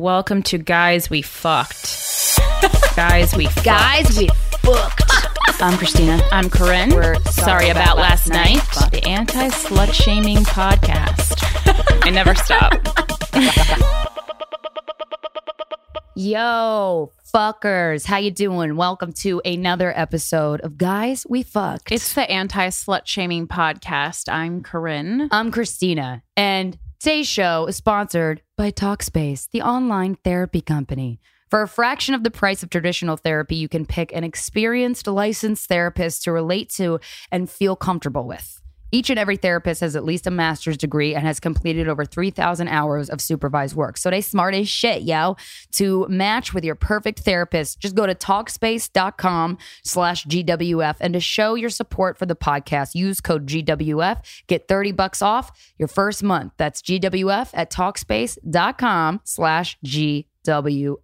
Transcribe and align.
Welcome 0.00 0.42
to 0.44 0.58
Guys 0.58 1.08
We 1.08 1.22
Fucked. 1.22 2.36
Guys 2.96 3.32
We 3.36 3.46
Fucked. 3.46 3.64
Guys, 3.64 4.18
we 4.18 4.26
Fucked. 4.58 5.04
I'm 5.62 5.74
Krystyna. 5.74 6.20
I'm 6.32 6.50
Corinne. 6.50 6.92
We're 6.92 7.14
sorry, 7.26 7.68
about, 7.68 7.96
last 7.96 8.28
night. 8.28 8.58
The 8.90 9.04
anti 9.06 9.50
slut 9.50 9.92
shaming 9.92 10.38
podcast. 10.38 11.38
I 12.04 12.10
never 12.10 12.34
stop. 12.34 12.72
Yo, 16.16 17.12
fuckers, 17.32 18.04
how 18.04 18.16
you 18.16 18.32
doing? 18.32 18.74
Welcome 18.74 19.12
to 19.12 19.40
another 19.44 19.96
episode 19.96 20.60
of 20.62 20.76
Guys 20.76 21.24
We 21.28 21.44
Fucked. 21.44 21.92
It's 21.92 22.14
the 22.14 22.28
anti 22.28 22.66
slut 22.70 23.02
shaming 23.06 23.46
podcast. 23.46 24.28
I'm 24.28 24.64
Corinne. 24.64 25.28
I'm 25.30 25.52
Krystyna, 25.52 26.22
and 26.36 26.76
today's 27.04 27.28
show 27.28 27.66
is 27.66 27.76
sponsored 27.76 28.40
by 28.56 28.70
Talkspace, 28.70 29.50
the 29.50 29.60
online 29.60 30.14
therapy 30.24 30.62
company. 30.62 31.20
For 31.50 31.60
a 31.60 31.68
fraction 31.68 32.14
of 32.14 32.24
the 32.24 32.30
price 32.30 32.62
of 32.62 32.70
traditional 32.70 33.18
therapy, 33.18 33.56
you 33.56 33.68
can 33.68 33.84
pick 33.84 34.10
an 34.14 34.24
experienced, 34.24 35.06
licensed 35.06 35.68
therapist 35.68 36.24
to 36.24 36.32
relate 36.32 36.70
to 36.76 36.98
and 37.30 37.50
feel 37.50 37.76
comfortable 37.76 38.26
with. 38.26 38.58
Each 38.94 39.10
and 39.10 39.18
every 39.18 39.36
therapist 39.36 39.80
has 39.80 39.96
at 39.96 40.04
least 40.04 40.28
a 40.28 40.30
master's 40.30 40.76
degree 40.76 41.16
and 41.16 41.26
has 41.26 41.40
completed 41.40 41.88
over 41.88 42.04
3,000 42.04 42.68
hours 42.68 43.10
of 43.10 43.20
supervised 43.20 43.74
work. 43.74 43.96
So 43.96 44.08
they 44.08 44.20
smart 44.20 44.54
as 44.54 44.68
shit, 44.68 45.02
yo. 45.02 45.36
To 45.72 46.06
match 46.08 46.54
with 46.54 46.62
your 46.62 46.76
perfect 46.76 47.18
therapist, 47.18 47.80
just 47.80 47.96
go 47.96 48.06
to 48.06 48.14
talkspace.com 48.14 49.58
slash 49.82 50.26
GWF. 50.26 50.94
And 51.00 51.12
to 51.12 51.18
show 51.18 51.56
your 51.56 51.70
support 51.70 52.16
for 52.16 52.26
the 52.26 52.36
podcast, 52.36 52.94
use 52.94 53.20
code 53.20 53.48
GWF. 53.48 54.44
Get 54.46 54.68
30 54.68 54.92
bucks 54.92 55.20
off 55.22 55.50
your 55.76 55.88
first 55.88 56.22
month. 56.22 56.52
That's 56.56 56.80
GWF 56.80 57.50
at 57.52 57.72
talkspace.com 57.72 59.22
slash 59.24 59.76
GWF. 59.84 61.02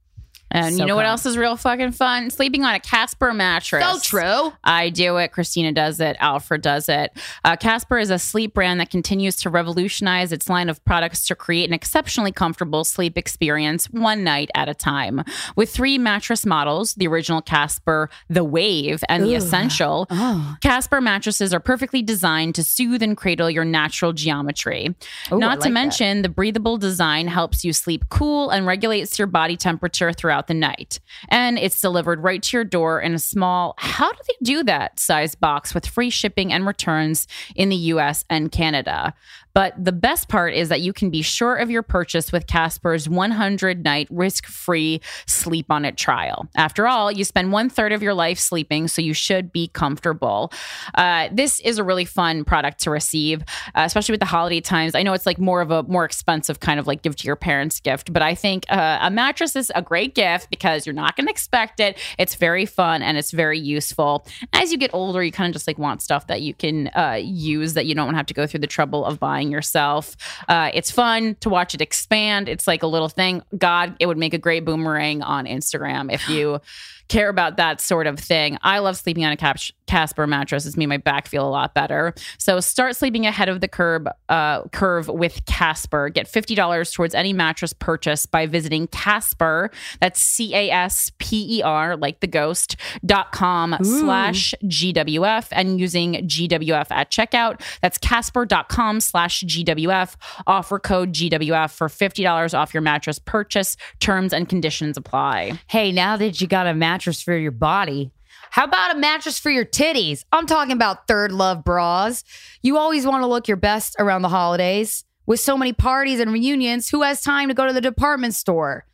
And 0.50 0.76
So 0.76 0.82
you 0.82 0.88
know 0.88 0.96
what 0.96 1.06
else 1.06 1.26
is 1.26 1.38
real 1.38 1.58
fucking 1.58 1.92
fun? 1.92 2.30
Sleeping 2.30 2.64
on 2.64 2.74
a 2.74 2.80
Casper 2.80 3.34
mattress. 3.34 3.84
So 3.86 4.00
true. 4.00 4.54
I 4.64 4.90
do 4.90 5.18
it. 5.18 5.32
Krystyna 5.34 5.74
does 5.74 6.00
it. 6.00 6.16
Alfred 6.20 6.62
does 6.62 6.88
it. 6.88 7.12
Uh, 7.44 7.56
Casper 7.58 7.98
is 7.98 8.10
a 8.10 8.18
sleep 8.18 8.54
brand 8.54 8.80
that 8.80 8.90
continues 8.90 9.36
to 9.38 9.50
revolutionize 9.50 10.32
its 10.32 10.48
line 10.50 10.70
of 10.70 10.84
products 10.86 11.28
to 11.28 11.36
create 11.36 11.68
an 11.70 11.74
exceptionally 11.74 12.32
comfortable 12.32 12.84
sleep 12.86 13.18
experience 13.18 13.88
one 13.92 14.24
night 14.24 14.50
at 14.56 14.70
a 14.70 14.74
time. 14.74 15.22
With 15.58 15.70
three 15.70 15.98
mattress 15.98 16.46
models 16.46 16.94
the 16.96 17.08
original 17.08 17.42
Casper, 17.42 18.10
the 18.30 18.44
Wave, 18.46 19.04
and 19.10 19.24
the 19.26 19.36
Essential, 19.36 20.08
Oh. 20.10 20.56
Casper 20.62 21.02
mattresses 21.02 21.54
are 21.54 21.60
perfectly 21.60 22.02
designed 22.02 22.56
to 22.56 22.64
soothe 22.64 23.04
and 23.04 23.18
cradle 23.18 23.50
your 23.50 23.66
natural 23.66 24.14
geometry. 24.14 24.96
Ooh, 25.32 25.40
Not 25.40 25.56
to 25.56 25.60
like 25.60 25.62
that. 25.64 25.70
mention, 25.72 26.22
the 26.22 26.30
breathable 26.30 26.78
design 26.78 27.28
helps 27.28 27.66
you 27.66 27.74
sleep 27.74 28.06
cool 28.10 28.50
and 28.50 28.66
regulates 28.66 29.20
your 29.20 29.28
body 29.28 29.58
temperature 29.58 30.14
throughout 30.14 30.37
the 30.46 30.54
night. 30.54 31.00
And 31.30 31.58
it's 31.58 31.82
delivered 31.82 32.22
right 32.22 32.44
to 32.44 32.58
your 32.58 32.64
door 32.64 33.02
in 33.02 33.16
a 33.16 33.20
small, 33.20 33.74
how 33.80 34.12
do 34.12 34.20
they 34.28 34.46
do 34.46 34.64
that 34.66 35.00
size 35.00 35.34
box 35.34 35.74
with 35.74 35.88
free 35.88 36.12
shipping 36.12 36.54
and 36.54 36.68
returns 36.68 37.28
in 37.56 37.70
the 37.70 37.76
US 37.76 38.24
and 38.30 38.52
Canada. 38.52 39.16
But 39.58 39.74
the 39.84 39.92
best 39.92 40.30
part 40.30 40.54
is 40.54 40.70
that 40.70 40.82
you 40.82 40.94
can 40.94 41.10
be 41.10 41.24
sure 41.24 41.56
of 41.56 41.72
your 41.72 41.82
purchase 41.82 42.32
with 42.32 42.46
Casper's 42.46 43.10
100 43.10 43.84
night 43.84 44.08
risk 44.12 44.46
free 44.46 45.02
sleep 45.26 45.72
on 45.72 45.84
it 45.84 45.98
trial. 45.98 46.48
After 46.56 46.88
all, 46.88 47.12
you 47.12 47.24
spend 47.24 47.52
one 47.52 47.68
third 47.68 47.92
of 47.92 48.04
your 48.04 48.14
life 48.14 48.38
sleeping, 48.38 48.88
so 48.88 49.02
you 49.02 49.16
should 49.16 49.52
be 49.52 49.70
comfortable. 49.70 50.54
Uh, 50.94 51.30
this 51.32 51.60
is 51.62 51.80
a 51.80 51.84
really 51.84 52.06
fun 52.06 52.46
product 52.46 52.82
to 52.82 52.92
receive, 52.92 53.42
uh, 53.74 53.82
especially 53.84 54.14
with 54.14 54.20
the 54.20 54.28
holiday 54.28 54.62
times. 54.62 54.94
I 54.94 55.02
know 55.02 55.14
it's 55.14 55.26
like 55.26 55.40
more 55.40 55.62
of 55.62 55.72
a 55.72 55.82
more 55.82 56.06
expensive 56.06 56.60
kind 56.60 56.80
of 56.80 56.86
like 56.86 57.02
give 57.02 57.16
to 57.16 57.26
your 57.26 57.36
parents 57.36 57.80
gift, 57.80 58.14
but 58.14 58.22
I 58.22 58.36
think 58.36 58.64
uh, 58.70 59.00
a 59.02 59.10
mattress 59.10 59.56
is 59.56 59.72
a 59.74 59.82
great 59.82 60.14
gift 60.14 60.52
because 60.52 60.86
you're 60.86 60.94
not 60.94 61.16
going 61.16 61.26
to 61.26 61.32
expect 61.32 61.80
it. 61.80 61.98
It's 62.20 62.36
very 62.36 62.68
fun 62.68 63.02
and 63.02 63.18
it's 63.18 63.32
very 63.32 63.58
useful. 63.58 64.24
As 64.54 64.72
you 64.72 64.78
get 64.78 64.94
older, 64.94 65.24
you 65.24 65.32
kind 65.32 65.50
of 65.50 65.54
just 65.54 65.66
like 65.66 65.80
want 65.80 66.04
stuff 66.04 66.28
that 66.28 66.44
you 66.44 66.54
can 66.54 66.90
uh, 66.90 67.18
use 67.20 67.74
that 67.74 67.88
you 67.88 67.96
don't 67.96 68.14
have 68.14 68.28
to 68.28 68.36
go 68.36 68.46
through 68.46 68.60
the 68.60 68.68
trouble 68.68 69.04
of 69.04 69.20
buying 69.20 69.47
yourself. 69.52 70.16
Uh, 70.48 70.72
it's 70.74 70.92
fun 70.92 71.36
to 71.42 71.50
watch 71.50 71.74
it 71.74 71.82
expand. 71.82 72.50
It's 72.50 72.68
like 72.68 72.84
a 72.84 72.88
little 72.88 73.10
thing. 73.10 73.42
God, 73.58 73.96
it 74.00 74.06
would 74.06 74.18
make 74.18 74.34
a 74.34 74.38
great 74.38 74.66
boomerang 74.66 75.22
on 75.22 75.46
Instagram 75.46 76.12
if 76.12 76.28
you 76.30 76.60
care 77.08 77.30
about 77.30 77.58
that 77.58 77.82
sort 77.82 78.08
of 78.08 78.20
thing. 78.20 78.58
I 78.62 78.80
love 78.80 78.98
sleeping 78.98 79.26
on 79.26 79.32
a 79.32 79.38
Cap- 79.38 79.58
Casper 79.88 80.28
mattress. 80.28 80.66
It's 80.66 80.76
made 80.76 80.88
my 80.88 80.98
back 80.98 81.28
feel 81.28 81.48
a 81.48 81.50
lot 81.50 81.74
better. 81.74 82.14
So 82.38 82.60
start 82.60 82.96
sleeping 82.96 83.26
ahead 83.26 83.48
of 83.48 83.62
the 83.62 83.68
curb 83.70 84.10
uh, 84.28 84.64
curve 84.74 85.08
with 85.08 85.46
Casper. 85.46 86.10
Get 86.10 86.28
fifty 86.28 86.56
dollars 86.56 86.92
towards 86.92 87.16
any 87.16 87.32
mattress 87.32 87.72
purchase 87.72 88.26
by 88.26 88.46
visiting 88.48 88.88
Casper. 88.88 89.72
That's 90.02 90.20
C 90.20 90.54
A 90.54 90.70
S 90.70 91.12
P 91.20 91.60
E 91.60 91.62
R, 91.62 91.96
like 91.96 92.20
the 92.20 92.28
ghost 92.28 92.76
dot 93.06 93.32
com 93.32 93.78
slash 93.82 94.54
GWF 94.66 95.48
and 95.52 95.80
using 95.80 96.14
GWF 96.28 96.88
at 96.92 97.10
checkout. 97.10 97.62
That's 97.82 97.98
Casper.com 97.98 99.00
slash 99.00 99.44
GWF. 99.44 100.16
Offer 100.46 100.80
code 100.80 101.14
GWF 101.14 101.72
for 101.72 101.88
fifty 101.88 102.24
dollars 102.24 102.54
off 102.54 102.74
your 102.74 102.82
mattress 102.82 103.20
purchase. 103.20 103.78
Terms 104.00 104.34
and 104.34 104.50
conditions 104.50 104.98
apply. 104.98 105.58
Hey, 105.68 105.94
now 105.94 106.18
that 106.18 106.42
you 106.42 106.48
got 106.48 106.68
a 106.68 106.74
mattress 106.74 106.97
for 107.04 107.38
your 107.38 107.52
body, 107.52 108.12
how 108.50 108.64
about 108.66 108.96
a 108.96 109.00
mattress 109.00 109.40
for 109.40 109.50
your 109.50 109.66
titties? 109.66 110.26
I'm 110.32 110.48
talking 110.48 110.74
about 110.74 111.08
Third 111.08 111.32
Love 111.32 111.64
bras. 111.64 112.24
You 112.62 112.78
always 112.78 113.06
want 113.06 113.24
to 113.24 113.28
look 113.28 113.48
your 113.48 113.58
best 113.58 113.96
around 114.00 114.22
the 114.22 114.30
holidays. 114.30 115.04
With 115.26 115.40
so 115.40 115.58
many 115.58 115.74
parties 115.74 116.20
and 116.20 116.32
reunions, 116.32 116.90
who 116.90 117.02
has 117.02 117.22
time 117.22 117.50
to 117.50 117.54
go 117.54 117.68
to 117.68 117.74
the 117.74 117.82
department 117.82 118.34
store? 118.34 118.86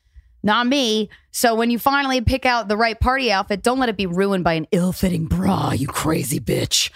Not 0.41 0.67
me. 0.67 1.09
So 1.31 1.55
when 1.55 1.71
you 1.71 1.79
finally 1.79 2.21
pick 2.21 2.45
out 2.45 2.67
the 2.67 2.75
right 2.75 2.99
party 2.99 3.31
outfit, 3.31 3.61
don't 3.61 3.79
let 3.79 3.89
it 3.89 3.97
be 3.97 4.07
ruined 4.07 4.43
by 4.43 4.53
an 4.53 4.67
ill-fitting 4.71 5.27
bra, 5.27 5.71
you 5.71 5.87
crazy 5.87 6.39
bitch. 6.39 6.89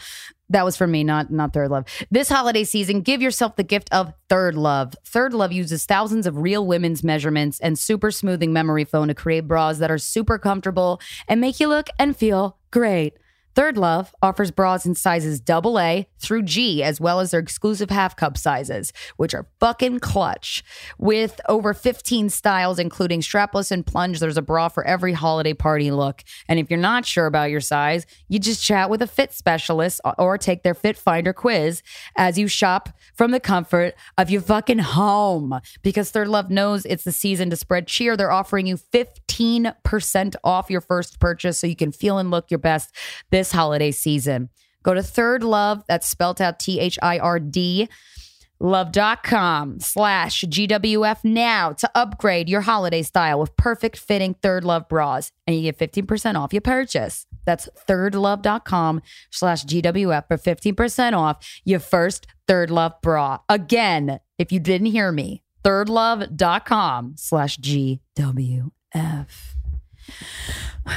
That 0.50 0.64
was 0.64 0.78
for 0.78 0.88
me, 0.88 1.04
not 1.04 1.30
not 1.30 1.54
Third 1.54 1.70
Love. 1.70 1.86
This 2.10 2.30
holiday 2.30 2.64
season, 2.64 3.02
give 3.02 3.22
yourself 3.22 3.58
the 3.58 3.64
gift 3.64 3.92
of 3.92 4.14
Third 4.30 4.56
Love. 4.56 4.96
Third 5.06 5.34
Love 5.34 5.52
uses 5.52 5.86
thousands 5.86 6.26
of 6.26 6.38
real 6.38 6.66
women's 6.66 7.04
measurements 7.04 7.60
and 7.60 7.78
super 7.78 8.12
smoothing 8.12 8.54
memory 8.54 8.86
foam 8.86 9.10
to 9.10 9.14
create 9.14 9.48
bras 9.48 9.80
that 9.80 9.92
are 9.92 9.98
super 9.98 10.38
comfortable 10.38 11.02
and 11.28 11.42
make 11.42 11.60
you 11.60 11.68
look 11.68 11.88
and 12.00 12.16
feel 12.16 12.58
great. 12.72 13.18
Third 13.58 13.76
Love 13.76 14.14
offers 14.22 14.52
bras 14.52 14.86
in 14.86 14.94
sizes 14.94 15.42
AA 15.50 16.04
through 16.20 16.44
G, 16.44 16.84
as 16.84 17.02
well 17.02 17.20
as 17.20 17.32
their 17.32 17.40
exclusive 17.40 17.90
half 17.90 18.16
cup 18.16 18.38
sizes, 18.38 18.94
which 19.16 19.34
are 19.34 19.48
fucking 19.60 20.00
clutch. 20.00 20.64
With 21.00 21.42
over 21.50 21.74
15 21.74 22.30
styles, 22.30 22.78
including 22.78 23.22
strapless 23.22 23.72
and 23.72 23.84
plunge, 23.84 24.20
there's 24.20 24.38
a 24.38 24.44
bra 24.44 24.70
for 24.70 24.86
every 24.86 25.14
holiday 25.14 25.56
party 25.56 25.90
look. 25.90 26.24
And 26.48 26.60
if 26.60 26.70
you're 26.70 26.80
not 26.80 27.08
sure 27.08 27.26
about 27.26 27.50
your 27.50 27.60
size, 27.60 28.06
you 28.28 28.38
just 28.38 28.64
chat 28.64 28.92
with 28.92 29.02
a 29.02 29.08
fit 29.08 29.34
specialist 29.34 30.02
or 30.20 30.38
take 30.38 30.62
their 30.62 30.76
Fit 30.76 30.96
Finder 30.96 31.34
quiz 31.34 31.82
as 32.16 32.38
you 32.38 32.48
shop 32.48 32.90
from 33.16 33.32
the 33.32 33.40
comfort 33.40 33.96
of 34.20 34.30
your 34.30 34.42
fucking 34.42 34.78
home. 34.78 35.60
Because 35.82 36.12
Third 36.12 36.28
Love 36.28 36.52
knows 36.52 36.86
it's 36.86 37.06
the 37.06 37.12
season 37.12 37.50
to 37.50 37.56
spread 37.56 37.88
cheer, 37.88 38.16
they're 38.16 38.32
offering 38.32 38.68
you 38.68 38.78
15% 38.78 40.36
off 40.44 40.70
your 40.70 40.82
first 40.82 41.20
purchase 41.20 41.58
so 41.58 41.66
you 41.66 41.76
can 41.76 41.92
feel 41.92 42.20
and 42.20 42.30
look 42.30 42.52
your 42.52 42.60
best 42.60 42.94
this 43.32 43.47
holiday 43.52 43.92
season. 43.92 44.50
Go 44.84 44.94
to 44.94 45.04
Third 45.04 45.44
Love, 45.44 45.84
that's 45.88 46.08
spelled 46.08 46.42
out 46.42 46.60
T 46.60 46.80
H 46.80 46.98
I 47.02 47.20
R 47.20 47.40
D, 47.40 47.90
love.com 48.60 49.80
slash 49.80 50.44
GWF 50.46 51.24
now 51.24 51.74
to 51.74 51.90
upgrade 51.94 52.50
your 52.50 52.62
holiday 52.62 53.04
style 53.04 53.40
with 53.40 53.56
perfect 53.58 53.98
fitting 53.98 54.34
Third 54.36 54.64
Love 54.64 54.88
bras. 54.88 55.32
And 55.46 55.56
you 55.56 55.62
get 55.62 55.78
15% 55.78 56.36
off 56.36 56.54
your 56.54 56.62
purchase. 56.62 57.26
That's 57.46 57.70
thirdlove.com 57.88 59.02
slash 59.30 59.66
GWF 59.66 60.28
for 60.28 60.38
15% 60.38 61.18
off 61.18 61.62
your 61.66 61.80
first 61.80 62.28
Third 62.48 62.72
Love 62.72 62.94
bra. 63.02 63.40
Again, 63.50 64.20
if 64.38 64.52
you 64.52 64.60
didn't 64.60 64.88
hear 64.88 65.12
me, 65.12 65.44
thirdlove.com 65.64 67.16
slash 67.18 67.58
GWF. 67.58 69.57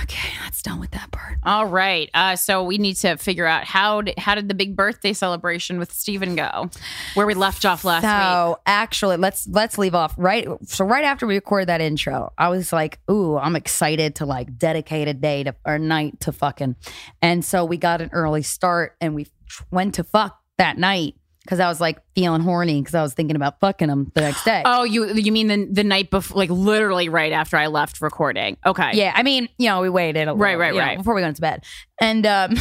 Okay, 0.02 0.28
that's 0.42 0.62
done 0.62 0.78
with 0.78 0.92
that 0.92 1.10
part. 1.10 1.38
All 1.42 1.66
right. 1.66 2.08
Uh, 2.14 2.36
so 2.36 2.62
we 2.62 2.78
need 2.78 2.94
to 2.96 3.16
figure 3.16 3.46
out 3.46 3.64
how 3.64 4.02
did, 4.02 4.18
how 4.18 4.36
did 4.36 4.48
the 4.48 4.54
big 4.54 4.76
birthday 4.76 5.12
celebration 5.12 5.78
with 5.78 5.92
Stephen 5.92 6.36
go? 6.36 6.70
Where 7.14 7.26
we 7.26 7.34
left 7.34 7.64
off 7.64 7.84
last 7.84 8.02
so 8.02 8.50
week. 8.50 8.58
actually, 8.66 9.16
let's 9.16 9.48
let's 9.48 9.78
leave 9.78 9.94
off 9.94 10.14
right. 10.16 10.46
So 10.66 10.84
right 10.84 11.04
after 11.04 11.26
we 11.26 11.34
recorded 11.34 11.68
that 11.68 11.80
intro, 11.80 12.32
I 12.38 12.50
was 12.50 12.72
like, 12.72 13.00
"Ooh, 13.10 13.36
I'm 13.36 13.56
excited 13.56 14.14
to 14.16 14.26
like 14.26 14.56
dedicate 14.56 15.08
a 15.08 15.14
day 15.14 15.42
to 15.42 15.56
or 15.66 15.78
night 15.78 16.20
to 16.20 16.32
fucking." 16.32 16.76
And 17.20 17.44
so 17.44 17.64
we 17.64 17.76
got 17.76 18.00
an 18.00 18.10
early 18.12 18.42
start, 18.42 18.96
and 19.00 19.14
we 19.14 19.26
went 19.72 19.94
to 19.96 20.04
fuck 20.04 20.38
that 20.58 20.78
night 20.78 21.16
because 21.50 21.58
I 21.58 21.66
was 21.66 21.80
like 21.80 21.98
feeling 22.14 22.42
horny 22.42 22.80
because 22.80 22.94
I 22.94 23.02
was 23.02 23.12
thinking 23.12 23.34
about 23.34 23.58
fucking 23.58 23.88
him 23.88 24.12
the 24.14 24.20
next 24.20 24.44
day. 24.44 24.62
Oh, 24.70 24.84
you 24.84 25.12
you 25.14 25.32
mean 25.32 25.48
the 25.48 25.66
the 25.68 25.82
night 25.82 26.08
before, 26.08 26.36
like 26.36 26.48
literally 26.48 27.08
right 27.08 27.32
after 27.32 27.56
I 27.56 27.66
left 27.66 28.00
recording? 28.00 28.56
Okay. 28.64 28.92
Yeah, 28.94 29.12
I 29.16 29.24
mean, 29.24 29.48
you 29.58 29.68
know, 29.68 29.80
we 29.80 29.88
waited 29.88 30.28
a 30.28 30.32
little, 30.32 30.36
Right, 30.36 30.56
right, 30.56 30.72
you 30.72 30.78
know, 30.78 30.86
right. 30.86 30.98
before 30.98 31.16
we 31.16 31.22
went 31.22 31.34
to 31.36 31.42
bed. 31.42 31.64
And 32.00 32.24
um 32.24 32.54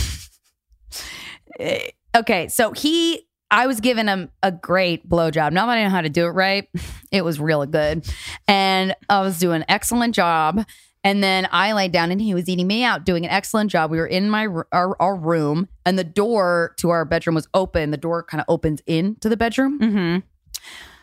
okay, 2.18 2.48
so 2.48 2.72
he 2.72 3.28
I 3.52 3.68
was 3.68 3.80
giving 3.80 4.08
him 4.08 4.32
a 4.42 4.52
great 4.52 5.08
blowjob. 5.08 5.52
Now 5.52 5.68
that 5.68 5.78
I 5.78 5.84
know 5.84 5.90
how 5.90 6.02
to 6.02 6.10
do 6.10 6.26
it 6.26 6.30
right, 6.30 6.68
it 7.12 7.24
was 7.24 7.40
really 7.40 7.68
good. 7.68 8.12
And 8.48 8.96
I 9.08 9.22
was 9.22 9.38
doing 9.38 9.58
an 9.58 9.66
excellent 9.70 10.16
job. 10.16 10.66
And 11.04 11.24
then 11.24 11.48
I 11.52 11.72
laid 11.72 11.92
down 11.94 12.12
and 12.12 12.20
he 12.22 12.34
was 12.34 12.50
eating 12.50 12.68
me 12.68 12.84
out, 12.84 13.06
doing 13.06 13.26
an 13.26 13.32
excellent 13.32 13.72
job. 13.72 13.90
We 13.90 13.98
were 14.00 14.06
in 14.08 14.30
my 14.30 14.48
our, 14.74 15.02
our 15.02 15.16
room 15.16 15.70
and 15.86 15.98
the 15.98 16.04
door 16.04 16.74
to 16.80 16.90
our 16.90 17.06
bedroom 17.06 17.36
was 17.36 17.48
open. 17.54 17.92
The 17.92 17.98
door 17.98 18.22
kind 18.24 18.42
of 18.42 18.46
opens 18.50 18.82
into 18.86 19.30
the 19.30 19.38
bedroom 19.38 19.80
Mm-hmm. 19.80 20.18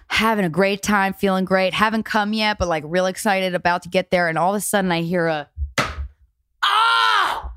having 0.09 0.45
a 0.45 0.51
great 0.51 0.83
time, 0.83 1.15
feeling 1.15 1.47
great, 1.47 1.73
haven't 1.73 2.03
come 2.03 2.33
yet, 2.35 2.59
but 2.59 2.69
like 2.69 2.85
real 2.87 3.07
excited 3.07 3.55
about 3.55 3.83
to 3.85 3.89
get 3.89 4.11
there. 4.11 4.29
And 4.29 4.37
all 4.37 4.55
of 4.55 4.59
a 4.59 4.61
sudden 4.61 4.93
I 4.93 5.01
hear 5.01 5.27
a 5.29 5.49
oh 6.63 7.51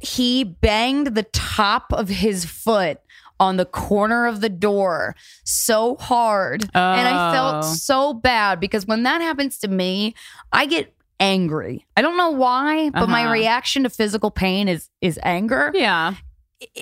he 0.00 0.44
banged 0.44 1.08
the 1.14 1.22
top 1.24 1.92
of 1.92 2.08
his 2.08 2.44
foot 2.44 3.00
on 3.40 3.56
the 3.56 3.64
corner 3.66 4.26
of 4.26 4.40
the 4.40 4.48
door 4.48 5.14
so 5.44 5.96
hard. 5.96 6.62
And 6.74 7.08
I 7.08 7.28
Oh. 7.28 7.32
felt 7.32 7.64
so 7.64 8.14
bad 8.14 8.60
because 8.60 8.86
when 8.86 9.02
that 9.02 9.20
happens 9.20 9.58
to 9.58 9.68
me, 9.68 10.14
I 10.52 10.64
get 10.66 10.94
angry. 11.20 11.86
I 11.96 12.02
don't 12.02 12.16
know 12.16 12.30
why, 12.30 12.90
but 12.90 13.08
my 13.08 13.22
Uh-huh. 13.24 13.32
reaction 13.32 13.82
to 13.84 13.90
physical 13.90 14.30
pain 14.30 14.68
is 14.68 14.88
is 15.00 15.18
anger 15.22 15.70
Yeah. 15.74 16.14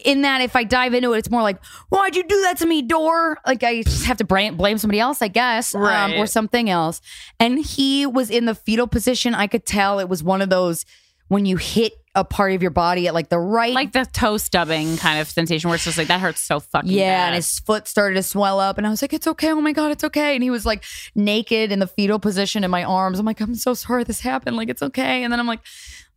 in 0.04 0.22
that 0.22 0.40
if 0.40 0.54
I 0.56 0.64
dive 0.64 0.94
into 0.94 1.12
it, 1.14 1.18
it's 1.18 1.30
more 1.30 1.42
like, 1.42 1.58
why'd 1.88 2.14
you 2.16 2.22
do 2.24 2.40
that 2.42 2.58
to 2.58 2.66
me, 2.66 2.82
door? 2.82 3.38
Like 3.46 3.62
I 3.62 3.82
just 3.82 4.06
have 4.06 4.16
to 4.18 4.24
blame, 4.24 4.56
blame 4.56 4.78
somebody 4.78 5.00
else, 5.00 5.20
I 5.22 5.28
guess, 5.28 5.74
um, 5.74 6.12
or 6.14 6.26
something 6.26 6.70
else. 6.70 7.00
And 7.40 7.58
he 7.58 8.06
was 8.06 8.30
in 8.30 8.44
the 8.46 8.54
fetal 8.54 8.86
position. 8.86 9.34
I 9.34 9.46
could 9.46 9.66
tell 9.66 9.98
it 9.98 10.08
was 10.08 10.22
one 10.22 10.42
of 10.42 10.48
those 10.50 10.84
when 11.28 11.46
you 11.46 11.56
hit 11.56 11.92
a 12.16 12.24
part 12.24 12.52
of 12.52 12.62
your 12.62 12.70
body 12.70 13.08
at 13.08 13.14
like 13.14 13.28
the 13.28 13.38
right, 13.38 13.72
Like 13.74 13.92
the 13.92 14.04
toe 14.06 14.36
stubbing 14.36 14.96
kind 14.98 15.20
of 15.20 15.28
sensation 15.28 15.68
where 15.68 15.74
it's 15.74 15.84
just 15.84 15.98
like 15.98 16.06
that 16.08 16.20
hurts 16.20 16.40
so 16.40 16.60
fucking 16.60 16.90
yeah, 16.90 17.18
bad. 17.22 17.26
and 17.26 17.34
his 17.36 17.58
foot 17.58 17.88
started 17.88 18.14
to 18.14 18.22
swell 18.22 18.60
up, 18.60 18.78
and 18.78 18.86
I 18.86 18.90
was 18.90 19.02
like, 19.02 19.12
"It's 19.12 19.26
okay, 19.26 19.50
oh 19.50 19.60
my 19.60 19.72
god, 19.72 19.90
it's 19.90 20.04
okay." 20.04 20.34
And 20.34 20.42
he 20.42 20.50
was 20.50 20.64
like 20.64 20.84
naked 21.16 21.72
in 21.72 21.80
the 21.80 21.86
fetal 21.88 22.18
position 22.18 22.62
in 22.62 22.70
my 22.70 22.84
arms. 22.84 23.18
I'm 23.18 23.26
like, 23.26 23.40
"I'm 23.40 23.54
so 23.56 23.74
sorry 23.74 24.04
this 24.04 24.20
happened. 24.20 24.56
Like, 24.56 24.68
it's 24.68 24.82
okay." 24.82 25.24
And 25.24 25.32
then 25.32 25.40
I'm 25.40 25.46
like, 25.48 25.60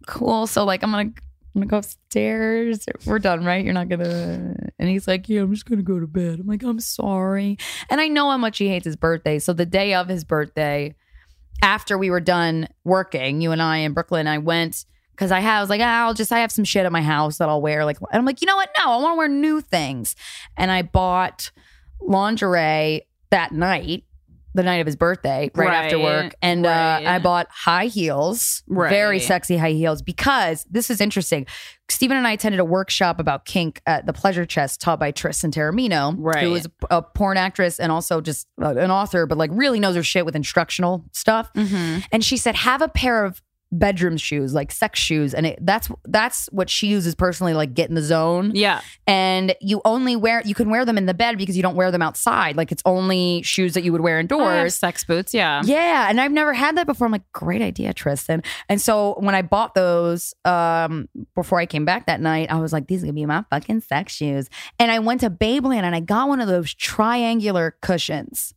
"Cool." 0.05 0.45
So 0.47 0.63
like, 0.65 0.83
I'm 0.83 0.91
gonna 0.91 1.09
I'm 1.55 1.61
gonna 1.61 1.65
go 1.65 1.77
upstairs. 1.77 2.85
We're 3.05 3.17
done, 3.17 3.43
right? 3.43 3.65
You're 3.65 3.73
not 3.73 3.89
gonna. 3.89 4.55
And 4.77 4.89
he's 4.89 5.07
like, 5.07 5.27
"Yeah, 5.27 5.41
I'm 5.41 5.51
just 5.53 5.65
gonna 5.65 5.81
go 5.81 5.99
to 5.99 6.05
bed." 6.07 6.39
I'm 6.39 6.45
like, 6.47 6.61
"I'm 6.63 6.79
sorry," 6.79 7.57
and 7.89 7.99
I 7.99 8.07
know 8.07 8.29
how 8.29 8.37
much 8.37 8.59
he 8.59 8.67
hates 8.67 8.85
his 8.85 8.95
birthday. 8.95 9.39
So 9.39 9.53
the 9.53 9.65
day 9.65 9.95
of 9.95 10.07
his 10.07 10.23
birthday, 10.23 10.93
after 11.63 11.97
we 11.97 12.11
were 12.11 12.19
done 12.19 12.67
working, 12.83 13.41
you 13.41 13.51
and 13.51 13.61
I 13.63 13.77
in 13.77 13.93
Brooklyn, 13.93 14.27
I 14.27 14.37
went 14.37 14.85
because 15.17 15.31
I, 15.31 15.39
had- 15.39 15.57
I 15.57 15.61
was 15.61 15.69
like, 15.69 15.81
ah, 15.81 16.05
I'll 16.05 16.13
just, 16.13 16.31
I 16.31 16.39
have 16.39 16.51
some 16.51 16.63
shit 16.63 16.85
at 16.85 16.91
my 16.91 17.01
house 17.01 17.39
that 17.39 17.49
I'll 17.49 17.61
wear. 17.61 17.83
Like, 17.85 17.97
and 17.99 18.19
I'm 18.19 18.25
like, 18.25 18.39
you 18.41 18.45
know 18.45 18.55
what? 18.55 18.69
No, 18.77 18.91
I 18.91 18.97
want 18.97 19.13
to 19.13 19.17
wear 19.17 19.27
new 19.27 19.59
things. 19.61 20.15
And 20.55 20.71
I 20.71 20.83
bought 20.83 21.51
lingerie 21.99 23.01
that 23.31 23.51
night 23.51 24.03
the 24.53 24.63
night 24.63 24.77
of 24.77 24.87
his 24.87 24.95
birthday, 24.95 25.51
right, 25.53 25.71
after 25.85 25.99
work, 25.99 26.33
and 26.41 26.65
right. 26.65 27.05
uh, 27.05 27.11
I 27.11 27.19
bought 27.19 27.45
high 27.51 27.85
heels, 27.85 28.63
Right. 28.65 28.89
very 28.89 29.19
sexy 29.19 29.55
high 29.55 29.73
heels, 29.73 30.01
because 30.01 30.65
this 30.67 30.89
is 30.89 30.99
interesting. 30.99 31.45
Stephen 31.89 32.17
and 32.17 32.25
I 32.25 32.31
attended 32.31 32.59
a 32.59 32.65
workshop 32.65 33.19
about 33.19 33.45
kink 33.45 33.81
at 33.85 34.07
the 34.07 34.13
Pleasure 34.13 34.45
Chest, 34.47 34.81
taught 34.81 34.99
by 34.99 35.11
Tristan 35.11 35.51
Taormino, 35.51 36.15
Right. 36.17 36.43
who 36.43 36.55
is 36.55 36.65
a, 36.65 36.97
a 36.97 37.01
porn 37.03 37.37
actress 37.37 37.79
and 37.79 37.91
also 37.91 38.19
just 38.19 38.47
uh, 38.59 38.75
an 38.75 38.89
author, 38.89 39.27
but 39.27 39.37
like 39.37 39.51
really 39.53 39.79
knows 39.79 39.95
her 39.95 40.01
shit 40.01 40.25
with 40.25 40.35
instructional 40.35 41.05
stuff. 41.11 41.53
Mm-hmm. 41.53 41.99
And 42.11 42.25
she 42.25 42.35
said, 42.35 42.55
have 42.55 42.81
a 42.81 42.89
pair 42.89 43.25
of 43.25 43.43
bedroom 43.71 44.17
shoes, 44.17 44.53
like 44.53 44.71
sex 44.71 44.99
shoes, 44.99 45.33
and 45.33 45.45
it, 45.45 45.59
that's 45.61 45.89
that's 46.05 46.47
what 46.53 46.69
she 46.69 46.87
uses 46.87 47.15
personally, 47.15 47.53
like 47.53 47.73
get 47.73 47.89
in 47.89 47.95
the 47.95 48.01
zone 48.01 48.51
Yeah. 48.55 48.81
and 49.05 49.55
you 49.61 49.81
only 49.85 50.15
wear 50.15 50.41
you 50.45 50.55
can 50.55 50.69
wear 50.69 50.85
them 50.85 50.97
in 50.97 51.05
the 51.05 51.13
bed 51.13 51.37
because 51.37 51.55
you 51.57 51.63
don't 51.63 51.75
wear 51.75 51.91
them 51.91 52.01
outside. 52.01 52.55
Like 52.55 52.71
it's 52.71 52.83
only 52.85 53.41
shoes 53.43 53.73
that 53.73 53.83
you 53.83 53.91
would 53.91 54.01
wear 54.01 54.19
indoors. 54.19 54.75
sex 54.75 55.03
boots. 55.03 55.33
Yeah. 55.33 55.61
Yeah, 55.65 56.07
and 56.09 56.21
I've 56.21 56.31
never 56.31 56.53
had 56.53 56.77
that 56.77 56.85
before. 56.87 57.05
I'm 57.05 57.11
like, 57.11 57.29
great 57.33 57.61
idea, 57.61 57.93
Tristan. 57.93 58.41
And 58.69 58.79
so 58.81 59.15
when 59.19 59.35
I 59.35 59.41
bought 59.41 59.73
those 59.75 60.33
um 60.45 61.09
before 61.35 61.59
I 61.59 61.65
came 61.65 61.85
back 61.85 62.05
that 62.07 62.21
night, 62.21 62.49
I 62.51 62.59
was 62.59 62.71
like, 62.73 62.87
these 62.87 63.03
are 63.03 63.07
gonna 63.07 63.13
be 63.13 63.25
my 63.25 63.43
fucking 63.49 63.81
sex 63.81 64.13
shoes. 64.13 64.49
And 64.79 64.91
I 64.91 64.99
went 64.99 65.21
to 65.21 65.29
Babeland 65.29 65.83
and 65.83 65.95
I 65.95 65.99
got 65.99 66.29
one 66.29 66.39
of 66.39 66.47
those 66.47 66.73
triangular 66.73 67.75
cushions. 67.81 68.53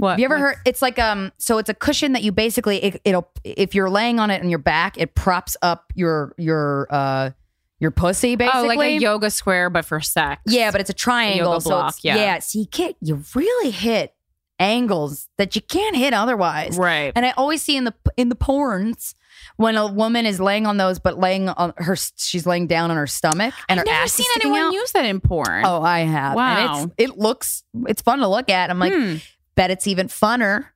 What? 0.00 0.10
Have 0.12 0.18
you 0.18 0.24
ever 0.24 0.34
what- 0.36 0.40
heard? 0.40 0.56
It's 0.64 0.82
like 0.82 0.98
um, 0.98 1.30
so 1.38 1.58
it's 1.58 1.68
a 1.68 1.74
cushion 1.74 2.12
that 2.12 2.22
you 2.22 2.32
basically 2.32 2.82
it, 2.82 3.00
it'll 3.04 3.30
if 3.44 3.74
you're 3.74 3.90
laying 3.90 4.18
on 4.18 4.30
it 4.30 4.42
on 4.42 4.48
your 4.48 4.58
back, 4.58 4.98
it 4.98 5.14
props 5.14 5.56
up 5.62 5.92
your 5.94 6.34
your 6.38 6.86
uh 6.90 7.30
your 7.78 7.90
pussy 7.90 8.34
basically. 8.36 8.60
Oh, 8.60 8.66
like 8.66 8.80
a 8.80 8.98
yoga 8.98 9.30
square, 9.30 9.70
but 9.70 9.84
for 9.84 10.00
sex. 10.00 10.42
Yeah, 10.46 10.70
but 10.70 10.80
it's 10.80 10.90
a 10.90 10.94
triangle. 10.94 11.60
so 11.60 11.70
block, 11.70 11.90
it's, 11.90 12.04
yeah. 12.04 12.16
yeah. 12.16 12.38
So 12.38 12.58
you 12.58 12.66
can't 12.66 12.96
you 13.00 13.22
really 13.34 13.70
hit 13.70 14.14
angles 14.58 15.28
that 15.38 15.56
you 15.56 15.62
can't 15.62 15.96
hit 15.96 16.12
otherwise. 16.14 16.76
Right. 16.76 17.12
And 17.16 17.24
I 17.26 17.30
always 17.32 17.62
see 17.62 17.76
in 17.76 17.84
the 17.84 17.94
in 18.16 18.28
the 18.28 18.36
porns 18.36 19.14
when 19.56 19.76
a 19.76 19.86
woman 19.86 20.26
is 20.26 20.40
laying 20.40 20.66
on 20.66 20.76
those, 20.76 20.98
but 20.98 21.18
laying 21.18 21.48
on 21.48 21.72
her, 21.78 21.96
she's 22.16 22.46
laying 22.46 22.66
down 22.66 22.90
on 22.90 22.96
her 22.96 23.06
stomach 23.06 23.54
and 23.68 23.80
her. 23.80 23.84
I've 23.86 23.88
her 23.88 23.94
never 24.00 24.08
seen 24.08 24.26
anyone 24.36 24.60
out. 24.60 24.72
use 24.72 24.92
that 24.92 25.04
in 25.04 25.20
porn. 25.20 25.64
Oh, 25.64 25.82
I 25.82 26.00
have. 26.00 26.34
Wow. 26.36 26.82
And 26.82 26.92
it's 26.98 27.12
it 27.12 27.18
looks 27.18 27.64
it's 27.86 28.02
fun 28.02 28.20
to 28.20 28.28
look 28.28 28.48
at. 28.50 28.70
I'm 28.70 28.78
like, 28.78 28.92
Hmm. 28.92 29.16
Bet 29.60 29.70
it's 29.70 29.86
even 29.86 30.08
funner. 30.08 30.68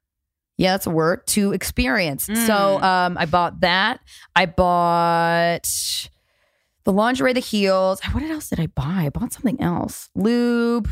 Yeah, 0.58 0.72
that's 0.72 0.86
a 0.86 0.90
word 0.90 1.26
to 1.28 1.54
experience. 1.54 2.26
Mm. 2.26 2.46
So 2.46 2.82
um, 2.82 3.16
I 3.16 3.24
bought 3.24 3.60
that. 3.60 4.00
I 4.36 4.44
bought 4.44 5.66
the 6.84 6.92
lingerie, 6.92 7.32
the 7.32 7.40
heels. 7.40 8.02
What 8.12 8.22
else 8.24 8.50
did 8.50 8.60
I 8.60 8.66
buy? 8.66 9.06
I 9.06 9.08
bought 9.08 9.32
something 9.32 9.58
else. 9.58 10.10
Lube. 10.14 10.90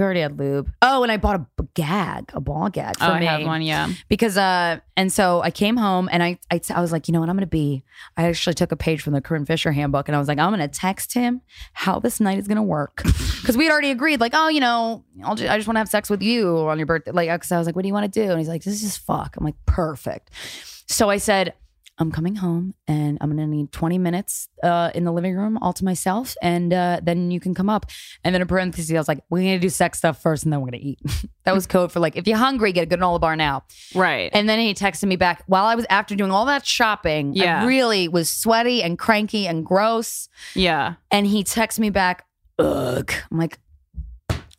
We 0.00 0.04
already 0.04 0.20
had 0.20 0.38
lube. 0.38 0.72
Oh, 0.80 1.02
and 1.02 1.12
I 1.12 1.18
bought 1.18 1.36
a 1.36 1.62
gag, 1.74 2.30
a 2.32 2.40
ball 2.40 2.70
gag 2.70 2.96
for 2.96 3.04
oh, 3.04 3.08
I 3.08 3.20
me 3.20 3.26
have 3.26 3.44
one. 3.44 3.60
Yeah. 3.60 3.92
because 4.08 4.38
uh 4.38 4.80
and 4.96 5.12
so 5.12 5.42
I 5.42 5.50
came 5.50 5.76
home 5.76 6.08
and 6.10 6.22
I, 6.22 6.38
I 6.50 6.58
I 6.74 6.80
was 6.80 6.90
like, 6.90 7.06
you 7.06 7.12
know 7.12 7.20
what, 7.20 7.28
I'm 7.28 7.36
gonna 7.36 7.46
be. 7.46 7.84
I 8.16 8.24
actually 8.24 8.54
took 8.54 8.72
a 8.72 8.76
page 8.76 9.02
from 9.02 9.12
the 9.12 9.20
Corinne 9.20 9.44
Fisher 9.44 9.72
handbook 9.72 10.08
and 10.08 10.16
I 10.16 10.18
was 10.18 10.26
like, 10.26 10.38
I'm 10.38 10.52
gonna 10.52 10.68
text 10.68 11.12
him 11.12 11.42
how 11.74 11.98
this 11.98 12.18
night 12.18 12.38
is 12.38 12.48
gonna 12.48 12.62
work 12.62 13.02
because 13.04 13.58
we 13.58 13.64
had 13.64 13.72
already 13.72 13.90
agreed, 13.90 14.20
like, 14.20 14.32
oh, 14.34 14.48
you 14.48 14.60
know, 14.60 15.04
I'll 15.22 15.34
just, 15.34 15.50
I 15.50 15.58
just 15.58 15.68
want 15.68 15.74
to 15.74 15.80
have 15.80 15.88
sex 15.90 16.08
with 16.08 16.22
you 16.22 16.56
on 16.56 16.78
your 16.78 16.86
birthday, 16.86 17.10
like, 17.10 17.28
because 17.28 17.52
I 17.52 17.58
was 17.58 17.66
like, 17.66 17.76
what 17.76 17.82
do 17.82 17.88
you 17.88 17.94
want 17.94 18.10
to 18.10 18.24
do? 18.24 18.30
And 18.30 18.38
he's 18.38 18.48
like, 18.48 18.64
this 18.64 18.82
is 18.82 18.96
fuck. 18.96 19.36
I'm 19.36 19.44
like, 19.44 19.56
perfect. 19.66 20.30
So 20.86 21.10
I 21.10 21.18
said. 21.18 21.52
I'm 22.00 22.10
coming 22.10 22.36
home 22.36 22.74
and 22.88 23.18
I'm 23.20 23.28
gonna 23.30 23.46
need 23.46 23.72
20 23.72 23.98
minutes 23.98 24.48
uh, 24.62 24.90
in 24.94 25.04
the 25.04 25.12
living 25.12 25.36
room 25.36 25.58
all 25.58 25.74
to 25.74 25.84
myself, 25.84 26.34
and 26.42 26.72
uh, 26.72 27.00
then 27.02 27.30
you 27.30 27.40
can 27.40 27.54
come 27.54 27.68
up. 27.68 27.86
And 28.24 28.34
then 28.34 28.40
in 28.40 28.48
parentheses, 28.48 28.90
I 28.90 28.98
was 28.98 29.06
like, 29.06 29.20
"We're 29.28 29.40
gonna 29.40 29.58
do 29.58 29.68
sex 29.68 29.98
stuff 29.98 30.20
first, 30.22 30.44
and 30.44 30.52
then 30.52 30.60
we're 30.60 30.70
gonna 30.70 30.82
eat." 30.82 30.98
that 31.44 31.54
was 31.54 31.66
code 31.66 31.92
for 31.92 32.00
like, 32.00 32.16
if 32.16 32.26
you're 32.26 32.38
hungry, 32.38 32.72
get 32.72 32.82
a 32.84 32.86
good 32.86 33.02
Olive 33.02 33.20
bar 33.20 33.36
now. 33.36 33.64
Right. 33.94 34.30
And 34.32 34.48
then 34.48 34.58
he 34.58 34.72
texted 34.74 35.04
me 35.04 35.16
back 35.16 35.44
while 35.46 35.66
I 35.66 35.74
was 35.74 35.86
after 35.90 36.16
doing 36.16 36.30
all 36.30 36.46
that 36.46 36.66
shopping. 36.66 37.34
Yeah. 37.34 37.62
I 37.62 37.66
really 37.66 38.08
was 38.08 38.30
sweaty 38.30 38.82
and 38.82 38.98
cranky 38.98 39.46
and 39.46 39.64
gross. 39.64 40.28
yeah. 40.54 40.94
And 41.10 41.26
he 41.26 41.44
texted 41.44 41.80
me 41.80 41.90
back, 41.90 42.26
ugh. 42.58 43.12
I'm 43.30 43.38
like, 43.38 43.58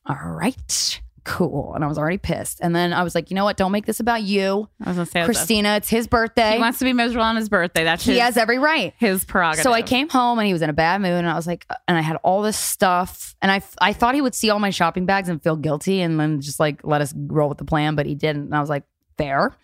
all 0.05 0.15
right, 0.15 1.01
cool. 1.23 1.73
And 1.75 1.83
I 1.83 1.87
was 1.87 1.97
already 1.97 2.17
pissed. 2.17 2.59
And 2.61 2.75
then 2.75 2.93
I 2.93 3.03
was 3.03 3.15
like, 3.15 3.29
you 3.29 3.35
know 3.35 3.43
what? 3.43 3.57
Don't 3.57 3.71
make 3.71 3.85
this 3.85 3.99
about 3.99 4.23
you, 4.23 4.67
I 4.83 4.89
was 4.89 4.97
gonna 4.97 5.05
say 5.05 5.21
Krystyna. 5.21 5.77
It's 5.77 5.89
his 5.89 6.07
birthday. 6.07 6.53
He 6.53 6.59
wants 6.59 6.79
to 6.79 6.85
be 6.85 6.93
miserable 6.93 7.25
on 7.25 7.35
his 7.35 7.49
birthday. 7.49 7.83
That's 7.83 8.03
He 8.03 8.13
his, 8.13 8.21
has 8.21 8.37
every 8.37 8.57
right. 8.59 8.93
his 8.97 9.23
prerogative. 9.25 9.63
So 9.63 9.71
I 9.73 9.81
came 9.81 10.09
home 10.09 10.39
and 10.39 10.47
he 10.47 10.53
was 10.53 10.61
in 10.61 10.69
a 10.69 10.73
bad 10.73 11.01
mood, 11.01 11.11
and 11.11 11.29
I 11.29 11.35
was 11.35 11.47
like, 11.47 11.65
and 11.87 11.97
I 11.97 12.01
had 12.01 12.17
all 12.23 12.41
this 12.41 12.57
stuff, 12.57 13.35
and 13.41 13.51
I 13.51 13.61
I 13.79 13.93
thought 13.93 14.15
he 14.15 14.21
would 14.21 14.35
see 14.35 14.49
all 14.49 14.59
my 14.59 14.69
shopping 14.71 15.05
bags 15.05 15.29
and 15.29 15.41
feel 15.41 15.55
guilty, 15.55 16.01
and 16.01 16.19
then 16.19 16.41
just 16.41 16.59
like 16.59 16.81
let 16.83 17.01
us 17.01 17.13
roll 17.15 17.49
with 17.49 17.57
the 17.57 17.65
plan, 17.65 17.95
but 17.95 18.05
he 18.05 18.15
didn't. 18.15 18.43
And 18.45 18.55
I 18.55 18.59
was 18.59 18.69
like, 18.69 18.83
fair. 19.17 19.55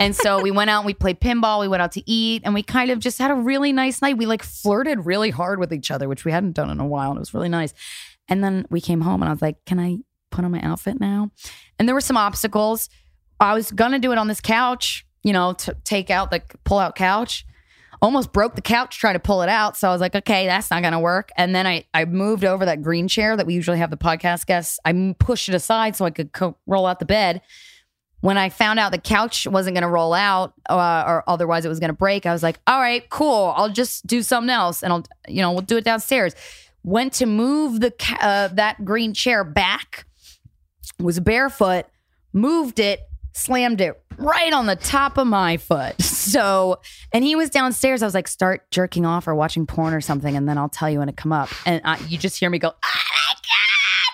And 0.00 0.16
so 0.16 0.40
we 0.40 0.50
went 0.50 0.70
out 0.70 0.80
and 0.80 0.86
we 0.86 0.94
played 0.94 1.20
pinball. 1.20 1.60
We 1.60 1.68
went 1.68 1.82
out 1.82 1.92
to 1.92 2.10
eat, 2.10 2.42
and 2.44 2.54
we 2.54 2.62
kind 2.62 2.90
of 2.90 2.98
just 2.98 3.18
had 3.18 3.30
a 3.30 3.34
really 3.34 3.72
nice 3.72 4.00
night. 4.02 4.16
We 4.16 4.26
like 4.26 4.42
flirted 4.42 5.06
really 5.06 5.30
hard 5.30 5.60
with 5.60 5.72
each 5.72 5.90
other, 5.90 6.08
which 6.08 6.24
we 6.24 6.32
hadn't 6.32 6.52
done 6.52 6.70
in 6.70 6.80
a 6.80 6.86
while, 6.86 7.10
and 7.10 7.18
it 7.18 7.20
was 7.20 7.34
really 7.34 7.48
nice. 7.48 7.74
And 8.26 8.42
then 8.42 8.66
we 8.70 8.80
came 8.80 9.02
home, 9.02 9.22
and 9.22 9.28
I 9.28 9.32
was 9.32 9.42
like, 9.42 9.64
can 9.66 9.78
I 9.78 9.98
put 10.34 10.44
on 10.44 10.52
my 10.52 10.60
outfit 10.60 11.00
now? 11.00 11.30
And 11.78 11.88
there 11.88 11.94
were 11.94 12.00
some 12.00 12.16
obstacles. 12.16 12.88
I 13.40 13.54
was 13.54 13.70
gonna 13.70 13.98
do 13.98 14.12
it 14.12 14.18
on 14.18 14.28
this 14.28 14.40
couch, 14.40 15.06
you 15.22 15.32
know, 15.32 15.52
to 15.54 15.76
take 15.84 16.10
out 16.10 16.30
the 16.30 16.42
pull 16.64 16.78
out 16.78 16.94
couch 16.96 17.44
almost 18.04 18.32
broke 18.32 18.54
the 18.54 18.62
couch 18.62 18.98
trying 18.98 19.14
to 19.14 19.20
pull 19.20 19.40
it 19.40 19.48
out. 19.48 19.78
So 19.78 19.88
I 19.88 19.92
was 19.92 20.00
like, 20.00 20.14
okay, 20.14 20.46
that's 20.46 20.70
not 20.70 20.82
to 20.82 20.98
work. 20.98 21.30
And 21.38 21.54
then 21.54 21.66
I, 21.66 21.84
I 21.94 22.04
moved 22.04 22.44
over 22.44 22.66
that 22.66 22.82
green 22.82 23.08
chair 23.08 23.34
that 23.34 23.46
we 23.46 23.54
usually 23.54 23.78
have 23.78 23.90
the 23.90 23.96
podcast 23.96 24.44
guests. 24.44 24.78
I 24.84 25.16
pushed 25.18 25.48
it 25.48 25.54
aside 25.54 25.96
so 25.96 26.04
I 26.04 26.10
could 26.10 26.32
co- 26.32 26.56
roll 26.66 26.84
out 26.84 26.98
the 26.98 27.06
bed. 27.06 27.40
When 28.20 28.36
I 28.36 28.50
found 28.50 28.78
out 28.78 28.92
the 28.92 28.98
couch 28.98 29.46
wasn't 29.46 29.74
to 29.82 29.88
roll 29.88 30.12
out 30.12 30.52
uh, 30.68 31.04
or 31.06 31.24
otherwise 31.26 31.64
it 31.64 31.70
was 31.70 31.80
to 31.88 31.96
break, 31.96 32.26
I 32.26 32.32
was 32.32 32.42
like, 32.42 32.58
all 32.66 32.78
right, 32.78 33.08
cool. 33.08 33.54
I'll 33.56 33.70
just 33.70 34.06
do 34.06 34.22
something 34.22 34.50
else 34.50 34.82
and 34.82 34.92
I'll, 34.92 35.04
you 35.26 35.40
know, 35.40 35.52
we'll 35.52 35.62
do 35.62 35.78
it 35.78 35.84
downstairs. 35.84 36.34
Went 36.84 37.14
to 37.14 37.26
move 37.26 37.80
the 37.80 37.94
uh, 38.20 38.48
that 38.48 38.84
green 38.84 39.14
chair 39.14 39.44
back, 39.44 40.06
was 40.98 41.20
barefoot, 41.20 41.86
moved 42.32 42.78
it, 42.78 43.00
slammed 43.32 43.80
it 43.80 44.00
right 44.16 44.52
on 44.52 44.66
the 44.66 44.76
top 44.76 45.18
of 45.18 45.26
my 45.26 45.56
foot. 45.56 45.94
So, 46.24 46.80
and 47.12 47.22
he 47.22 47.36
was 47.36 47.50
downstairs. 47.50 48.02
I 48.02 48.06
was 48.06 48.14
like, 48.14 48.28
start 48.28 48.68
jerking 48.70 49.04
off 49.04 49.28
or 49.28 49.34
watching 49.34 49.66
porn 49.66 49.92
or 49.92 50.00
something, 50.00 50.36
and 50.36 50.48
then 50.48 50.56
I'll 50.56 50.70
tell 50.70 50.88
you 50.88 51.00
when 51.00 51.10
it 51.10 51.18
come 51.18 51.32
up. 51.32 51.50
And 51.66 51.82
I, 51.84 51.98
you 52.08 52.16
just 52.16 52.40
hear 52.40 52.48
me 52.48 52.58
go, 52.58 52.70
oh 52.70 53.02
my 53.12 53.34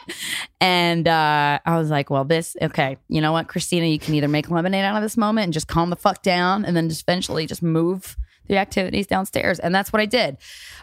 god! 0.08 0.16
And 0.60 1.06
uh, 1.06 1.60
I 1.64 1.78
was 1.78 1.88
like, 1.88 2.10
well, 2.10 2.24
this 2.24 2.56
okay. 2.60 2.98
You 3.08 3.20
know 3.20 3.30
what, 3.30 3.46
Krystyna, 3.46 3.90
you 3.90 4.00
can 4.00 4.14
either 4.14 4.26
make 4.26 4.50
lemonade 4.50 4.84
out 4.84 4.96
of 4.96 5.02
this 5.02 5.16
moment 5.16 5.44
and 5.44 5.52
just 5.52 5.68
calm 5.68 5.88
the 5.88 5.96
fuck 5.96 6.22
down, 6.22 6.64
and 6.64 6.76
then 6.76 6.88
just 6.88 7.02
eventually 7.02 7.46
just 7.46 7.62
move 7.62 8.16
the 8.50 8.58
activities 8.58 9.06
downstairs. 9.06 9.58
And 9.58 9.74
that's 9.74 9.92
what 9.92 10.00
I 10.02 10.06
did. 10.06 10.36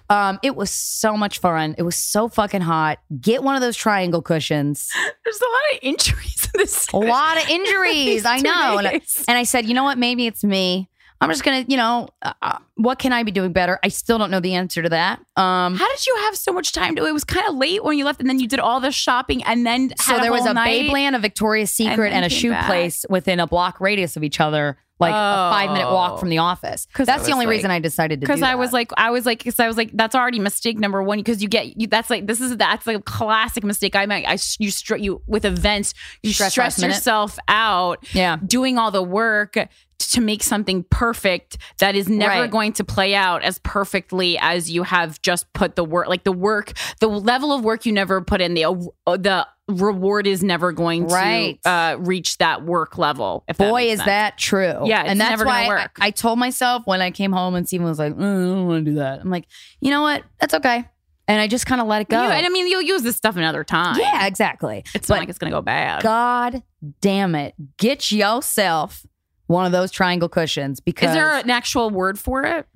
Um, 0.09 0.39
it 0.41 0.55
was 0.55 0.71
so 0.71 1.17
much 1.17 1.39
fun. 1.39 1.75
It 1.77 1.83
was 1.83 1.97
so 1.97 2.29
fucking 2.29 2.61
hot. 2.61 2.99
Get 3.19 3.43
one 3.43 3.55
of 3.55 3.61
those 3.61 3.75
triangle 3.75 4.21
cushions. 4.21 4.89
There's 5.23 5.41
a 5.41 5.45
lot 5.45 5.73
of 5.73 5.79
injuries 5.81 6.49
in 6.53 6.61
this. 6.61 6.87
A 6.93 6.97
lot 6.97 7.37
of 7.37 7.49
injuries. 7.49 8.25
I 8.25 8.37
know. 8.37 8.77
And 8.77 8.87
I, 8.87 9.01
and 9.27 9.37
I 9.37 9.43
said, 9.43 9.67
you 9.67 9.73
know 9.73 9.83
what? 9.83 9.97
Maybe 9.97 10.25
it's 10.25 10.43
me. 10.43 10.89
I'm 11.19 11.29
just 11.29 11.43
gonna, 11.43 11.65
you 11.67 11.77
know, 11.77 12.09
uh, 12.21 12.33
uh, 12.43 12.59
what 12.75 12.99
can 12.99 13.11
I 13.11 13.23
be 13.23 13.31
doing 13.31 13.51
better? 13.51 13.79
I 13.83 13.87
still 13.87 14.19
don't 14.19 14.29
know 14.29 14.39
the 14.39 14.53
answer 14.53 14.83
to 14.83 14.89
that. 14.89 15.19
Um, 15.35 15.75
How 15.75 15.89
did 15.89 16.05
you 16.05 16.15
have 16.17 16.35
so 16.35 16.53
much 16.53 16.73
time 16.73 16.95
to? 16.95 17.05
It 17.07 17.11
was 17.11 17.23
kind 17.23 17.47
of 17.47 17.55
late 17.55 17.83
when 17.83 17.97
you 17.97 18.05
left, 18.05 18.19
and 18.19 18.29
then 18.29 18.39
you 18.39 18.47
did 18.47 18.59
all 18.59 18.79
the 18.79 18.91
shopping, 18.91 19.43
and 19.43 19.65
then 19.65 19.93
so 19.97 20.19
there 20.19 20.31
was 20.31 20.45
a 20.45 20.53
night. 20.53 20.87
Babeland, 20.87 21.15
a 21.15 21.19
Victoria's 21.19 21.71
Secret, 21.71 22.11
then 22.11 22.23
and, 22.23 22.25
a 22.25 22.29
shoe 22.29 22.51
back. 22.51 22.67
place 22.67 23.03
within 23.09 23.39
a 23.39 23.47
block 23.47 23.81
radius 23.81 24.15
of 24.15 24.23
each 24.23 24.39
other, 24.39 24.77
like 24.99 25.11
a 25.11 25.51
five 25.51 25.71
minute 25.71 25.91
walk 25.91 26.13
oh. 26.13 26.17
from 26.17 26.29
the 26.29 26.39
office. 26.39 26.87
That's 26.97 27.25
the 27.25 27.31
only 27.31 27.45
like- 27.45 27.53
reason 27.53 27.71
I 27.71 27.79
decided 27.79 28.21
to. 28.21 28.27
because 28.27 28.39
do 28.39 28.45
I 28.45 28.55
was 28.55 28.73
like, 28.73 28.91
I 28.97 29.11
was 29.11 29.25
like, 29.25 29.39
because 29.39 29.59
I 29.59 29.67
was 29.67 29.77
like, 29.77 29.91
that's 29.93 30.15
already 30.15 30.39
mistake 30.39 30.79
number 30.79 31.01
one. 31.03 31.19
Because 31.19 31.41
you 31.41 31.47
get 31.47 31.79
you, 31.79 31.87
that's 31.87 32.09
like 32.09 32.27
this 32.27 32.41
is 32.41 32.57
that's 32.57 32.87
like 32.87 32.97
a 32.97 33.01
classic 33.01 33.63
mistake. 33.63 33.95
I 33.95 34.05
make. 34.05 34.25
I 34.27 34.37
you 34.59 34.71
str- 34.71 34.97
you 34.97 35.21
with 35.27 35.45
events, 35.45 35.93
you 36.23 36.33
Stress 36.33 36.51
stress, 36.51 36.81
yourself 36.81 37.37
out, 37.47 38.03
yeah, 38.13 38.37
doing 38.45 38.77
all 38.77 38.91
the 38.91 39.03
work 39.03 39.57
to 39.99 40.21
make 40.21 40.43
something 40.43 40.83
perfect 40.89 41.57
that 41.79 41.95
is 41.95 42.07
never 42.07 42.41
Right. 42.41 42.51
going 42.51 42.73
to 42.73 42.83
play 42.83 43.15
out 43.15 43.43
as 43.43 43.59
perfectly 43.59 44.37
as 44.39 44.69
you 44.69 44.83
have 44.83 45.21
just 45.21 45.51
put 45.53 45.75
the 45.75 45.83
work 45.83 46.07
like 46.07 46.23
the 46.23 46.31
work 46.31 46.73
the 46.99 47.07
level 47.07 47.51
of 47.51 47.63
work 47.63 47.85
you 47.85 47.91
never 47.91 48.21
put 48.21 48.39
in 48.39 48.53
the 48.53 48.65
uh, 48.65 49.17
the 49.17 49.47
reward 49.67 50.27
is 50.27 50.43
never 50.43 50.71
going 50.71 51.07
Right. 51.07 51.61
to 51.63 51.69
uh, 51.69 51.95
reach 51.99 52.37
that 52.37 52.63
work 52.63 52.97
level 52.97 53.43
if 53.47 53.57
boy, 53.57 53.81
makes 53.81 53.93
is 53.93 53.99
sense. 53.99 54.05
that 54.05 54.37
true. 54.37 54.81
Yeah, 54.87 55.03
and 55.05 55.19
that's 55.19 55.29
never 55.31 55.43
gonna 55.43 55.55
why 55.57 55.65
I- 55.65 55.67
work. 55.67 55.97
I, 55.99 56.11
told 56.11 56.39
myself 56.39 56.83
when 56.85 57.01
I 57.01 57.11
came 57.11 57.31
home 57.33 57.53
and 57.55 57.67
Stephen 57.67 57.85
was 57.87 57.99
like, 57.99 58.13
"Mm, 58.13 58.19
I 58.21 58.55
don't 58.55 58.67
want 58.67 58.85
to 58.85 58.91
do 58.91 58.97
that. 58.97 59.19
I'm 59.19 59.29
like, 59.29 59.45
you 59.81 59.89
know 59.89 60.01
what? 60.03 60.23
That's 60.39 60.53
okay. 60.53 60.85
And 61.27 61.41
I 61.41 61.47
just 61.47 61.65
kind 61.65 61.81
of 61.81 61.87
let 61.87 62.01
it 62.01 62.07
go. 62.07 62.21
You- 62.23 62.29
and 62.29 62.45
I 62.45 62.49
mean 62.49 62.67
you'll 62.67 62.81
use 62.81 63.01
this 63.01 63.17
stuff 63.17 63.35
another 63.35 63.65
time 63.65 63.97
yeah, 63.99 64.25
exactly. 64.27 64.83
it's 64.95 65.07
But 65.07 65.15
not 65.15 65.19
like 65.21 65.29
it's 65.29 65.37
gonna 65.39 65.51
go 65.51 65.61
bad 65.61 66.01
God 66.03 66.63
damn 67.01 67.35
it. 67.35 67.53
Get 67.77 68.09
yourself 68.11 69.05
one 69.47 69.65
of 69.65 69.71
those 69.71 69.91
triangle 69.91 70.29
cushions 70.29 70.79
because 70.79 71.09
is 71.09 71.15
there 71.15 71.33
an 71.37 71.49
actual 71.49 71.89
word 71.89 72.19
for 72.19 72.43
it 72.43 72.67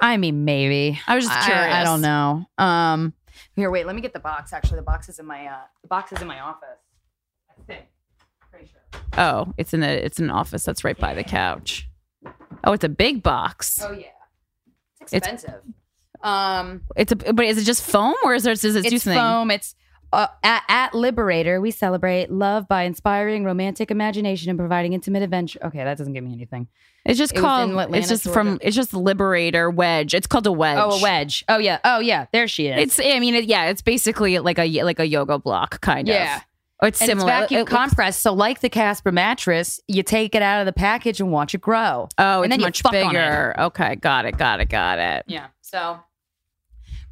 I 0.00 0.16
mean 0.18 0.44
maybe. 0.44 1.00
I 1.06 1.14
was 1.14 1.24
just 1.26 1.46
curious. 1.46 1.72
I, 1.74 1.84
don't 1.84 2.00
know. 2.02 2.44
Um 2.58 3.14
here, 3.56 3.70
wait, 3.70 3.86
let 3.86 3.94
me 3.96 4.02
get 4.02 4.12
the 4.12 4.18
box. 4.20 4.52
Actually, 4.52 4.76
the 4.76 4.82
box 4.82 5.08
is 5.08 5.18
in 5.18 5.24
my 5.26 5.46
uh 5.46 5.60
the 5.82 5.88
box 5.88 6.12
is 6.12 6.20
in 6.20 6.26
my 6.28 6.40
office. 6.40 6.68
I 7.48 7.62
think. 7.66 7.86
Pretty 8.50 8.66
sure. 8.66 9.00
Oh, 9.16 9.54
it's 9.56 9.72
in 9.72 9.80
the 9.80 10.04
it's 10.04 10.18
in 10.18 10.26
an 10.26 10.30
office 10.30 10.64
that's 10.64 10.84
right 10.84 10.98
by 10.98 11.14
the 11.14 11.24
couch. 11.24 11.88
Oh, 12.64 12.72
it's 12.72 12.84
a 12.84 12.88
big 12.88 13.22
box. 13.22 13.80
Oh 13.82 13.92
yeah, 13.92 14.06
it's 15.00 15.12
It's- 15.14 15.32
expensive. 15.32 15.62
um, 16.22 16.82
It's 16.96 17.12
a 17.12 17.16
but 17.16 17.44
is 17.46 17.58
it 17.58 17.64
just 17.64 17.82
foam 17.84 18.14
or 18.24 18.34
is 18.34 18.42
there 18.42 18.54
does 18.54 18.76
it 18.76 18.82
do 18.88 18.96
it's 18.96 19.04
something? 19.04 19.18
foam. 19.18 19.50
It's 19.50 19.74
uh, 20.14 20.26
at, 20.42 20.62
at 20.68 20.94
Liberator. 20.94 21.60
We 21.60 21.70
celebrate 21.70 22.30
love 22.30 22.66
by 22.68 22.84
inspiring 22.84 23.44
romantic 23.44 23.90
imagination 23.90 24.50
and 24.50 24.58
providing 24.58 24.92
intimate 24.92 25.22
adventure. 25.22 25.58
Okay, 25.64 25.84
that 25.84 25.98
doesn't 25.98 26.12
give 26.12 26.24
me 26.24 26.32
anything. 26.32 26.68
It's 27.04 27.18
just 27.18 27.34
It 27.34 27.40
called 27.40 27.70
Atlanta, 27.70 27.98
it's 27.98 28.08
just 28.08 28.24
from 28.30 28.58
it's 28.62 28.74
just 28.74 28.94
Liberator 28.94 29.70
wedge. 29.70 30.14
It's 30.14 30.26
called 30.26 30.46
a 30.46 30.52
wedge. 30.52 30.78
Oh, 30.80 30.98
a 30.98 31.02
wedge. 31.02 31.44
Oh 31.48 31.58
yeah. 31.58 31.78
Oh 31.84 31.98
yeah. 31.98 32.26
There 32.32 32.48
she 32.48 32.68
is. 32.68 32.80
It's 32.80 32.98
I 32.98 33.18
mean 33.20 33.34
it, 33.34 33.44
yeah, 33.44 33.66
it's 33.66 33.82
basically 33.82 34.38
like 34.38 34.58
a 34.58 34.82
like 34.82 34.98
a 34.98 35.06
yoga 35.06 35.38
block 35.38 35.80
kind 35.82 36.08
Yeah. 36.08 36.14
of. 36.14 36.20
Yeah. 36.20 36.40
it's 36.88 37.00
and 37.02 37.08
similar. 37.08 37.28
it's 37.30 37.40
vacuum 37.42 37.60
It 37.60 37.66
compressed. 37.66 38.22
So 38.22 38.32
like 38.32 38.60
the 38.60 38.70
Casper 38.70 39.12
mattress, 39.12 39.80
you 39.86 40.02
take 40.02 40.34
it 40.34 40.40
out 40.40 40.60
of 40.60 40.66
the 40.66 40.72
package 40.72 41.20
and 41.20 41.30
watch 41.30 41.54
it 41.54 41.60
grow. 41.60 42.08
Oh, 42.16 42.42
and 42.42 42.46
it's 42.46 42.52
then 42.52 42.60
you 42.60 42.66
much 42.66 42.80
fuck 42.80 42.94
on 42.94 43.00
it. 43.00 43.08
bigger. 43.10 43.54
Okay, 43.58 43.96
got 43.96 44.24
it, 44.24 44.38
got 44.38 44.60
it, 44.60 44.70
got 44.70 44.98
it. 44.98 45.24
Yeah. 45.26 45.48
So 45.60 45.98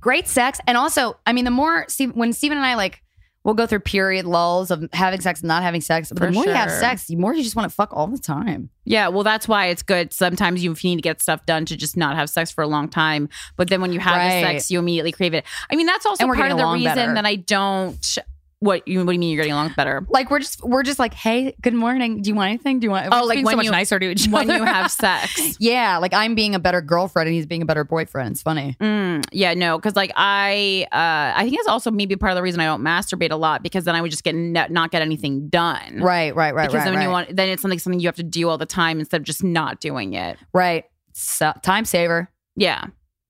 great 0.03 0.29
sex. 0.29 0.61
And 0.67 0.77
also, 0.77 1.17
I 1.25 1.33
mean, 1.33 1.47
the 1.47 1.51
more 1.51 1.87
Steve, 1.89 2.13
when 2.15 2.35
Stephen 2.35 2.59
and 2.59 2.67
I 2.67 2.75
like, 2.75 3.03
we'll 3.45 3.55
go 3.55 3.67
through 3.67 3.81
period 3.81 4.25
lulls 4.25 4.71
of 4.71 4.89
having 4.93 5.21
sex 5.21 5.41
and 5.41 5.49
not 5.49 5.63
having 5.63 5.81
sex. 5.81 6.11
But 6.11 6.19
For 6.19 6.27
the 6.27 6.33
more 6.33 6.45
you 6.45 6.53
have 6.53 6.71
sex, 6.71 7.07
the 7.07 7.17
more 7.17 7.35
you 7.35 7.43
just 7.43 7.57
want 7.57 7.69
to 7.69 7.75
fuck 7.75 7.89
all 7.93 8.07
the 8.07 8.19
time. 8.19 8.69
Yeah, 8.85 9.09
well, 9.09 9.25
that's 9.25 9.49
why 9.49 9.67
it's 9.67 9.83
good. 9.83 10.13
Sometimes 10.13 10.63
you 10.63 10.75
need 10.85 10.97
to 10.97 11.03
get 11.03 11.21
stuff 11.23 11.45
done 11.47 11.65
to 11.67 11.77
just 11.77 11.97
not 11.97 12.15
have 12.17 12.29
sex 12.31 12.51
for 12.53 12.63
a 12.63 12.69
long 12.69 12.89
time. 12.89 13.29
But 13.57 13.69
then 13.69 13.81
when 13.81 13.93
you 13.93 13.99
have 14.01 14.17
Right. 14.17 14.43
sex, 14.43 14.71
you 14.71 14.79
immediately 14.79 15.11
crave 15.13 15.35
it. 15.35 15.45
I 15.71 15.77
mean, 15.77 15.87
that's 15.87 16.05
also 16.07 16.27
part 16.27 16.53
of 16.53 16.59
the 16.59 16.67
reason 16.67 16.95
better. 16.95 17.15
that 17.15 17.25
I 17.27 17.37
don't. 17.37 18.19
What 18.63 18.87
you? 18.87 19.01
What 19.01 19.07
do 19.09 19.13
you 19.15 19.19
mean 19.19 19.31
you're 19.31 19.39
getting 19.43 19.53
along 19.53 19.75
better? 19.77 20.07
Like 20.09 20.31
we're 20.31 20.39
just 20.39 20.63
we're 20.63 20.85
just 20.85 20.99
like, 21.01 21.15
hey, 21.15 21.55
good 21.61 21.75
morning. 21.75 22.23
Do 22.23 22.29
you 22.31 22.35
want 22.37 22.51
anything? 22.51 22.79
Do 22.79 22.87
you 22.87 22.91
want? 22.93 23.09
Oh, 23.13 23.25
like 23.25 23.37
when 23.45 23.47
so 23.53 23.57
much 23.57 23.65
you- 23.65 23.71
nicer 23.73 23.99
to 23.99 24.11
each 24.11 24.29
when 24.29 24.49
other. 24.49 24.59
you 24.59 24.65
have 24.65 24.91
sex. 25.07 25.57
yeah, 25.59 25.99
like 25.99 26.15
I'm 26.15 26.35
being 26.37 26.55
a 26.55 26.61
better 26.61 26.81
girlfriend 26.81 27.27
and 27.27 27.35
he's 27.35 27.45
being 27.47 27.63
a 27.63 27.67
better 27.67 27.83
boyfriend. 27.83 28.31
It's 28.33 28.43
funny. 28.43 28.77
Mm, 28.81 29.25
yeah, 29.33 29.55
no, 29.55 29.79
because 29.79 29.97
like 29.97 30.13
I, 30.15 30.87
uh, 30.93 31.39
I 31.39 31.43
think 31.43 31.57
it's 31.59 31.67
also 31.69 31.91
maybe 31.91 32.15
part 32.15 32.31
of 32.33 32.37
the 32.37 32.43
reason 32.43 32.61
I 32.61 32.67
don't 32.67 32.83
masturbate 32.83 33.33
a 33.33 33.37
lot 33.37 33.63
because 33.65 33.85
then 33.85 33.97
I 33.97 34.01
would 34.01 34.13
just 34.13 34.23
get 34.23 34.35
ne- 34.37 34.69
not 34.71 34.93
get 34.93 35.03
anything 35.03 35.49
done. 35.49 35.99
Right, 36.01 36.35
right, 36.37 36.55
right, 36.55 36.69
Because 36.69 36.75
right, 36.81 36.85
then 36.85 36.95
right. 36.95 37.03
you 37.03 37.11
want, 37.11 37.35
then 37.37 37.49
it's 37.49 37.63
something 37.63 37.81
something 37.81 37.99
you 37.99 38.07
have 38.07 38.17
to 38.17 38.23
do 38.23 38.49
all 38.49 38.59
the 38.59 38.65
time 38.67 39.01
instead 39.01 39.21
of 39.21 39.25
just 39.27 39.43
not 39.43 39.81
doing 39.81 40.15
it. 40.15 40.39
right. 40.53 40.85
So, 41.15 41.53
time 41.63 41.85
saver. 41.85 42.31
Yeah. 42.57 42.85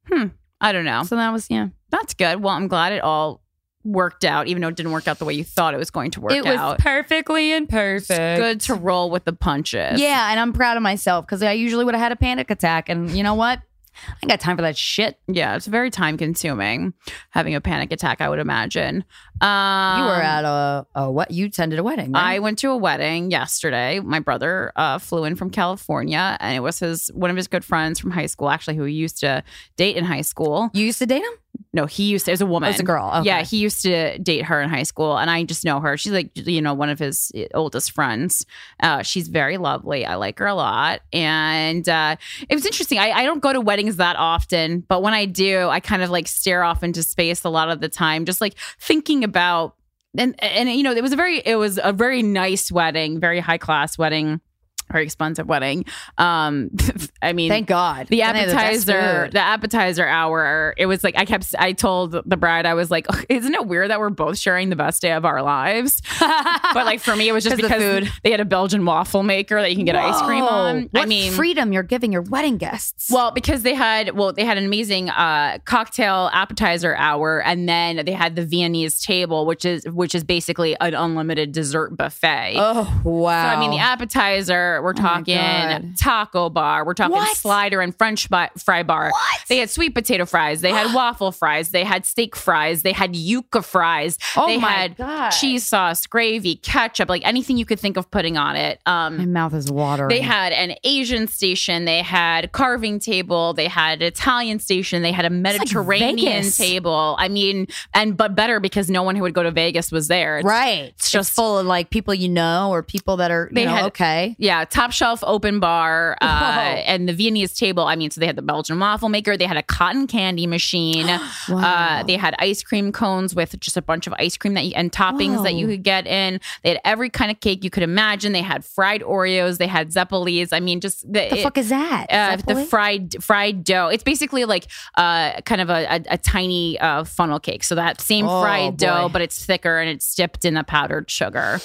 Hmm. 0.09 0.27
I 0.61 0.73
don't 0.73 0.85
know. 0.85 1.03
So 1.05 1.17
that 1.17 1.33
was 1.33 1.49
yeah. 1.51 1.69
That's 1.91 2.15
good. 2.15 2.41
Well, 2.43 2.55
I'm 2.55 2.69
glad 2.69 2.93
it 2.93 3.03
all 3.03 3.43
worked 3.85 4.25
out, 4.25 4.47
even 4.47 4.63
though 4.63 4.69
it 4.69 4.77
didn't 4.77 4.93
work 4.93 5.09
out 5.09 5.19
the 5.19 5.25
way 5.25 5.35
you 5.35 5.45
thought 5.45 5.75
it 5.75 5.79
was 5.79 5.91
going 5.91 6.11
to 6.13 6.21
work 6.21 6.33
out. 6.33 6.39
it 6.39 6.45
was 6.45 6.59
out. 6.59 6.79
perfectly 6.79 7.51
It's 7.53 7.61
imperfect. 7.63 8.41
good 8.41 8.61
to 8.63 8.75
roll 8.75 9.11
with 9.11 9.25
the 9.25 9.33
punches. 9.33 10.01
Yeah, 10.01 10.31
and 10.31 10.39
I'm 10.39 10.53
proud 10.53 10.77
of 10.77 10.83
myself 10.83 11.27
because 11.27 11.43
I 11.43 11.53
usually 11.53 11.85
would 11.85 11.95
have 11.95 12.03
had 12.03 12.13
a 12.13 12.17
panic 12.17 12.51
attack, 12.51 12.89
and 12.89 13.11
you 13.11 13.23
know 13.23 13.35
what? 13.35 13.61
I 14.09 14.15
ain't 14.23 14.31
got 14.31 14.41
time 14.41 14.57
for 14.57 14.63
that 14.63 14.77
shit. 14.77 15.19
Yeah, 15.29 15.55
it's 15.55 15.67
very 15.67 15.91
time 15.91 16.17
consuming 16.17 16.95
having 17.29 17.55
a 17.55 17.61
panic 17.61 17.93
attack, 17.93 18.23
I 18.23 18.31
would 18.31 18.39
imagine. 18.39 19.05
Um, 19.43 19.99
You 19.99 20.05
were 20.07 20.23
at 20.23 20.45
a, 20.45 20.87
a 20.95 21.11
what? 21.11 21.31
You 21.31 21.45
attended 21.47 21.79
a 21.79 21.83
wedding. 21.83 22.13
I 22.15 22.39
went 22.39 22.59
to 22.61 22.71
a 22.71 22.77
wedding 22.77 23.31
yesterday. 23.31 24.01
My 24.01 24.19
brother 24.19 24.73
uh, 24.77 24.99
flew 24.99 25.25
in 25.25 25.37
from 25.37 25.51
California, 25.51 26.39
and 26.41 26.57
it 26.57 26.61
was 26.61 26.79
his 26.79 27.09
one 27.09 27.29
of 27.29 27.37
his 27.37 27.49
good 27.49 27.67
friends 27.67 28.01
from 28.01 28.13
high 28.13 28.27
school, 28.27 28.49
actually, 28.49 28.77
who 28.77 28.85
he 28.85 28.95
used 28.95 29.21
to 29.21 29.45
date 29.77 29.97
in 29.97 30.05
high 30.05 30.23
school. 30.23 30.71
you 30.73 30.87
used 30.87 30.99
to 31.01 31.07
date 31.07 31.23
him? 31.23 31.33
No, 31.75 31.87
he 31.87 32.05
used 32.05 32.27
to. 32.27 32.33
Was 32.33 32.43
a 32.43 32.47
woman. 32.47 32.69
Oh, 32.69 32.71
it's 32.71 32.81
a 32.81 32.85
girl. 32.85 33.11
Okay. 33.17 33.27
Yeah, 33.27 33.43
he 33.43 33.57
used 33.57 33.81
to 33.83 34.19
date 34.19 34.45
her 34.45 34.61
in 34.61 34.69
high 34.69 34.83
school, 34.83 35.17
and 35.17 35.31
I 35.31 35.45
just 35.45 35.65
know 35.65 35.81
her. 35.81 35.97
She's 35.97 36.13
like, 36.13 36.31
you 36.35 36.61
know, 36.61 36.75
one 36.75 36.91
of 36.91 36.99
his 36.99 37.33
oldest 37.55 37.93
friends. 37.93 38.45
Uh, 38.81 39.03
she's 39.03 39.29
very 39.29 39.57
lovely. 39.57 40.05
I 40.05 40.17
like 40.17 40.39
her 40.39 40.47
a 40.47 40.55
lot, 40.55 41.01
and 41.15 41.89
uh, 41.89 42.17
it 42.49 42.55
was 42.55 42.67
interesting. 42.67 42.99
I, 42.99 43.11
I 43.13 43.25
don't 43.25 43.41
go 43.41 43.55
to 43.55 43.61
weddings 43.61 43.97
that 43.97 44.17
often, 44.17 44.81
but 44.81 45.03
when 45.03 45.15
I 45.15 45.25
do, 45.25 45.69
I 45.69 45.81
kind 45.81 46.03
of 46.03 46.11
like 46.11 46.29
stare 46.29 46.63
off 46.63 46.83
into 46.83 47.03
space 47.03 47.43
a 47.45 47.49
lot 47.49 47.71
of 47.71 47.81
the 47.81 47.89
time, 47.89 48.27
just 48.27 48.41
like 48.41 48.55
thinking 48.79 49.25
about. 49.25 49.75
And 50.17 50.35
and 50.45 50.69
you 50.71 50.83
know, 50.83 50.93
it 50.93 51.03
was 51.03 51.15
a 51.15 51.17
very 51.17 51.39
it 51.39 51.57
was 51.57 51.81
a 51.83 51.91
very 51.93 52.23
nice 52.23 52.71
wedding, 52.71 53.19
very 53.19 53.41
high 53.41 53.57
class 53.57 53.97
wedding, 53.97 54.43
very 54.93 55.05
expensive 55.05 55.47
wedding. 55.49 55.85
Um, 56.19 56.71
I 57.23 57.33
mean, 57.33 57.51
Thank 57.51 57.67
God. 57.69 58.07
the 58.09 58.19
Then 58.19 58.35
they 58.35 58.41
had 58.41 58.49
best 58.51 58.89
appetizer, 58.89 59.25
food. 59.25 59.33
the 59.33 59.41
appetizer 59.41 60.07
hour. 60.07 60.75
It 60.77 60.87
was 60.87 61.03
like 61.03 61.17
I 61.19 61.25
kept. 61.25 61.55
I 61.59 61.73
told 61.73 62.13
the 62.25 62.37
bride, 62.37 62.67
I 62.67 62.75
was 62.75 62.91
like, 62.91 63.07
"Isn't 63.29 63.55
it 63.55 63.67
weird 63.67 63.91
that 63.91 63.99
we're 64.01 64.11
both 64.11 64.39
sharing 64.39 64.71
the 64.71 64.77
best 64.77 65.03
day 65.03 65.13
of 65.13 65.25
our 65.25 65.43
lives?" 65.43 66.03
but 66.21 66.85
like 66.87 67.01
for 67.01 67.17
me, 67.17 67.29
it 67.29 67.33
was 67.33 67.45
just 67.45 67.57
'Cause 67.57 67.63
the 67.63 67.69
because 67.69 67.83
food. 68.09 68.13
they 68.23 68.31
had 68.31 68.41
a 68.41 68.45
Belgian 68.45 68.85
waffle 68.85 69.23
maker 69.23 69.61
that 69.61 69.71
you 69.71 69.77
can 69.77 69.85
get 69.85 69.97
ice 69.97 70.21
cream 70.23 70.45
Whoa. 70.45 70.49
on. 70.51 70.91
I 70.95 71.07
mean, 71.07 71.33
freedom 71.33 71.73
you're 71.73 71.83
giving 71.83 72.13
your 72.13 72.23
wedding 72.23 72.59
guests. 72.59 73.11
well, 73.11 73.31
because 73.33 73.63
they 73.63 73.75
had 73.75 74.11
well, 74.17 74.33
they 74.33 74.45
had 74.45 74.59
an 74.59 74.65
amazing 74.67 75.09
uh, 75.11 75.59
cocktail 75.65 76.31
appetizer 76.33 76.95
hour, 76.97 77.43
and 77.43 77.69
then 77.69 78.05
they 78.05 78.13
had 78.13 78.37
the 78.37 78.45
Viennese 78.45 79.01
table, 79.03 79.47
which 79.47 79.65
is 79.65 79.85
which 79.89 80.15
is 80.15 80.25
basically 80.25 80.77
an 80.81 80.95
unlimited 80.95 81.53
dessert 81.53 81.97
buffet. 81.97 82.55
oh 82.59 83.01
wow. 83.05 83.51
So 83.51 83.57
I 83.57 83.61
mean, 83.61 83.71
the 83.71 83.79
appetizer, 83.79 84.82
we're 84.83 84.93
talking 84.93 85.37
God. 85.37 85.95
taco 85.99 86.51
bar, 86.51 86.85
we're 86.85 86.95
talking 86.95 87.17
What? 87.17 87.37
slider 87.37 87.81
and 87.81 87.97
French 87.97 88.29
fry 88.29 88.83
bar. 88.83 89.11
What? 89.11 89.41
They 89.49 89.59
had 89.59 89.71
sweet 89.71 89.95
potato 89.95 90.25
fries, 90.27 90.61
they 90.61 90.71
had 90.71 90.95
waffle 90.95 91.33
fries, 91.33 91.71
they 91.71 91.85
had 91.85 92.05
steak 92.07 92.37
fries, 92.37 92.83
they 92.83 92.93
had 92.93 93.15
yuca 93.15 93.65
fries, 93.65 94.19
Oh 94.37 94.47
they 94.47 94.59
my 94.59 94.71
had 94.71 94.97
God. 94.97 95.31
cheese 95.31 95.65
sauce, 95.65 96.07
gravy, 96.07 96.57
ketchup, 96.57 97.09
like 97.09 97.27
anything 97.27 97.57
you 97.57 97.65
could 97.65 97.81
think 97.81 97.97
of 97.97 98.11
putting 98.11 98.37
on 98.37 98.57
it. 98.57 98.81
Um, 98.87 99.17
my 99.19 99.27
mouth 99.27 99.55
is 99.55 99.71
watering. 99.71 100.09
they 100.09 100.21
had 100.21 100.53
an 100.53 100.75
Asian 100.85 101.27
station, 101.29 101.85
they 101.85 102.03
had 102.03 102.53
carving 102.53 102.99
table, 102.99 103.53
they 103.55 103.69
had 103.69 104.03
Italian 104.03 104.59
station, 104.59 105.03
they 105.03 105.13
had 105.13 105.25
a 105.25 105.31
Mediterranean 105.31 106.17
Vegas. 106.43 106.57
table. 106.57 107.17
I 107.19 107.29
mean, 107.29 107.67
and 107.95 108.17
but 108.17 108.35
better 108.35 108.61
because 108.61 108.91
no 108.91 109.03
one 109.03 109.17
who 109.17 109.23
would 109.23 109.35
go 109.35 109.43
to 109.43 109.51
Vegas 109.51 109.91
was 109.93 110.09
there. 110.09 110.39
It's- 110.39 110.49
right. 110.51 110.93
It's 110.97 111.11
just- 111.11 111.23
just 111.23 111.37
full 111.37 111.57
of 111.57 111.67
like 111.67 111.91
people 111.91 112.13
you 112.15 112.29
know 112.29 112.71
or 112.71 112.83
people 112.83 113.19
that 113.19 113.31
are 113.31 113.47
you 113.51 113.55
They 113.55 113.65
know 113.65 113.75
had- 113.75 113.85
okay. 113.87 114.35
Yeah, 114.41 114.65
top 114.73 114.91
shelf 114.91 115.23
open 115.27 115.61
bar 115.61 116.17
uh, 116.21 116.25
and 116.25 117.09
the 117.09 117.13
Viennese 117.13 117.53
table. 117.55 117.85
I 117.85 117.95
mean, 117.95 118.11
so 118.11 118.21
they 118.21 118.27
had 118.27 118.37
the 118.37 118.43
Belgian 118.43 118.79
waffle 118.81 119.09
maker, 119.09 119.37
they 119.37 119.45
had 119.47 119.57
a 119.59 119.63
cotton 119.63 120.07
candy 120.07 120.47
machine, 120.47 121.07
uh, 121.49 122.03
they 122.07 122.17
had 122.17 122.35
ice 122.39 122.63
cream 122.63 122.91
cones 122.93 123.35
with 123.35 123.59
just 123.61 123.77
a 123.77 123.83
bunch 123.83 124.07
of 124.07 124.15
ice 124.19 124.37
cream 124.37 124.55
that 124.55 124.65
you, 124.65 124.73
and 124.75 124.91
toppings 124.91 125.43
that 125.45 125.55
you 125.55 125.67
could 125.67 125.83
get 125.83 126.07
in. 126.07 126.41
They 126.63 126.71
had 126.71 126.81
every 126.85 127.11
kind 127.11 127.31
of 127.31 127.41
cake 127.41 127.63
you 127.65 127.71
could 127.71 127.83
imagine. 127.83 128.33
They 128.33 128.43
had 128.43 128.65
fried 128.65 129.03
Oreos, 129.03 129.59
they 129.59 129.67
had 129.67 129.91
Zeppelis. 129.91 130.49
I 130.53 130.61
mean, 130.61 130.81
just 130.81 131.03
the, 131.03 131.29
the 131.29 131.39
it- 131.39 131.43
fuck 131.43 131.59
is 131.59 131.69
that? 131.69 132.07
uh, 132.11 132.37
the 132.37 132.65
fried 132.65 133.23
fried 133.23 133.65
dough. 133.65 133.89
It's 133.89 134.03
basically 134.05 134.45
like 134.47 134.67
uh, 134.97 135.41
kind 135.43 135.61
of 135.61 135.69
a, 135.71 135.85
a, 135.97 136.03
a 136.13 136.19
tiny 136.19 136.79
uh, 136.81 137.05
funnel 137.05 137.39
cake. 137.41 137.63
So 137.65 137.75
that 137.75 138.01
same 138.01 138.27
Oh, 138.27 138.41
fried 138.41 138.77
dough, 138.79 139.09
but 139.13 139.21
it's 139.23 139.45
thicker 139.45 139.79
and 139.79 139.91
it's 139.91 140.15
dipped 140.15 140.45
in 140.45 140.55
the 140.55 140.65
powdered 140.65 141.11
sugar, 141.11 141.61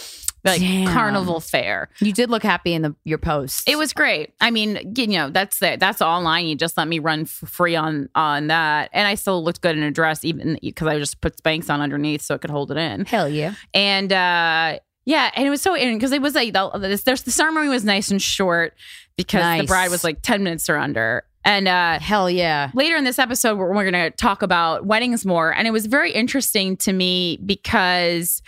like 0.47 0.61
Damn. 0.61 0.87
carnival 0.93 1.39
fair. 1.39 1.89
you 1.99 2.13
did 2.13 2.29
look 2.29 2.43
happy 2.43 2.73
in 2.73 2.81
the 2.81 2.95
your 3.03 3.17
post. 3.17 3.67
It 3.67 3.77
was 3.77 3.93
great. 3.93 4.33
I 4.41 4.51
mean, 4.51 4.93
you 4.95 5.07
know, 5.07 5.29
that's 5.29 5.59
the, 5.59 5.77
that's 5.79 6.01
online. 6.01 6.45
You 6.47 6.55
just 6.55 6.77
let 6.77 6.87
me 6.87 6.99
run 6.99 7.21
f- 7.21 7.29
free 7.49 7.75
on 7.75 8.09
on 8.15 8.47
that, 8.47 8.89
and 8.93 9.07
I 9.07 9.15
still 9.15 9.43
looked 9.43 9.61
good 9.61 9.77
in 9.77 9.83
a 9.83 9.91
dress, 9.91 10.23
even 10.25 10.57
because 10.61 10.87
I 10.87 10.97
just 10.97 11.21
put 11.21 11.37
Spanx 11.37 11.69
on 11.69 11.81
underneath 11.81 12.21
so 12.21 12.35
it 12.35 12.41
could 12.41 12.51
hold 12.51 12.71
it 12.71 12.77
in. 12.77 13.05
hell 13.05 13.29
yeah. 13.29 13.53
And 13.73 14.11
uh, 14.11 14.79
yeah, 15.05 15.31
and 15.35 15.47
it 15.47 15.49
was 15.49 15.61
so 15.61 15.73
because 15.75 16.11
it 16.11 16.21
was 16.21 16.35
like 16.35 16.53
the, 16.53 17.01
there's 17.05 17.23
the 17.23 17.31
ceremony 17.31 17.69
was 17.69 17.85
nice 17.85 18.11
and 18.11 18.21
short 18.21 18.73
because 19.15 19.61
the 19.61 19.67
bride 19.67 19.89
was 19.89 20.03
like 20.03 20.21
ten 20.21 20.43
minutes 20.43 20.69
or 20.69 20.77
under, 20.77 21.23
and 21.47 21.67
uh, 21.67 21.97
Hell 21.99 22.29
yeah. 22.29 22.71
later 22.73 22.97
in 22.97 23.05
this 23.05 23.17
episode 23.17 23.57
we're, 23.57 23.73
we're 23.73 23.89
going 23.89 24.11
to 24.11 24.11
talk 24.11 24.41
about 24.41 24.85
weddings 24.85 25.25
more 25.25 25.53
and 25.53 25.65
it 25.65 25.71
was 25.71 25.85
very 25.85 26.11
interesting 26.11 26.75
to 26.77 26.91
me 26.91 27.39
because 27.45 28.41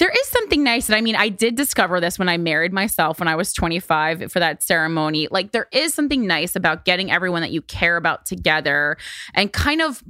there 0.00 0.10
is 0.10 0.26
something 0.26 0.64
nice 0.64 0.88
and 0.88 0.96
i 0.96 1.00
mean 1.00 1.14
i 1.14 1.28
did 1.28 1.54
discover 1.54 2.00
this 2.00 2.18
when 2.18 2.28
i 2.28 2.36
married 2.36 2.72
myself 2.72 3.20
when 3.20 3.28
i 3.28 3.36
was 3.36 3.52
25 3.52 4.30
for 4.30 4.40
that 4.40 4.62
ceremony. 4.62 5.28
Like 5.30 5.52
there 5.52 5.68
is 5.72 5.94
something 5.94 6.26
nice 6.26 6.56
about 6.56 6.84
getting 6.84 7.10
everyone 7.10 7.42
that 7.42 7.50
you 7.50 7.62
care 7.62 7.96
about 7.96 8.26
together 8.26 8.96
and 9.34 9.52
kind 9.52 9.82
of 9.82 10.02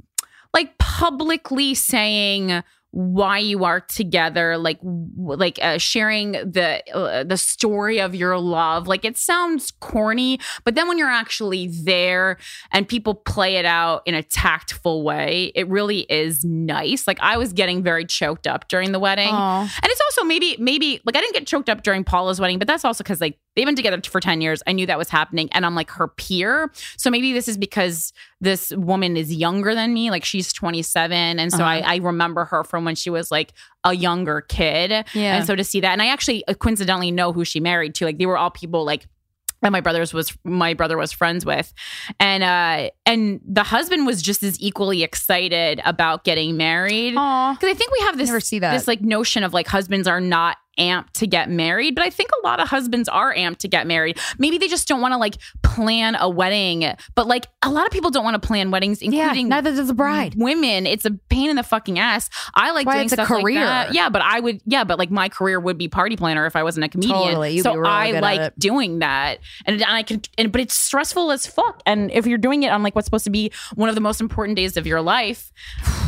like 0.53 0.77
publicly 0.77 1.73
saying 1.73 2.63
why 2.91 3.37
you 3.37 3.63
are 3.63 3.79
together 3.79 4.57
like 4.57 4.79
like 4.83 5.57
uh, 5.61 5.77
sharing 5.77 6.33
the 6.33 6.83
uh, 6.93 7.23
the 7.23 7.37
story 7.37 7.99
of 8.01 8.13
your 8.13 8.37
love. 8.37 8.87
Like 8.87 9.05
it 9.05 9.17
sounds 9.17 9.71
corny 9.79 10.39
but 10.63 10.75
then 10.75 10.87
when 10.87 10.97
you're 10.97 11.09
actually 11.09 11.67
there 11.67 12.37
and 12.71 12.87
people 12.87 13.15
play 13.15 13.55
it 13.55 13.65
out 13.65 14.01
in 14.05 14.13
a 14.13 14.23
tactful 14.23 15.03
way 15.03 15.51
it 15.55 15.67
really 15.69 16.01
is 16.01 16.43
nice. 16.43 17.07
Like 17.07 17.19
i 17.21 17.37
was 17.37 17.53
getting 17.53 17.81
very 17.81 18.05
choked 18.05 18.45
up 18.47 18.67
during 18.67 18.91
the 18.91 18.99
wedding. 18.99 19.29
Aw. 19.29 19.61
and 19.61 19.85
it's 19.85 20.01
also 20.01 20.23
maybe 20.25 20.55
maybe 20.59 21.01
like 21.05 21.15
i 21.15 21.21
didn't 21.21 21.33
get 21.33 21.47
choked 21.47 21.69
up 21.69 21.83
during 21.83 22.03
paula's 22.03 22.39
wedding 22.39 22.59
but 22.59 22.67
that's 22.67 22.83
also 22.83 23.03
because 23.03 23.21
like 23.21 23.39
they've 23.55 23.65
been 23.65 23.75
together 23.75 24.01
for 24.09 24.19
10 24.19 24.41
years. 24.41 24.61
I 24.65 24.71
knew 24.71 24.85
that 24.85 24.97
was 24.97 25.09
happening. 25.09 25.49
And 25.51 25.65
I'm 25.65 25.75
like 25.75 25.89
her 25.91 26.07
peer. 26.07 26.71
So 26.97 27.09
maybe 27.09 27.33
this 27.33 27.47
is 27.47 27.57
because 27.57 28.13
this 28.39 28.71
woman 28.71 29.17
is 29.17 29.33
younger 29.33 29.75
than 29.75 29.93
me. 29.93 30.09
Like 30.09 30.23
she's 30.23 30.53
27. 30.53 31.39
And 31.39 31.51
so 31.51 31.57
Uh-huh. 31.63 31.65
I, 31.85 31.95
I 31.95 31.95
remember 31.97 32.45
her 32.45 32.63
from 32.63 32.85
when 32.85 32.95
she 32.95 33.09
was 33.09 33.29
like 33.31 33.53
a 33.83 33.93
younger 33.93 34.41
kid. 34.41 34.91
Yeah. 35.13 35.35
And 35.37 35.45
so 35.45 35.55
to 35.55 35.63
see 35.63 35.79
that, 35.81 35.91
and 35.91 36.01
I 36.01 36.07
actually 36.07 36.47
uh, 36.47 36.53
coincidentally 36.53 37.11
know 37.11 37.33
who 37.33 37.43
she 37.45 37.59
married 37.59 37.95
to. 37.95 38.05
Like 38.05 38.17
they 38.17 38.25
were 38.25 38.37
all 38.37 38.51
people 38.51 38.85
like 38.85 39.07
that 39.61 39.71
my 39.71 39.79
brother's 39.81 40.11
was 40.11 40.35
my 40.43 40.73
brother 40.73 40.97
was 40.97 41.11
friends 41.11 41.45
with 41.45 41.71
and 42.19 42.41
uh 42.41 42.89
and 43.05 43.39
the 43.47 43.61
husband 43.61 44.07
was 44.07 44.19
just 44.23 44.41
as 44.41 44.59
equally 44.59 45.03
excited 45.03 45.79
about 45.85 46.23
getting 46.23 46.57
married 46.57 47.11
because 47.11 47.57
i 47.69 47.73
think 47.75 47.91
we 47.91 47.99
have 47.99 48.17
this 48.17 48.29
Never 48.29 48.39
see 48.39 48.57
that. 48.57 48.73
this 48.73 48.87
like 48.87 49.01
notion 49.01 49.43
of 49.43 49.53
like 49.53 49.67
husbands 49.67 50.07
are 50.07 50.19
not 50.19 50.57
amped 50.79 51.11
to 51.13 51.27
get 51.27 51.49
married 51.49 51.95
but 51.95 52.03
i 52.03 52.09
think 52.09 52.29
a 52.41 52.47
lot 52.47 52.59
of 52.59 52.67
husbands 52.69 53.09
are 53.09 53.33
amped 53.35 53.57
to 53.57 53.67
get 53.67 53.85
married. 53.85 54.17
Maybe 54.37 54.57
they 54.57 54.67
just 54.67 54.87
don't 54.87 55.01
want 55.01 55.11
to 55.13 55.17
like 55.17 55.35
plan 55.63 56.15
a 56.19 56.29
wedding 56.29 56.85
but 57.15 57.27
like 57.27 57.45
a 57.61 57.69
lot 57.69 57.85
of 57.85 57.91
people 57.91 58.09
don't 58.09 58.23
want 58.23 58.41
to 58.41 58.45
plan 58.47 58.71
weddings 58.71 59.01
Yeah, 59.01 59.23
including 59.23 59.49
neither 59.49 59.73
does 59.75 59.87
the 59.87 59.93
bride. 59.93 60.35
women. 60.37 60.87
It's 60.87 61.05
a 61.05 61.11
pain 61.11 61.49
in 61.49 61.55
the 61.55 61.63
fucking 61.63 61.99
ass. 61.99 62.29
I 62.55 62.71
like 62.71 62.85
Why, 62.87 62.93
doing 62.93 63.05
it's 63.05 63.13
a 63.13 63.15
stuff 63.17 63.29
like 63.29 63.43
career. 63.43 63.59
that. 63.59 63.93
Yeah 63.93 64.09
but 64.09 64.21
i 64.21 64.39
would 64.39 64.61
yeah 64.65 64.83
but 64.83 64.97
like 64.97 65.11
my 65.11 65.29
career 65.29 65.59
would 65.59 65.77
be 65.77 65.87
party 65.87 66.15
planner 66.15 66.45
if 66.45 66.55
i 66.55 66.63
wasn't 66.63 66.85
a 66.85 66.89
comedian. 66.89 67.15
Totally, 67.17 67.59
so 67.59 67.73
really 67.75 67.89
i 67.89 68.19
like 68.19 68.55
doing 68.55 68.99
that. 68.99 69.39
And, 69.65 69.75
and 69.81 69.91
i 69.91 70.03
can 70.03 70.21
and 70.37 70.51
but 70.51 70.61
it's 70.61 70.73
stressful 70.73 71.31
as 71.31 71.45
fuck. 71.47 71.81
And 71.85 72.11
if 72.11 72.25
you're 72.25 72.37
doing 72.37 72.63
it 72.63 72.71
on 72.71 72.81
like 72.83 72.95
what's 72.95 73.05
supposed 73.05 73.25
to 73.25 73.29
be 73.29 73.51
one 73.75 73.89
of 73.89 73.95
the 73.95 74.01
most 74.01 74.21
important 74.21 74.55
days 74.55 74.77
of 74.77 74.87
your 74.87 75.01
life 75.01 75.51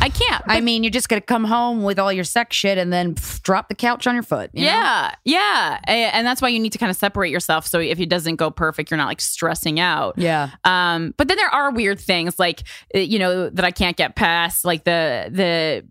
i 0.00 0.08
can't. 0.08 0.44
I 0.46 0.60
mean, 0.60 0.82
you're 0.84 0.90
just 0.90 1.08
gonna 1.08 1.20
come 1.22 1.44
home 1.44 1.82
with 1.82 1.98
all 1.98 2.12
your 2.12 2.24
sex 2.24 2.56
shit 2.56 2.76
and 2.78 2.92
then 2.92 3.14
pff, 3.14 3.42
drop 3.42 3.68
the 3.68 3.74
couch 3.74 4.06
on 4.06 4.14
your 4.14 4.22
foot. 4.22 4.50
You 4.54 4.64
know? 4.64 4.70
yeah, 4.70 5.14
yeah, 5.24 5.78
and 5.86 6.26
that's 6.26 6.40
why 6.40 6.48
you 6.48 6.60
need 6.60 6.72
to 6.72 6.78
kind 6.78 6.90
of 6.90 6.96
separate 6.96 7.30
yourself. 7.30 7.66
So 7.66 7.80
if 7.80 7.98
it 7.98 8.08
doesn't 8.08 8.36
go 8.36 8.50
perfect, 8.50 8.90
you're 8.90 8.98
not 8.98 9.08
like 9.08 9.20
stressing 9.20 9.80
out. 9.80 10.14
Yeah. 10.16 10.50
Um, 10.64 11.14
but 11.16 11.28
then 11.28 11.36
there 11.36 11.48
are 11.48 11.72
weird 11.72 11.98
things 11.98 12.38
like 12.38 12.62
uh, 12.94 12.98
you 12.98 13.18
know 13.18 13.50
that 13.50 13.64
I 13.64 13.70
can't 13.70 13.96
get 13.96 14.16
past, 14.16 14.64
like 14.64 14.84
the 14.84 15.28
the 15.30 15.84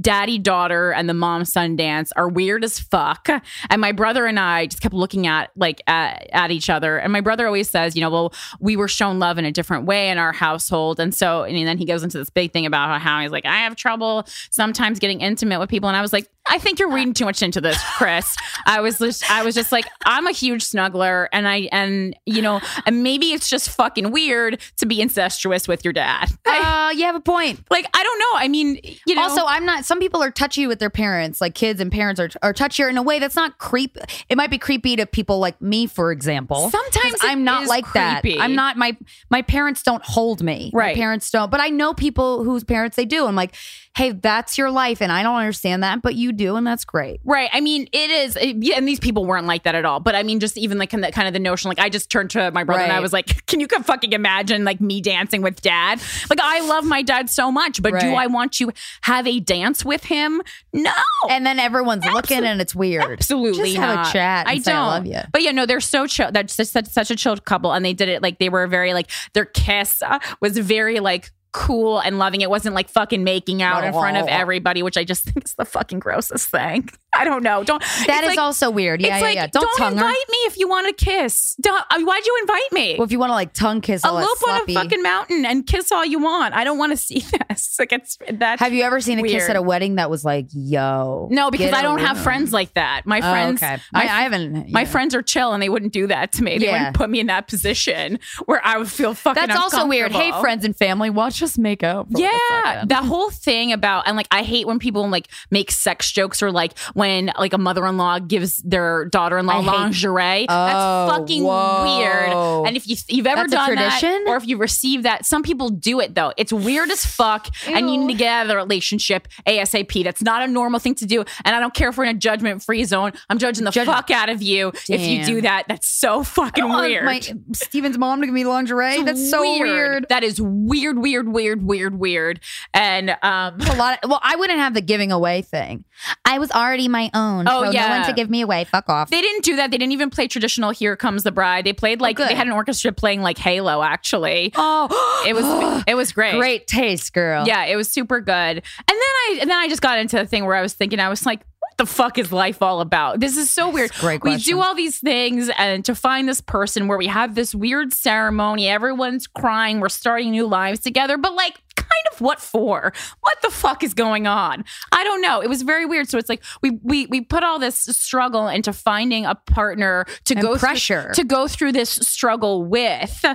daddy 0.00 0.38
daughter 0.38 0.92
and 0.92 1.08
the 1.08 1.14
mom 1.14 1.44
son 1.44 1.76
dance 1.76 2.12
are 2.16 2.28
weird 2.28 2.64
as 2.64 2.78
fuck. 2.78 3.28
And 3.68 3.80
my 3.80 3.92
brother 3.92 4.26
and 4.26 4.38
I 4.38 4.66
just 4.66 4.82
kept 4.82 4.94
looking 4.94 5.26
at 5.26 5.50
like 5.56 5.82
at, 5.86 6.28
at 6.32 6.50
each 6.50 6.70
other. 6.70 6.98
And 6.98 7.12
my 7.12 7.20
brother 7.20 7.46
always 7.46 7.68
says, 7.68 7.94
you 7.96 8.00
know, 8.00 8.10
well, 8.10 8.32
we 8.60 8.76
were 8.76 8.88
shown 8.88 9.18
love 9.18 9.38
in 9.38 9.44
a 9.44 9.52
different 9.52 9.86
way 9.86 10.10
in 10.10 10.18
our 10.18 10.32
household, 10.32 11.00
and 11.00 11.14
so 11.14 11.42
and 11.42 11.56
then 11.66 11.78
he 11.78 11.84
goes 11.84 12.02
into 12.02 12.18
this 12.18 12.30
big 12.30 12.52
thing 12.52 12.66
about 12.66 13.00
how 13.00 13.20
he's 13.20 13.30
like, 13.30 13.46
I 13.46 13.58
have 13.58 13.76
trouble 13.76 14.24
sometimes 14.50 14.98
getting 14.98 15.20
intimate 15.20 15.60
with 15.60 15.68
people, 15.68 15.88
and 15.88 15.96
I 15.96 16.00
was 16.00 16.12
like, 16.12 16.28
I 16.48 16.58
think 16.58 16.78
you're 16.80 16.90
reading 16.90 17.14
too 17.14 17.24
much 17.26 17.42
into 17.42 17.60
this, 17.60 17.78
Chris. 17.96 18.34
I 18.66 18.80
was 18.80 18.98
just, 18.98 19.30
I 19.30 19.44
was 19.44 19.54
just 19.54 19.70
like, 19.72 19.84
I'm 20.04 20.26
a 20.26 20.32
huge 20.32 20.62
snuggler, 20.64 21.28
and 21.32 21.46
I, 21.46 21.68
and 21.70 22.16
you 22.26 22.42
know, 22.42 22.60
and 22.86 23.02
maybe 23.02 23.32
it's 23.32 23.48
just 23.48 23.68
fucking 23.70 24.10
weird 24.10 24.60
to 24.78 24.86
be 24.86 25.00
incestuous 25.00 25.68
with 25.68 25.84
your 25.84 25.92
dad. 25.92 26.30
Uh, 26.46 26.92
you 26.96 27.04
have 27.04 27.14
a 27.14 27.20
point. 27.20 27.60
like, 27.70 27.86
I 27.94 28.02
don't 28.02 28.18
know. 28.18 28.32
I 28.36 28.48
mean, 28.48 28.80
you 29.06 29.14
know, 29.14 29.22
Also, 29.22 29.44
I'm 29.46 29.64
not. 29.64 29.84
Some 29.84 30.00
people 30.00 30.22
are 30.22 30.30
touchy 30.30 30.66
with 30.66 30.78
their 30.80 30.90
parents, 30.90 31.40
like 31.40 31.54
kids 31.54 31.80
and 31.80 31.92
parents 31.92 32.18
are 32.20 32.30
are 32.42 32.52
touchier 32.52 32.90
in 32.90 32.96
a 32.96 33.02
way 33.02 33.18
that's 33.18 33.36
not 33.36 33.58
creep. 33.58 33.96
It 34.28 34.36
might 34.36 34.50
be 34.50 34.58
creepy 34.58 34.96
to 34.96 35.06
people 35.06 35.38
like 35.38 35.60
me, 35.62 35.86
for 35.86 36.10
example. 36.10 36.70
Sometimes 36.70 37.14
I'm 37.22 37.44
not 37.44 37.66
like 37.66 37.84
creepy. 37.84 38.36
that. 38.38 38.42
I'm 38.42 38.54
not. 38.54 38.76
My 38.76 38.96
my 39.30 39.42
parents 39.42 39.82
don't 39.82 40.02
hold 40.04 40.42
me. 40.42 40.70
Right. 40.74 40.96
My 40.96 41.00
parents 41.00 41.30
don't. 41.30 41.50
But 41.50 41.60
I 41.60 41.68
know 41.68 41.94
people 41.94 42.42
whose 42.44 42.64
parents 42.64 42.96
they 42.96 43.04
do. 43.04 43.26
I'm 43.26 43.36
like, 43.36 43.54
hey, 43.96 44.12
that's 44.12 44.56
your 44.56 44.70
life, 44.70 45.02
and 45.02 45.10
I 45.12 45.22
don't 45.22 45.36
understand 45.36 45.82
that, 45.82 46.00
but 46.00 46.14
you 46.14 46.32
do, 46.32 46.56
and 46.56 46.66
that's 46.66 46.84
great. 46.84 47.20
Right. 47.24 47.50
I 47.52 47.60
mean, 47.60 47.88
it 47.92 48.10
is, 48.10 48.36
it- 48.36 48.56
yeah, 48.62 48.76
and 48.76 48.86
these 48.88 49.00
people 49.00 49.26
weren't 49.26 49.46
like 49.46 49.64
that 49.64 49.74
at 49.74 49.84
all. 49.84 50.00
But 50.00 50.14
I 50.14 50.22
mean, 50.22 50.40
just 50.40 50.56
even 50.56 50.78
like 50.78 50.90
kind 50.90 51.04
of, 51.04 51.12
kind 51.12 51.26
of 51.28 51.34
the 51.34 51.40
notion, 51.40 51.68
like 51.68 51.78
I 51.80 51.88
just 51.88 52.10
turned 52.10 52.30
to 52.30 52.50
my 52.52 52.64
brother 52.64 52.82
and 52.82 52.92
I 52.92 53.00
was 53.00 53.12
like, 53.12 53.44
"Can 53.46 53.60
you 53.60 53.66
fucking 53.66 54.12
imagine 54.12 54.64
like 54.64 54.80
me 54.80 55.00
dancing 55.00 55.42
with 55.42 55.60
dad? 55.60 56.00
Like 56.30 56.40
I 56.40 56.60
love 56.60 56.84
my 56.84 57.02
dad 57.02 57.28
so 57.28 57.50
much, 57.52 57.82
but 57.82 57.98
do 58.00 58.14
I 58.14 58.26
want 58.26 58.52
to 58.54 58.70
have 59.02 59.26
a 59.26 59.40
dance 59.40 59.84
with 59.84 60.04
him? 60.04 60.40
No. 60.72 60.92
And 61.28 61.44
then 61.44 61.58
everyone's 61.58 62.04
looking, 62.06 62.44
and 62.44 62.60
it's 62.60 62.74
weird. 62.74 63.02
Absolutely 63.10 63.72
Just 63.72 63.76
have 63.76 63.96
not. 63.96 64.08
a 64.08 64.12
chat. 64.12 64.46
I 64.48 64.58
don't. 64.58 64.74
I 64.74 64.80
love 64.86 65.06
you. 65.06 65.20
But 65.32 65.42
yeah, 65.42 65.50
no, 65.50 65.66
they're 65.66 65.80
so 65.80 66.06
chill. 66.06 66.30
That's 66.32 66.54
such, 66.54 66.68
such, 66.68 66.86
such 66.86 67.10
a 67.10 67.16
chilled 67.16 67.44
couple, 67.44 67.72
and 67.72 67.84
they 67.84 67.92
did 67.92 68.08
it 68.08 68.22
like 68.22 68.38
they 68.38 68.48
were 68.48 68.66
very 68.66 68.94
like 68.94 69.10
their 69.34 69.44
kiss 69.44 70.00
uh, 70.02 70.18
was 70.40 70.56
very 70.56 71.00
like 71.00 71.32
cool 71.52 71.98
and 72.00 72.18
loving. 72.18 72.40
It 72.40 72.50
wasn't 72.50 72.74
like 72.74 72.88
fucking 72.88 73.24
making 73.24 73.62
out 73.62 73.84
in 73.84 73.92
front 73.92 74.16
of 74.16 74.26
everybody, 74.28 74.82
which 74.82 74.96
I 74.96 75.04
just 75.04 75.24
think 75.24 75.44
is 75.44 75.54
the 75.54 75.64
fucking 75.64 75.98
grossest 75.98 76.48
thing. 76.50 76.88
I 77.12 77.24
don't 77.24 77.42
know. 77.42 77.64
Don't. 77.64 77.82
That 78.06 78.22
is 78.24 78.30
like, 78.30 78.38
also 78.38 78.70
weird. 78.70 79.00
Yeah, 79.00 79.08
it's 79.08 79.20
yeah, 79.20 79.26
like, 79.26 79.34
yeah. 79.34 79.46
Don't, 79.48 79.76
tongue 79.76 79.96
her. 79.96 80.04
invite 80.04 80.28
me 80.28 80.36
if 80.46 80.58
you 80.58 80.68
want 80.68 80.86
to 80.86 81.04
kiss. 81.04 81.56
Don't, 81.60 81.84
I 81.90 81.98
mean, 81.98 82.06
why'd 82.06 82.24
you 82.24 82.36
invite 82.40 82.72
me? 82.72 82.94
Well, 82.98 83.04
if 83.04 83.12
you 83.12 83.18
want 83.18 83.30
to 83.30 83.34
like 83.34 83.52
tongue 83.52 83.80
kiss, 83.80 84.04
Elope 84.04 84.16
on 84.48 84.60
a 84.60 84.62
oh, 84.62 84.74
fucking 84.74 85.02
mountain 85.02 85.44
and 85.44 85.66
kiss 85.66 85.90
all 85.92 86.04
you 86.04 86.18
want. 86.20 86.54
I 86.54 86.64
don't 86.64 86.78
want 86.78 86.92
to 86.92 86.96
see 86.96 87.20
this. 87.48 87.76
Like 87.78 87.92
it's 87.92 88.16
that. 88.30 88.60
Have 88.60 88.72
you 88.72 88.82
ever 88.84 89.00
seen 89.00 89.18
a 89.18 89.22
kiss 89.22 89.48
at 89.48 89.56
a 89.56 89.62
wedding 89.62 89.96
that 89.96 90.10
was 90.10 90.24
like, 90.24 90.46
yo? 90.52 91.28
No, 91.30 91.50
because 91.50 91.72
I 91.72 91.82
don't 91.82 91.98
have 92.00 92.18
friends 92.18 92.52
like 92.52 92.74
that. 92.74 93.02
My 93.06 93.18
Oh, 93.20 93.30
friends, 93.32 93.62
okay. 93.62 93.76
my, 93.92 94.00
I, 94.00 94.04
I 94.04 94.22
haven't. 94.22 94.70
my 94.70 94.84
friends 94.84 95.14
are 95.14 95.22
chill 95.22 95.52
and 95.52 95.62
they 95.62 95.68
wouldn't 95.68 95.92
do 95.92 96.06
that 96.06 96.32
to 96.32 96.42
me. 96.42 96.58
They 96.58 96.66
Yeah. 96.66 96.72
wouldn't 96.72 96.96
put 96.96 97.10
me 97.10 97.20
in 97.20 97.26
that 97.26 97.48
position 97.48 98.18
where 98.46 98.60
I 98.64 98.78
would 98.78 98.90
feel 98.90 99.14
fucking. 99.14 99.46
That's 99.46 99.58
also 99.60 99.86
weird. 99.86 100.12
Hey, 100.12 100.32
friends 100.40 100.64
and 100.64 100.74
family, 100.76 101.10
watch 101.10 101.42
us 101.42 101.58
make 101.58 101.82
out. 101.82 102.06
for, 102.10 102.18
like, 102.18 102.32
a 102.32 102.36
Yeah, 102.64 102.84
that 102.86 103.04
whole 103.04 103.30
thing 103.30 103.72
about 103.72 104.06
and 104.06 104.16
like 104.16 104.28
I 104.30 104.42
hate 104.42 104.66
when 104.66 104.78
people 104.78 105.08
like 105.08 105.28
make 105.50 105.70
sex 105.70 106.10
jokes 106.10 106.42
or 106.42 106.50
like 106.50 106.72
when 107.00 107.32
like 107.38 107.52
a 107.52 107.58
mother-in-law 107.58 108.20
gives 108.20 108.58
their 108.58 109.06
daughter-in-law 109.06 109.58
lingerie. 109.60 110.46
Oh, 110.48 110.66
That's 110.66 111.18
fucking 111.18 111.42
whoa. 111.42 111.98
weird. 111.98 112.66
And 112.68 112.76
if 112.76 112.86
you 112.88 112.96
you've 113.08 113.26
ever 113.26 113.48
That's 113.48 113.52
done 113.52 113.74
that 113.74 114.24
or 114.26 114.36
if 114.36 114.46
you 114.46 114.56
receive 114.58 115.02
that, 115.02 115.26
some 115.26 115.42
people 115.42 115.70
do 115.70 116.00
it 116.00 116.14
though. 116.14 116.32
It's 116.36 116.52
weird 116.52 116.90
as 116.90 117.04
fuck, 117.04 117.48
and 117.66 117.90
you 117.90 117.98
need 117.98 118.12
to 118.12 118.18
get 118.18 118.28
out 118.28 118.42
of 118.42 118.48
the 118.48 118.56
relationship 118.56 119.26
asap. 119.46 120.04
That's 120.04 120.22
not 120.22 120.42
a 120.42 120.46
normal 120.46 120.78
thing 120.80 120.94
to 120.96 121.06
do, 121.06 121.24
and 121.44 121.56
I 121.56 121.60
don't 121.60 121.74
care 121.74 121.88
if 121.88 121.96
we're 121.98 122.04
in 122.04 122.16
a 122.16 122.18
judgment-free 122.18 122.84
zone. 122.84 123.12
I'm 123.28 123.38
judging 123.38 123.64
the 123.64 123.70
Judge- 123.70 123.86
fuck 123.86 124.10
out 124.10 124.28
of 124.28 124.42
you 124.42 124.72
if 124.88 125.00
you 125.00 125.24
do 125.24 125.40
that. 125.40 125.64
That's 125.68 125.86
so 125.88 126.22
fucking 126.22 126.68
want 126.68 126.86
weird. 126.86 127.04
My 127.04 127.20
Stephen's 127.52 127.98
mom 127.98 128.20
to 128.20 128.26
give 128.26 128.34
me 128.34 128.44
lingerie. 128.44 128.94
It's 128.96 129.04
That's 129.04 129.30
so 129.30 129.42
weird. 129.42 130.06
That 130.08 130.22
is 130.22 130.40
weird, 130.40 130.98
weird, 130.98 131.28
weird, 131.28 131.62
weird, 131.62 131.98
weird. 131.98 132.40
And 132.74 133.10
um 133.22 133.60
A 133.60 133.76
lot. 133.76 133.98
Of, 134.02 134.10
well, 134.10 134.20
I 134.22 134.36
wouldn't 134.36 134.58
have 134.58 134.74
the 134.74 134.80
giving 134.80 135.12
away 135.12 135.42
thing. 135.42 135.84
I 136.24 136.38
was 136.38 136.50
already 136.50 136.88
my 136.90 137.10
own. 137.14 137.48
Oh, 137.48 137.64
no 137.64 137.70
yeah. 137.70 137.98
one 137.98 138.08
to 138.08 138.12
give 138.12 138.30
me 138.30 138.40
away. 138.40 138.64
Fuck 138.64 138.88
off. 138.88 139.10
they 139.10 139.20
didn't 139.20 139.44
do 139.44 139.56
that. 139.56 139.70
They 139.70 139.78
didn't 139.78 139.92
even 139.92 140.10
play 140.10 140.28
traditional 140.28 140.70
Here 140.70 140.96
Comes 140.96 141.22
the 141.22 141.32
Bride. 141.32 141.64
They 141.64 141.72
played 141.72 142.00
oh, 142.00 142.04
like 142.04 142.16
good. 142.16 142.28
they 142.28 142.34
had 142.34 142.46
an 142.46 142.52
orchestra 142.52 142.92
playing 142.92 143.22
like 143.22 143.38
Halo 143.38 143.82
actually. 143.82 144.52
oh, 144.56 145.24
It 145.26 145.34
was 145.34 145.84
it 145.86 145.94
was 145.94 146.12
great. 146.12 146.36
great 146.36 146.66
taste, 146.66 147.12
girl. 147.12 147.46
Yeah, 147.46 147.64
it 147.64 147.76
was 147.76 147.90
super 147.90 148.20
good. 148.20 148.32
And 148.32 148.62
then 148.88 148.96
I 148.98 149.38
and 149.40 149.50
then 149.50 149.58
I 149.58 149.68
just 149.68 149.82
got 149.82 149.98
into 149.98 150.16
the 150.16 150.26
thing 150.26 150.44
where 150.44 150.56
I 150.56 150.62
was 150.62 150.74
thinking 150.74 151.00
I 151.00 151.08
was 151.08 151.26
like 151.26 151.40
what 151.60 151.76
the 151.76 151.86
fuck 151.86 152.18
is 152.18 152.32
life 152.32 152.62
all 152.62 152.80
about? 152.80 153.20
This 153.20 153.36
is 153.36 153.50
so 153.50 153.70
weird. 153.70 153.92
great 153.94 154.22
we 154.22 154.36
do 154.38 154.60
all 154.60 154.74
these 154.74 154.98
things 154.98 155.50
and 155.58 155.84
to 155.84 155.94
find 155.94 156.28
this 156.28 156.40
person 156.40 156.88
where 156.88 156.98
we 156.98 157.06
have 157.06 157.34
this 157.34 157.54
weird 157.54 157.92
ceremony, 157.92 158.66
everyone's 158.68 159.26
crying, 159.26 159.80
we're 159.80 159.88
starting 159.90 160.30
new 160.30 160.46
lives 160.46 160.80
together, 160.80 161.18
but 161.18 161.34
like 161.34 161.60
kind 161.90 162.14
of 162.14 162.20
what 162.20 162.40
for? 162.40 162.92
What 163.20 163.36
the 163.42 163.50
fuck 163.50 163.82
is 163.82 163.94
going 163.94 164.26
on? 164.26 164.64
I 164.92 165.04
don't 165.04 165.20
know. 165.20 165.40
It 165.42 165.48
was 165.48 165.62
very 165.62 165.86
weird. 165.86 166.08
So 166.08 166.18
it's 166.18 166.28
like 166.28 166.42
we 166.62 166.78
we 166.82 167.06
we 167.06 167.20
put 167.20 167.42
all 167.42 167.58
this 167.58 167.78
struggle 167.78 168.48
into 168.48 168.72
finding 168.72 169.26
a 169.26 169.34
partner 169.34 170.06
to 170.26 170.34
And 170.34 170.42
go 170.42 170.56
pressure. 170.56 171.12
through, 171.14 171.14
to 171.14 171.24
go 171.24 171.48
through 171.48 171.72
this 171.72 171.90
struggle 171.90 172.64
with. 172.64 173.24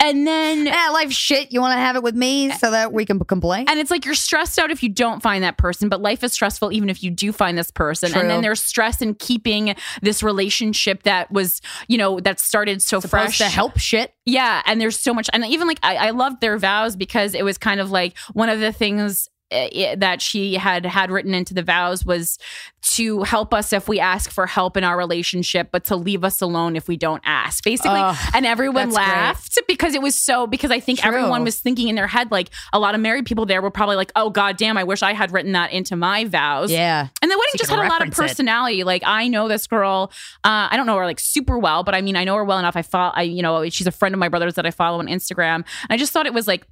And 0.00 0.26
then 0.26 0.66
Yeah, 0.66 0.90
life 0.92 1.10
shit. 1.12 1.50
You 1.52 1.60
want 1.60 1.72
to 1.74 1.78
have 1.80 1.96
it 1.96 2.02
with 2.02 2.14
me 2.14 2.50
so 2.52 2.70
that 2.70 2.92
we 2.92 3.04
can 3.04 3.18
complain? 3.18 3.66
and 3.68 3.80
it's 3.80 3.90
like 3.90 4.04
you're 4.04 4.14
stressed 4.14 4.58
out 4.58 4.70
if 4.70 4.82
you 4.82 4.88
don't 4.88 5.22
find 5.22 5.42
that 5.42 5.56
person, 5.58 5.88
but 5.88 6.00
life 6.00 6.22
is 6.22 6.32
stressful 6.32 6.72
even 6.72 6.88
if 6.88 7.02
you 7.02 7.10
do 7.10 7.32
find 7.32 7.58
this 7.58 7.70
person. 7.70 8.10
True. 8.12 8.20
And 8.20 8.30
then 8.30 8.40
there's 8.42 8.62
stress 8.62 9.02
in 9.02 9.14
keeping 9.14 9.74
this 10.00 10.22
relationship 10.22 11.02
that 11.02 11.30
was, 11.32 11.60
you 11.88 11.98
know, 11.98 12.20
that 12.20 12.38
started 12.38 12.80
so 12.80 13.00
Supposed 13.00 13.10
fresh. 13.10 13.38
to 13.38 13.44
help 13.46 13.78
shit. 13.78 14.14
Yeah. 14.24 14.62
And 14.66 14.80
there's 14.80 14.98
so 14.98 15.12
much. 15.12 15.28
And 15.32 15.44
even 15.44 15.66
like, 15.66 15.80
I, 15.82 15.96
I 15.96 16.10
loved 16.10 16.40
their 16.40 16.58
vows 16.58 16.94
because 16.96 17.34
it 17.34 17.44
was 17.44 17.58
kind 17.58 17.80
of 17.80 17.90
like 17.90 18.16
one 18.34 18.48
of 18.48 18.60
the 18.60 18.72
things 18.72 19.28
uh, 19.50 19.94
that 19.96 20.20
she 20.20 20.54
had 20.54 20.84
had 20.86 21.10
written 21.10 21.34
into 21.34 21.54
the 21.54 21.62
vows 21.62 22.04
was 22.04 22.38
to 22.82 23.22
help 23.22 23.52
us 23.52 23.72
if 23.72 23.88
we 23.88 23.98
ask 23.98 24.30
for 24.30 24.46
help 24.46 24.76
in 24.76 24.84
our 24.84 24.96
relationship 24.96 25.68
but 25.72 25.84
to 25.84 25.96
leave 25.96 26.22
us 26.24 26.40
alone 26.40 26.76
if 26.76 26.86
we 26.88 26.96
don't 26.96 27.22
ask 27.24 27.64
basically 27.64 28.00
and 28.34 28.46
everyone 28.46 28.90
that's 28.90 28.96
great. 28.96 29.06
laughed 29.06 29.58
because 29.66 29.94
it 29.94 30.02
was 30.02 30.14
so 30.14 30.46
because 30.46 30.70
i 30.70 30.78
think 30.80 31.00
True. 31.00 31.08
everyone 31.08 31.44
was 31.44 31.58
thinking 31.60 31.88
in 31.88 31.96
their 31.96 32.06
head 32.06 32.30
like 32.30 32.50
a 32.72 32.78
lot 32.78 32.94
of 32.94 33.00
married 33.00 33.26
people 33.26 33.46
there 33.46 33.60
were 33.60 33.70
probably 33.70 33.96
like 33.96 34.12
oh 34.16 34.30
god 34.30 34.56
damn 34.56 34.76
i 34.76 34.84
wish 34.84 35.02
i 35.02 35.12
had 35.12 35.32
written 35.32 35.52
that 35.52 35.72
into 35.72 35.96
my 35.96 36.24
vows 36.24 36.70
Yeah. 36.70 37.08
and 37.22 37.30
the 37.30 37.36
wedding 37.36 37.50
So 37.52 37.58
just 37.58 37.70
had 37.70 37.78
a 37.78 37.82
lot 37.82 37.86
of 38.02 38.08
reference 38.08 38.18
it. 38.18 38.22
personality. 38.22 38.84
Like 38.84 39.02
I 39.04 39.28
know 39.28 39.48
this 39.48 39.66
girl. 39.66 40.12
Uh, 40.44 40.68
I 40.70 40.76
don't 40.76 40.86
know 40.86 40.96
her 40.98 41.04
like 41.06 41.18
super 41.20 41.58
well, 41.58 41.82
but 41.82 41.94
I 41.94 42.00
mean 42.02 42.14
I 42.16 42.24
know 42.24 42.36
her 42.36 42.44
well 42.44 42.58
enough. 42.58 42.76
I 42.76 42.82
follow. 42.82 43.12
I 43.14 43.22
you 43.22 43.42
know 43.42 43.68
she's 43.70 43.86
a 43.86 43.90
friend 43.90 44.14
of 44.14 44.18
my 44.18 44.28
brother's 44.28 44.54
that 44.54 44.66
I 44.66 44.70
follow 44.70 44.98
on 44.98 45.06
Instagram. 45.06 45.54
And 45.56 45.64
I 45.90 45.96
just 45.96 46.12
thought 46.12 46.26
it 46.26 46.34
was 46.34 46.46
like. 46.46 46.66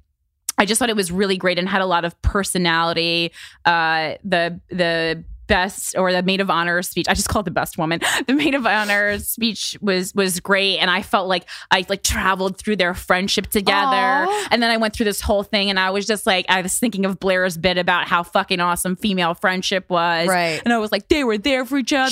I 0.57 0.65
just 0.65 0.79
thought 0.79 0.89
it 0.89 0.95
was 0.95 1.11
really 1.11 1.37
great 1.37 1.59
and 1.59 1.67
had 1.67 1.81
a 1.81 1.85
lot 1.85 2.05
of 2.05 2.19
personality. 2.21 3.31
Uh, 3.65 4.15
the 4.23 4.59
the 4.69 5.23
best 5.47 5.97
or 5.97 6.11
the 6.11 6.21
maid 6.21 6.41
of 6.41 6.49
honor 6.49 6.81
speech. 6.81 7.07
I 7.09 7.13
just 7.13 7.29
call 7.29 7.39
it 7.39 7.45
the 7.45 7.51
best 7.51 7.77
woman. 7.77 8.01
The 8.27 8.33
maid 8.33 8.55
of 8.55 8.65
honor 8.65 9.19
speech 9.19 9.77
was 9.79 10.13
was 10.13 10.41
great, 10.41 10.79
and 10.79 10.89
I 10.89 11.01
felt 11.01 11.29
like 11.29 11.45
I 11.71 11.85
like 11.87 12.03
traveled 12.03 12.57
through 12.57 12.75
their 12.75 12.93
friendship 12.93 13.47
together. 13.47 14.25
Aw. 14.27 14.47
And 14.51 14.61
then 14.61 14.69
I 14.69 14.75
went 14.75 14.93
through 14.93 15.05
this 15.05 15.21
whole 15.21 15.43
thing, 15.43 15.69
and 15.69 15.79
I 15.79 15.91
was 15.91 16.05
just 16.05 16.25
like, 16.25 16.45
I 16.49 16.61
was 16.61 16.77
thinking 16.77 17.05
of 17.05 17.19
Blair's 17.19 17.57
bit 17.57 17.77
about 17.77 18.07
how 18.07 18.23
fucking 18.23 18.59
awesome 18.59 18.97
female 18.97 19.33
friendship 19.33 19.89
was, 19.89 20.27
Right. 20.27 20.61
And 20.65 20.73
I 20.73 20.77
was 20.79 20.91
like, 20.91 21.07
they 21.07 21.23
were 21.23 21.37
there 21.37 21.63
for 21.63 21.77
each 21.77 21.93
other. 21.93 22.09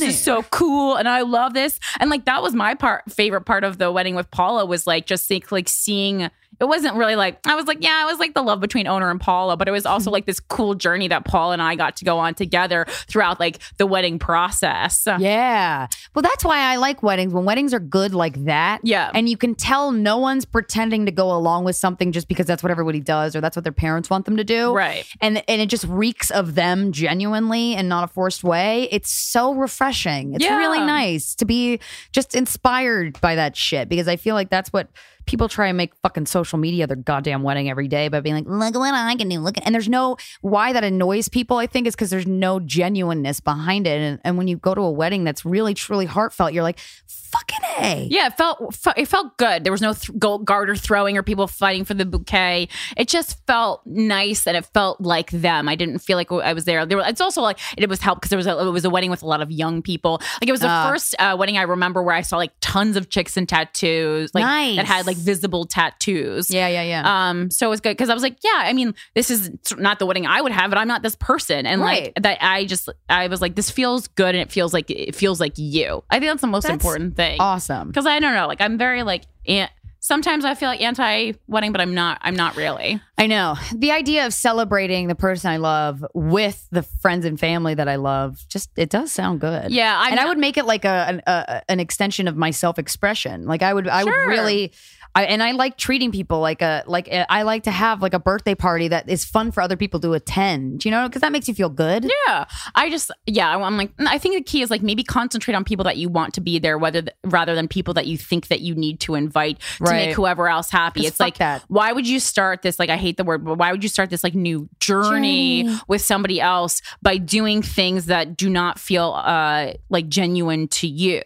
This 0.00 0.02
is 0.02 0.20
so 0.20 0.42
cool, 0.50 0.96
and 0.96 1.08
I 1.08 1.22
love 1.22 1.54
this. 1.54 1.80
And 1.98 2.10
like 2.10 2.26
that 2.26 2.42
was 2.42 2.52
my 2.54 2.74
part 2.74 3.10
favorite 3.10 3.42
part 3.42 3.64
of 3.64 3.78
the 3.78 3.90
wedding 3.90 4.14
with 4.14 4.30
Paula 4.30 4.66
was 4.66 4.86
like 4.86 5.06
just 5.06 5.26
think 5.28 5.50
like 5.50 5.68
seeing. 5.68 6.30
It 6.60 6.66
wasn't 6.66 6.96
really 6.96 7.16
like 7.16 7.38
I 7.46 7.54
was 7.54 7.66
like, 7.66 7.78
yeah, 7.80 8.02
it 8.02 8.06
was 8.06 8.18
like 8.18 8.34
the 8.34 8.42
love 8.42 8.60
between 8.60 8.86
owner 8.86 9.10
and 9.10 9.20
Paula, 9.20 9.56
but 9.56 9.68
it 9.68 9.70
was 9.70 9.86
also 9.86 10.06
mm-hmm. 10.06 10.14
like 10.14 10.26
this 10.26 10.40
cool 10.40 10.74
journey 10.74 11.08
that 11.08 11.24
Paul 11.24 11.52
and 11.52 11.62
I 11.62 11.76
got 11.76 11.96
to 11.96 12.04
go 12.04 12.18
on 12.18 12.34
together 12.34 12.86
throughout 12.88 13.38
like 13.38 13.58
the 13.76 13.86
wedding 13.86 14.18
process. 14.18 15.04
Yeah. 15.18 15.86
Well, 16.14 16.22
that's 16.22 16.44
why 16.44 16.58
I 16.58 16.76
like 16.76 17.02
weddings. 17.02 17.32
When 17.32 17.44
weddings 17.44 17.72
are 17.72 17.80
good 17.80 18.14
like 18.14 18.44
that. 18.44 18.80
Yeah. 18.82 19.10
And 19.14 19.28
you 19.28 19.36
can 19.36 19.54
tell 19.54 19.92
no 19.92 20.18
one's 20.18 20.44
pretending 20.44 21.06
to 21.06 21.12
go 21.12 21.30
along 21.30 21.64
with 21.64 21.76
something 21.76 22.12
just 22.12 22.28
because 22.28 22.46
that's 22.46 22.62
what 22.62 22.70
everybody 22.70 23.00
does 23.00 23.36
or 23.36 23.40
that's 23.40 23.56
what 23.56 23.64
their 23.64 23.72
parents 23.72 24.10
want 24.10 24.24
them 24.24 24.36
to 24.36 24.44
do. 24.44 24.72
Right. 24.74 25.04
And 25.20 25.42
and 25.48 25.60
it 25.60 25.68
just 25.68 25.84
reeks 25.84 26.30
of 26.30 26.54
them 26.54 26.92
genuinely 26.92 27.74
and 27.74 27.88
not 27.88 28.04
a 28.04 28.08
forced 28.08 28.42
way. 28.42 28.88
It's 28.90 29.10
so 29.10 29.54
refreshing. 29.54 30.34
It's 30.34 30.44
Yeah. 30.44 30.56
really 30.56 30.80
nice 30.80 31.34
to 31.36 31.44
be 31.44 31.80
just 32.12 32.34
inspired 32.34 33.20
by 33.20 33.34
that 33.36 33.56
shit 33.56 33.88
because 33.88 34.08
I 34.08 34.16
feel 34.16 34.34
like 34.34 34.50
that's 34.50 34.72
what 34.72 34.88
people 35.28 35.48
try 35.48 35.68
and 35.68 35.76
make 35.76 35.94
fucking 36.02 36.26
social 36.26 36.58
media 36.58 36.86
their 36.86 36.96
goddamn 36.96 37.42
wedding 37.42 37.70
every 37.70 37.86
day 37.86 38.08
by 38.08 38.20
being 38.20 38.34
like, 38.34 38.46
look 38.46 38.74
at 38.74 38.78
what 38.78 38.94
I 38.94 39.14
can 39.14 39.28
do. 39.28 39.38
Look 39.38 39.56
at, 39.58 39.64
and 39.66 39.74
there's 39.74 39.88
no 39.88 40.16
why 40.40 40.72
that 40.72 40.82
annoys 40.82 41.28
people. 41.28 41.58
I 41.58 41.66
think 41.66 41.86
is 41.86 41.94
because 41.94 42.10
there's 42.10 42.26
no 42.26 42.58
genuineness 42.58 43.38
behind 43.40 43.86
it. 43.86 44.00
And, 44.00 44.20
and 44.24 44.36
when 44.38 44.48
you 44.48 44.56
go 44.56 44.74
to 44.74 44.80
a 44.80 44.90
wedding 44.90 45.24
that's 45.24 45.44
really 45.44 45.74
truly 45.74 46.06
heartfelt, 46.06 46.52
you're 46.52 46.62
like, 46.64 46.78
fucking 47.06 47.58
a. 47.80 48.08
Yeah, 48.10 48.28
it 48.28 48.36
felt 48.36 48.74
it 48.96 49.06
felt 49.06 49.36
good. 49.36 49.62
There 49.64 49.72
was 49.72 49.82
no 49.82 49.92
th- 49.92 50.18
gold 50.18 50.46
garter 50.46 50.74
throwing 50.74 51.16
or 51.18 51.22
people 51.22 51.46
fighting 51.46 51.84
for 51.84 51.92
the 51.94 52.06
bouquet. 52.06 52.68
It 52.96 53.06
just 53.08 53.44
felt 53.46 53.82
nice 53.86 54.46
and 54.46 54.56
it 54.56 54.64
felt 54.72 55.00
like 55.00 55.30
them. 55.30 55.68
I 55.68 55.74
didn't 55.74 55.98
feel 55.98 56.16
like 56.16 56.32
I 56.32 56.54
was 56.54 56.64
there. 56.64 56.86
There, 56.86 56.96
were, 56.98 57.04
it's 57.06 57.20
also 57.20 57.42
like 57.42 57.58
it 57.76 57.86
was 57.88 58.00
helped 58.00 58.22
because 58.22 58.30
there 58.30 58.38
was 58.38 58.46
a, 58.46 58.58
it 58.66 58.70
was 58.70 58.84
a 58.86 58.90
wedding 58.90 59.10
with 59.10 59.22
a 59.22 59.26
lot 59.26 59.42
of 59.42 59.50
young 59.50 59.82
people. 59.82 60.20
Like 60.40 60.48
it 60.48 60.52
was 60.52 60.60
the 60.60 60.68
Ah. 60.68 60.88
first 60.88 61.14
uh, 61.18 61.36
wedding 61.38 61.58
I 61.58 61.62
remember 61.62 62.02
where 62.02 62.14
I 62.14 62.22
saw 62.22 62.38
like 62.38 62.52
tons 62.60 62.96
of 62.96 63.10
chicks 63.10 63.36
in 63.36 63.46
tattoos, 63.46 64.34
like 64.34 64.42
Nice. 64.44 64.76
that 64.76 64.86
had 64.86 65.06
like 65.06 65.17
visible 65.18 65.64
tattoos. 65.66 66.50
Yeah, 66.50 66.68
yeah, 66.68 66.82
yeah. 66.82 67.28
Um, 67.30 67.50
so 67.50 67.66
it 67.66 67.70
was 67.70 67.80
good 67.80 67.90
because 67.96 68.10
I 68.10 68.14
was 68.14 68.22
like, 68.22 68.36
yeah, 68.42 68.50
I 68.64 68.72
mean, 68.72 68.94
this 69.14 69.30
is 69.30 69.50
not 69.76 69.98
the 69.98 70.06
wedding 70.06 70.26
I 70.26 70.40
would 70.40 70.52
have, 70.52 70.70
but 70.70 70.78
I'm 70.78 70.88
not 70.88 71.02
this 71.02 71.16
person, 71.16 71.66
and 71.66 71.80
Right. 71.80 72.12
like 72.16 72.22
that, 72.22 72.38
I 72.40 72.64
just, 72.64 72.88
I 73.08 73.26
was 73.28 73.40
like, 73.40 73.54
this 73.54 73.70
feels 73.70 74.08
good, 74.08 74.34
and 74.34 74.42
it 74.42 74.50
feels 74.50 74.72
like 74.72 74.90
it 74.90 75.14
feels 75.14 75.40
like 75.40 75.54
you. 75.56 76.02
I 76.10 76.18
think 76.18 76.30
that's 76.30 76.40
the 76.40 76.46
most 76.46 76.64
That's 76.64 76.74
important 76.74 77.16
thing 77.16 77.40
awesome. 77.40 77.88
because 77.88 78.06
I 78.06 78.18
don't 78.20 78.34
know, 78.34 78.46
like 78.46 78.60
I'm 78.60 78.78
very 78.78 79.02
like, 79.02 79.24
an- 79.46 79.68
sometimes 80.00 80.44
I 80.44 80.54
feel 80.54 80.68
like 80.68 80.80
anti 80.80 81.32
wedding, 81.48 81.72
but 81.72 81.80
I'm 81.80 81.92
not. 81.94 82.18
I'm 82.22 82.36
not 82.36 82.56
really. 82.56 83.00
I 83.18 83.26
know. 83.26 83.56
The 83.74 83.90
idea 83.90 84.26
of 84.26 84.32
celebrating 84.32 85.08
the 85.08 85.14
person 85.16 85.50
I 85.50 85.56
love 85.56 86.04
with 86.14 86.66
the 86.70 86.82
friends 86.82 87.24
and 87.24 87.38
family 87.38 87.74
that 87.74 87.88
I 87.88 87.96
love, 87.96 88.44
just 88.48 88.70
it 88.76 88.90
does 88.90 89.10
sound 89.12 89.40
good. 89.40 89.70
Yeah, 89.72 89.96
I'm 89.98 90.12
and 90.12 90.20
I 90.20 90.26
would 90.26 90.38
make 90.38 90.56
it 90.56 90.64
like 90.66 90.84
a 90.84 91.06
an, 91.08 91.22
a 91.26 91.62
an 91.68 91.80
extension 91.80 92.28
of 92.28 92.36
my 92.36 92.50
self 92.52 92.78
expression. 92.78 93.44
Like 93.46 93.62
I 93.62 93.74
would, 93.74 93.88
I 93.88 94.04
would 94.04 94.10
really. 94.10 94.72
I, 95.14 95.24
and 95.24 95.42
I 95.42 95.52
like 95.52 95.76
treating 95.76 96.12
people 96.12 96.40
like 96.40 96.62
a 96.62 96.84
like 96.86 97.08
a, 97.08 97.30
I 97.32 97.42
like 97.42 97.64
to 97.64 97.70
have 97.70 98.02
like 98.02 98.14
a 98.14 98.18
birthday 98.18 98.54
party 98.54 98.88
that 98.88 99.08
is 99.08 99.24
fun 99.24 99.50
for 99.50 99.60
other 99.60 99.76
people 99.76 100.00
to 100.00 100.12
attend. 100.12 100.84
You 100.84 100.90
know, 100.90 101.08
because 101.08 101.22
that 101.22 101.32
makes 101.32 101.48
you 101.48 101.54
feel 101.54 101.68
good. 101.68 102.04
Yeah, 102.26 102.44
I 102.74 102.90
just 102.90 103.10
yeah, 103.26 103.56
I'm 103.56 103.76
like 103.76 103.90
I 103.98 104.18
think 104.18 104.36
the 104.36 104.42
key 104.42 104.62
is 104.62 104.70
like 104.70 104.82
maybe 104.82 105.02
concentrate 105.02 105.54
on 105.54 105.64
people 105.64 105.84
that 105.84 105.96
you 105.96 106.08
want 106.08 106.34
to 106.34 106.40
be 106.40 106.58
there, 106.58 106.78
whether 106.78 107.02
rather 107.24 107.54
than 107.54 107.68
people 107.68 107.94
that 107.94 108.06
you 108.06 108.16
think 108.16 108.48
that 108.48 108.60
you 108.60 108.74
need 108.74 109.00
to 109.00 109.14
invite 109.14 109.60
to 109.84 109.90
make 109.90 110.14
whoever 110.14 110.48
else 110.48 110.70
happy. 110.70 111.06
It's 111.06 111.20
like 111.20 111.38
that. 111.38 111.64
why 111.68 111.92
would 111.92 112.06
you 112.06 112.20
start 112.20 112.62
this? 112.62 112.78
Like 112.78 112.90
I 112.90 112.96
hate 112.96 113.16
the 113.16 113.24
word, 113.24 113.44
but 113.44 113.58
why 113.58 113.72
would 113.72 113.82
you 113.82 113.88
start 113.88 114.10
this 114.10 114.22
like 114.22 114.34
new 114.34 114.68
journey, 114.80 115.64
Journey. 115.64 115.78
with 115.88 116.02
somebody 116.02 116.40
else 116.40 116.80
by 117.02 117.16
doing 117.16 117.62
things 117.62 118.06
that 118.06 118.36
do 118.36 118.48
not 118.48 118.78
feel 118.78 119.14
uh 119.16 119.72
like 119.88 120.08
genuine 120.08 120.68
to 120.68 120.86
you? 120.86 121.22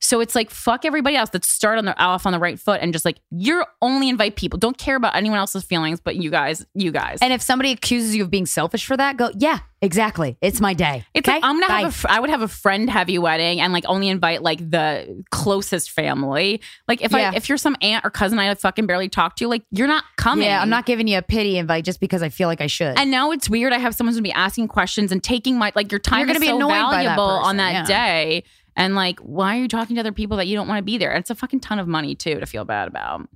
So 0.00 0.20
it's 0.20 0.34
like 0.34 0.50
fuck 0.50 0.84
everybody 0.84 1.16
else. 1.16 1.30
Let's 1.32 1.48
start 1.48 1.78
on 1.78 1.84
the 1.84 1.98
off 1.98 2.26
on 2.26 2.32
the 2.32 2.38
right 2.38 2.58
foot 2.58 2.80
and 2.80 2.92
just 2.92 3.04
like 3.04 3.18
you're 3.38 3.66
only 3.82 4.08
invite 4.08 4.36
people. 4.36 4.58
Don't 4.58 4.78
care 4.78 4.96
about 4.96 5.14
anyone 5.16 5.38
else's 5.38 5.64
feelings, 5.64 6.00
but 6.00 6.16
you 6.16 6.30
guys, 6.30 6.64
you 6.74 6.90
guys. 6.92 7.18
And 7.20 7.32
if 7.32 7.42
somebody 7.42 7.72
accuses 7.72 8.14
you 8.16 8.22
of 8.22 8.30
being 8.30 8.46
selfish 8.46 8.86
for 8.86 8.96
that, 8.96 9.16
go 9.16 9.30
yeah, 9.36 9.58
exactly. 9.82 10.38
It's 10.40 10.60
my 10.60 10.74
day. 10.74 11.04
It's 11.14 11.28
okay? 11.28 11.36
like 11.36 11.44
I'm 11.44 11.56
gonna 11.60 11.66
Bye. 11.68 11.80
have 11.80 11.88
a. 11.88 11.92
fr- 11.92 12.06
I 12.08 12.20
would 12.20 12.30
have 12.30 12.42
a 12.42 12.48
friend 12.48 12.88
heavy 12.88 13.18
wedding 13.18 13.60
and 13.60 13.72
like 13.72 13.84
only 13.86 14.08
invite 14.08 14.42
like 14.42 14.58
the 14.70 15.24
closest 15.30 15.90
family. 15.90 16.60
Like 16.88 17.02
if 17.02 17.12
Yeah. 17.12 17.32
I 17.32 17.36
if 17.36 17.48
you're 17.48 17.58
some 17.58 17.76
aunt 17.82 18.04
or 18.04 18.10
cousin 18.10 18.38
I 18.38 18.54
fucking 18.54 18.86
barely 18.86 19.08
talk 19.08 19.36
to, 19.36 19.48
like 19.48 19.62
you're 19.70 19.88
not 19.88 20.04
coming. 20.16 20.46
yeah, 20.46 20.60
I'm 20.62 20.70
not 20.70 20.86
giving 20.86 21.06
you 21.08 21.18
a 21.18 21.22
pity 21.22 21.58
invite 21.58 21.84
just 21.84 22.00
because 22.00 22.22
I 22.22 22.28
feel 22.28 22.48
like 22.48 22.60
I 22.60 22.66
should. 22.68 22.98
And 22.98 23.10
now 23.10 23.30
it's 23.32 23.50
weird. 23.50 23.72
I 23.72 23.78
have 23.78 23.94
someone 23.94 24.12
who's 24.12 24.18
gonna 24.18 24.24
be 24.28 24.32
asking 24.32 24.68
questions 24.68 25.12
and 25.12 25.22
taking 25.22 25.58
my 25.58 25.72
like 25.74 25.90
your 25.92 25.98
time 26.00 26.20
You're 26.20 26.26
gonna 26.28 26.36
is 26.38 26.40
be 26.42 26.46
so 26.48 26.58
by 26.58 26.68
that 26.68 26.90
valuable 26.90 27.22
on 27.24 27.56
that 27.58 27.72
yeah. 27.72 27.84
day. 27.84 28.44
And 28.76 28.94
like, 28.94 29.18
why 29.20 29.56
are 29.56 29.60
you 29.62 29.68
talking 29.68 29.96
to 29.96 30.00
other 30.00 30.12
people 30.12 30.36
that 30.36 30.46
you 30.46 30.54
don't 30.56 30.68
want 30.68 30.78
to 30.78 30.82
be 30.84 30.98
there? 30.98 31.12
It's 31.14 31.30
a 31.30 31.34
fucking 31.34 31.60
ton 31.60 31.78
of 31.78 31.88
money 31.88 32.14
too 32.14 32.38
to 32.40 32.46
feel 32.46 32.64
bad 32.64 32.88
about. 32.88 33.28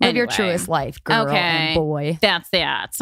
Live 0.00 0.16
your 0.16 0.26
truest 0.26 0.68
life, 0.68 1.02
girl 1.04 1.28
Okay. 1.28 1.36
and 1.38 1.74
boy. 1.76 2.18
That's 2.20 2.48
that. 2.50 2.96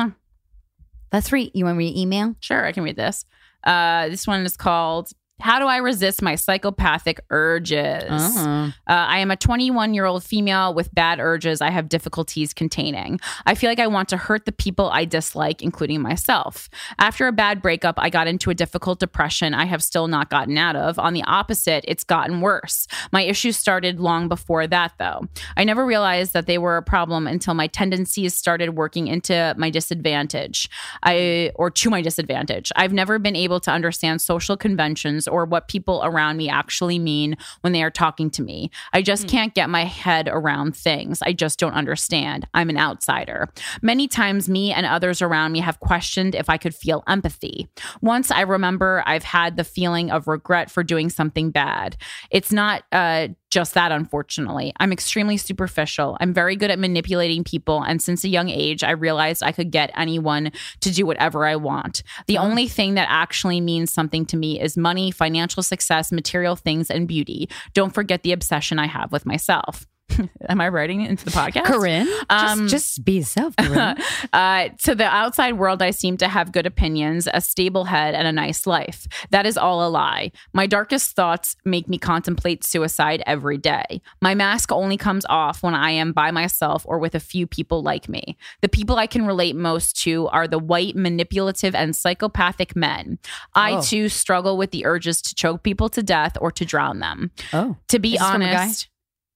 That's 1.10 1.32
right. 1.32 1.50
You 1.54 1.64
want 1.64 1.78
me 1.78 1.92
to 1.92 1.98
email? 2.00 2.36
Sure, 2.40 2.64
I 2.66 2.72
can 2.72 2.82
read 2.84 2.96
this. 2.96 3.24
Uh, 3.64 4.08
this 4.08 4.26
one 4.26 4.44
is 4.44 4.56
called 4.56 5.10
"How 5.40 5.58
Do 5.58 5.66
I 5.66 5.78
Resist 5.78 6.22
My 6.22 6.34
Psychopathic 6.34 7.20
Urges." 7.30 8.10
Uh-huh. 8.10 8.70
Uh, 8.86 8.92
I 8.92 9.18
am 9.18 9.30
a 9.30 9.36
21 9.36 9.94
year 9.94 10.04
old 10.04 10.22
female 10.24 10.74
with 10.74 10.94
bad 10.94 11.20
urges 11.20 11.60
I 11.60 11.70
have 11.70 11.88
difficulties 11.88 12.52
containing. 12.52 13.20
I 13.46 13.54
feel 13.54 13.70
like 13.70 13.80
I 13.80 13.86
want 13.86 14.08
to 14.10 14.16
hurt 14.16 14.44
the 14.44 14.52
people 14.52 14.90
I 14.90 15.04
dislike, 15.04 15.62
including 15.62 16.00
myself. 16.00 16.68
After 16.98 17.26
a 17.26 17.32
bad 17.32 17.62
breakup, 17.62 17.96
I 17.98 18.10
got 18.10 18.26
into 18.26 18.50
a 18.50 18.54
difficult 18.54 19.00
depression 19.00 19.54
I 19.54 19.64
have 19.64 19.82
still 19.82 20.08
not 20.08 20.30
gotten 20.30 20.58
out 20.58 20.76
of. 20.76 20.98
On 20.98 21.14
the 21.14 21.24
opposite, 21.24 21.84
it's 21.86 22.04
gotten 22.04 22.40
worse. 22.40 22.86
My 23.12 23.22
issues 23.22 23.56
started 23.56 24.00
long 24.00 24.28
before 24.28 24.66
that, 24.66 24.92
though. 24.98 25.26
I 25.56 25.64
never 25.64 25.84
realized 25.84 26.32
that 26.32 26.46
they 26.46 26.58
were 26.58 26.76
a 26.76 26.82
problem 26.82 27.26
until 27.26 27.54
my 27.54 27.66
tendencies 27.66 28.34
started 28.34 28.76
working 28.76 29.06
into 29.08 29.54
my 29.56 29.70
disadvantage. 29.70 30.68
I 31.02 31.52
or 31.54 31.70
to 31.70 31.90
my 31.90 32.02
disadvantage. 32.02 32.72
I've 32.76 32.92
never 32.92 33.18
been 33.18 33.36
able 33.36 33.60
to 33.60 33.70
understand 33.70 34.20
social 34.20 34.56
conventions 34.56 35.26
or 35.30 35.44
what 35.44 35.68
people 35.68 36.00
around 36.04 36.36
me 36.36 36.48
actually 36.48 36.98
mean 36.98 37.36
when 37.62 37.72
they 37.72 37.82
are 37.82 37.90
talking 37.90 38.30
to 38.30 38.42
me. 38.42 38.70
I 38.92 39.02
just 39.02 39.28
can't 39.28 39.54
get 39.54 39.70
my 39.70 39.84
head 39.84 40.28
around 40.30 40.76
things. 40.76 41.22
I 41.22 41.32
just 41.32 41.58
don't 41.58 41.72
understand. 41.72 42.46
I'm 42.54 42.70
an 42.70 42.76
outsider. 42.76 43.48
Many 43.82 44.08
times 44.08 44.48
me 44.48 44.72
and 44.72 44.86
others 44.86 45.22
around 45.22 45.52
me 45.52 45.60
have 45.60 45.80
questioned 45.80 46.34
if 46.34 46.50
I 46.50 46.58
could 46.58 46.74
feel 46.74 47.02
empathy. 47.08 47.68
Once 48.02 48.30
I 48.30 48.42
remember 48.42 49.02
I've 49.06 49.24
had 49.24 49.56
the 49.56 49.64
feeling 49.64 50.10
of 50.10 50.28
regret 50.28 50.70
for 50.70 50.82
doing 50.82 51.10
something 51.10 51.50
bad. 51.50 51.96
It's 52.30 52.52
not 52.52 52.84
uh 52.92 53.28
just 53.50 53.74
that, 53.74 53.92
unfortunately. 53.92 54.72
I'm 54.78 54.92
extremely 54.92 55.36
superficial. 55.36 56.16
I'm 56.20 56.32
very 56.32 56.56
good 56.56 56.70
at 56.70 56.78
manipulating 56.78 57.44
people. 57.44 57.82
And 57.82 58.00
since 58.00 58.24
a 58.24 58.28
young 58.28 58.48
age, 58.48 58.84
I 58.84 58.92
realized 58.92 59.42
I 59.42 59.52
could 59.52 59.70
get 59.70 59.90
anyone 59.96 60.52
to 60.80 60.90
do 60.90 61.04
whatever 61.04 61.46
I 61.46 61.56
want. 61.56 62.02
The 62.26 62.38
uh-huh. 62.38 62.46
only 62.46 62.68
thing 62.68 62.94
that 62.94 63.08
actually 63.10 63.60
means 63.60 63.92
something 63.92 64.24
to 64.26 64.36
me 64.36 64.60
is 64.60 64.76
money, 64.76 65.10
financial 65.10 65.62
success, 65.62 66.12
material 66.12 66.56
things, 66.56 66.90
and 66.90 67.08
beauty. 67.08 67.48
Don't 67.74 67.94
forget 67.94 68.22
the 68.22 68.32
obsession 68.32 68.78
I 68.78 68.86
have 68.86 69.12
with 69.12 69.26
myself. 69.26 69.86
Am 70.48 70.60
I 70.60 70.68
writing 70.68 71.02
it 71.02 71.10
into 71.10 71.24
the 71.24 71.30
podcast? 71.30 71.64
Corinne, 71.64 72.08
Um, 72.28 72.68
just, 72.68 72.96
just 72.96 73.04
be 73.04 73.18
yourself, 73.18 73.54
Corinne. 73.58 73.96
uh, 74.32 74.68
to 74.84 74.94
the 74.94 75.04
outside 75.04 75.54
world, 75.58 75.82
I 75.82 75.90
seem 75.90 76.16
to 76.18 76.28
have 76.28 76.52
good 76.52 76.66
opinions, 76.66 77.28
a 77.32 77.40
stable 77.40 77.84
head, 77.84 78.14
and 78.14 78.26
a 78.26 78.32
nice 78.32 78.66
life. 78.66 79.06
That 79.30 79.46
is 79.46 79.56
all 79.56 79.86
a 79.86 79.90
lie. 79.90 80.32
My 80.52 80.66
darkest 80.66 81.12
thoughts 81.16 81.56
make 81.64 81.88
me 81.88 81.98
contemplate 81.98 82.64
suicide 82.64 83.22
every 83.26 83.58
day. 83.58 84.00
My 84.20 84.34
mask 84.34 84.72
only 84.72 84.96
comes 84.96 85.24
off 85.28 85.62
when 85.62 85.74
I 85.74 85.90
am 85.92 86.12
by 86.12 86.30
myself 86.30 86.84
or 86.86 86.98
with 86.98 87.14
a 87.14 87.20
few 87.20 87.46
people 87.46 87.82
like 87.82 88.08
me. 88.08 88.36
The 88.60 88.68
people 88.68 88.96
I 88.96 89.06
can 89.06 89.26
relate 89.26 89.56
most 89.56 90.00
to 90.02 90.26
are 90.28 90.48
the 90.48 90.58
white, 90.58 90.96
manipulative, 90.96 91.74
and 91.74 91.94
psychopathic 91.94 92.74
men. 92.76 93.18
I 93.54 93.72
Oh. 93.74 93.82
too 93.82 94.08
struggle 94.08 94.56
with 94.58 94.72
the 94.72 94.84
urges 94.84 95.22
to 95.22 95.34
choke 95.34 95.62
people 95.62 95.88
to 95.90 96.02
death 96.02 96.36
or 96.40 96.50
to 96.52 96.64
drown 96.64 96.98
them. 96.98 97.30
oh, 97.52 97.76
To 97.88 97.98
be 97.98 98.14
Is 98.14 98.20
this 98.20 98.30
from 98.30 98.42
a 98.42 98.46
guy? 98.46 98.62
honest, 98.64 98.88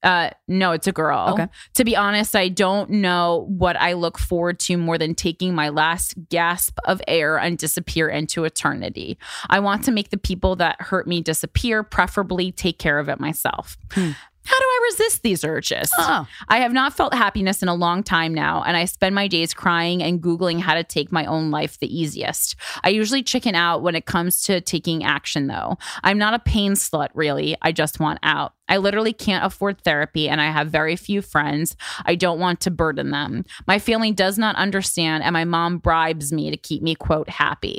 uh, 0.04 0.30
no, 0.46 0.72
it's 0.72 0.86
a 0.86 0.92
girl. 0.92 1.30
Okay. 1.32 1.48
To 1.74 1.84
be 1.84 1.96
honest, 1.96 2.36
I 2.36 2.48
don't 2.48 2.90
know 2.90 3.46
what 3.48 3.76
I 3.76 3.94
look 3.94 4.18
forward 4.18 4.60
to 4.60 4.76
more 4.76 4.98
than 4.98 5.14
taking 5.14 5.54
my 5.54 5.70
last 5.70 6.14
gasp 6.28 6.78
of 6.84 7.00
air 7.08 7.38
and 7.38 7.56
disappear 7.56 8.08
into 8.08 8.44
eternity. 8.44 9.18
I 9.48 9.60
want 9.60 9.82
to 9.84 9.90
make 9.90 10.10
the 10.10 10.18
people 10.18 10.56
that 10.56 10.80
hurt 10.80 11.06
me 11.06 11.22
disappear, 11.22 11.82
preferably 11.82 12.52
take 12.52 12.78
care 12.78 12.98
of 12.98 13.08
it 13.08 13.18
myself. 13.18 13.78
Hmm. 13.92 14.10
How 14.46 14.58
do 14.58 14.64
I 14.64 14.90
resist 14.92 15.22
these 15.22 15.42
urges? 15.42 15.90
Oh. 15.96 16.26
I 16.48 16.58
have 16.58 16.72
not 16.72 16.92
felt 16.92 17.14
happiness 17.14 17.62
in 17.62 17.68
a 17.68 17.74
long 17.74 18.02
time 18.02 18.34
now, 18.34 18.62
and 18.62 18.76
I 18.76 18.84
spend 18.84 19.14
my 19.14 19.26
days 19.26 19.54
crying 19.54 20.02
and 20.02 20.20
Googling 20.20 20.60
how 20.60 20.74
to 20.74 20.84
take 20.84 21.10
my 21.10 21.24
own 21.24 21.50
life 21.50 21.78
the 21.78 21.98
easiest. 21.98 22.54
I 22.82 22.90
usually 22.90 23.22
chicken 23.22 23.54
out 23.54 23.82
when 23.82 23.94
it 23.94 24.04
comes 24.04 24.42
to 24.44 24.60
taking 24.60 25.02
action, 25.02 25.46
though. 25.46 25.78
I'm 26.02 26.18
not 26.18 26.34
a 26.34 26.38
pain 26.38 26.72
slut, 26.72 27.08
really. 27.14 27.56
I 27.62 27.72
just 27.72 28.00
want 28.00 28.18
out. 28.22 28.52
I 28.68 28.78
literally 28.78 29.12
can't 29.12 29.44
afford 29.44 29.80
therapy 29.82 30.28
and 30.28 30.40
I 30.40 30.50
have 30.50 30.68
very 30.68 30.96
few 30.96 31.22
friends. 31.22 31.76
I 32.04 32.14
don't 32.14 32.38
want 32.38 32.60
to 32.62 32.70
burden 32.70 33.10
them. 33.10 33.44
My 33.66 33.78
family 33.78 34.12
does 34.12 34.38
not 34.38 34.56
understand, 34.56 35.22
and 35.22 35.32
my 35.32 35.44
mom 35.44 35.78
bribes 35.78 36.32
me 36.32 36.50
to 36.50 36.56
keep 36.56 36.82
me, 36.82 36.94
quote, 36.94 37.28
happy. 37.28 37.78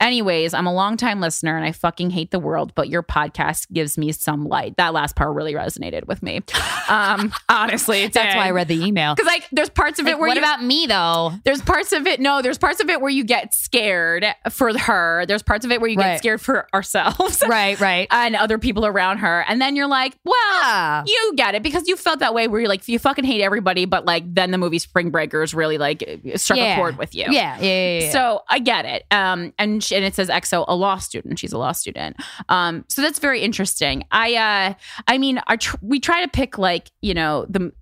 Anyways, 0.00 0.54
I'm 0.54 0.66
a 0.66 0.72
longtime 0.74 1.20
listener 1.20 1.56
and 1.56 1.64
I 1.64 1.72
fucking 1.72 2.10
hate 2.10 2.30
the 2.30 2.38
world, 2.38 2.72
but 2.74 2.88
your 2.88 3.02
podcast 3.02 3.72
gives 3.72 3.96
me 3.98 4.12
some 4.12 4.44
light. 4.44 4.76
That 4.76 4.92
last 4.92 5.16
part 5.16 5.34
really 5.34 5.54
resonated 5.54 6.06
with 6.06 6.22
me. 6.22 6.40
Um, 6.88 7.32
honestly, 7.48 8.06
That's 8.06 8.36
why 8.36 8.46
I 8.46 8.50
read 8.52 8.68
the 8.68 8.80
email. 8.80 9.16
Because 9.16 9.26
like, 9.26 9.48
there's 9.50 9.68
parts 9.70 9.98
of 9.98 10.06
it 10.06 10.20
where 10.20 10.28
what 10.28 10.36
you, 10.36 10.40
about 10.40 10.62
me 10.62 10.86
though? 10.86 11.32
there's 11.44 11.60
parts 11.60 11.90
of 11.92 12.06
it. 12.06 12.20
No, 12.20 12.42
there's 12.42 12.58
parts 12.58 12.80
of 12.80 12.88
it 12.88 13.00
where 13.00 13.10
you 13.10 13.24
get 13.24 13.54
scared 13.54 14.24
for 14.50 14.76
her. 14.78 15.26
There's 15.26 15.42
parts 15.42 15.64
of 15.64 15.72
it 15.72 15.80
where 15.80 15.90
you 15.90 15.96
Right. 15.96 16.12
get 16.12 16.18
scared 16.18 16.40
for 16.40 16.68
ourselves 16.72 17.42
Right, 17.48 17.80
right. 17.80 18.06
and 18.12 18.36
other 18.36 18.56
people 18.58 18.86
around 18.86 19.18
her. 19.18 19.44
And 19.48 19.60
then 19.60 19.74
you're 19.74 19.88
like, 19.88 20.16
well, 20.26 21.04
you 21.06 21.32
get 21.36 21.54
it 21.54 21.62
because 21.62 21.86
you 21.88 21.96
felt 21.96 22.18
that 22.18 22.34
way 22.34 22.48
where 22.48 22.60
you're 22.60 22.68
like, 22.68 22.86
you 22.88 22.98
fucking 22.98 23.24
hate 23.24 23.40
everybody, 23.40 23.84
but 23.84 24.04
like 24.04 24.24
then 24.34 24.50
the 24.50 24.58
movie 24.58 24.78
Spring 24.78 25.10
Breakers 25.10 25.54
really 25.54 25.78
like 25.78 26.02
struck 26.36 26.58
Yeah. 26.58 26.74
a 26.74 26.76
chord 26.76 26.98
with 26.98 27.14
you. 27.14 27.24
Yeah, 27.24 27.58
yeah, 27.58 27.60
yeah. 27.60 28.00
yeah. 28.00 28.10
So 28.10 28.42
I 28.48 28.58
get 28.58 28.84
it. 28.84 29.04
Um, 29.10 29.52
and 29.58 29.82
sh- 29.82 29.92
and 29.92 30.04
it 30.04 30.14
says 30.14 30.28
EXO, 30.28 30.64
a 30.68 30.74
law 30.74 30.98
student. 30.98 31.38
She's 31.38 31.52
a 31.52 31.58
law 31.58 31.72
student. 31.72 32.16
Um, 32.48 32.84
so 32.88 33.02
that's 33.02 33.18
very 33.18 33.40
interesting. 33.40 34.04
I 34.10 34.34
uh, 34.34 34.74
I 35.06 35.18
mean, 35.18 35.38
our 35.46 35.56
tr- 35.56 35.76
we 35.80 36.00
try 36.00 36.22
to 36.22 36.28
pick 36.28 36.58
like 36.58 36.90
you 37.00 37.14
know 37.14 37.46
the. 37.48 37.72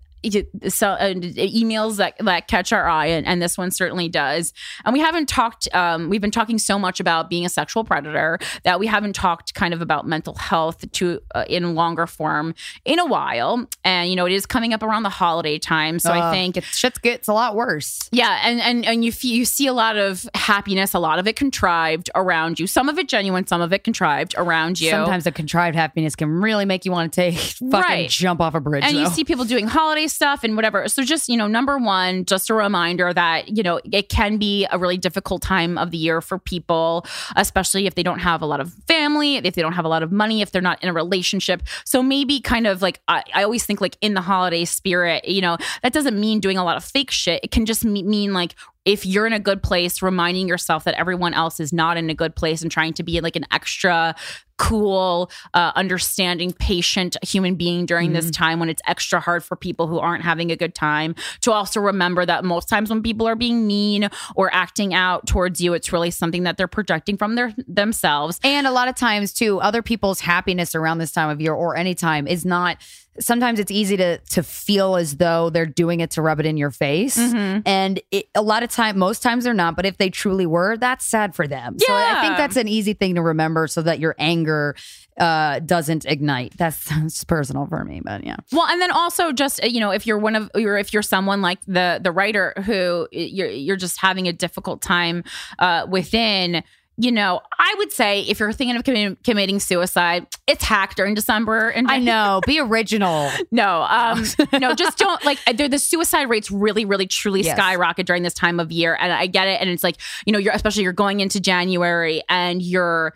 So 0.69 0.89
uh, 0.91 1.15
emails 1.15 1.97
that 1.97 2.15
that 2.19 2.49
catch 2.49 2.73
our 2.73 2.87
eye, 2.89 3.07
and, 3.07 3.27
and 3.27 3.41
this 3.43 3.57
one 3.59 3.71
certainly 3.71 4.09
does. 4.09 4.53
And 4.85 4.93
we 4.93 5.01
haven't 5.01 5.29
talked. 5.29 5.69
Um, 5.75 6.09
we've 6.09 6.21
been 6.21 6.31
talking 6.31 6.59
so 6.59 6.79
much 6.79 7.01
about 7.01 7.29
being 7.31 7.45
a 7.45 7.49
sexual 7.49 7.85
predator 7.85 8.39
that 8.65 8.79
we 8.81 8.87
haven't 8.87 9.15
talked 9.15 9.55
kind 9.55 9.75
of 9.75 9.81
about 9.83 10.07
mental 10.07 10.35
health 10.35 10.91
to 10.93 11.21
uh, 11.35 11.45
in 11.49 11.75
longer 11.75 12.07
form 12.07 12.55
in 12.85 12.99
a 12.99 13.07
while. 13.07 13.67
And 13.85 14.09
you 14.11 14.17
know, 14.17 14.27
it 14.27 14.33
is 14.33 14.47
coming 14.47 14.73
up 14.73 14.83
around 14.83 15.03
the 15.03 15.09
holiday 15.11 15.59
time, 15.59 15.99
so 15.99 16.11
I 16.13 16.29
Uh, 16.29 16.33
think 16.33 16.57
it 16.57 16.65
shit's 16.65 16.99
gets 16.99 17.29
a 17.29 17.33
lot 17.33 17.55
worse. 17.55 18.09
yeah, 18.13 18.41
and 18.45 18.61
and 18.61 18.85
and 18.87 19.05
you 19.05 19.11
f- 19.11 19.25
you 19.25 19.45
see 19.45 19.67
a 19.67 19.73
lot 19.73 19.97
of 19.97 20.29
happiness, 20.35 20.95
a 20.95 20.99
lot 20.99 21.19
of 21.19 21.27
it 21.27 21.37
contrived 21.37 22.11
around 22.15 22.59
you. 22.59 22.67
Some 22.67 22.89
of 22.89 22.99
it 22.99 23.09
genuine, 23.09 23.47
some 23.47 23.61
of 23.61 23.73
it 23.73 23.85
contrived 23.85 24.35
around 24.37 24.81
you. 24.81 24.91
Sometimes 24.91 25.25
the 25.25 25.33
contrived 25.33 25.77
happiness 25.77 26.15
can 26.17 26.29
really 26.31 26.65
make 26.65 26.85
you 26.85 26.93
want 26.93 27.13
to 27.13 27.17
take 27.21 27.35
fucking 27.39 27.71
Right. 27.71 28.09
jump 28.11 28.41
off 28.41 28.55
a 28.55 28.61
bridge. 28.61 28.85
and 28.85 28.97
you 28.97 29.07
see 29.09 29.25
people 29.25 29.45
doing 29.45 29.67
holiday 29.67 30.07
stuff 30.15 30.45
and 30.45 30.57
whatever. 30.57 30.89
So 30.89 31.03
just, 31.03 31.29
you 31.29 31.37
know, 31.37 31.47
number 31.47 31.77
one, 31.77 32.25
just 32.25 32.49
a 32.49 32.55
reminder 32.55 33.13
that, 33.13 33.49
you 33.49 33.63
know, 33.63 33.81
it 33.93 34.09
can 34.09 34.39
be 34.39 34.67
a 34.71 34.79
really 34.79 34.97
difficult 34.97 35.43
time 35.43 35.77
of 35.77 35.91
the 35.91 35.99
year 35.99 36.21
for 36.21 36.39
people, 36.39 37.05
especially 37.37 37.87
if 37.87 37.95
they 37.95 38.03
don't 38.03 38.21
have 38.21 38.41
a 38.41 38.47
lot 38.47 38.61
of 38.61 38.73
family, 38.87 39.37
if 39.37 39.55
they 39.55 39.63
don't 39.63 39.73
have 39.73 39.85
a 39.85 39.89
lot 39.89 40.03
of 40.03 40.13
money, 40.13 40.41
if 40.41 40.53
they're 40.53 40.63
not 40.63 40.83
in 40.83 40.89
a 40.89 40.93
relationship. 40.93 41.63
So 41.85 42.03
maybe 42.03 42.41
kind 42.41 42.67
of 42.67 42.81
like, 42.81 43.01
I, 43.09 43.23
I 43.35 43.43
always 43.43 43.67
think 43.67 43.81
like 43.81 43.97
in 44.01 44.15
the 44.15 44.21
holiday 44.21 44.65
spirit, 44.65 45.27
you 45.27 45.41
know, 45.41 45.59
that 45.83 45.93
doesn't 45.93 46.19
mean 46.19 46.41
doing 46.41 46.57
a 46.57 46.65
lot 46.65 46.77
of 46.77 46.85
fake 46.85 47.11
shit. 47.11 47.41
It 47.43 47.51
can 47.51 47.67
just 47.67 47.85
me- 47.85 48.03
mean 48.03 48.33
like, 48.33 48.55
if 48.85 49.07
you're 49.07 49.27
in 49.27 49.33
a 49.33 49.41
good 49.41 49.63
place, 49.63 50.03
reminding 50.03 50.49
yourself 50.49 50.85
that 50.85 50.95
everyone 50.95 51.35
else 51.35 51.61
is 51.61 51.73
not 51.73 51.97
in 51.97 52.11
a 52.11 52.15
good 52.15 52.37
place 52.37 52.63
and 52.63 52.71
trying 52.71 52.93
to 52.95 53.03
be 53.03 53.21
like 53.21 53.37
an 53.37 53.47
extra 53.51 54.15
cool, 54.57 55.31
uh, 55.55 55.73
understanding, 55.75 56.53
patient 56.53 57.17
human 57.27 57.57
being 57.57 57.87
during 57.87 58.13
this 58.13 58.31
time 58.31 58.61
when 58.61 58.69
it's 58.69 58.83
extra 58.87 59.19
hard 59.19 59.43
for 59.43 59.57
people 59.57 59.89
who 59.89 59.99
aren't 59.99 60.23
having 60.23 60.53
a 60.53 60.57
good 60.57 60.75
time. 60.75 61.15
To 61.41 61.53
also 61.53 61.81
remember 61.81 62.25
that 62.25 62.45
most 62.45 62.69
times 62.69 62.91
when 62.91 63.03
people 63.03 63.27
are 63.27 63.35
being 63.35 63.67
mean 63.67 64.09
or 64.37 64.55
acting 64.55 64.95
out 64.95 65.27
towards 65.27 65.61
you, 65.61 65.75
it's 65.75 65.93
really 65.93 66.11
something 66.11 66.45
that 66.45 66.57
they're 66.57 66.69
projecting 66.69 67.17
from 67.17 67.35
their 67.35 67.53
themselves. 67.67 68.39
And 68.45 68.67
a 68.67 68.71
lot 68.71 68.89
of 68.89 68.95
times, 68.95 69.33
too, 69.33 69.61
other 69.61 69.83
people's 69.83 70.21
happiness 70.21 70.75
around 70.75 70.99
this 70.99 71.11
time 71.11 71.31
of 71.31 71.41
year 71.41 71.55
or 71.55 71.77
any 71.77 71.95
time 71.95 72.27
is 72.27 72.45
not. 72.45 72.79
Sometimes 73.21 73.59
it's 73.61 73.71
easy 73.71 73.97
to 73.97 74.19
to 74.19 74.43
feel 74.43 74.97
as 74.97 75.17
though 75.17 75.51
they're 75.51 75.67
doing 75.67 76.01
it 76.01 76.11
to 76.13 76.23
rub 76.23 76.41
it 76.41 76.47
in 76.47 76.57
your 76.57 76.71
face, 76.71 77.17
Mm-hmm. 77.17 77.61
and 77.67 78.01
it, 78.11 78.29
a 78.35 78.43
lot 78.43 78.63
of 78.63 78.71
time, 78.71 78.99
most 78.99 79.23
times 79.23 79.45
they're 79.45 79.55
not. 79.55 79.77
But 79.77 79.87
if 79.87 79.99
they 79.99 80.11
truly 80.11 80.47
were, 80.47 80.77
that's 80.77 81.05
sad 81.07 81.35
for 81.35 81.47
them. 81.47 81.79
So 81.79 81.93
I 81.93 82.21
think 82.21 82.37
that's 82.37 82.57
an 82.57 82.69
easy 82.69 82.93
thing 82.95 83.15
to 83.15 83.23
remember, 83.23 83.67
so 83.69 83.83
that 83.83 83.99
your 84.01 84.15
anger 84.19 84.75
uh, 85.19 85.61
doesn't 85.61 86.07
ignite. 86.07 86.57
That's, 86.57 87.23
personal 87.25 87.67
for 87.67 87.85
me, 87.85 88.01
but 88.05 88.25
yeah. 88.25 88.37
Well, 88.53 88.67
and 88.67 88.81
then 88.81 88.91
also 88.91 89.33
just 89.33 89.63
you 89.65 89.81
know 89.81 89.91
if 89.93 90.07
you're 90.07 90.19
one 90.19 90.35
of 90.37 90.51
or 90.55 90.77
if 90.79 90.93
you're 90.93 91.03
someone 91.03 91.41
like 91.43 91.61
the 91.67 92.01
the 92.03 92.11
writer 92.13 92.53
who 92.65 93.07
you're 93.13 93.49
you're 93.49 93.77
just 93.77 93.99
having 94.01 94.29
a 94.29 94.33
difficult 94.33 94.83
time 94.83 95.25
uh, 95.59 95.87
within. 95.89 96.63
You 96.97 97.11
know, 97.11 97.41
I 97.59 97.75
would 97.79 97.91
say 97.93 98.23
if 98.23 98.39
you're 98.39 98.53
thinking 98.53 98.77
of 98.77 98.85
committing, 98.85 99.17
committing 99.25 99.59
suicide, 99.59 100.27
it's 100.47 100.63
hacked 100.63 100.97
during 100.97 101.15
December. 101.15 101.69
And 101.71 101.91
I 101.91 101.99
know. 102.01 102.41
Be 102.47 102.61
original. 102.61 103.31
No, 103.51 103.83
um, 103.83 104.25
no, 104.61 104.75
just 104.75 104.99
don't 104.99 105.25
like 105.25 105.39
the 105.45 105.79
suicide 105.79 106.29
rates 106.29 106.51
really, 106.51 106.85
really, 106.85 107.07
truly 107.07 107.43
Yes. 107.43 107.57
skyrocket 107.57 108.07
during 108.07 108.23
this 108.23 108.35
time 108.35 108.61
of 108.61 108.71
year, 108.71 108.97
and 109.01 109.13
I 109.13 109.27
get 109.27 109.49
it. 109.49 109.61
And 109.61 109.71
it's 109.71 109.83
like 109.83 109.97
you 110.27 110.33
know, 110.33 110.39
you're 110.39 110.53
especially 110.53 110.83
you're 110.85 110.93
going 110.93 111.21
into 111.21 111.41
January, 111.41 112.23
and 112.29 112.63
you're, 112.63 113.15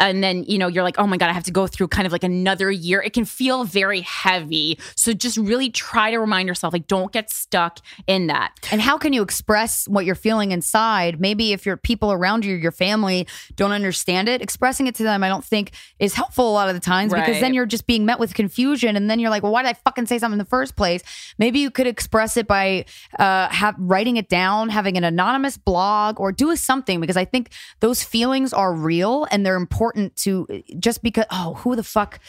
and 0.00 0.22
then 0.22 0.44
you 0.44 0.56
know, 0.58 0.68
you're 0.68 0.82
like, 0.84 0.98
oh 0.98 1.06
my 1.06 1.16
god, 1.16 1.28
I 1.28 1.32
have 1.32 1.44
to 1.44 1.50
go 1.50 1.66
through 1.66 1.88
kind 1.88 2.06
of 2.06 2.12
like 2.12 2.24
another 2.24 2.70
year. 2.70 3.02
It 3.02 3.12
can 3.12 3.24
feel 3.24 3.64
very 3.64 4.00
heavy. 4.02 4.78
So 4.96 5.12
just 5.12 5.36
really 5.36 5.70
try 5.70 6.10
to 6.10 6.18
remind 6.18 6.48
yourself, 6.48 6.72
like, 6.72 6.86
don't 6.86 7.12
get 7.12 7.30
stuck 7.30 7.80
in 8.06 8.28
that. 8.28 8.52
And 8.70 8.80
how 8.80 8.96
can 8.98 9.12
you 9.12 9.22
express 9.22 9.86
what 9.88 10.04
you're 10.04 10.14
feeling 10.14 10.52
inside? 10.52 11.20
Maybe 11.20 11.52
if 11.52 11.66
your 11.66 11.76
people 11.76 12.12
around 12.12 12.44
you, 12.44 12.54
your 12.54 12.72
family, 12.72 13.17
don't 13.56 13.72
understand 13.72 14.28
it, 14.28 14.42
expressing 14.42 14.86
it 14.86 14.94
to 14.96 15.02
them, 15.02 15.22
I 15.24 15.28
don't 15.28 15.44
think 15.44 15.72
is 15.98 16.14
helpful 16.14 16.50
a 16.50 16.52
lot 16.52 16.68
of 16.68 16.74
the 16.74 16.80
times 16.80 17.12
because 17.12 17.40
then 17.40 17.54
you're 17.54 17.66
just 17.66 17.86
being 17.86 18.04
met 18.04 18.18
with 18.18 18.34
confusion, 18.34 18.96
and 18.96 19.10
then 19.10 19.18
you're 19.18 19.30
like, 19.30 19.42
well, 19.42 19.52
why 19.52 19.62
did 19.62 19.70
I 19.70 19.74
fucking 19.74 20.06
say 20.06 20.18
something 20.18 20.34
in 20.34 20.38
the 20.38 20.44
first 20.44 20.76
place? 20.76 21.02
Maybe 21.38 21.58
you 21.60 21.70
could 21.70 21.86
express 21.86 22.36
it 22.36 22.46
by 22.46 22.84
uh, 23.18 23.48
have 23.48 23.74
writing 23.78 24.16
it 24.16 24.28
down, 24.28 24.68
having 24.68 24.96
an 24.96 25.04
anonymous 25.04 25.56
blog, 25.56 26.20
or 26.20 26.32
do 26.32 26.54
something 26.56 27.00
because 27.00 27.16
I 27.16 27.24
think 27.24 27.50
those 27.80 28.02
feelings 28.02 28.52
are 28.52 28.72
real 28.72 29.26
and 29.30 29.44
they're 29.44 29.56
important 29.56 30.16
to 30.16 30.46
just 30.78 31.02
because. 31.02 31.24
Oh, 31.30 31.54
who 31.54 31.76
the 31.76 31.82
fuck? 31.82 32.20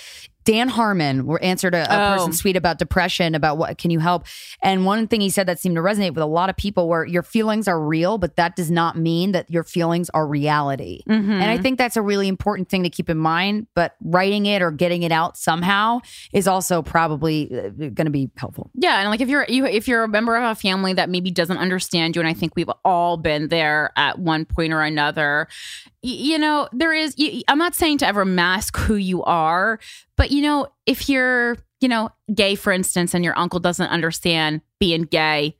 Dan 0.49 0.67
Harmon 0.67 1.27
were 1.27 1.39
answered 1.43 1.75
a, 1.75 1.83
a 1.93 2.09
Oh. 2.09 2.15
person's 2.15 2.41
tweet 2.41 2.55
about 2.55 2.79
depression, 2.79 3.35
about 3.35 3.59
what 3.59 3.77
can 3.77 3.91
you 3.91 3.99
help. 3.99 4.25
And 4.63 4.83
one 4.83 5.07
thing 5.07 5.21
he 5.21 5.29
said 5.29 5.45
that 5.45 5.59
seemed 5.59 5.75
to 5.75 5.81
resonate 5.81 6.15
with 6.15 6.23
a 6.23 6.25
lot 6.25 6.49
of 6.49 6.57
people 6.57 6.87
where 6.87 7.05
your 7.05 7.21
feelings 7.21 7.67
are 7.67 7.79
real, 7.79 8.17
but 8.17 8.35
that 8.37 8.55
does 8.55 8.71
not 8.71 8.97
mean 8.97 9.31
that 9.33 9.47
your 9.51 9.63
feelings 9.63 10.09
are 10.09 10.25
reality. 10.25 11.03
Mm-hmm. 11.07 11.33
And 11.33 11.51
I 11.51 11.59
think 11.59 11.77
that's 11.77 11.97
a 11.97 12.01
really 12.01 12.27
important 12.27 12.67
thing 12.67 12.81
to 12.81 12.89
keep 12.89 13.11
in 13.11 13.17
mind. 13.19 13.67
But 13.75 13.95
writing 14.03 14.47
it 14.47 14.63
or 14.63 14.71
getting 14.71 15.03
it 15.03 15.11
out 15.11 15.37
somehow 15.37 15.99
is 16.33 16.47
also 16.47 16.81
probably 16.81 17.45
going 17.77 18.05
to 18.05 18.09
be 18.09 18.31
helpful. 18.35 18.71
Yeah, 18.73 19.01
and 19.01 19.09
like 19.11 19.21
if 19.21 19.29
you're 19.29 19.45
you 19.47 19.67
if 19.67 19.87
you're 19.87 20.05
a 20.05 20.07
member 20.07 20.35
of 20.35 20.43
a 20.49 20.55
family 20.55 20.93
that 20.93 21.11
maybe 21.11 21.29
doesn't 21.29 21.57
understand 21.57 22.15
you, 22.15 22.21
and 22.23 22.27
I 22.27 22.33
think 22.33 22.55
we've 22.55 22.71
all 22.83 23.17
been 23.17 23.49
there 23.49 23.91
at 23.95 24.17
one 24.17 24.45
point 24.45 24.73
or 24.73 24.81
another. 24.81 25.47
You 26.01 26.39
know, 26.39 26.69
there 26.71 26.93
is, 26.93 27.15
I'm 27.47 27.57
not 27.57 27.75
saying 27.75 27.97
to 27.99 28.07
ever 28.07 28.23
mask 28.23 28.77
who 28.77 28.95
you 28.95 29.23
are, 29.23 29.79
but 30.15 30.31
you 30.31 30.41
know, 30.41 30.67
if 30.85 31.09
you're 31.09 31.57
you 31.81 31.87
know 31.87 32.09
gay, 32.33 32.55
for 32.55 32.71
instance, 32.71 33.13
and 33.13 33.23
your 33.23 33.37
uncle 33.37 33.59
doesn't 33.59 33.87
understand 33.87 34.61
being 34.79 35.03
gay, 35.03 35.57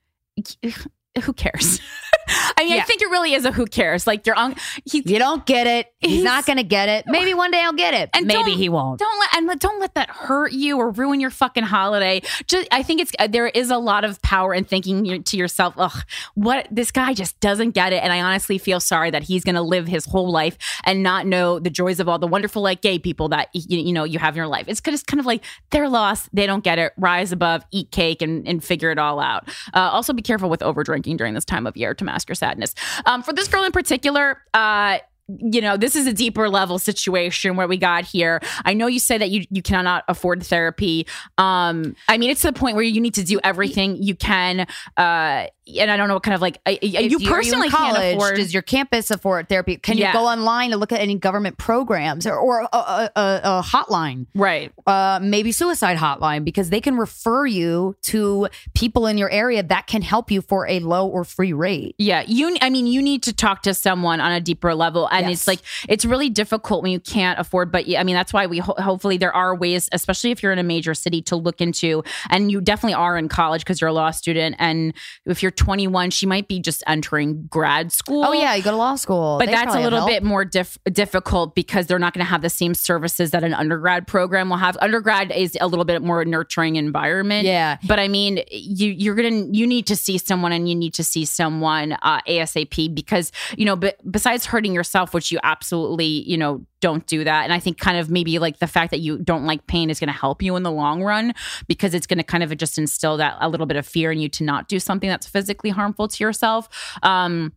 who 1.23 1.33
cares? 1.33 1.81
I 2.29 2.63
mean, 2.65 2.79
I 2.79 2.83
think 2.83 3.01
it 3.01 3.09
really 3.09 3.33
is 3.33 3.45
a 3.45 3.51
who 3.51 3.65
cares. 3.65 4.07
Like 4.07 4.25
your 4.25 4.37
uncle, 4.37 4.61
he 4.85 5.01
You 5.05 5.19
don't 5.19 5.45
get 5.45 5.67
it. 5.67 5.91
He's, 5.99 6.11
He's- 6.11 6.23
not 6.23 6.45
going 6.45 6.57
to 6.57 6.63
get 6.63 6.89
it. 6.89 7.05
Maybe 7.07 7.33
one 7.33 7.51
day 7.51 7.61
I'll 7.61 7.73
get 7.73 7.93
it. 7.93 8.09
And 8.13 8.27
Maybe 8.27 8.51
he 8.51 8.69
won't. 8.69 8.99
Don't 8.99 9.19
let 9.19 9.35
and 9.35 9.59
don't 9.59 9.79
let 9.79 9.95
that 9.95 10.09
hurt 10.09 10.51
you 10.51 10.77
or 10.77 10.91
ruin 10.91 11.19
your 11.19 11.29
fucking 11.29 11.63
holiday. 11.63 12.21
Just 12.47 12.67
I 12.71 12.83
think 12.83 13.01
it's 13.01 13.11
there 13.29 13.47
is 13.47 13.69
a 13.71 13.77
lot 13.77 14.03
of 14.03 14.21
power 14.21 14.53
in 14.53 14.63
thinking 14.63 15.23
to 15.23 15.37
yourself, 15.37 15.73
ugh, 15.77 16.03
what 16.35 16.67
this 16.71 16.91
guy 16.91 17.13
just 17.13 17.39
doesn't 17.39 17.71
get 17.71 17.93
it, 17.93 18.03
and 18.03 18.11
I 18.13 18.21
honestly 18.21 18.57
feel 18.57 18.79
sorry 18.79 19.11
that 19.11 19.23
he's 19.23 19.43
going 19.43 19.55
to 19.55 19.61
live 19.61 19.87
his 19.87 20.05
whole 20.05 20.31
life 20.31 20.57
and 20.83 21.03
not 21.03 21.25
know 21.25 21.59
the 21.59 21.69
joys 21.69 21.99
of 21.99 22.07
all 22.07 22.19
the 22.19 22.27
wonderful 22.27 22.61
like 22.61 22.81
gay 22.81 22.99
people 22.99 23.29
that 23.29 23.49
you, 23.53 23.79
you 23.79 23.93
know 23.93 24.03
you 24.03 24.19
have 24.19 24.33
in 24.33 24.37
your 24.37 24.47
life. 24.47 24.65
It's 24.67 24.81
just 24.81 25.07
kind 25.07 25.19
of 25.19 25.25
like 25.25 25.43
they're 25.71 25.89
lost, 25.89 26.29
they 26.33 26.45
don't 26.45 26.63
get 26.63 26.79
it. 26.79 26.93
Rise 26.97 27.31
above, 27.31 27.63
eat 27.71 27.91
cake, 27.91 28.21
and 28.21 28.47
and 28.47 28.63
figure 28.63 28.91
it 28.91 28.97
all 28.99 29.19
out. 29.19 29.47
Uh, 29.73 29.79
also, 29.91 30.13
be 30.13 30.21
careful 30.21 30.49
with 30.49 30.61
over 30.61 30.83
drinking 30.83 31.17
during 31.17 31.33
this 31.33 31.45
time 31.45 31.65
of 31.67 31.75
year 31.77 31.93
to 31.93 32.03
mask 32.19 32.27
your 32.27 32.35
sadness. 32.35 32.75
Um, 33.05 33.23
for 33.23 33.33
this 33.33 33.47
girl 33.47 33.63
in 33.63 33.71
particular, 33.71 34.41
uh, 34.53 34.99
you 35.27 35.61
know, 35.61 35.77
this 35.77 35.95
is 35.95 36.07
a 36.07 36.13
deeper 36.13 36.49
level 36.49 36.79
situation 36.79 37.55
where 37.55 37.67
we 37.67 37.77
got 37.77 38.03
here. 38.03 38.41
I 38.65 38.73
know 38.73 38.87
you 38.87 38.97
say 38.97 39.17
that 39.19 39.29
you 39.29 39.45
you 39.51 39.61
cannot 39.61 40.03
afford 40.07 40.43
therapy. 40.43 41.05
Um, 41.37 41.95
I 42.07 42.17
mean, 42.17 42.31
it's 42.31 42.41
to 42.41 42.47
the 42.47 42.59
point 42.59 42.75
where 42.75 42.83
you 42.83 42.99
need 42.99 43.13
to 43.13 43.23
do 43.23 43.39
everything 43.43 44.01
you 44.01 44.15
can. 44.15 44.65
Uh, 44.97 45.45
and 45.77 45.91
I 45.91 45.97
don't 45.97 46.07
know 46.07 46.13
what 46.15 46.23
kind 46.23 46.35
of 46.35 46.41
like 46.41 46.59
I, 46.65 46.79
you 46.81 47.19
you- 47.19 47.29
personally 47.29 47.69
college, 47.69 47.95
can't 47.95 48.15
afford. 48.17 48.35
does 48.37 48.53
your 48.53 48.61
campus 48.63 49.11
afford 49.11 49.49
therapy? 49.49 49.77
Can 49.77 49.97
Yeah. 49.97 50.07
you 50.07 50.13
go 50.13 50.25
online 50.25 50.71
to 50.71 50.77
look 50.77 50.91
at 50.91 50.99
any 51.01 51.15
government 51.15 51.57
programs 51.57 52.25
or, 52.25 52.35
or 52.35 52.61
a, 52.61 52.67
a, 52.77 53.11
a, 53.15 53.41
a 53.43 53.63
hotline? 53.63 54.25
right. 54.35 54.71
uh, 54.87 55.19
maybe 55.21 55.51
suicide 55.51 55.97
hotline 55.97 56.43
because 56.43 56.69
they 56.69 56.81
can 56.81 56.97
refer 56.97 57.45
you 57.45 57.95
to 58.03 58.47
people 58.73 59.05
in 59.07 59.17
your 59.17 59.29
area 59.29 59.61
that 59.63 59.87
can 59.87 60.01
help 60.01 60.31
you 60.31 60.41
for 60.41 60.67
a 60.67 60.79
low 60.79 61.07
or 61.07 61.23
free 61.23 61.53
rate. 61.53 61.95
Yeah, 61.97 62.23
you. 62.27 62.57
I 62.61 62.69
mean, 62.69 62.87
you 62.87 63.01
need 63.01 63.23
to 63.23 63.33
talk 63.33 63.61
to 63.63 63.73
someone 63.73 64.19
on 64.21 64.31
a 64.31 64.41
deeper 64.41 64.73
level, 64.73 65.07
and 65.11 65.27
Yes. 65.27 65.39
it's 65.39 65.47
like 65.47 65.59
it's 65.87 66.05
really 66.05 66.29
difficult 66.29 66.83
when 66.83 66.91
you 66.91 66.99
can't 66.99 67.37
afford. 67.39 67.71
But 67.71 67.85
I 67.95 68.03
mean, 68.03 68.15
that's 68.15 68.33
why 68.33 68.45
we 68.47 68.59
ho- 68.59 68.75
hopefully 68.77 69.17
there 69.17 69.33
are 69.35 69.55
ways, 69.55 69.89
especially 69.91 70.31
if 70.31 70.41
you're 70.41 70.51
in 70.51 70.59
a 70.59 70.63
major 70.63 70.93
city, 70.93 71.21
to 71.23 71.35
look 71.35 71.61
into. 71.61 72.03
And 72.29 72.51
you 72.51 72.61
definitely 72.61 72.93
are 72.95 73.17
in 73.17 73.27
college 73.29 73.61
because 73.61 73.81
you're 73.81 73.89
a 73.89 73.93
law 73.93 74.11
student, 74.11 74.55
and 74.59 74.93
if 75.25 75.41
you're 75.43 75.51
21, 75.59 76.09
she 76.11 76.25
might 76.25 76.47
be 76.47 76.59
just 76.59 76.81
entering 76.87 77.45
grad 77.49 77.91
school. 77.91 78.23
Oh 78.25 78.31
yeah, 78.31 78.55
you 78.55 78.63
go 78.63 78.71
to 78.71 78.77
law 78.77 78.95
school, 78.95 79.37
But 79.37 79.47
They 79.47 79.51
that's 79.51 79.75
a 79.75 79.81
little 79.81 80.07
bit 80.07 80.23
more 80.23 80.45
dif- 80.45 80.77
difficult 80.85 81.53
because 81.53 81.85
they're 81.87 81.99
not 81.99 82.13
going 82.13 82.25
to 82.25 82.29
have 82.29 82.41
the 82.41 82.49
same 82.49 82.73
services 82.73 83.31
that 83.31 83.43
an 83.43 83.53
undergrad 83.53 84.07
program 84.07 84.49
will 84.49 84.57
have. 84.57 84.77
Undergrad 84.79 85.33
is 85.33 85.57
a 85.59 85.67
little 85.67 85.83
bit 85.83 86.01
more 86.01 86.23
nurturing 86.23 86.77
environment. 86.77 87.45
Yeah. 87.45 87.77
But 87.85 87.99
I 87.99 88.07
mean, 88.07 88.41
you 88.49 88.89
you're 88.89 89.15
gonna 89.15 89.47
you 89.51 89.67
need 89.67 89.85
to 89.87 89.97
see 89.97 90.17
someone 90.17 90.53
and 90.53 90.69
you 90.69 90.75
need 90.75 90.93
to 90.93 91.03
see 91.03 91.25
someone 91.25 91.93
uh, 92.01 92.21
ASAP 92.21 92.95
because 92.95 93.33
you 93.57 93.65
know, 93.65 93.75
but 93.75 93.97
besides 94.09 94.45
hurting 94.45 94.73
yourself, 94.73 95.13
which 95.13 95.29
you 95.29 95.39
absolutely 95.43 96.05
you 96.05 96.37
know 96.37 96.65
don't 96.81 97.05
do 97.07 97.23
that. 97.23 97.43
And 97.43 97.53
I 97.53 97.59
think 97.59 97.77
kind 97.77 97.97
of 97.97 98.09
maybe 98.09 98.39
like 98.39 98.59
the 98.59 98.67
fact 98.67 98.91
that 98.91 98.99
you 98.99 99.17
don't 99.17 99.45
like 99.45 99.67
pain 99.67 99.89
is 99.89 99.99
going 99.99 100.07
to 100.07 100.17
help 100.17 100.41
you 100.41 100.55
in 100.55 100.63
the 100.63 100.71
long 100.71 101.03
run 101.03 101.33
because 101.67 101.93
it's 101.93 102.07
going 102.07 102.17
to 102.17 102.23
kind 102.23 102.43
of 102.43 102.55
just 102.57 102.77
instill 102.77 103.17
that 103.17 103.37
a 103.41 103.49
little 103.49 103.65
bit 103.65 103.77
of 103.77 103.85
fear 103.85 104.11
in 104.11 104.19
you 104.19 104.29
to 104.29 104.43
not 104.43 104.67
do 104.67 104.79
something 104.79 105.09
that's 105.09 105.27
physically 105.39 105.69
harmful 105.69 106.07
to 106.09 106.23
yourself. 106.23 106.67
Um, 107.01 107.53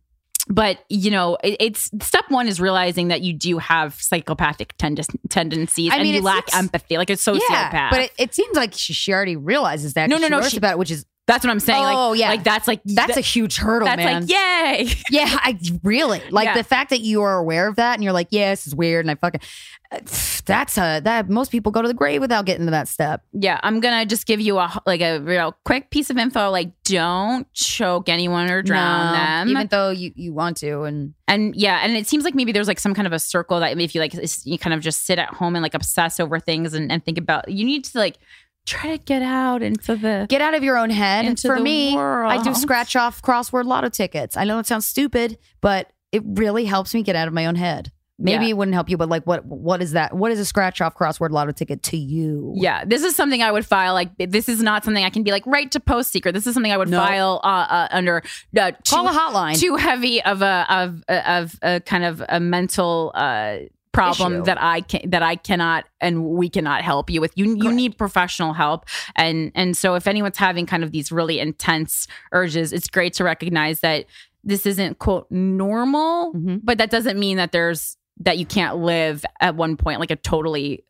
but 0.49 0.83
you 0.89 1.09
know, 1.11 1.37
it, 1.43 1.57
it's 1.59 1.89
step 2.01 2.25
one 2.29 2.47
is 2.47 2.59
realizing 2.59 3.09
that 3.09 3.21
you 3.21 3.33
do 3.33 3.57
have 3.59 3.95
psychopathic 3.95 4.73
tend- 4.77 5.05
tendencies 5.29 5.91
I 5.93 5.97
and 5.97 6.07
you 6.07 6.21
lack 6.21 6.49
seems- 6.49 6.63
empathy, 6.63 6.97
like 6.97 7.09
a 7.09 7.13
sociopath. 7.13 7.39
Yeah, 7.49 7.89
but 7.89 7.99
it, 8.01 8.11
it 8.17 8.33
seems 8.35 8.55
like 8.55 8.73
she, 8.73 8.93
she 8.93 9.13
already 9.13 9.35
realizes 9.37 9.93
that. 9.93 10.09
no 10.09 10.17
no, 10.17 10.27
no, 10.27 10.39
wrote 10.39 10.51
she- 10.51 10.57
about 10.57 10.73
it, 10.73 10.77
which 10.79 10.91
is 10.91 11.05
that's 11.25 11.43
what 11.45 11.51
I'm 11.51 11.59
saying. 11.59 11.85
Oh, 11.85 12.09
like, 12.11 12.19
yeah. 12.19 12.29
like 12.29 12.43
that's 12.43 12.67
like 12.67 12.81
that's 12.85 13.15
that- 13.15 13.17
a 13.17 13.21
huge 13.21 13.57
hurdle, 13.57 13.85
that's 13.85 13.97
man. 13.97 14.21
like 14.27 14.29
yay. 14.29 14.89
Yeah, 15.09 15.25
I 15.41 15.57
really 15.83 16.21
like 16.31 16.45
Yeah. 16.45 16.55
the 16.57 16.63
fact 16.63 16.89
that 16.89 17.01
you 17.01 17.21
are 17.21 17.37
aware 17.37 17.67
of 17.67 17.75
that 17.77 17.93
and 17.95 18.03
you're 18.03 18.13
like, 18.13 18.27
yeah, 18.31 18.51
this 18.51 18.67
is 18.67 18.75
weird, 18.75 19.05
and 19.05 19.11
I 19.11 19.15
fucking. 19.15 19.41
Uh, 19.91 19.99
that's 20.45 20.77
a 20.77 20.99
that 21.01 21.29
most 21.29 21.51
people 21.51 21.71
go 21.71 21.81
to 21.81 21.87
the 21.87 21.93
grave 21.93 22.19
without 22.19 22.45
getting 22.45 22.65
to 22.65 22.71
that 22.71 22.87
step. 22.89 23.23
Yeah, 23.31 23.59
I'm 23.63 23.79
gonna 23.79 24.05
just 24.05 24.25
give 24.25 24.41
you 24.41 24.57
a 24.57 24.81
like 24.85 24.99
a 25.01 25.19
real 25.19 25.55
quick 25.63 25.89
piece 25.91 26.09
of 26.09 26.17
info. 26.17 26.49
Like, 26.49 26.71
don't 26.83 27.51
choke 27.53 28.09
anyone 28.09 28.49
or 28.49 28.61
drown 28.61 29.13
No, 29.13 29.19
them. 29.19 29.49
even 29.49 29.67
though 29.67 29.91
you 29.91 30.11
you 30.15 30.33
want 30.33 30.57
to, 30.57 30.83
and 30.83 31.13
and 31.29 31.55
yeah, 31.55 31.79
and 31.83 31.95
it 31.95 32.07
seems 32.07 32.25
like 32.25 32.35
maybe 32.35 32.51
there's 32.51 32.67
like 32.67 32.79
some 32.79 32.93
kind 32.93 33.07
of 33.07 33.13
a 33.13 33.19
circle 33.19 33.61
that 33.61 33.79
if 33.79 33.95
you 33.95 34.01
like, 34.01 34.13
you 34.43 34.57
kind 34.59 34.73
of 34.73 34.81
just 34.81 35.05
sit 35.05 35.17
at 35.19 35.29
home 35.29 35.55
and 35.55 35.63
like 35.63 35.73
obsess 35.73 36.19
over 36.19 36.39
things 36.39 36.73
and, 36.73 36.91
and 36.91 37.05
think 37.05 37.17
about. 37.17 37.47
You 37.49 37.63
need 37.63 37.85
to 37.85 37.97
like 37.97 38.17
try 38.65 38.95
to 38.95 39.03
get 39.03 39.21
out 39.21 39.61
into 39.61 39.95
the. 39.95 40.25
get 40.29 40.41
out 40.41 40.53
of 40.53 40.63
your 40.63 40.77
own 40.77 40.89
head. 40.89 41.25
Into 41.25 41.47
For 41.47 41.59
me, 41.59 41.97
I 41.97 42.41
do 42.43 42.53
scratch 42.53 42.95
off 42.95 43.21
crossword 43.21 43.65
lotto 43.65 43.89
tickets. 43.89 44.37
I 44.37 44.43
know 44.45 44.59
it 44.59 44.65
sounds 44.65 44.85
stupid, 44.85 45.37
but 45.61 45.91
it 46.11 46.23
really 46.25 46.65
helps 46.65 46.93
me 46.93 47.03
get 47.03 47.15
out 47.15 47.27
of 47.27 47.33
my 47.33 47.45
own 47.45 47.55
head. 47.55 47.91
Maybe 48.19 48.45
Yeah. 48.45 48.51
it 48.51 48.57
wouldn't 48.57 48.75
help 48.75 48.89
you, 48.91 48.95
but 48.97 49.09
like, 49.09 49.23
what 49.25 49.43
what 49.43 49.81
is 49.81 49.93
that? 49.93 50.15
What 50.15 50.31
is 50.31 50.39
a 50.39 50.45
scratch 50.45 50.81
off 50.81 50.95
crossword 50.95 51.31
lotto 51.31 51.51
ticket 51.51 51.81
to 51.83 51.97
you? 51.97 52.53
Yeah, 52.55 52.85
this 52.85 53.01
is 53.03 53.15
something 53.15 53.41
I 53.41 53.51
would 53.51 53.65
file. 53.65 53.93
Like, 53.93 54.11
this 54.17 54.47
is 54.47 54.61
not 54.61 54.85
something 54.85 55.03
I 55.03 55.09
can 55.09 55.23
be 55.23 55.31
like 55.31 55.45
right 55.47 55.69
to 55.71 55.79
PostSecret. 55.79 56.31
This 56.31 56.45
is 56.45 56.53
something 56.53 56.71
I 56.71 56.77
would 56.77 56.89
No. 56.89 56.99
file 56.99 57.41
uh, 57.43 57.47
uh, 57.47 57.87
under 57.89 58.17
uh, 58.55 58.71
Call 58.87 59.03
too- 59.03 59.09
a 59.09 59.11
hotline. 59.11 59.59
too 59.59 59.75
heavy 59.77 60.21
of 60.23 60.43
a 60.43 60.65
of 60.69 61.03
of 61.09 61.55
a 61.63 61.79
kind 61.81 62.03
of 62.05 62.23
a 62.29 62.39
mental 62.39 63.11
uh 63.15 63.57
problem 63.93 64.33
Issue. 64.33 64.43
that 64.45 64.61
I 64.61 64.81
can 64.81 65.09
that 65.11 65.23
I 65.23 65.35
cannot 65.35 65.85
and 66.01 66.25
we 66.25 66.49
cannot 66.49 66.81
help 66.81 67.09
you 67.09 67.21
with. 67.21 67.31
You 67.35 67.55
you 67.55 67.71
need 67.71 67.97
professional 67.97 68.53
help 68.53 68.85
and 69.15 69.51
and 69.55 69.77
so 69.77 69.95
if 69.95 70.07
anyone's 70.07 70.37
having 70.37 70.65
kind 70.65 70.83
of 70.83 70.91
these 70.91 71.11
really 71.11 71.39
intense 71.39 72.07
urges, 72.31 72.73
it's 72.73 72.87
great 72.89 73.13
to 73.13 73.23
recognize 73.23 73.79
that 73.81 74.05
this 74.43 74.65
isn't 74.65 74.99
quote 74.99 75.27
normal, 75.31 76.33
Mhm. 76.33 76.59
but 76.63 76.77
that 76.79 76.89
doesn't 76.89 77.17
mean 77.17 77.37
that 77.37 77.51
there's 77.53 77.95
that 78.19 78.37
you 78.37 78.45
can't 78.45 78.77
live 78.77 79.23
at 79.39 79.55
one 79.55 79.77
point 79.77 79.99
like 79.99 80.11
a 80.11 80.15
totally 80.15 80.83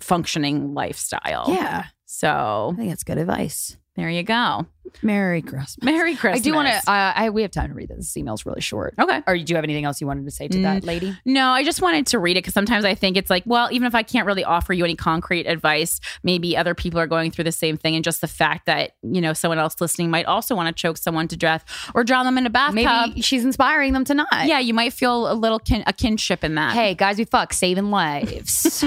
functioning 0.00 0.74
lifestyle. 0.74 1.44
Yeah, 1.48 1.84
So 2.06 2.70
I 2.72 2.76
think 2.76 2.88
that's 2.90 3.04
good 3.04 3.18
advice. 3.18 3.76
There 3.96 4.10
you 4.10 4.22
go. 4.24 4.66
Merry 5.02 5.40
Christmas. 5.40 5.82
Merry 5.82 6.14
Christmas. 6.14 6.40
I 6.40 6.42
do 6.44 6.54
want 6.54 6.68
to. 6.68 6.74
Uh, 6.90 7.12
I 7.14 7.30
we 7.30 7.42
have 7.42 7.50
time 7.50 7.68
to 7.68 7.74
read 7.74 7.88
this. 7.88 7.98
This 7.98 8.16
email's 8.16 8.44
really 8.44 8.60
short. 8.60 8.94
Okay. 8.98 9.22
Or 9.26 9.36
do 9.36 9.44
you 9.46 9.56
have 9.56 9.64
anything 9.64 9.84
else 9.84 10.00
you 10.00 10.06
wanted 10.06 10.24
to 10.24 10.30
say 10.30 10.48
to 10.48 10.62
that 10.62 10.84
lady? 10.84 11.16
No, 11.24 11.48
I 11.48 11.64
just 11.64 11.80
wanted 11.80 12.06
to 12.08 12.18
read 12.18 12.32
it 12.36 12.42
because 12.42 12.54
sometimes 12.54 12.84
I 12.84 12.94
think 12.94 13.16
it's 13.16 13.30
like, 13.30 13.42
well, 13.46 13.68
even 13.72 13.86
if 13.86 13.94
I 13.94 14.02
can't 14.02 14.26
really 14.26 14.44
offer 14.44 14.72
you 14.72 14.84
any 14.84 14.94
concrete 14.96 15.46
advice, 15.46 16.00
maybe 16.22 16.56
other 16.56 16.74
people 16.74 17.00
are 17.00 17.06
going 17.06 17.30
through 17.30 17.44
the 17.44 17.52
same 17.52 17.76
thing. 17.76 17.94
And 17.94 18.04
just 18.04 18.20
the 18.20 18.28
fact 18.28 18.66
that, 18.66 18.92
you 19.02 19.20
know, 19.20 19.32
someone 19.32 19.58
else 19.58 19.80
listening 19.80 20.10
might 20.10 20.26
also 20.26 20.54
want 20.54 20.74
to 20.74 20.80
choke 20.80 20.96
someone 20.96 21.28
to 21.28 21.36
death 21.36 21.64
or 21.94 22.04
drown 22.04 22.24
them 22.24 22.38
in 22.38 22.46
a 22.46 22.50
bathtub. 22.50 22.74
Maybe 22.74 23.20
she's 23.22 23.44
inspiring 23.44 23.92
them 23.94 24.04
to 24.04 24.14
not. 24.14 24.28
yeah, 24.46 24.58
you 24.58 24.74
might 24.74 24.92
feel 24.92 25.30
a 25.30 25.34
little 25.34 25.58
kin- 25.58 25.84
a 25.86 25.92
kinship 25.92 26.44
in 26.44 26.54
that. 26.56 26.72
Hey, 26.72 26.94
guys, 26.94 27.18
we 27.18 27.24
fuck 27.24 27.52
saving 27.52 27.90
lives. 27.90 28.84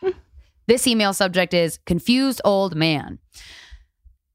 this 0.66 0.86
email 0.86 1.12
subject 1.12 1.54
is 1.54 1.78
confused 1.86 2.40
old 2.44 2.74
man. 2.74 3.18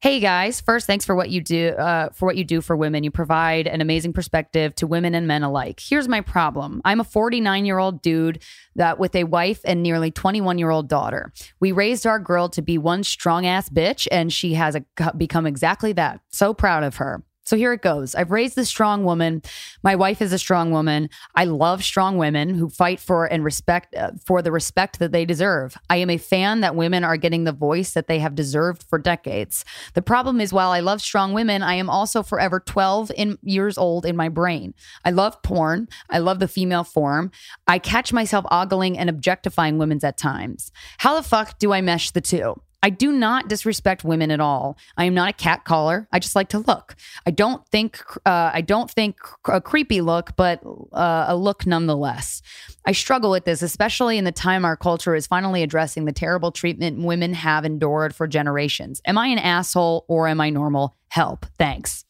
Hey 0.02 0.20
guys, 0.20 0.60
first 0.60 0.88
thanks 0.88 1.06
for 1.06 1.14
what 1.14 1.30
you 1.30 1.42
do 1.42 1.68
uh, 1.78 2.10
for 2.10 2.26
what 2.26 2.36
you 2.36 2.44
do 2.44 2.60
for 2.62 2.76
women. 2.76 3.04
You 3.04 3.12
provide 3.12 3.68
an 3.68 3.82
amazing 3.82 4.14
perspective 4.14 4.74
to 4.78 4.88
women 4.88 5.14
and 5.14 5.28
men 5.28 5.44
alike. 5.44 5.80
Here's 5.80 6.08
my 6.08 6.22
problem. 6.22 6.82
I'm 6.84 7.00
a 7.00 7.04
49 7.04 7.68
year 7.68 7.78
old 7.78 8.02
dude 8.02 8.42
that 8.76 8.98
with 8.98 9.14
a 9.14 9.26
wife 9.26 9.62
and 9.64 9.84
nearly 9.84 10.10
21 10.10 10.58
year 10.58 10.72
old 10.72 10.90
daughter. 10.90 11.32
We 11.60 11.72
raised 11.72 12.08
our 12.08 12.18
girl 12.18 12.50
to 12.50 12.64
be 12.64 12.80
one 12.80 13.04
strong 13.04 13.46
ass 13.46 13.70
bitch, 13.70 14.08
and 14.12 14.34
she 14.34 14.56
has 14.56 14.76
a, 14.76 14.84
become 15.16 15.46
exactly 15.46 15.94
that. 15.94 16.20
So 16.32 16.52
proud 16.52 16.84
of 16.84 16.96
her. 16.96 17.22
So 17.44 17.58
here 17.58 17.74
it 17.74 17.82
goes. 17.82 18.14
I've 18.16 18.32
raised 18.32 18.58
a 18.58 18.66
strong 18.66 19.04
woman. 19.04 19.42
My 19.84 19.96
wife 19.96 20.22
is 20.22 20.32
a 20.32 20.38
strong 20.38 20.72
woman. 20.72 21.10
I 21.36 21.46
love 21.46 21.84
strong 21.84 22.18
women 22.18 22.54
who 22.54 22.70
fight 22.70 23.00
for 23.00 23.26
and 23.26 23.44
respect 23.44 23.96
uh, 23.96 24.12
for 24.26 24.42
the 24.42 24.52
respect 24.52 25.00
that 25.00 25.12
they 25.12 25.26
deserve. 25.26 25.78
I 25.90 25.98
am 25.98 26.10
a 26.10 26.18
fan 26.18 26.62
that 26.62 26.76
women 26.76 27.04
are 27.04 27.18
getting 27.18 27.44
the 27.44 27.52
voice 27.52 27.94
that 27.94 28.08
they 28.08 28.20
have 28.20 28.36
deserved 28.36 28.84
for 28.84 29.00
decades. 29.00 29.66
The 29.96 30.02
problem 30.02 30.40
is 30.40 30.54
while 30.54 30.72
I 30.72 30.82
love 30.82 31.02
strong 31.02 31.34
women, 31.34 31.64
I 31.64 31.74
am 31.76 31.90
also 31.90 32.24
forever 32.24 32.60
12 32.60 33.12
in, 33.16 33.38
years 33.42 33.78
old 33.78 34.06
in 34.06 34.16
my 34.16 34.30
brain. 34.30 34.74
I 35.04 35.12
love 35.12 35.42
porn. 35.42 35.88
I 36.10 36.20
love 36.20 36.40
the 36.40 36.48
female 36.48 36.84
form. 36.84 37.32
I 37.68 37.80
catch 37.80 38.14
myself 38.14 38.46
ogling 38.52 38.98
and 38.98 39.10
objectifying 39.10 39.78
women 39.78 40.00
at 40.04 40.18
times. 40.18 40.72
How 41.00 41.16
the 41.16 41.24
fuck 41.24 41.60
do 41.60 41.74
I 41.74 41.82
mesh 41.82 42.12
the 42.12 42.22
two? 42.22 42.56
I 42.84 42.90
do 42.90 43.12
not 43.12 43.48
disrespect 43.48 44.04
women 44.04 44.32
at 44.32 44.40
all. 44.40 44.78
I 44.98 45.06
am 45.06 45.14
not 45.14 45.30
a 45.30 45.34
cat 45.34 45.66
caller. 45.66 46.08
I 46.12 46.20
just 46.20 46.36
like 46.36 46.50
to 46.50 46.60
look. 46.60 46.96
I 47.26 47.32
don't 47.32 47.66
think 47.68 48.02
uh, 48.26 48.52
I 48.54 48.62
don't 48.62 48.90
think 48.90 49.18
a 49.48 49.62
creepy 49.62 50.02
look, 50.02 50.36
but 50.36 50.62
uh, 50.92 51.26
a 51.28 51.36
look 51.36 51.68
nonetheless. 51.68 52.42
I 52.86 52.94
struggle 52.94 53.30
with 53.32 53.46
this, 53.46 53.62
especially 53.62 54.18
in 54.18 54.24
the 54.24 54.32
time 54.32 54.66
our 54.66 54.76
culture 54.76 55.14
is 55.14 55.28
finally 55.28 55.62
addressing 55.62 56.06
the 56.06 56.12
terrible 56.12 56.52
treatment 56.52 57.04
women 57.06 57.34
have 57.34 57.66
endured 57.66 58.16
for 58.16 58.28
generations. 58.28 59.02
Am 59.06 59.18
I 59.18 59.28
an 59.28 59.40
asshole 59.40 60.06
or 60.08 60.28
am 60.28 60.42
I 60.42 60.50
normal? 60.50 60.96
Help. 61.10 61.46
Thanks. 61.58 62.06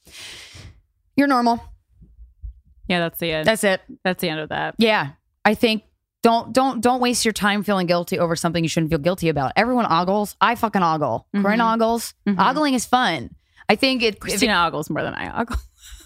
You're 1.18 1.28
normal. 1.28 1.62
Yeah, 2.88 3.00
that's 3.00 3.20
the 3.20 3.32
end. 3.32 3.48
That's 3.48 3.64
it. 3.64 3.82
That's 4.04 4.22
the 4.22 4.30
end 4.30 4.40
of 4.40 4.50
that. 4.50 4.76
Yeah. 4.78 5.12
I 5.44 5.56
think 5.56 5.84
don't 6.24 6.54
don't 6.54 6.82
don't 6.82 7.00
waste 7.02 7.26
your 7.26 7.32
time 7.34 7.64
feeling 7.64 7.88
guilty 7.88 8.20
over 8.20 8.36
something 8.36 8.64
you 8.64 8.70
shouldn't 8.70 8.92
feel 8.92 9.00
guilty 9.00 9.30
about. 9.30 9.54
Everyone 9.56 9.86
ogles. 9.90 10.36
I 10.40 10.56
fucking 10.56 10.84
ogle. 10.84 11.28
Corinne 11.36 11.62
ogles. 11.62 12.14
Ogling 12.28 12.74
is 12.74 12.86
fun. 12.86 13.30
I 13.70 13.76
think 13.76 14.04
it. 14.04 14.08
if 14.08 14.16
it- 14.16 14.20
Krystyna 14.20 14.68
ogles 14.68 14.90
more 14.90 15.02
than 15.04 15.14
I 15.16 15.42
ogle. 15.42 15.58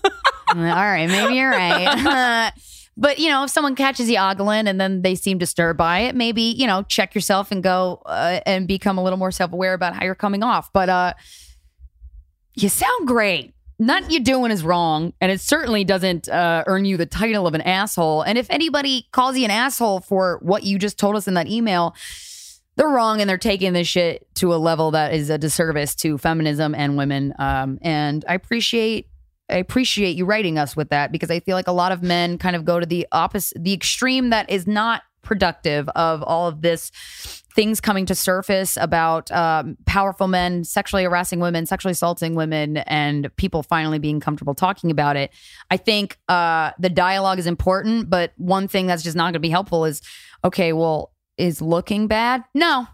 all 0.06 0.62
right, 0.64 1.08
maybe 1.08 1.34
you're 1.36 1.50
right. 1.50 2.52
but 2.98 3.18
you 3.20 3.30
know, 3.30 3.44
if 3.46 3.50
someone 3.50 3.76
catches 3.76 4.10
you 4.10 4.18
ogling 4.18 4.68
and 4.68 4.80
then 4.80 5.02
they 5.02 5.16
seem 5.16 5.38
disturbed 5.38 5.78
by 5.78 6.02
it, 6.02 6.16
maybe 6.16 6.44
you 6.44 6.68
know, 6.68 6.84
check 6.84 7.16
yourself 7.16 7.52
and 7.52 7.64
go 7.64 8.02
uh, 8.06 8.40
and 8.46 8.68
become 8.68 8.98
a 9.00 9.04
little 9.04 9.18
more 9.18 9.32
self 9.32 9.52
aware 9.52 9.74
about 9.74 9.96
how 9.96 10.06
you're 10.06 10.14
coming 10.16 10.44
off. 10.44 10.72
But 10.72 10.90
uh, 10.90 11.14
you 12.56 12.70
sound 12.70 13.08
great. 13.08 13.55
Nothing 13.78 14.12
you're 14.12 14.22
doing 14.22 14.52
is 14.52 14.64
wrong, 14.64 15.14
and 15.20 15.32
it 15.32 15.42
certainly 15.42 15.84
doesn't 15.84 16.30
uh, 16.30 16.64
earn 16.66 16.86
you 16.86 16.96
the 16.96 17.06
title 17.06 17.46
of 17.46 17.54
an 17.54 17.62
asshole. 17.62 18.22
And 18.22 18.38
if 18.38 18.50
anybody 18.50 19.08
calls 19.12 19.38
you 19.38 19.44
an 19.44 19.52
asshole 19.52 20.00
for 20.00 20.40
what 20.42 20.64
you 20.64 20.80
just 20.80 20.98
told 20.98 21.16
us 21.18 21.28
in 21.28 21.34
that 21.34 21.48
email, 21.48 21.94
they're 22.78 22.88
wrong 22.88 23.22
and 23.22 23.30
they're 23.30 23.38
taking 23.38 23.74
this 23.74 23.88
shit 23.88 24.28
to 24.36 24.54
a 24.54 24.58
level 24.58 24.92
that 24.92 25.14
is 25.14 25.30
a 25.30 25.38
disservice 25.38 25.96
to 25.96 26.18
feminism 26.18 26.74
and 26.76 26.98
women. 26.98 27.34
Um, 27.38 27.80
and 27.82 28.24
I 28.28 28.34
appreciate 28.34 29.10
I 29.50 29.58
appreciate 29.58 30.16
you 30.16 30.26
writing 30.26 30.58
us 30.58 30.76
with 30.76 30.90
that 30.90 31.12
because 31.12 31.30
I 31.30 31.40
feel 31.40 31.56
like 31.56 31.68
a 31.68 31.72
lot 31.72 31.92
of 31.92 32.02
men 32.02 32.40
kind 32.40 32.56
of 32.56 32.66
go 32.66 32.80
to 32.80 32.86
the 32.86 33.06
opposite, 33.12 33.64
the 33.64 33.74
extreme 33.74 34.32
that 34.32 34.50
is 34.50 34.66
not 34.66 35.04
productive 35.26 35.90
of 35.90 36.24
all 36.24 36.48
of 36.48 36.62
this 36.62 36.92
things 37.56 37.80
coming 37.80 38.06
to 38.06 38.14
surface 38.14 38.78
about 38.78 39.32
um, 39.32 39.78
powerful 39.86 40.28
men 40.28 40.66
sexually 40.66 41.06
harassing 41.06 41.40
women, 41.40 41.66
sexually 41.66 41.94
assaulting 41.94 42.36
women, 42.36 42.78
and 42.78 43.34
people 43.38 43.64
finally 43.64 43.98
being 43.98 44.20
comfortable 44.20 44.54
talking 44.54 44.92
about 44.92 45.16
it. 45.16 45.32
I 45.72 45.78
think 45.78 46.18
uh, 46.28 46.72
the 46.78 46.90
dialogue 46.90 47.40
is 47.40 47.48
important, 47.48 48.10
but 48.10 48.34
one 48.36 48.68
thing 48.68 48.88
that's 48.88 49.04
just 49.04 49.16
not 49.16 49.24
going 49.24 49.34
to 49.34 49.40
be 49.40 49.50
helpful 49.50 49.86
is 49.86 50.02
okay, 50.44 50.74
well, 50.74 51.14
is 51.38 51.62
looking 51.62 52.08
bad? 52.08 52.44
No. 52.54 52.88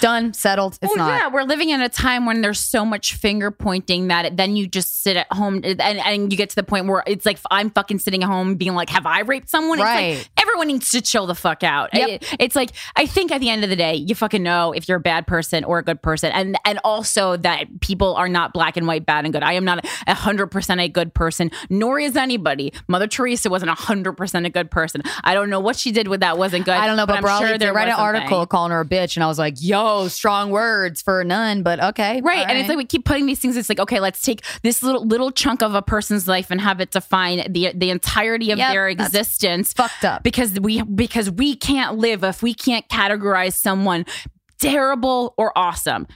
Done, 0.00 0.32
settled. 0.32 0.78
It's 0.80 0.96
well, 0.96 1.06
not. 1.06 1.20
Yeah, 1.20 1.28
we're 1.28 1.42
living 1.42 1.68
in 1.68 1.82
a 1.82 1.90
time 1.90 2.24
when 2.24 2.40
there's 2.40 2.58
so 2.58 2.86
much 2.86 3.14
finger 3.14 3.50
pointing 3.50 4.08
that 4.08 4.24
it, 4.24 4.36
then 4.36 4.56
you 4.56 4.66
just 4.66 5.02
sit 5.02 5.16
at 5.18 5.30
home 5.30 5.60
and, 5.62 5.80
and 5.80 6.32
you 6.32 6.38
get 6.38 6.48
to 6.50 6.56
the 6.56 6.62
point 6.62 6.86
where 6.86 7.02
it's 7.06 7.26
like 7.26 7.38
I'm 7.50 7.70
fucking 7.70 7.98
sitting 7.98 8.22
at 8.22 8.26
home 8.26 8.54
being 8.54 8.74
like, 8.74 8.88
have 8.88 9.04
I 9.04 9.20
raped 9.20 9.50
someone? 9.50 9.78
Right. 9.78 10.00
It's 10.00 10.28
like 10.28 10.30
everyone 10.44 10.68
needs 10.68 10.90
to 10.90 11.00
chill 11.00 11.26
the 11.26 11.34
fuck 11.34 11.62
out. 11.62 11.90
Yep. 11.94 12.08
It- 12.08 12.36
it's 12.38 12.56
like 12.56 12.70
I 12.96 13.06
think 13.06 13.32
at 13.32 13.40
the 13.40 13.48
end 13.50 13.64
of 13.64 13.70
the 13.70 13.76
day, 13.76 13.94
you 13.94 14.14
fucking 14.14 14.42
know 14.42 14.72
if 14.72 14.88
you're 14.88 14.98
a 14.98 15.00
bad 15.00 15.26
person 15.26 15.64
or 15.64 15.78
a 15.78 15.82
good 15.82 16.02
person, 16.02 16.30
and 16.32 16.56
and 16.64 16.78
also 16.84 17.36
that 17.38 17.80
people 17.80 18.14
are 18.14 18.28
not 18.28 18.52
black 18.52 18.76
and 18.76 18.86
white, 18.86 19.06
bad 19.06 19.24
and 19.24 19.32
good. 19.32 19.42
I 19.42 19.54
am 19.54 19.64
not 19.64 19.84
a 20.06 20.14
hundred 20.14 20.48
percent 20.48 20.80
a 20.80 20.88
good 20.88 21.14
person, 21.14 21.50
nor 21.70 21.98
is 21.98 22.16
anybody. 22.16 22.72
Mother 22.88 23.06
Teresa 23.06 23.48
wasn't 23.50 23.70
a 23.70 23.74
hundred 23.74 24.12
percent 24.14 24.46
a 24.46 24.50
good 24.50 24.70
person. 24.70 25.02
I 25.22 25.34
don't 25.34 25.50
know 25.50 25.60
what 25.60 25.76
she 25.76 25.92
did 25.92 26.08
with 26.08 26.20
that 26.20 26.38
wasn't 26.38 26.64
good. 26.64 26.74
I 26.74 26.86
don't 26.86 26.96
know, 26.96 27.06
but, 27.06 27.16
I'm 27.16 27.22
Brawley 27.22 27.46
sure 27.58 27.72
write 27.72 27.88
was 27.88 27.94
an 27.94 28.00
article 28.00 28.28
something. 28.40 28.46
calling 28.48 28.72
her 28.72 28.80
a 28.80 28.84
bitch, 28.84 29.16
and 29.16 29.24
I 29.24 29.26
was 29.26 29.38
like, 29.38 29.54
"Yo, 29.58 30.08
strong 30.08 30.50
words 30.50 31.00
for 31.02 31.20
a 31.20 31.24
nun," 31.24 31.62
but 31.62 31.82
okay, 31.82 32.20
Right. 32.22 32.46
And 32.48 32.58
it's 32.58 32.68
like 32.68 32.76
we 32.78 32.84
keep 32.84 33.04
putting 33.04 33.26
these 33.26 33.38
things, 33.40 33.56
it's 33.56 33.68
like, 33.68 33.80
okay, 33.80 34.00
let's 34.00 34.20
take 34.22 34.42
this 34.62 34.82
little 34.82 35.04
little 35.06 35.30
chunk 35.30 35.62
of 35.62 35.74
a 35.74 35.82
person's 35.82 36.26
life 36.28 36.50
and 36.50 36.60
have 36.60 36.80
it 36.80 36.90
define 36.90 37.44
the 37.52 37.72
the 37.74 37.90
entirety 37.90 38.50
of 38.50 38.58
Yep, 38.58 38.72
their 38.72 38.88
existence. 38.88 39.72
fucked 39.72 40.04
up. 40.04 40.22
Because 40.34 40.58
we 40.58 40.82
because 40.82 41.30
we 41.30 41.54
can't 41.54 41.96
live 41.98 42.24
if 42.24 42.42
we 42.42 42.54
can't 42.54 42.88
categorize 42.88 43.54
someone 43.54 44.04
terrible 44.58 45.34
or 45.36 45.56
awesome. 45.56 46.06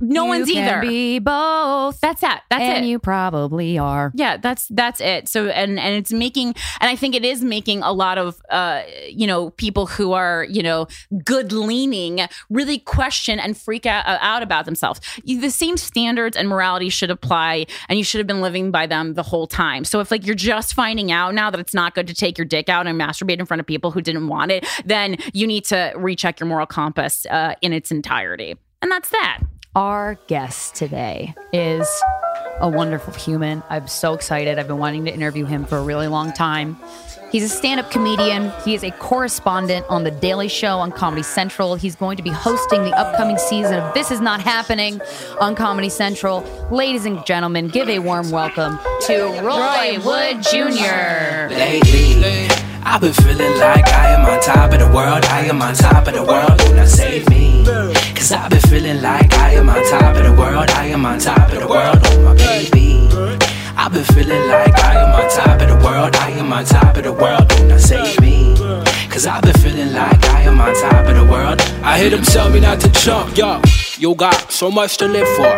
No 0.00 0.24
You 0.24 0.28
one's 0.28 0.50
can 0.50 0.64
either. 0.64 0.80
Be 0.80 1.18
both. 1.18 2.00
that's 2.00 2.22
it. 2.22 2.40
That's 2.50 2.62
it. 2.62 2.76
and 2.76 2.84
it. 2.84 2.88
you 2.88 2.98
probably 2.98 3.78
are. 3.78 4.12
Yeah, 4.14 4.36
that's 4.36 4.68
that's 4.68 5.00
it. 5.00 5.28
So 5.28 5.48
and 5.48 5.78
and 5.78 5.94
it's 5.94 6.12
making 6.12 6.48
and 6.80 6.90
I 6.90 6.96
think 6.96 7.14
it 7.14 7.24
is 7.24 7.42
making 7.42 7.82
a 7.82 7.92
lot 7.92 8.18
of 8.18 8.40
uh 8.50 8.82
you 9.08 9.26
know 9.26 9.50
people 9.50 9.86
who 9.86 10.12
are 10.12 10.44
you 10.48 10.62
know 10.62 10.86
good 11.24 11.52
leaning 11.52 12.20
really 12.50 12.78
question 12.78 13.38
and 13.38 13.56
freak 13.56 13.86
out, 13.86 14.06
uh, 14.06 14.18
out 14.20 14.42
about 14.42 14.64
themselves. 14.64 15.00
The 15.24 15.50
same 15.50 15.76
standards 15.76 16.36
and 16.36 16.48
morality 16.48 16.88
should 16.88 17.10
apply, 17.10 17.66
and 17.88 17.98
you 17.98 18.04
should 18.04 18.18
have 18.18 18.26
been 18.26 18.40
living 18.42 18.70
by 18.70 18.86
them 18.86 19.14
the 19.14 19.22
whole 19.22 19.46
time. 19.46 19.84
So 19.84 20.00
if 20.00 20.10
like 20.10 20.26
you're 20.26 20.34
just 20.34 20.74
finding 20.74 21.10
out 21.12 21.34
now 21.34 21.50
that 21.50 21.60
it's 21.60 21.74
not 21.74 21.94
good 21.94 22.06
to 22.08 22.14
take 22.14 22.38
your 22.38 22.44
dick 22.44 22.68
out 22.68 22.86
and 22.86 23.00
masturbate 23.00 23.38
in 23.38 23.46
front 23.46 23.60
of 23.60 23.66
people 23.66 23.90
who 23.90 24.00
didn't 24.00 24.28
want 24.28 24.50
it, 24.50 24.66
then 24.84 25.16
you 25.32 25.46
need 25.46 25.64
to 25.66 25.92
recheck 25.96 26.40
your 26.40 26.48
moral 26.48 26.66
compass 26.66 27.26
uh, 27.26 27.54
in 27.62 27.72
its 27.72 27.90
entirety. 27.90 28.56
And 28.82 28.90
that's 28.90 29.08
that. 29.10 29.40
Our 29.74 30.18
guest 30.26 30.74
today 30.74 31.34
is 31.52 31.86
a 32.60 32.68
wonderful 32.68 33.12
human. 33.12 33.62
I'm 33.68 33.86
so 33.86 34.14
excited. 34.14 34.58
I've 34.58 34.66
been 34.66 34.78
wanting 34.78 35.04
to 35.04 35.14
interview 35.14 35.44
him 35.44 35.64
for 35.64 35.78
a 35.78 35.82
really 35.82 36.08
long 36.08 36.32
time. 36.32 36.76
He's 37.30 37.44
a 37.44 37.48
stand 37.48 37.78
up 37.78 37.90
comedian. 37.90 38.50
He 38.64 38.74
is 38.74 38.82
a 38.82 38.90
correspondent 38.90 39.84
on 39.90 40.02
The 40.02 40.10
Daily 40.10 40.48
Show 40.48 40.78
on 40.78 40.90
Comedy 40.90 41.22
Central. 41.22 41.74
He's 41.74 41.94
going 41.94 42.16
to 42.16 42.22
be 42.22 42.30
hosting 42.30 42.84
the 42.84 42.92
upcoming 42.92 43.36
season 43.36 43.74
of 43.74 43.92
This 43.92 44.10
Is 44.10 44.20
Not 44.20 44.40
Happening 44.40 45.00
on 45.38 45.54
Comedy 45.54 45.90
Central. 45.90 46.40
Ladies 46.70 47.04
and 47.04 47.24
gentlemen, 47.26 47.68
give 47.68 47.90
a 47.90 47.98
warm 47.98 48.30
welcome 48.30 48.78
to 49.06 49.40
Roy 49.42 49.98
Wood 50.04 50.42
Jr. 50.42 51.54
Lately, 51.54 52.57
I've 52.90 53.02
been 53.02 53.12
feeling 53.12 53.58
like 53.60 53.86
I 53.86 54.14
am 54.14 54.24
on 54.24 54.40
top 54.40 54.72
of 54.72 54.78
the 54.78 54.88
world. 54.88 55.22
I 55.26 55.44
am 55.44 55.60
on 55.60 55.74
top 55.74 56.08
of 56.08 56.14
the 56.14 56.22
world. 56.24 56.58
Do 56.58 56.74
not 56.74 56.88
save 56.88 57.28
me. 57.28 57.62
Cause 58.16 58.32
I've 58.32 58.48
been 58.48 58.60
feeling 58.62 59.02
like 59.02 59.30
I 59.34 59.52
am 59.52 59.68
on 59.68 59.84
top 59.90 60.16
of 60.16 60.24
the 60.24 60.32
world. 60.32 60.70
I 60.70 60.86
am 60.86 61.04
on 61.04 61.18
top 61.18 61.52
of 61.52 61.60
the 61.60 61.68
world. 61.68 61.98
Oh, 62.02 62.22
my 62.22 62.34
baby. 62.34 63.06
I've 63.76 63.92
been 63.92 64.04
feeling 64.04 64.48
like 64.48 64.74
I 64.82 64.94
am 65.02 65.14
on 65.14 65.30
top 65.30 65.60
of 65.60 65.68
the 65.68 65.76
world. 65.86 66.16
I 66.16 66.30
am 66.30 66.50
on 66.50 66.64
top 66.64 66.96
of 66.96 67.04
the 67.04 67.12
world. 67.12 67.46
Do 67.48 67.68
not 67.68 67.80
save 67.80 68.18
me. 68.22 68.56
Cause 69.10 69.26
I've 69.26 69.42
been 69.42 69.52
feeling 69.60 69.92
like 69.92 70.24
I 70.24 70.42
am 70.44 70.58
on 70.58 70.74
top 70.80 71.06
of 71.06 71.14
the 71.14 71.26
world. 71.30 71.60
I 71.84 71.98
hear 71.98 72.08
them 72.08 72.22
tell 72.22 72.48
me 72.48 72.60
not 72.60 72.80
to 72.80 72.88
jump, 72.88 73.36
yo. 73.36 73.60
You 73.98 74.14
got 74.14 74.52
so 74.52 74.70
much 74.70 74.96
to 74.98 75.08
live 75.08 75.26
for. 75.34 75.50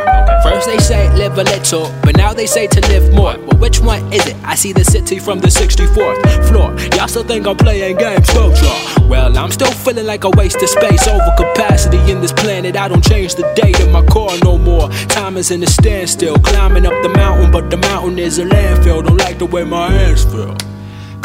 First 0.42 0.66
they 0.66 0.78
say 0.78 1.14
live 1.14 1.36
a 1.36 1.42
little, 1.42 1.92
but 2.02 2.16
now 2.16 2.32
they 2.32 2.46
say 2.46 2.66
to 2.68 2.80
live 2.88 3.12
more. 3.12 3.36
Well, 3.36 3.58
which 3.58 3.80
one 3.80 4.10
is 4.14 4.26
it? 4.26 4.36
I 4.42 4.54
see 4.54 4.72
the 4.72 4.82
city 4.82 5.18
from 5.18 5.40
the 5.40 5.48
64th 5.48 6.48
floor. 6.48 6.74
Y'all 6.96 7.06
still 7.06 7.22
think 7.22 7.46
I'm 7.46 7.58
playing 7.58 7.98
games, 7.98 8.32
go 8.32 8.50
draw. 8.54 9.08
Well, 9.08 9.36
I'm 9.36 9.50
still 9.50 9.70
feeling 9.70 10.06
like 10.06 10.24
a 10.24 10.30
waste 10.30 10.62
of 10.62 10.70
space, 10.70 11.06
over 11.06 11.34
capacity 11.36 11.98
in 12.10 12.22
this 12.22 12.32
planet. 12.32 12.76
I 12.78 12.88
don't 12.88 13.04
change 13.04 13.34
the 13.34 13.42
date 13.54 13.78
in 13.78 13.92
my 13.92 14.04
car 14.06 14.30
no 14.42 14.56
more. 14.56 14.88
Time 15.08 15.36
is 15.36 15.50
in 15.50 15.62
a 15.62 15.66
standstill, 15.66 16.36
climbing 16.38 16.86
up 16.86 16.94
the 17.02 17.10
mountain, 17.10 17.52
but 17.52 17.68
the 17.68 17.76
mountain 17.76 18.18
is 18.18 18.38
a 18.38 18.46
landfill. 18.46 19.06
Don't 19.06 19.18
like 19.18 19.38
the 19.38 19.44
way 19.44 19.64
my 19.64 19.90
hands 19.90 20.24
feel. 20.24 20.56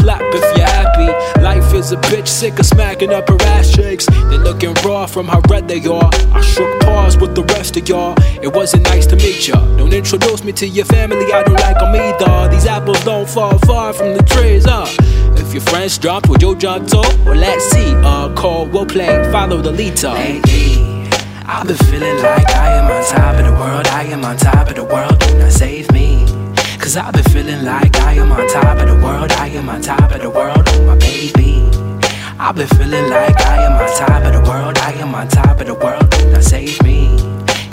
Clap 0.06 0.22
if 0.22 0.58
you're 0.58 0.68
happy. 0.68 1.41
Life 1.41 1.74
is 1.74 1.91
a 1.91 1.97
bitch 1.97 2.28
sick 2.28 2.60
of 2.60 2.68
smacking 2.68 3.12
up 3.12 3.28
her 3.28 3.41
ass 3.58 3.72
cheeks. 3.72 4.06
They're 4.06 4.38
looking 4.38 4.76
raw 4.86 5.08
from 5.08 5.28
how 5.28 5.41
red 5.49 5.68
they 5.68 5.84
are. 5.84 6.12
I 6.32 6.41
shook 6.41 6.80
paws 6.82 7.18
with 7.18 7.34
the 7.34 7.41
rest 7.56 7.76
of 7.76 7.89
y'all. 7.89 8.14
It 8.43 8.53
wasn't 8.53 8.84
nice 8.84 9.08
to 9.08 9.16
meet 9.16 9.47
ya. 9.47 9.56
Don't 9.78 9.91
introduce 9.91 10.43
me 10.43 10.51
to 10.53 10.68
your 10.68 10.86
family, 10.86 11.34
I 11.34 11.41
don't 11.41 11.60
like 11.60 11.82
like 11.82 11.82
'em 11.82 11.95
either. 11.95 12.53
These 12.53 12.68
apples 12.68 13.03
don't 13.03 13.28
fall 13.28 13.58
far 13.66 13.93
from 13.93 14.14
the 14.14 14.22
trees, 14.22 14.68
uh. 14.68 14.86
If 15.38 15.51
your 15.56 15.64
friends 15.64 15.97
jumped, 15.97 16.30
would 16.30 16.43
you 16.43 16.56
jump 16.56 16.88
too? 16.88 17.01
Well, 17.26 17.39
let's 17.47 17.66
see. 17.72 17.95
Uh, 17.95 18.30
call, 18.36 18.68
we'll 18.68 18.86
play, 18.86 19.12
follow 19.32 19.60
the 19.60 19.72
lead 19.72 19.95
to. 19.97 20.12
Lately, 20.14 21.10
I've 21.47 21.66
been 21.66 21.78
feeling 21.89 22.18
like 22.22 22.47
I 22.56 22.78
am 22.78 22.91
on 22.91 23.03
top 23.10 23.39
of 23.39 23.45
the 23.47 23.53
world. 23.53 23.88
I 23.88 24.03
am 24.03 24.24
on 24.24 24.38
top 24.38 24.70
of 24.70 24.76
the 24.76 24.84
world. 24.84 25.18
Do 25.18 25.39
not 25.39 25.51
save 25.51 25.91
me. 25.91 26.35
Cause 26.86 26.98
I've 26.98 27.14
been 27.14 27.24
feeling 27.24 27.66
like 27.66 27.96
I 28.02 28.14
am 28.14 28.32
on 28.32 28.48
top 28.48 28.78
of 28.78 28.88
the 28.88 28.94
world. 29.04 29.32
I 29.32 29.48
am 29.48 29.70
on 29.70 29.82
top 29.82 30.12
of 30.12 30.22
the 30.22 30.30
world. 30.30 30.62
Oh, 30.68 30.86
my 30.86 30.96
baby. 31.00 31.64
I've 32.38 32.56
been 32.56 32.68
feeling 32.68 33.10
like 33.10 33.42
I 33.42 33.64
am 33.66 33.72
on 33.72 33.98
top 33.98 34.24
of 34.24 34.34
the 34.34 34.48
world. 34.48 34.78
I 34.78 34.92
am 34.92 35.16
on 35.16 35.28
top 35.28 35.60
of 35.60 35.66
the 35.66 35.74
world. 35.74 36.08
Not 36.32 36.44
save 36.44 36.80
me. 36.84 37.08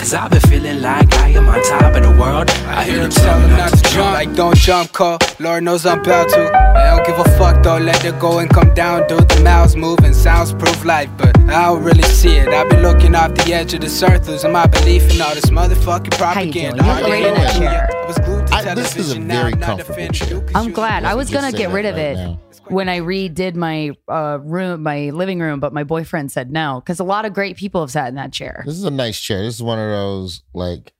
Cause 0.02 0.14
I've 0.14 0.32
been 0.32 0.40
feeling 0.40 0.82
like 0.82 1.14
I 1.14 1.28
am 1.28 1.48
on 1.48 1.62
top 1.62 1.94
of 1.94 2.02
the 2.02 2.10
world. 2.20 2.50
I 2.66 2.82
hear 2.82 2.98
them 3.02 3.10
telling 3.12 3.48
me 3.48 3.56
not 3.56 3.70
to 3.70 3.82
jump. 3.84 4.12
Like 4.14 4.34
don't 4.34 4.56
jump, 4.56 4.90
call. 4.90 5.18
Lord 5.38 5.62
knows 5.62 5.86
I'm 5.86 6.00
about 6.00 6.28
to. 6.30 6.52
I 6.76 6.96
don't 6.96 7.06
give 7.06 7.20
a 7.20 7.38
fuck 7.38 7.62
though. 7.62 7.78
Let 7.78 8.04
it 8.04 8.18
go 8.18 8.40
and 8.40 8.50
come 8.50 8.74
down, 8.74 9.06
dude. 9.06 9.28
The 9.28 9.40
mouths 9.44 9.76
moving, 9.76 10.12
sounds 10.12 10.54
proof 10.54 10.84
life, 10.84 11.08
but 11.16 11.38
I 11.42 11.66
don't 11.66 11.84
really 11.84 12.02
see 12.02 12.34
it. 12.36 12.48
I've 12.48 12.68
been 12.68 12.82
looking 12.82 13.14
off 13.14 13.32
the 13.34 13.54
edge 13.54 13.74
of 13.74 13.80
this 13.80 14.02
earth, 14.02 14.26
losing 14.26 14.50
my 14.50 14.66
belief 14.66 15.08
in 15.14 15.20
all 15.20 15.36
this 15.36 15.46
motherfucking 15.50 16.18
propaganda. 16.18 16.82
doing? 16.82 16.84
You 16.84 16.94
look 16.94 17.04
great 17.06 17.26
in 17.26 17.34
that 17.34 17.56
chair. 17.56 17.88
I 17.94 18.06
was 18.06 18.18
glued 18.18 18.46
to 18.48 18.54
I- 18.54 18.74
this 18.74 18.96
is 18.96 19.12
a 19.12 19.14
television, 19.14 19.26
now 19.28 19.40
very 19.42 19.52
I'm 19.52 19.60
comfortable 19.60 20.08
chair. 20.08 20.44
I'm 20.56 20.72
glad. 20.72 21.04
I 21.04 21.14
was 21.14 21.30
gonna 21.30 21.52
get 21.52 21.70
rid 21.70 21.84
of 21.84 21.94
right 21.94 22.02
it 22.02 22.14
now. 22.16 22.40
when 22.66 22.88
I 22.88 22.98
redid 23.00 23.54
my 23.54 23.92
uh, 24.08 24.38
room, 24.42 24.82
my 24.82 25.10
living 25.10 25.38
room, 25.38 25.60
but 25.60 25.72
my 25.72 25.84
boyfriend 25.84 26.32
said 26.32 26.50
no 26.50 26.80
because 26.84 26.98
a 26.98 27.04
lot 27.04 27.24
of 27.24 27.32
great 27.34 27.56
people 27.56 27.80
have 27.82 27.90
sat 27.90 28.08
in 28.08 28.16
that 28.16 28.32
chair. 28.32 28.64
This 28.66 28.74
is 28.76 28.84
a 28.84 28.90
nice 28.90 29.20
chair. 29.20 29.42
This 29.42 29.54
is 29.54 29.62
one 29.62 29.78
of 29.78 29.91
those 29.92 30.42
like 30.54 30.92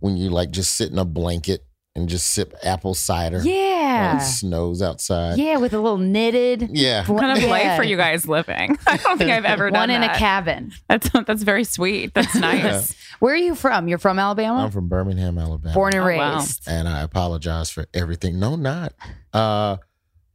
when 0.00 0.16
you 0.16 0.30
like 0.30 0.50
just 0.50 0.74
sit 0.76 0.90
in 0.90 0.98
a 0.98 1.04
blanket 1.04 1.64
and 1.96 2.08
just 2.08 2.28
sip 2.28 2.54
apple 2.62 2.94
cider. 2.94 3.38
When 3.38 3.46
Yeah, 3.46 4.18
it 4.18 4.20
snows 4.20 4.80
outside. 4.82 5.36
yeah, 5.38 5.56
with 5.56 5.72
a 5.72 5.80
little 5.80 5.98
knitted. 5.98 6.68
Yeah. 6.72 7.02
bl- 7.04 7.14
What 7.14 7.20
kind 7.22 7.36
of 7.36 7.42
yeah. 7.42 7.50
life 7.50 7.78
are 7.80 7.84
you 7.84 7.96
guys 7.96 8.28
living? 8.28 8.78
I 8.86 8.96
don't 8.98 9.18
think 9.18 9.30
I've 9.30 9.44
ever 9.44 9.70
done 9.70 9.80
One 9.80 9.90
in 9.90 10.04
a 10.04 10.14
cabin. 10.16 10.70
That's 10.88 11.08
that's 11.26 11.42
very 11.42 11.64
sweet. 11.64 12.14
That's 12.14 12.34
nice. 12.36 12.94
Where 13.18 13.34
are 13.34 13.36
you 13.36 13.56
from? 13.56 13.88
You're 13.88 13.98
from 13.98 14.18
Alabama. 14.20 14.62
I'm 14.64 14.70
from 14.70 14.88
Birmingham, 14.88 15.38
Alabama. 15.38 15.74
Born 15.74 15.94
and 15.94 16.04
Oh, 16.04 16.16
wow. 16.16 16.36
raised. 16.38 16.68
and 16.68 16.86
I 16.88 17.00
apologize 17.00 17.68
for 17.70 17.86
everything. 17.92 18.38
No, 18.38 18.54
not. 18.54 18.92
Uh 19.32 19.78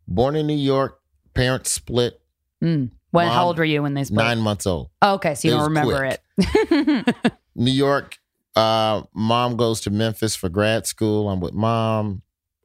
born 0.05 0.35
in 0.35 0.45
New 0.47 0.57
York, 0.57 0.99
parents 1.33 1.71
split, 1.71 2.19
Mm. 2.61 2.91
When? 3.11 3.27
how 3.27 3.45
old 3.45 3.57
were 3.57 3.63
you 3.63 3.81
when 3.83 3.93
they 3.93 4.03
split? 4.03 4.17
nine 4.17 4.39
months 4.39 4.65
old. 4.67 4.89
Oh, 5.01 5.13
okay, 5.13 5.35
so 5.35 5.47
you 5.47 5.53
It 5.53 5.57
don't 5.57 5.63
remember 5.67 5.97
quick. 5.97 6.21
it. 6.37 7.15
New 7.55 7.71
York, 7.71 8.19
uh, 8.55 9.03
mom 9.13 9.55
goes 9.57 9.81
to 9.81 9.89
Memphis 9.89 10.35
for 10.35 10.49
grad 10.49 10.85
school. 10.87 11.29
I'm 11.29 11.39
with 11.39 11.53
mom. 11.53 12.21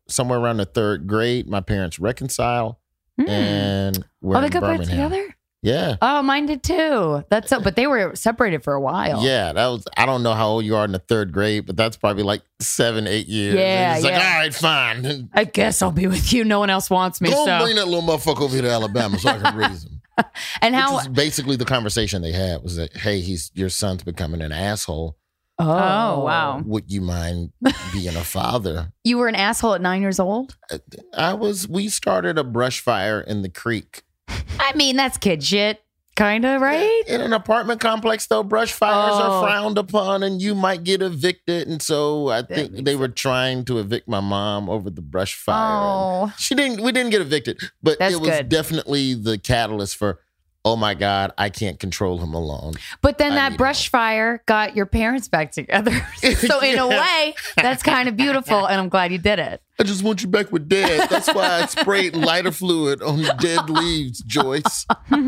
Somewhere 0.09 0.39
around 0.39 0.57
the 0.57 0.65
third 0.65 1.07
grade, 1.07 1.49
my 1.49 1.61
parents 1.61 1.99
reconcile 1.99 2.81
Hmm. 3.21 3.29
and 3.29 4.05
we're 4.23 4.37
oh, 4.37 4.41
they 4.41 4.49
got 4.49 4.63
back 4.63 4.81
together. 4.81 5.35
Yeah. 5.61 5.97
Oh, 6.01 6.23
mine 6.23 6.47
did 6.47 6.63
too. 6.63 7.25
That's 7.31 7.51
so, 7.51 7.61
but 7.61 7.75
they 7.75 7.89
were 7.89 8.15
separated 8.15 8.63
for 8.63 8.75
a 8.75 8.81
while. 8.81 9.25
Yeah, 9.25 9.53
that 9.53 9.67
was. 9.67 9.85
I 9.97 10.07
don't 10.07 10.23
know 10.23 10.33
how 10.35 10.47
old 10.47 10.65
you 10.65 10.77
are 10.77 10.85
in 10.85 10.93
the 10.93 11.01
third 11.01 11.33
grade, 11.33 11.67
but 11.67 11.77
that's 11.77 11.97
probably 11.97 12.23
like 12.23 12.43
seven, 12.61 13.09
eight 13.09 13.27
years. 13.27 13.57
Yeah, 13.57 13.89
And 13.89 13.97
it's 13.97 14.05
like, 14.05 14.13
yeah. 14.15 14.33
all 14.35 14.39
right, 14.39 14.55
fine. 14.55 15.29
I 15.35 15.43
guess 15.45 15.83
I'll 15.83 15.91
be 15.91 16.07
with 16.07 16.33
you. 16.33 16.45
No 16.45 16.61
one 16.61 16.71
else 16.71 16.89
wants 16.89 17.21
me. 17.21 17.31
Go 17.31 17.45
so. 17.45 17.59
bring 17.61 17.75
that 17.75 17.89
little 17.89 18.09
motherfucker 18.09 18.43
over 18.43 18.53
here 18.55 18.63
to 18.63 18.71
Alabama 18.71 19.19
so 19.19 19.31
I 19.31 19.39
can 19.41 19.57
raise 19.57 19.85
him. 19.85 19.98
and 20.63 20.75
Which 20.75 20.85
how? 20.85 20.99
is 20.99 21.09
basically 21.09 21.57
the 21.57 21.65
conversation 21.65 22.23
they 22.23 22.33
had 22.33 22.63
was 22.63 22.77
that, 22.77 22.97
hey, 22.97 23.21
he's 23.21 23.51
your 23.55 23.69
son's 23.69 24.03
becoming 24.03 24.43
an 24.43 24.53
asshole. 24.53 25.17
Oh, 25.61 25.67
oh 25.67 26.25
wow. 26.25 26.63
Would 26.65 26.91
you 26.91 27.01
mind 27.01 27.53
being 27.93 28.15
a 28.17 28.25
father? 28.25 28.93
You 29.05 29.19
were 29.19 29.29
an 29.29 29.35
asshole 29.35 29.75
at 29.75 29.81
nine 29.81 30.03
years 30.03 30.21
old? 30.21 30.57
Uh, 30.71 30.79
I 31.15 31.35
was. 31.35 31.69
We 31.69 31.89
started 31.89 32.39
a 32.39 32.45
brush 32.45 32.81
fire 32.81 33.21
in 33.21 33.43
the 33.43 33.49
creek. 33.49 34.03
I 34.29 34.73
mean, 34.75 34.97
that's 34.97 35.19
kid 35.19 35.43
shit. 35.43 35.81
Kind 36.19 36.45
of, 36.45 36.61
right? 36.61 37.03
In 37.07 37.21
an 37.21 37.33
apartment 37.33 37.81
complex, 37.81 38.27
though, 38.27 38.43
brush 38.43 38.73
fires 38.73 39.13
Oh. 39.15 39.23
are 39.23 39.43
frowned 39.47 39.79
upon, 39.79 40.25
and 40.25 40.43
you 40.43 40.53
might 40.57 40.83
get 40.83 41.01
evicted. 41.01 41.69
And 41.69 41.81
so 41.81 42.29
I 42.29 42.43
think 42.43 42.85
they 42.85 42.97
were 42.97 43.07
trying 43.07 43.65
to 43.67 43.79
evict 43.79 44.09
my 44.09 44.19
mom 44.19 44.69
over 44.69 44.91
the 44.91 45.01
brush 45.01 45.37
fire. 45.37 45.79
Oh. 45.81 46.33
She 46.37 46.57
didn't. 46.57 46.83
We 46.83 46.91
didn't 46.91 47.11
get 47.11 47.21
evicted, 47.21 47.61
but 47.85 48.01
That's 48.01 48.15
it 48.17 48.21
was 48.21 48.31
good. 48.31 48.49
definitely 48.49 49.15
the 49.15 49.39
catalyst 49.39 49.97
for. 49.97 50.19
Oh 50.65 50.75
my 50.75 50.93
God, 50.95 51.33
I 51.39 51.51
can't 51.51 51.79
control 51.79 52.19
him 52.19 52.35
alone. 52.35 52.75
But 53.01 53.19
then 53.19 53.33
I 53.33 53.51
that 53.51 53.57
brush 53.57 53.89
fire 53.89 54.43
got 54.47 54.75
your 54.77 54.87
parents 54.87 55.29
back 55.29 55.53
together. 55.53 55.93
so 56.17 56.59
in 56.61 56.79
a 56.79 56.87
way, 56.89 57.35
that's 57.57 57.83
kind 57.85 58.09
of 58.09 58.17
beautiful, 58.17 58.67
and 58.67 58.81
I'm 58.81 58.89
glad 58.89 59.13
you 59.13 59.19
did 59.19 59.39
it. 59.39 59.63
I 59.81 59.85
just 59.85 60.03
want 60.03 60.23
you 60.23 60.29
back 60.29 60.51
with 60.51 60.69
dad. 60.69 61.09
That's 61.09 61.33
why 61.33 61.63
I 61.63 61.67
sprayed 61.67 62.17
lighter 62.17 62.51
fluid 62.51 63.01
on 63.01 63.23
dead 63.39 63.71
leaves, 63.71 64.21
Joyce. 64.23 64.87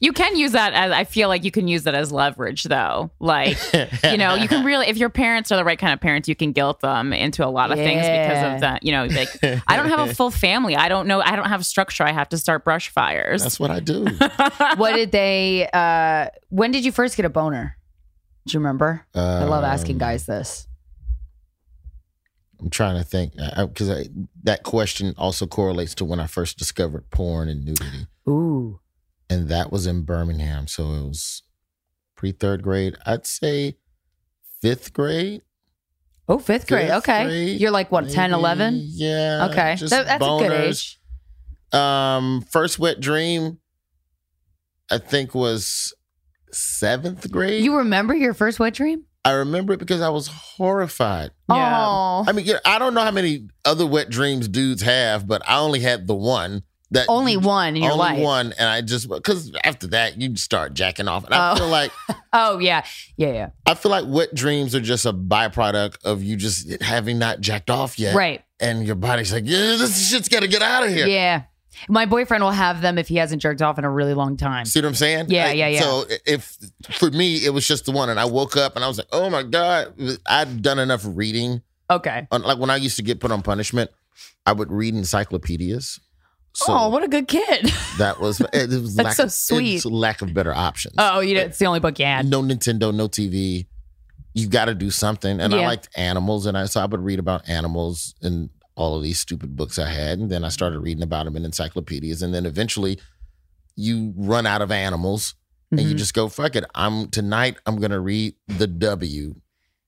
You 0.00 0.12
can 0.12 0.36
use 0.36 0.52
that 0.52 0.72
as 0.72 0.92
I 0.92 1.04
feel 1.04 1.28
like 1.28 1.44
you 1.44 1.50
can 1.50 1.68
use 1.68 1.82
that 1.84 1.94
as 1.94 2.10
leverage 2.10 2.62
though. 2.64 3.10
Like, 3.20 3.58
you 4.04 4.16
know, 4.16 4.34
you 4.34 4.48
can 4.48 4.64
really 4.64 4.86
if 4.86 4.96
your 4.96 5.10
parents 5.10 5.50
are 5.52 5.56
the 5.56 5.64
right 5.64 5.78
kind 5.78 5.92
of 5.92 6.00
parents, 6.00 6.28
you 6.28 6.34
can 6.34 6.52
guilt 6.52 6.80
them 6.80 7.12
into 7.12 7.44
a 7.46 7.48
lot 7.50 7.70
of 7.70 7.76
things 7.78 8.00
because 8.02 8.54
of 8.54 8.60
that. 8.60 8.82
You 8.84 8.92
know, 8.92 9.04
like 9.06 9.28
I 9.66 9.76
don't 9.76 9.88
have 9.88 10.08
a 10.08 10.14
full 10.14 10.30
family. 10.30 10.76
I 10.76 10.88
don't 10.88 11.06
know 11.06 11.20
I 11.20 11.36
don't 11.36 11.48
have 11.48 11.66
structure. 11.66 12.04
I 12.04 12.12
have 12.12 12.28
to 12.30 12.38
start 12.38 12.64
brush 12.64 12.88
fires. 12.90 13.42
That's 13.42 13.60
what 13.60 13.70
I 13.70 13.80
do. 13.80 14.06
What 14.76 14.94
did 14.94 15.12
they? 15.12 15.68
uh 15.72 16.26
When 16.48 16.70
did 16.70 16.84
you 16.84 16.92
first 16.92 17.16
get 17.16 17.26
a 17.26 17.30
boner? 17.30 17.76
Do 18.46 18.52
you 18.54 18.60
remember? 18.60 19.04
I 19.14 19.44
love 19.44 19.64
asking 19.64 19.96
Um, 19.96 19.98
guys 19.98 20.26
this. 20.26 20.66
I'm 22.60 22.70
trying 22.70 22.96
to 22.96 23.04
think 23.04 23.32
because 23.56 23.90
I, 23.90 24.06
that 24.42 24.62
question 24.62 25.14
also 25.16 25.46
correlates 25.46 25.94
to 25.96 26.04
when 26.04 26.20
I 26.20 26.26
first 26.26 26.58
discovered 26.58 27.08
porn 27.10 27.48
and 27.48 27.64
nudity, 27.64 28.06
Ooh, 28.28 28.80
and 29.28 29.48
that 29.48 29.72
was 29.72 29.86
in 29.86 30.02
Birmingham. 30.02 30.66
So 30.66 30.82
it 30.92 31.08
was 31.08 31.42
pre 32.16 32.32
third 32.32 32.62
grade. 32.62 32.96
I'd 33.06 33.26
say 33.26 33.76
fifth 34.60 34.92
grade. 34.92 35.42
oh, 36.28 36.38
fifth 36.38 36.68
grade. 36.68 36.88
Fifth 36.88 36.98
okay, 36.98 37.24
grade, 37.24 37.60
you're 37.60 37.70
like 37.70 37.90
what, 37.90 38.10
10, 38.10 38.32
11? 38.34 38.80
Yeah. 38.90 39.48
Okay, 39.50 39.76
That- 39.76 40.06
that's 40.06 40.24
a 40.24 40.38
good 40.38 40.52
age. 40.52 41.00
Um, 41.72 42.42
first 42.50 42.78
wet 42.78 43.00
dream, 43.00 43.58
I 44.90 44.98
think 44.98 45.34
was 45.34 45.94
seventh 46.52 47.30
grade. 47.30 47.64
You 47.64 47.76
remember 47.76 48.12
your 48.14 48.34
first 48.34 48.58
wet 48.58 48.74
dream? 48.74 49.04
I 49.24 49.32
remember 49.32 49.74
it 49.74 49.78
because 49.78 50.00
I 50.00 50.08
was 50.08 50.28
horrified. 50.28 51.30
Yeah. 51.48 51.86
Oh, 51.86 52.24
I 52.26 52.32
mean, 52.32 52.46
yeah, 52.46 52.58
I 52.64 52.78
don't 52.78 52.94
know 52.94 53.02
how 53.02 53.10
many 53.10 53.48
other 53.64 53.86
wet 53.86 54.08
dreams 54.10 54.48
dudes 54.48 54.82
have, 54.82 55.26
but 55.26 55.42
I 55.46 55.58
only 55.58 55.80
had 55.80 56.06
the 56.06 56.14
one 56.14 56.62
that 56.92 57.06
only 57.08 57.36
one 57.36 57.76
in 57.76 57.82
your 57.82 57.92
only 57.92 57.98
life. 58.04 58.18
one, 58.18 58.52
and 58.58 58.68
I 58.68 58.80
just 58.80 59.08
because 59.08 59.52
after 59.62 59.86
that 59.88 60.20
you 60.20 60.34
start 60.36 60.74
jacking 60.74 61.06
off, 61.06 61.24
and 61.24 61.34
I 61.34 61.52
Oh. 61.52 61.56
feel 61.56 61.68
like 61.68 61.92
Oh 62.32 62.58
yeah, 62.58 62.84
yeah, 63.16 63.32
yeah. 63.32 63.50
I 63.66 63.74
feel 63.74 63.90
like 63.92 64.04
wet 64.08 64.34
dreams 64.34 64.74
are 64.74 64.80
just 64.80 65.04
a 65.06 65.12
byproduct 65.12 66.04
of 66.04 66.22
you 66.22 66.36
just 66.36 66.82
having 66.82 67.18
not 67.18 67.40
jacked 67.40 67.70
off 67.70 67.98
yet, 67.98 68.14
Right. 68.14 68.42
And 68.62 68.84
your 68.86 68.96
body's 68.96 69.32
like, 69.32 69.44
yeah, 69.46 69.76
this 69.76 70.10
shit's 70.10 70.28
got 70.28 70.40
to 70.42 70.48
get 70.48 70.60
out 70.62 70.84
of 70.84 70.90
here. 70.90 71.06
Yeah. 71.06 71.42
My 71.88 72.06
boyfriend 72.06 72.42
will 72.42 72.50
have 72.50 72.80
them 72.80 72.98
if 72.98 73.08
he 73.08 73.16
hasn't 73.16 73.42
jerked 73.42 73.62
off 73.62 73.78
in 73.78 73.84
a 73.84 73.90
really 73.90 74.14
long 74.14 74.36
time. 74.36 74.64
See 74.64 74.80
what 74.80 74.86
I'm 74.88 74.94
saying? 74.94 75.26
Yeah, 75.28 75.46
Like, 75.46 75.56
yeah, 75.56 75.68
yeah. 75.68 75.80
So 75.80 76.04
if 76.26 76.56
for 76.90 77.10
me 77.10 77.44
it 77.44 77.50
was 77.50 77.66
just 77.66 77.86
the 77.86 77.92
one, 77.92 78.08
and 78.10 78.20
I 78.20 78.24
woke 78.24 78.56
up 78.56 78.76
and 78.76 78.84
I 78.84 78.88
was 78.88 78.98
like, 78.98 79.08
oh 79.12 79.30
my 79.30 79.42
god, 79.42 79.94
I'd 80.26 80.62
done 80.62 80.78
enough 80.78 81.02
reading. 81.04 81.62
Okay. 81.90 82.26
Like 82.30 82.58
when 82.58 82.70
I 82.70 82.76
used 82.76 82.96
to 82.96 83.02
get 83.02 83.20
put 83.20 83.30
on 83.32 83.42
punishment, 83.42 83.90
I 84.46 84.52
would 84.52 84.70
read 84.70 84.94
encyclopedias. 84.94 86.00
So 86.52 86.66
oh, 86.68 86.88
what 86.88 87.02
a 87.04 87.08
good 87.08 87.28
kid. 87.28 87.72
that 87.98 88.20
was 88.20 88.40
it 88.52 88.70
was 88.70 88.94
That's 88.96 89.18
lack 89.18 89.30
so 89.30 89.56
sweet. 89.56 89.84
Lack 89.84 90.20
of 90.22 90.34
better 90.34 90.52
options. 90.52 90.94
oh, 90.98 91.20
you 91.20 91.34
know, 91.34 91.42
it's 91.42 91.58
the 91.58 91.66
only 91.66 91.80
book 91.80 91.98
you 91.98 92.04
had. 92.04 92.26
no 92.26 92.42
Nintendo, 92.42 92.92
no 92.92 93.08
TV. 93.08 93.66
You 94.34 94.48
got 94.48 94.66
to 94.66 94.74
do 94.74 94.90
something. 94.90 95.40
And 95.40 95.54
I 95.54 95.66
liked 95.66 95.88
animals, 95.96 96.46
and 96.46 96.56
I 96.56 96.66
so 96.66 96.80
I 96.80 96.86
would 96.86 97.00
read 97.00 97.18
about 97.18 97.48
animals 97.48 98.14
and 98.22 98.50
all 98.80 98.96
of 98.96 99.02
these 99.02 99.20
stupid 99.20 99.54
books 99.56 99.78
I 99.78 99.90
had, 99.90 100.18
and 100.18 100.30
then 100.30 100.42
I 100.44 100.48
started 100.48 100.78
reading 100.80 101.02
about 101.02 101.26
them 101.26 101.36
in 101.36 101.44
encyclopedias, 101.44 102.22
and 102.22 102.32
then 102.34 102.46
eventually 102.46 102.98
you 103.76 104.14
run 104.16 104.46
out 104.46 104.62
of 104.62 104.72
animals, 104.72 105.34
and 105.70 105.80
you 105.80 105.94
Mhm. 105.94 105.98
just 105.98 106.14
go 106.14 106.28
fuck 106.28 106.56
it. 106.56 106.64
I'm 106.74 107.08
tonight. 107.10 107.56
I'm 107.66 107.78
gonna 107.78 108.00
read 108.00 108.34
the 108.48 108.66
W 108.66 109.34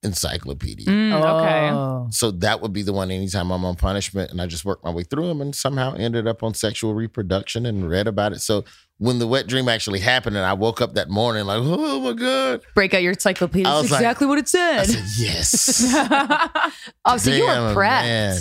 encyclopedia. 0.05 0.87
Mm, 0.87 1.13
okay. 1.15 1.71
Oh. 1.71 2.09
So 2.11 2.31
that 2.33 2.61
would 2.61 2.73
be 2.73 2.83
the 2.83 2.93
one 2.93 3.11
anytime 3.11 3.51
I'm 3.51 3.65
on 3.65 3.77
punishment, 3.77 4.31
and 4.31 4.41
I 4.43 4.47
just 4.47 4.65
worked 4.65 4.85
my 4.85 4.91
way 4.91 5.05
through 5.05 5.29
them, 5.29 5.41
and 5.41 5.55
somehow 5.55 5.95
ended 5.95 6.27
up 6.27 6.43
on 6.43 6.55
sexual 6.55 6.93
reproduction 6.95 7.65
and 7.67 7.89
read 7.89 8.07
about 8.09 8.33
it. 8.33 8.41
So 8.41 8.65
when 8.99 9.19
the 9.21 9.27
wet 9.27 9.47
dream 9.47 9.69
actually 9.69 10.01
happened, 10.01 10.37
and 10.37 10.45
I 10.45 10.53
woke 10.55 10.81
up 10.81 10.95
that 10.95 11.09
morning 11.09 11.45
like, 11.47 11.61
oh 11.63 12.01
my 12.01 12.13
god, 12.13 12.61
Break 12.75 12.95
out 12.95 13.03
your 13.03 13.13
encyclopedia. 13.13 13.65
That's 13.65 13.83
was 13.83 13.91
like- 13.93 14.01
exactly 14.01 14.27
what 14.27 14.39
it 14.39 14.45
I 14.55 14.85
said. 14.85 14.85
said 14.87 15.05
yes. 15.19 15.85
oh, 17.05 17.17
so 17.17 17.31
you 17.31 17.45
were 17.45 17.75
prepped. 17.75 18.03
man. 18.03 18.41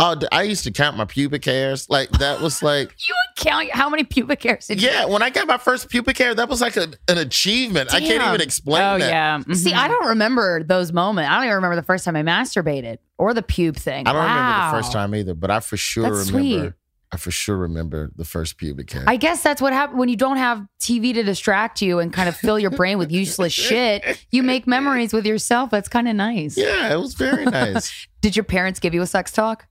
Oh, 0.00 0.14
d- 0.16 0.26
I 0.32 0.42
used 0.42 0.64
to 0.64 0.70
count 0.72 0.96
my 0.96 1.04
pubic 1.04 1.44
hairs. 1.44 1.88
Like 1.88 2.10
that 2.12 2.40
was 2.40 2.62
like, 2.62 2.94
You 3.06 3.14
would 3.14 3.44
count 3.44 3.70
how 3.70 3.88
many 3.88 4.02
pubic 4.04 4.42
hairs 4.42 4.66
did 4.66 4.82
you 4.82 4.88
yeah. 4.88 5.04
When 5.04 5.22
I 5.22 5.30
got 5.30 5.46
my 5.46 5.58
first 5.58 5.88
pubic 5.88 6.18
hair, 6.18 6.34
that 6.34 6.48
was 6.48 6.60
like 6.60 6.76
a, 6.76 6.88
an 7.08 7.18
achievement. 7.18 7.94
I 7.94 8.00
can't 8.00 8.22
even 8.26 8.40
explain 8.40 8.82
oh 8.82 8.98
that. 8.98 9.08
yeah. 9.08 9.54
See, 9.54 9.70
Mhm. 9.72 9.76
I 9.76 9.88
don't 9.88 10.06
remember 10.08 10.62
those 10.64 10.92
moments. 10.92 11.30
I 11.30 11.34
don't 11.36 11.44
even 11.44 11.54
remember 11.56 11.76
the 11.76 11.82
first 11.82 12.04
time 12.04 12.16
I 12.16 12.22
masturbated 12.22 12.98
or 13.18 13.34
the 13.34 13.42
pube 13.42 13.76
thing. 13.76 14.06
I 14.08 14.12
don't 14.12 14.22
remember 14.24 14.66
the 14.76 14.82
first 14.82 14.92
time 14.92 15.14
either, 15.14 15.34
but 15.34 15.50
I 15.50 15.60
for 15.60 15.76
sure 15.76 16.04
That's 16.10 16.30
remember. 16.32 16.60
sweet. 16.66 16.72
I 17.12 17.16
for 17.16 17.32
sure 17.32 17.56
remember 17.56 18.12
the 18.14 18.24
first 18.24 18.56
pubic 18.56 18.92
hair. 18.92 19.02
I 19.04 19.16
guess 19.16 19.42
that's 19.42 19.60
what 19.60 19.72
happened 19.72 19.98
when 19.98 20.08
you 20.08 20.14
don't 20.14 20.36
have 20.36 20.64
TV 20.80 21.12
to 21.14 21.24
distract 21.24 21.82
you 21.82 21.98
and 21.98 22.12
kind 22.12 22.28
of 22.28 22.36
fill 22.36 22.56
your 22.56 22.70
brain 22.70 22.98
with 22.98 23.10
useless 23.10 23.52
shit. 23.52 24.24
You 24.30 24.44
make 24.44 24.64
memories 24.68 25.12
with 25.12 25.26
yourself. 25.26 25.70
That's 25.70 25.88
kind 25.88 26.06
of 26.06 26.14
nice. 26.14 26.56
yeah, 26.56 26.92
it 26.92 27.00
was 27.00 27.14
very 27.14 27.44
nice. 27.46 28.06
Did 28.20 28.36
your 28.36 28.44
parents 28.44 28.78
give 28.78 28.94
you 28.94 29.02
a 29.02 29.08
sex 29.08 29.32
talk? 29.32 29.66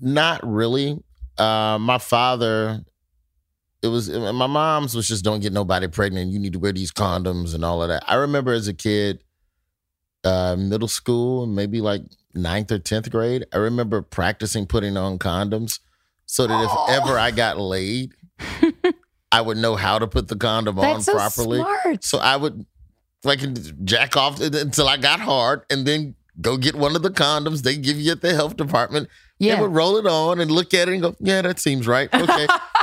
Not 0.00 0.40
really. 0.46 1.02
Uh, 1.38 1.78
my 1.80 1.98
father, 1.98 2.84
it 3.82 3.88
was 3.88 4.08
my 4.10 4.46
mom's 4.46 4.94
was 4.94 5.08
just 5.08 5.24
don't 5.24 5.40
get 5.40 5.52
nobody 5.52 5.88
pregnant. 5.88 6.32
You 6.32 6.38
need 6.38 6.52
to 6.54 6.58
wear 6.58 6.72
these 6.72 6.92
condoms 6.92 7.54
and 7.54 7.64
all 7.64 7.82
of 7.82 7.88
that. 7.88 8.04
I 8.06 8.14
remember 8.14 8.52
as 8.52 8.68
a 8.68 8.74
kid, 8.74 9.22
uh, 10.24 10.56
middle 10.58 10.88
school, 10.88 11.46
maybe 11.46 11.80
like 11.80 12.02
ninth 12.34 12.72
or 12.72 12.78
tenth 12.78 13.10
grade. 13.10 13.44
I 13.52 13.58
remember 13.58 14.02
practicing 14.02 14.66
putting 14.66 14.96
on 14.96 15.18
condoms 15.18 15.80
so 16.26 16.46
that 16.46 16.64
if 16.64 16.96
ever 16.96 17.18
I 17.18 17.30
got 17.30 17.58
laid, 17.58 18.12
I 19.30 19.40
would 19.40 19.58
know 19.58 19.76
how 19.76 19.98
to 19.98 20.06
put 20.06 20.28
the 20.28 20.36
condom 20.36 20.78
on 20.78 20.84
That's 20.84 21.06
so 21.06 21.12
properly. 21.12 21.58
smart. 21.58 22.04
So 22.04 22.18
I 22.18 22.36
would 22.36 22.64
like 23.24 23.40
jack 23.84 24.16
off 24.16 24.40
until 24.40 24.88
I 24.88 24.96
got 24.96 25.20
hard 25.20 25.62
and 25.70 25.86
then 25.86 26.14
go 26.40 26.56
get 26.56 26.74
one 26.74 26.96
of 26.96 27.02
the 27.02 27.10
condoms 27.10 27.62
they 27.62 27.76
give 27.76 27.98
you 27.98 28.12
at 28.12 28.20
the 28.22 28.34
health 28.34 28.56
department. 28.56 29.08
Yeah. 29.38 29.54
And 29.54 29.62
would 29.62 29.74
roll 29.74 29.96
it 29.96 30.06
on 30.06 30.40
and 30.40 30.50
look 30.50 30.72
at 30.74 30.88
it 30.88 30.92
and 30.92 31.02
go, 31.02 31.16
yeah, 31.20 31.42
that 31.42 31.58
seems 31.58 31.86
right. 31.86 32.08
Okay. 32.14 32.46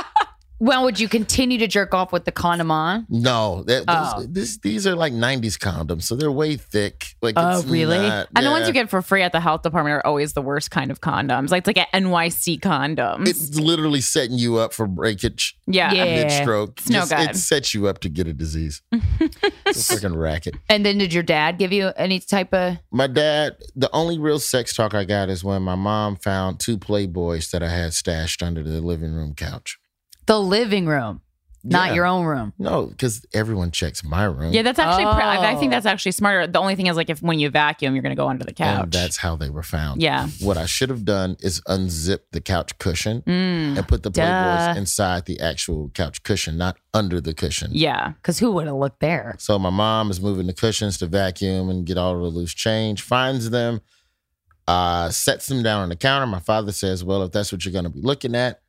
Well, 0.64 0.84
would 0.84 1.00
you 1.00 1.08
continue 1.08 1.58
to 1.58 1.66
jerk 1.66 1.92
off 1.92 2.12
with 2.12 2.24
the 2.24 2.30
condom 2.30 2.70
on? 2.70 3.04
no, 3.08 3.64
that, 3.64 3.82
Oh. 3.88 4.20
those, 4.20 4.28
this, 4.28 4.58
these 4.58 4.86
are 4.86 4.94
like 4.94 5.12
90s 5.12 5.58
condoms. 5.58 6.04
So 6.04 6.14
they're 6.14 6.30
way 6.30 6.54
thick. 6.56 7.16
Like, 7.20 7.34
Oh, 7.36 7.58
it's 7.58 7.68
really? 7.68 7.98
not- 7.98 8.28
And 8.36 8.46
the 8.46 8.50
ones 8.52 8.68
you 8.68 8.72
get 8.72 8.88
for 8.88 9.02
free 9.02 9.22
at 9.22 9.32
the 9.32 9.40
health 9.40 9.62
department 9.62 9.94
are 9.94 10.06
always 10.06 10.34
the 10.34 10.40
worst 10.40 10.70
kind 10.70 10.92
of 10.92 11.00
condoms. 11.00 11.50
Like 11.50 11.62
it's 11.62 11.66
like 11.66 11.78
at 11.78 11.88
NYC 11.92 12.60
condoms. 12.60 13.26
It's 13.26 13.58
literally 13.58 14.00
setting 14.00 14.38
you 14.38 14.58
up 14.58 14.72
for 14.72 14.86
breakage, 14.86 15.56
yeah. 15.66 15.92
Yeah. 15.92 16.04
mid 16.04 16.30
stroke. 16.30 16.78
It's 16.78 16.90
no 16.90 17.06
good. 17.06 17.30
It 17.30 17.36
sets 17.36 17.74
you 17.74 17.88
up 17.88 17.98
to 17.98 18.08
get 18.08 18.28
a 18.28 18.32
disease. 18.32 18.82
it's 19.66 19.90
a 19.90 19.96
freaking 19.96 20.16
racket. 20.16 20.54
And 20.68 20.86
then 20.86 20.96
did 20.98 21.12
your 21.12 21.24
dad 21.24 21.58
give 21.58 21.72
you 21.72 21.88
any 21.96 22.20
type 22.20 22.54
of 22.54 22.76
My 22.92 23.08
dad, 23.08 23.56
the 23.74 23.90
only 23.92 24.16
real 24.16 24.38
sex 24.38 24.74
talk 24.76 24.94
I 24.94 25.04
got 25.06 25.28
is 25.28 25.42
when 25.42 25.62
my 25.62 25.74
mom 25.74 26.14
found 26.14 26.60
two 26.60 26.78
Playboys 26.78 27.50
that 27.50 27.64
I 27.64 27.68
had 27.68 27.94
stashed 27.94 28.44
under 28.44 28.62
the 28.62 28.80
living 28.80 29.12
room 29.12 29.34
couch. 29.34 29.78
The 30.26 30.40
living 30.40 30.86
room, 30.86 31.20
not 31.64 31.88
Yeah. 31.90 31.94
your 31.94 32.06
own 32.06 32.24
room? 32.24 32.52
No, 32.58 32.86
because 32.86 33.24
everyone 33.32 33.70
checks 33.70 34.02
my 34.02 34.24
room. 34.24 34.52
Yeah, 34.52 34.62
that's 34.62 34.78
actually. 34.80 35.04
Pre- 35.04 35.22
I 35.22 35.52
I 35.52 35.54
think 35.56 35.70
Oh. 35.72 35.76
that's 35.76 35.86
actually 35.86 36.10
smarter. 36.12 36.46
The 36.48 36.58
only 36.58 36.74
thing 36.74 36.86
is, 36.88 36.96
like, 36.96 37.08
if 37.10 37.22
when 37.22 37.38
you 37.38 37.50
vacuum, 37.50 37.94
you're 37.94 38.02
going 38.02 38.14
to 38.14 38.20
go 38.20 38.28
under 38.28 38.44
the 38.44 38.52
couch. 38.52 38.82
and 38.84 38.92
that's 38.92 39.18
how 39.18 39.36
they 39.36 39.48
were 39.50 39.62
found. 39.62 40.02
yeah. 40.02 40.26
What 40.40 40.56
I 40.56 40.66
should 40.66 40.88
have 40.90 41.04
done 41.04 41.36
is 41.40 41.60
unzip 41.68 42.20
the 42.32 42.40
couch 42.40 42.76
cushion 42.78 43.22
Mm, 43.22 43.76
and 43.78 43.86
put 43.88 44.02
the 44.02 44.10
Duh. 44.10 44.22
Playboys 44.22 44.76
inside 44.76 45.26
the 45.26 45.38
actual 45.40 45.90
couch 45.94 46.22
cushion, 46.24 46.56
not 46.58 46.78
under 46.92 47.20
the 47.20 47.32
cushion. 47.34 47.70
yeah. 47.72 48.08
Because 48.16 48.38
who 48.40 48.50
would 48.52 48.66
have 48.66 48.76
looked 48.76 48.98
there? 49.00 49.36
So 49.38 49.56
my 49.58 49.70
mom 49.70 50.10
is 50.10 50.20
moving 50.20 50.46
the 50.48 50.52
cushions 50.54 50.98
to 50.98 51.06
vacuum 51.06 51.68
and 51.68 51.86
get 51.86 51.96
all 51.96 52.14
the 52.18 52.24
loose 52.24 52.54
change, 52.54 53.02
finds 53.02 53.50
them, 53.50 53.80
uh, 54.68 55.10
sets 55.10 55.46
them 55.46 55.62
down 55.62 55.82
on 55.82 55.88
the 55.88 55.96
counter. 55.96 56.26
My 56.26 56.38
father 56.40 56.72
says, 56.72 57.02
Well, 57.04 57.22
if 57.24 57.32
that's 57.32 57.52
what 57.52 57.64
you're 57.64 57.72
going 57.72 57.84
to 57.84 57.90
be 57.90 58.00
looking 58.00 58.34
at, 58.34 58.60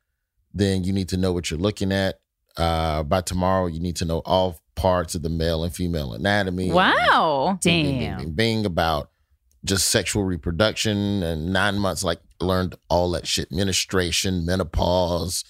then 0.54 0.84
you 0.84 0.92
need 0.92 1.08
to 1.10 1.16
know 1.16 1.32
what 1.32 1.50
you're 1.50 1.60
looking 1.60 1.92
at. 1.92 2.20
uh, 2.56 3.02
by 3.02 3.20
tomorrow 3.20 3.66
you 3.66 3.80
need 3.80 3.96
to 3.96 4.04
know 4.04 4.22
all 4.24 4.60
parts 4.76 5.14
of 5.16 5.22
the 5.22 5.28
male 5.28 5.64
and 5.64 5.74
female 5.74 6.12
anatomy. 6.12 6.70
Wow. 6.70 7.58
Bing, 7.64 7.84
Damn. 7.98 8.16
bing, 8.18 8.26
bing, 8.26 8.32
bing, 8.34 8.66
about 8.66 9.10
just 9.64 9.90
sexual 9.90 10.22
reproduction 10.24 11.22
and 11.24 11.52
nine 11.52 11.78
months, 11.78 12.04
like 12.04 12.20
learned 12.40 12.76
all 12.88 13.10
that 13.12 13.26
shit, 13.26 13.50
menstruation, 13.50 14.44
menopause. 14.46 15.44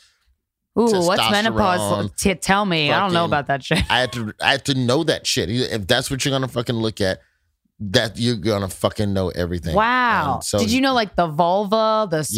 Ooh, 0.78 0.86
what's 1.06 1.30
menopause? 1.30 2.10
T- 2.18 2.34
tell 2.34 2.64
me. 2.64 2.90
I 2.90 3.00
don't 3.00 3.12
know 3.12 3.24
about 3.26 3.46
that 3.48 3.62
shit. 3.62 3.78
I 3.90 4.00
had 4.00 4.12
to 4.12 4.32
I 4.40 4.52
had 4.52 4.64
to 4.66 4.74
know 4.74 5.04
that 5.04 5.26
shit. 5.26 5.50
If 5.50 5.86
that's 5.86 6.10
what 6.10 6.24
you're 6.24 6.32
gonna 6.32 6.48
fucking 6.48 6.74
look 6.74 7.00
at, 7.00 7.20
that 7.80 8.16
you're 8.16 8.36
gonna 8.36 8.68
fucking 8.68 9.12
know 9.12 9.30
everything. 9.30 9.74
Wow. 9.74 10.34
And 10.36 10.44
so 10.44 10.58
Did 10.60 10.70
you 10.70 10.80
know 10.80 10.94
like 10.94 11.16
the 11.16 11.26
vulva, 11.26 12.06
the 12.08 12.22
cervix? 12.22 12.36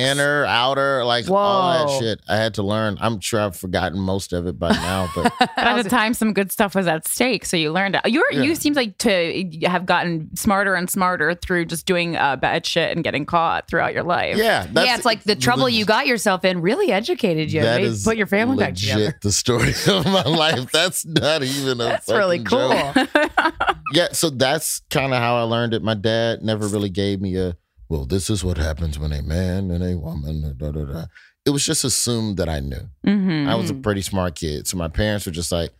Yeah, 0.00 0.12
inner, 0.12 0.44
outer, 0.44 1.04
like 1.04 1.28
all 1.30 1.86
that 1.86 1.98
shit. 2.00 2.20
I 2.28 2.36
had 2.36 2.54
to 2.54 2.62
learn. 2.62 2.98
I'm 3.00 3.18
sure 3.20 3.40
I've 3.40 3.56
forgotten 3.56 3.98
most 3.98 4.34
of 4.34 4.46
it 4.46 4.58
by 4.58 4.72
now, 4.72 5.08
but 5.14 5.32
But 5.38 5.50
at 5.56 5.82
the 5.82 5.88
time, 5.88 6.12
some 6.12 6.34
good 6.34 6.52
stuff 6.52 6.74
was 6.74 6.86
at 6.86 7.08
stake, 7.08 7.46
so 7.46 7.56
you 7.56 7.72
learned 7.72 7.94
it. 7.96 8.10
You 8.10 8.20
were, 8.20 8.26
Yeah. 8.36 8.42
you 8.42 8.54
seemed 8.54 8.76
like 8.76 8.98
to 8.98 9.50
have 9.62 9.86
gotten 9.86 10.34
smarter 10.36 10.74
and 10.74 10.88
smarter 10.90 11.34
through 11.34 11.64
just 11.64 11.86
doing 11.86 12.16
uh, 12.16 12.36
bad 12.36 12.66
shit 12.66 12.94
and 12.94 13.02
getting 13.02 13.24
caught 13.24 13.66
throughout 13.68 13.94
your 13.94 14.04
life. 14.04 14.36
yeah, 14.36 14.66
that's 14.70 14.86
yeah, 14.86 14.96
it's 14.96 15.06
like 15.06 15.24
the 15.24 15.34
trouble 15.34 15.66
you 15.68 15.86
got 15.86 16.06
yourself 16.06 16.44
in 16.44 16.60
really 16.60 16.92
educated 16.92 17.50
you. 17.50 17.62
That 17.62 17.80
made- 17.80 17.86
is 17.88 18.04
put 18.04 18.18
your 18.18 18.26
family 18.26 18.58
back 18.58 18.70
legit 18.72 18.90
together. 18.92 19.18
The 19.22 19.32
story 19.32 19.70
of 19.88 20.04
my 20.04 20.24
life. 20.24 20.70
That's 20.70 21.06
not 21.06 21.42
even 21.42 21.80
a. 21.80 21.84
That's 21.84 22.08
really 22.08 22.44
fucking 22.44 23.06
cool. 23.06 23.54
Yeah, 23.92 24.12
so 24.12 24.30
that's 24.30 24.80
kind 24.90 25.12
of 25.12 25.18
how 25.18 25.36
I 25.36 25.42
learned 25.42 25.74
it. 25.74 25.82
My 25.82 25.94
dad 25.94 26.42
never 26.42 26.66
really 26.66 26.88
gave 26.90 27.20
me 27.20 27.36
a. 27.36 27.56
Well, 27.88 28.06
this 28.06 28.30
is 28.30 28.42
what 28.42 28.56
happens 28.56 28.98
when 28.98 29.12
a 29.12 29.22
man 29.22 29.70
and 29.70 29.84
a 29.84 29.96
woman. 29.98 30.54
Da, 30.56 30.70
da, 30.70 30.84
da. 30.84 31.04
It 31.44 31.50
was 31.50 31.64
just 31.64 31.84
assumed 31.84 32.38
that 32.38 32.48
I 32.48 32.60
knew. 32.60 32.88
hmm 33.04 33.46
I 33.48 33.54
was 33.54 33.68
a 33.70 33.74
pretty 33.74 34.00
smart 34.00 34.34
kid, 34.36 34.66
so 34.66 34.76
my 34.78 34.88
parents 34.88 35.26
were 35.26 35.32
just 35.32 35.52
like, 35.52 35.70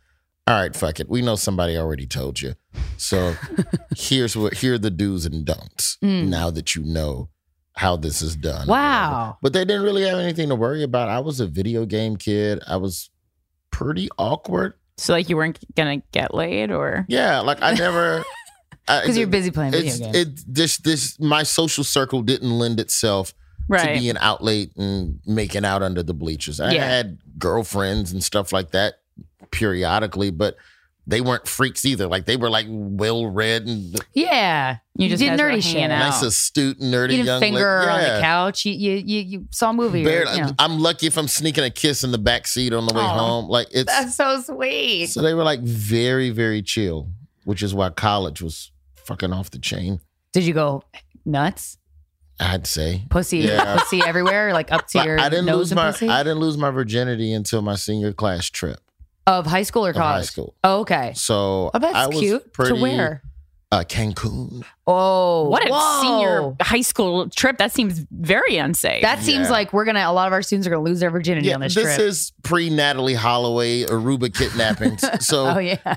"All 0.46 0.54
right, 0.60 0.76
fuck 0.76 1.00
it. 1.00 1.08
We 1.08 1.22
know 1.22 1.36
somebody 1.36 1.76
already 1.78 2.06
told 2.06 2.40
you. 2.42 2.54
So 2.98 3.34
here's 3.96 4.36
what 4.36 4.54
here 4.54 4.74
are 4.74 4.78
the 4.78 4.90
do's 4.90 5.24
and 5.24 5.44
don'ts. 5.44 5.96
Mm. 6.04 6.28
Now 6.28 6.50
that 6.50 6.74
you 6.74 6.84
know 6.84 7.30
how 7.76 7.96
this 7.96 8.22
is 8.22 8.36
done. 8.36 8.68
Wow. 8.68 9.38
But 9.42 9.52
they 9.52 9.64
didn't 9.64 9.82
really 9.82 10.02
have 10.02 10.18
anything 10.18 10.48
to 10.50 10.54
worry 10.54 10.82
about. 10.82 11.08
I 11.08 11.18
was 11.20 11.40
a 11.40 11.46
video 11.46 11.86
game 11.86 12.16
kid. 12.16 12.60
I 12.68 12.76
was 12.76 13.10
pretty 13.70 14.08
awkward. 14.18 14.74
So 14.96 15.12
like 15.12 15.28
you 15.28 15.36
weren't 15.36 15.58
gonna 15.74 15.98
get 16.12 16.34
laid, 16.34 16.70
or 16.70 17.04
Yeah, 17.08 17.40
like 17.40 17.62
I 17.62 17.72
never 17.74 18.24
Because 18.86 19.16
you're 19.16 19.26
busy 19.26 19.50
playing 19.50 19.72
video 19.72 19.96
games. 19.96 20.16
it 20.16 20.28
this 20.46 20.76
this 20.78 21.18
my 21.18 21.42
social 21.42 21.84
circle 21.84 22.20
didn't 22.22 22.50
lend 22.50 22.78
itself 22.80 23.32
to 23.94 23.98
being 23.98 24.18
out 24.18 24.44
late 24.44 24.76
and 24.76 25.20
making 25.26 25.64
out 25.64 25.82
under 25.82 26.02
the 26.02 26.12
bleachers. 26.14 26.60
I 26.60 26.72
Yeah. 26.72 26.84
had 26.86 27.18
girlfriends 27.38 28.12
and 28.12 28.22
stuff 28.22 28.52
like 28.52 28.72
that 28.72 29.00
periodically, 29.50 30.30
but 30.30 30.56
they 31.06 31.20
weren't 31.20 31.46
freaks 31.46 31.84
either. 31.84 32.06
Like 32.06 32.24
they 32.24 32.36
were 32.36 32.48
like 32.48 32.66
well 32.68 33.26
read 33.26 33.66
and 33.66 33.94
yeah. 34.14 34.78
You 34.96 35.08
just 35.08 35.20
did 35.20 35.38
nerdy 35.38 35.50
hanging 35.50 35.60
shit. 35.62 35.90
out. 35.90 35.98
nice, 35.98 36.22
astute, 36.22 36.78
nerdy 36.80 37.10
You 37.10 37.16
didn't 37.18 37.26
young 37.26 37.40
finger 37.40 37.80
lady. 37.80 37.90
on 37.90 38.14
the 38.14 38.20
couch. 38.20 38.64
You, 38.64 38.72
you 38.72 38.92
you 39.04 39.20
you 39.20 39.46
saw 39.50 39.70
a 39.70 39.72
movie. 39.72 40.06
or, 40.06 40.24
you 40.24 40.42
know. 40.42 40.52
I'm 40.58 40.78
lucky 40.80 41.06
if 41.06 41.18
I'm 41.18 41.28
sneaking 41.28 41.64
a 41.64 41.70
kiss 41.70 42.04
in 42.04 42.12
the 42.12 42.18
back 42.18 42.46
seat 42.46 42.72
on 42.72 42.86
the 42.86 42.94
way 42.94 43.02
Aw. 43.02 43.18
home. 43.18 43.48
Like 43.48 43.68
it's 43.72 43.90
That's 43.92 44.16
so 44.16 44.40
sweet. 44.40 45.06
so 45.06 45.20
they 45.20 45.34
were 45.34 45.42
like 45.44 45.60
very 45.60 46.30
very 46.30 46.62
chill, 46.62 47.10
which 47.44 47.62
is 47.62 47.74
why 47.74 47.90
college 47.90 48.40
was 48.40 48.70
fucking 48.96 49.32
off 49.32 49.50
the 49.50 49.58
chain. 49.58 50.00
Did 50.32 50.44
you 50.44 50.54
go 50.54 50.82
nuts? 51.26 51.76
I'd 52.40 52.66
say. 52.66 53.02
Pussy, 53.10 53.38
Yeah. 53.38 53.76
pussy 53.78 54.00
everywhere, 54.04 54.52
like 54.52 54.72
up 54.72 54.88
to 54.88 54.98
But 54.98 55.06
your 55.06 55.20
I 55.20 55.28
didn't 55.28 55.46
nose 55.46 55.56
lose 55.56 55.72
and 55.72 55.76
my 55.76 55.90
pussy 55.92 56.08
I 56.08 56.22
didn't 56.22 56.38
lose 56.40 56.56
my 56.56 56.70
virginity 56.70 57.32
until 57.32 57.62
my 57.62 57.76
senior 57.76 58.12
class 58.12 58.50
trip 58.50 58.78
of 59.26 59.46
high 59.46 59.62
school 59.62 59.86
or 59.86 59.90
of 59.90 59.96
high 59.96 60.02
college. 60.12 60.26
school. 60.26 60.54
Oh, 60.64 60.80
okay. 60.80 61.12
So 61.16 61.70
Oh, 61.72 61.78
that's 61.78 61.94
I 61.94 62.06
was 62.08 62.18
cute. 62.18 62.52
pretty 62.52 62.74
to 62.76 62.80
wear. 62.82 63.22
uh, 63.72 63.82
Cancun. 63.88 64.62
Oh, 64.86 65.48
what 65.48 65.66
a 65.66 65.70
whoa. 65.72 66.00
senior 66.02 66.56
high 66.60 66.82
school 66.82 67.28
trip. 67.30 67.56
That 67.58 67.72
seems 67.72 68.04
very 68.12 68.56
unsafe. 68.58 69.02
That 69.02 69.20
seems 69.20 69.46
Yeah. 69.46 69.52
like 69.52 69.72
we're 69.72 69.86
gonna. 69.86 70.04
A 70.06 70.12
lot 70.12 70.26
of 70.26 70.32
our 70.34 70.42
students 70.42 70.66
are 70.66 70.70
gonna 70.70 70.82
lose 70.82 71.00
their 71.00 71.10
virginity 71.10 71.48
Yeah, 71.48 71.54
on 71.54 71.60
this, 71.62 71.74
this 71.74 71.84
trip. 71.84 71.96
This 71.96 72.16
is 72.16 72.32
pre 72.42 72.68
Natalee 72.70 73.16
Holloway 73.16 73.84
Aruba 73.84 74.32
kidnappings. 74.32 75.02
so 75.26 75.46
oh 75.48 75.58
yeah. 75.58 75.96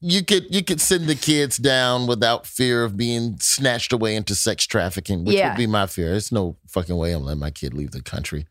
you 0.00 0.22
could 0.24 0.54
you 0.54 0.62
could 0.62 0.80
send 0.80 1.06
the 1.06 1.14
kids 1.16 1.56
down 1.56 2.06
without 2.06 2.46
fear 2.46 2.84
of 2.84 2.96
being 2.96 3.38
snatched 3.40 3.92
away 3.92 4.14
into 4.14 4.34
sex 4.34 4.66
trafficking, 4.66 5.24
which 5.24 5.34
Yeah. 5.36 5.48
would 5.48 5.56
be 5.58 5.66
my 5.66 5.86
fear. 5.86 6.10
There's 6.10 6.30
no 6.30 6.56
fucking 6.68 6.96
way 6.96 7.12
I'm 7.12 7.24
letting 7.24 7.40
my 7.40 7.50
kid 7.50 7.72
leave 7.74 7.90
the 7.92 8.02
country. 8.02 8.46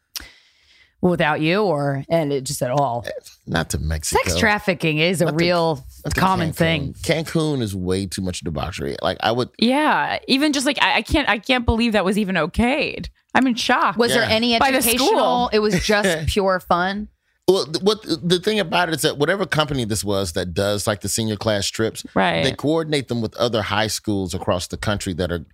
Without 1.09 1.39
you, 1.39 1.61
or 1.61 2.03
and 2.09 2.33
it 2.33 2.45
just 2.45 2.61
at 2.61 2.71
all. 2.71 3.05
Not 3.45 3.69
to 3.71 3.79
Mexico. 3.79 4.21
Sex 4.23 4.39
trafficking 4.39 4.97
is 4.97 5.21
a 5.21 5.25
Not 5.25 5.31
to- 5.37 5.45
real 5.45 5.85
to 6.03 6.09
common 6.19 6.49
Cancun. 6.49 6.55
thing. 6.55 6.93
Cancun 7.03 7.61
is 7.61 7.75
way 7.75 8.07
too 8.07 8.21
much 8.23 8.39
debauchery. 8.41 8.95
Like 9.01 9.17
I 9.21 9.31
would 9.31 9.49
yeah. 9.59 10.17
Even 10.27 10.51
just 10.51 10.65
like 10.65 10.81
I, 10.81 10.95
I 10.97 11.01
can't 11.03 11.29
I 11.29 11.37
can't 11.37 11.65
believe 11.65 11.91
that 11.93 12.03
was 12.05 12.17
even 12.17 12.35
okayed. 12.35 13.09
I'm 13.35 13.45
in 13.47 13.53
shock. 13.55 13.97
Was 13.97 14.13
there 14.13 14.23
Yeah. 14.23 14.29
any 14.35 14.57
By 14.57 14.71
the 14.71 14.77
educational? 14.77 15.07
school. 15.09 15.49
It 15.53 15.59
was 15.59 15.79
just 15.85 16.27
pure 16.27 16.59
fun. 16.59 17.09
Well, 17.47 17.67
what 17.81 18.01
the 18.03 18.39
thing 18.39 18.59
about 18.59 18.89
it 18.89 18.95
is 18.95 19.01
that 19.03 19.19
whatever 19.19 19.45
company 19.45 19.85
this 19.85 20.03
was 20.03 20.33
that 20.33 20.55
does 20.55 20.87
like 20.87 21.01
the 21.01 21.09
senior 21.09 21.35
class 21.35 21.67
trips, 21.67 22.03
right? 22.15 22.43
they 22.43 22.51
coordinate 22.53 23.07
them 23.09 23.21
with 23.21 23.35
other 23.35 23.61
high 23.61 23.85
schools 23.87 24.33
across 24.33 24.65
the 24.65 24.77
country 24.77 25.13
that 25.13 25.31
are 25.31 25.45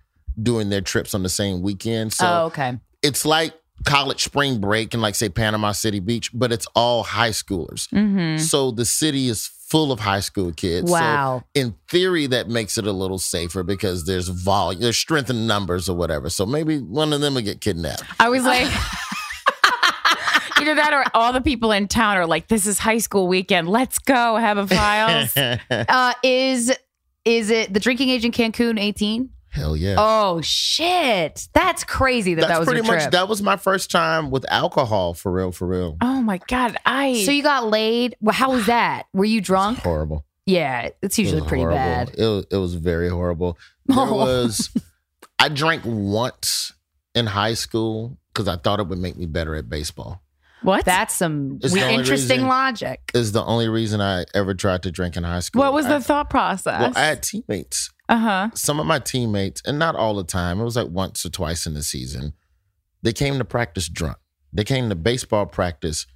doing 0.42 0.70
their 0.70 0.80
trips 0.80 1.12
on 1.12 1.22
the 1.22 1.28
same 1.28 1.60
weekend. 1.60 2.14
So 2.14 2.26
oh, 2.26 2.44
okay. 2.46 2.78
it's 3.02 3.26
like 3.26 3.52
college 3.84 4.22
spring 4.24 4.60
break 4.60 4.94
in 4.94 5.00
like 5.00 5.14
say 5.14 5.28
Panama 5.28 5.72
City 5.72 6.00
Beach, 6.00 6.30
but 6.32 6.52
it's 6.52 6.66
all 6.74 7.02
high 7.02 7.30
schoolers. 7.30 7.88
mm-hmm. 7.88 8.38
So 8.38 8.70
the 8.70 8.84
city 8.84 9.28
is 9.28 9.46
full 9.46 9.90
of 9.90 10.00
high 10.00 10.20
school 10.20 10.52
kids. 10.52 10.90
So 10.90 10.94
Wow. 10.94 11.44
in 11.54 11.74
theory, 11.88 12.26
that 12.26 12.48
makes 12.48 12.76
it 12.76 12.86
a 12.86 12.92
little 12.92 13.18
safer 13.18 13.62
because 13.62 14.04
there's 14.04 14.28
volume, 14.28 14.82
there's 14.82 14.98
strength 14.98 15.30
in 15.30 15.46
numbers 15.46 15.88
or 15.88 15.96
whatever. 15.96 16.28
So 16.28 16.44
maybe 16.44 16.78
one 16.78 17.12
of 17.14 17.20
them 17.22 17.34
will 17.34 17.42
get 17.42 17.60
kidnapped. 17.62 18.04
I 18.20 18.28
was 18.28 18.44
like, 18.44 18.66
either 20.60 20.74
that 20.74 20.92
or 20.92 21.04
all 21.14 21.32
the 21.32 21.40
people 21.40 21.72
in 21.72 21.88
town 21.88 22.16
are 22.18 22.26
like, 22.26 22.48
this 22.48 22.66
is 22.66 22.78
high 22.78 22.98
school 22.98 23.26
weekend. 23.28 23.68
Let's 23.68 23.98
go 23.98 24.36
have 24.36 24.58
a 24.58 24.66
files. 24.66 25.34
Uh, 25.70 26.12
is 26.22 26.72
is 27.24 27.50
it 27.50 27.72
the 27.72 27.80
drinking 27.80 28.08
age 28.10 28.24
in 28.24 28.32
Cancun 28.32 28.78
18? 28.80 29.30
Hell 29.52 29.76
yeah. 29.76 29.96
Oh 29.98 30.40
shit. 30.40 31.46
That's 31.52 31.84
crazy 31.84 32.34
that 32.34 32.40
That's 32.40 32.52
that 32.52 32.58
was 32.60 32.66
pretty 32.68 32.86
your 32.86 32.96
much 32.96 33.10
that 33.10 33.28
was 33.28 33.42
my 33.42 33.56
first 33.56 33.90
time 33.90 34.30
with 34.30 34.44
alcohol 34.50 35.12
for 35.14 35.30
real, 35.30 35.52
for 35.52 35.66
real. 35.68 35.98
oh 36.00 36.22
my 36.22 36.38
God. 36.48 36.76
I, 36.86 37.22
so 37.24 37.30
you 37.30 37.42
got 37.42 37.66
laid. 37.68 38.16
Well, 38.20 38.32
how 38.34 38.52
was 38.52 38.66
that? 38.66 39.04
Were 39.12 39.26
you 39.26 39.40
drunk? 39.42 39.78
Horrible. 39.80 40.24
Yeah, 40.46 40.88
it's 41.02 41.18
It 41.18 41.22
usually 41.22 41.42
was 41.42 41.48
pretty 41.48 41.62
horrible. 41.64 41.76
bad. 41.78 42.08
It 42.16 42.24
was, 42.26 42.46
it 42.50 42.56
was 42.56 42.74
very 42.74 43.08
horrible. 43.10 43.58
There 43.86 43.98
Oh. 43.98 44.14
was, 44.16 44.70
I 45.38 45.48
drank 45.50 45.82
once 45.84 46.72
in 47.14 47.26
high 47.26 47.54
school 47.54 48.16
because 48.32 48.48
I 48.48 48.56
thought 48.56 48.80
it 48.80 48.86
would 48.88 48.98
make 48.98 49.16
me 49.16 49.26
better 49.26 49.54
at 49.54 49.68
baseball. 49.68 50.22
what? 50.62 50.84
That's 50.86 51.14
some 51.14 51.58
It's 51.62 51.74
the 51.74 51.82
only 51.82 51.94
interesting 51.96 52.36
reason- 52.38 52.48
logic. 52.48 53.10
Is 53.14 53.32
the 53.32 53.44
only 53.44 53.68
reason 53.68 54.00
I 54.00 54.24
ever 54.34 54.54
tried 54.54 54.82
to 54.84 54.90
drink 54.90 55.16
in 55.16 55.24
high 55.24 55.40
school. 55.40 55.60
what 55.60 55.72
was 55.74 55.84
I- 55.86 55.98
the 55.98 56.00
thought 56.04 56.30
process? 56.30 56.80
Well, 56.80 56.92
I 56.96 57.00
had 57.06 57.22
teammates. 57.22 57.90
Uh 58.12 58.18
huh. 58.18 58.50
Some 58.54 58.78
of 58.80 58.86
my 58.86 58.98
teammates, 58.98 59.62
and 59.66 59.78
not 59.78 59.94
all 59.96 60.14
the 60.14 60.24
time. 60.24 60.60
It 60.60 60.64
was 60.64 60.76
like 60.76 60.88
once 60.88 61.24
or 61.24 61.30
twice 61.30 61.66
in 61.66 61.74
the 61.74 61.82
season. 61.82 62.32
They 63.02 63.12
came 63.12 63.38
to 63.38 63.44
practice 63.44 63.88
drunk. 63.88 64.18
They 64.52 64.64
came 64.64 64.88
to 64.88 64.94
baseball 64.94 65.46
practice. 65.46 66.06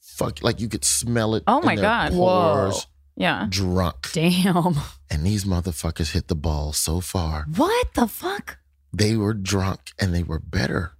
Fuck, 0.00 0.42
like 0.42 0.60
you 0.60 0.68
could 0.68 0.84
smell 0.84 1.34
it. 1.34 1.42
Oh 1.46 1.60
in 1.60 1.66
my 1.66 1.74
their 1.76 1.82
God. 1.84 2.12
pores, 2.12 2.74
Whoa. 2.74 2.80
Yeah. 3.16 3.46
Drunk. 3.48 4.10
Damn. 4.12 4.74
And 5.10 5.24
these 5.24 5.44
motherfuckers 5.44 6.12
hit 6.12 6.28
the 6.28 6.34
ball 6.34 6.72
so 6.72 7.00
far. 7.00 7.46
What 7.56 7.94
the 7.94 8.06
fuck? 8.06 8.58
They 8.92 9.16
were 9.16 9.34
drunk 9.34 9.92
and 9.98 10.14
they 10.14 10.22
were 10.22 10.38
better. 10.40 10.92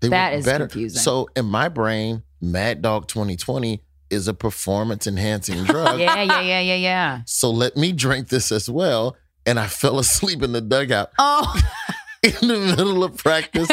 They 0.00 0.08
That 0.08 0.32
were 0.32 0.38
is 0.38 0.44
better. 0.44 0.66
confusing. 0.66 1.00
So 1.00 1.28
in 1.36 1.44
my 1.46 1.68
brain, 1.68 2.22
Mad 2.40 2.80
Dog 2.82 3.06
2020 3.08 3.82
is 4.10 4.28
a 4.28 4.34
performance 4.34 5.06
enhancing 5.06 5.62
drug. 5.64 5.98
Yeah, 6.00 6.22
yeah, 6.22 6.40
yeah, 6.40 6.60
yeah, 6.60 6.74
yeah. 6.76 7.20
So 7.26 7.50
let 7.50 7.76
me 7.76 7.92
drink 7.92 8.28
this 8.28 8.50
as 8.50 8.68
well. 8.70 9.16
And 9.46 9.58
I 9.58 9.66
fell 9.66 9.98
asleep 9.98 10.42
in 10.42 10.52
the 10.52 10.60
dugout 10.60 11.10
Oh. 11.18 11.60
in 12.22 12.46
the 12.48 12.58
middle 12.76 13.02
of 13.02 13.16
practice. 13.16 13.68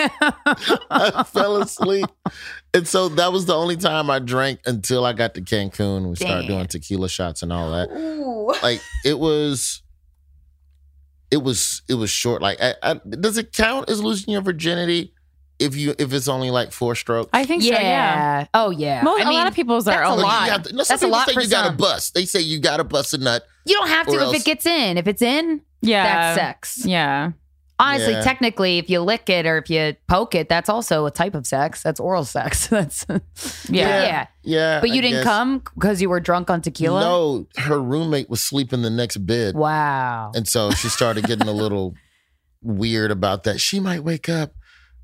I 0.90 1.24
fell 1.24 1.58
asleep. 1.62 2.08
And 2.74 2.88
so 2.88 3.10
that 3.10 3.32
was 3.32 3.46
the 3.46 3.56
only 3.56 3.78
time 3.78 4.10
I 4.10 4.18
drank 4.20 4.62
until 4.66 5.06
I 5.06 5.14
got 5.14 5.36
to 5.36 5.42
Cancun. 5.42 6.10
We 6.10 6.16
started 6.16 6.48
Damn. 6.48 6.58
doing 6.58 6.68
tequila 6.68 7.10
shots 7.10 7.44
and 7.44 7.54
all 7.54 7.72
that. 7.72 7.90
Ooh. 7.92 8.52
Like 8.64 8.82
it 9.06 9.20
was 9.20 9.84
it 11.30 11.38
was 11.44 11.84
it 11.88 11.94
was 11.94 12.10
short. 12.10 12.42
Like 12.42 12.60
I, 12.60 12.74
I, 12.82 12.94
does 13.10 13.38
it 13.38 13.54
count 13.54 13.90
as 13.90 14.02
losing 14.02 14.32
your 14.34 14.42
virginity 14.42 15.14
if 15.60 15.76
you 15.76 15.94
if 16.00 16.14
it's 16.14 16.28
only 16.28 16.52
like 16.52 16.72
four 16.72 16.96
strokes? 16.96 17.30
I 17.34 17.46
think 17.46 17.64
yeah. 17.64 17.76
so. 17.76 17.82
Yeah. 17.82 18.48
Oh 18.54 18.70
yeah. 18.72 19.02
Most, 19.04 19.22
I 19.22 19.26
mean, 19.26 19.34
a 19.34 19.38
lot 19.38 19.48
of 19.48 19.54
people's 19.54 19.88
are 19.88 20.04
a 20.04 20.14
lot. 20.16 20.66
To- 20.66 20.74
no, 20.74 20.78
That's 20.84 20.90
a 20.92 20.94
people 21.06 21.10
lot 21.12 21.28
say 21.28 21.34
for 21.34 21.42
you 21.42 21.50
got 21.50 21.70
to 21.70 21.76
bust. 21.78 22.14
They 22.14 22.26
say 22.26 22.40
you 22.42 22.60
got 22.60 22.78
to 22.78 22.84
bust 22.84 23.14
a 23.14 23.18
nut. 23.18 23.44
you 23.66 23.76
don't 23.76 23.90
have 23.90 24.08
to 24.08 24.14
if 24.16 24.22
else- 24.22 24.36
it 24.38 24.46
gets 24.46 24.66
in. 24.66 24.98
If 24.98 25.08
it's 25.08 25.22
in, 25.22 25.62
Yeah. 25.82 26.04
that's 26.04 26.40
sex. 26.40 26.86
Yeah. 26.86 27.32
Honestly, 27.82 28.12
Yeah. 28.12 28.22
technically, 28.24 28.78
if 28.78 28.90
you 28.90 29.00
lick 29.00 29.30
it 29.30 29.46
or 29.46 29.58
if 29.58 29.70
you 29.70 29.96
poke 30.10 30.36
it, 30.36 30.50
that's 30.50 30.68
also 30.68 31.06
a 31.06 31.12
type 31.12 31.34
of 31.34 31.48
sex. 31.48 31.82
That's 31.82 31.98
oral 31.98 32.26
sex. 32.26 32.68
That's 32.70 33.06
yeah, 33.10 33.22
Yeah. 33.70 34.04
yeah. 34.04 34.28
Yeah. 34.44 34.80
But 34.82 34.90
you 34.90 34.98
I 34.98 35.02
didn't 35.02 35.18
guess. 35.20 35.24
come 35.24 35.60
because 35.76 36.02
you 36.02 36.10
were 36.10 36.20
drunk 36.20 36.50
on 36.50 36.62
tequila. 36.62 37.00
No, 37.00 37.48
her 37.56 37.82
roommate 37.82 38.30
was 38.30 38.42
sleeping 38.44 38.82
the 38.82 38.90
next 38.90 39.18
bed. 39.26 39.56
Wow. 39.56 40.34
And 40.36 40.46
so 40.46 40.72
she 40.72 40.90
started 40.90 41.24
getting 41.26 41.48
a 41.48 41.54
little 41.54 41.96
weird 42.62 43.12
about 43.12 43.44
that. 43.44 43.62
She 43.62 43.80
might 43.80 44.04
wake 44.04 44.28
up. 44.28 44.52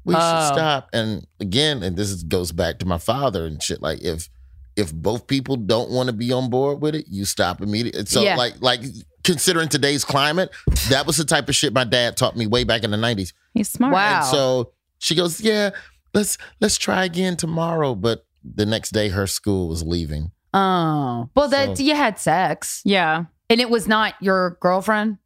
We 0.06 0.14
Oh. 0.16 0.20
should 0.20 0.54
stop. 0.54 0.90
And 0.94 1.26
again, 1.40 1.84
and 1.84 1.98
this 1.98 2.10
is, 2.10 2.24
goes 2.24 2.52
back 2.52 2.80
to 2.80 2.86
my 2.86 2.98
father 3.00 3.46
and 3.46 3.62
shit. 3.62 3.82
Like 3.82 4.02
if 4.02 4.30
if 4.78 4.94
both 4.94 5.26
people 5.28 5.56
don't 5.56 5.90
want 5.90 6.08
to 6.08 6.14
be 6.14 6.32
on 6.34 6.50
board 6.50 6.82
with 6.82 6.96
it, 6.96 7.06
you 7.10 7.26
stop 7.26 7.62
immediately. 7.62 8.06
So 8.06 8.22
Yeah. 8.22 8.36
like 8.36 8.56
like 8.62 8.82
considering 9.24 9.68
today's 9.70 10.06
climate, 10.06 10.50
that 10.90 11.06
was 11.08 11.18
the 11.18 11.24
type 11.26 11.50
of 11.50 11.56
shit 11.56 11.74
my 11.74 11.84
dad 11.86 12.16
taught 12.18 12.36
me 12.38 12.46
way 12.48 12.64
back 12.64 12.84
in 12.84 12.92
the 12.92 12.98
nineties. 12.98 13.34
He's 13.54 13.70
smart. 13.70 13.94
Wow. 13.94 14.18
And 14.18 14.26
so 14.26 14.72
she 15.00 15.16
goes, 15.16 15.42
Yeah, 15.42 15.72
let's 16.14 16.38
let's 16.62 16.78
try 16.78 17.04
again 17.06 17.36
tomorrow. 17.38 17.96
But 17.96 18.26
the 18.44 18.66
next 18.66 18.92
day 18.92 19.10
her 19.10 19.26
school 19.28 19.70
was 19.70 19.82
leaving. 19.84 20.32
Oh, 20.54 21.30
well, 21.36 21.50
that 21.50 21.80
you 21.80 21.96
had 21.96 22.18
sex, 22.20 22.82
Yeah. 22.86 23.26
and 23.50 23.60
it 23.60 23.70
was 23.70 23.88
not 23.88 24.14
your 24.22 24.58
girlfriend. 24.62 25.18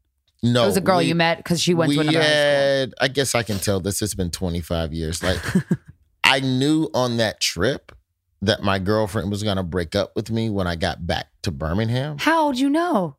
No. 0.42 0.64
it 0.64 0.68
was 0.68 0.78
a 0.78 0.82
girl 0.82 1.00
we- 1.00 1.06
you 1.06 1.16
met 1.16 1.38
because 1.38 1.62
she 1.62 1.74
went 1.74 1.90
we 1.90 1.96
to 1.96 2.02
another 2.02 2.22
had, 2.22 2.94
I 3.02 3.08
guess 3.10 3.36
I 3.36 3.44
can 3.44 3.60
tell 3.60 3.80
this. 3.80 4.02
It's 4.02 4.16
been 4.16 4.32
25 4.32 4.94
years. 4.94 5.22
Like, 5.22 5.40
I 6.24 6.40
knew 6.40 6.90
on 6.94 7.18
that 7.18 7.42
trip 7.42 7.92
that 8.42 8.64
my 8.64 8.80
girlfriend 8.80 9.32
was 9.32 9.44
going 9.44 9.58
to 9.58 9.64
break 9.64 9.96
up 9.96 10.16
with 10.16 10.32
me 10.32 10.50
when 10.50 10.66
I 10.68 10.76
got 10.76 11.06
back 11.06 11.28
to 11.42 11.52
Birmingham 11.52 12.18
How 12.20 12.48
would 12.48 12.60
you 12.60 12.70
know? 12.70 13.18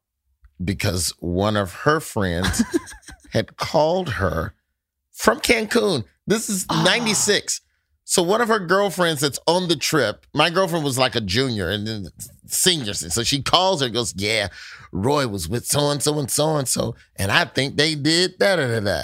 because 0.62 1.12
one 1.20 1.56
of 1.56 1.72
her 1.72 2.00
friends 2.00 2.62
had 3.32 3.56
called 3.56 4.10
her 4.14 4.54
from 5.12 5.40
Cancun. 5.40 6.04
This 6.26 6.48
is 6.50 6.66
Ah. 6.70 6.82
96. 6.84 7.60
So 8.04 8.22
one 8.22 8.40
of 8.40 8.48
her 8.48 8.58
girlfriends 8.58 9.20
that's 9.20 9.38
on 9.46 9.68
the 9.68 9.76
trip, 9.76 10.26
my 10.34 10.50
girlfriend 10.50 10.84
was 10.84 10.98
like 10.98 11.14
a 11.14 11.20
junior 11.20 11.68
and 11.70 12.10
then 12.50 12.84
senior. 12.94 12.94
So 12.94 13.22
she 13.22 13.42
calls 13.42 13.80
her 13.80 13.86
and 13.86 13.94
goes, 13.94 14.14
Yeah, 14.16 14.48
Roy 14.92 15.26
was 15.28 15.48
with 15.48 15.66
so 15.66 15.90
and 15.90 16.02
so 16.02 16.18
and 16.18 16.30
so 16.30 16.56
and 16.56 16.68
so. 16.68 16.94
And 17.16 17.30
I 17.30 17.44
think 17.44 17.76
they 17.76 17.94
did 17.94 18.38
da 18.38 18.56
da 18.56 18.66
da 18.68 18.80
da. 18.80 19.02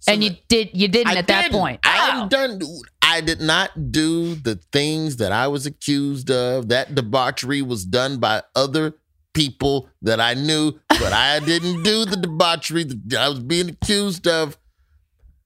So 0.00 0.12
and 0.12 0.24
you 0.24 0.30
did 0.48 0.70
you 0.72 0.88
didn't 0.88 1.12
I 1.14 1.18
at 1.20 1.26
that 1.28 1.42
didn't. 1.44 1.58
point. 1.58 1.80
I 1.84 2.22
Oh. 2.24 2.28
done. 2.28 2.60
I 3.00 3.20
did 3.20 3.40
not 3.40 3.92
do 3.92 4.34
the 4.34 4.56
things 4.72 5.16
that 5.18 5.32
I 5.32 5.48
was 5.48 5.66
accused 5.66 6.30
of. 6.30 6.68
That 6.68 6.94
debauchery 6.94 7.62
was 7.62 7.84
done 7.84 8.18
by 8.18 8.42
other 8.56 8.94
people 9.34 9.88
that 10.02 10.20
I 10.20 10.34
knew, 10.34 10.72
but 10.88 11.12
I 11.12 11.40
didn't 11.40 11.82
do 11.84 12.04
the 12.04 12.16
debauchery 12.16 12.84
that 12.84 13.18
I 13.20 13.28
was 13.28 13.40
being 13.40 13.68
accused 13.70 14.26
of. 14.26 14.56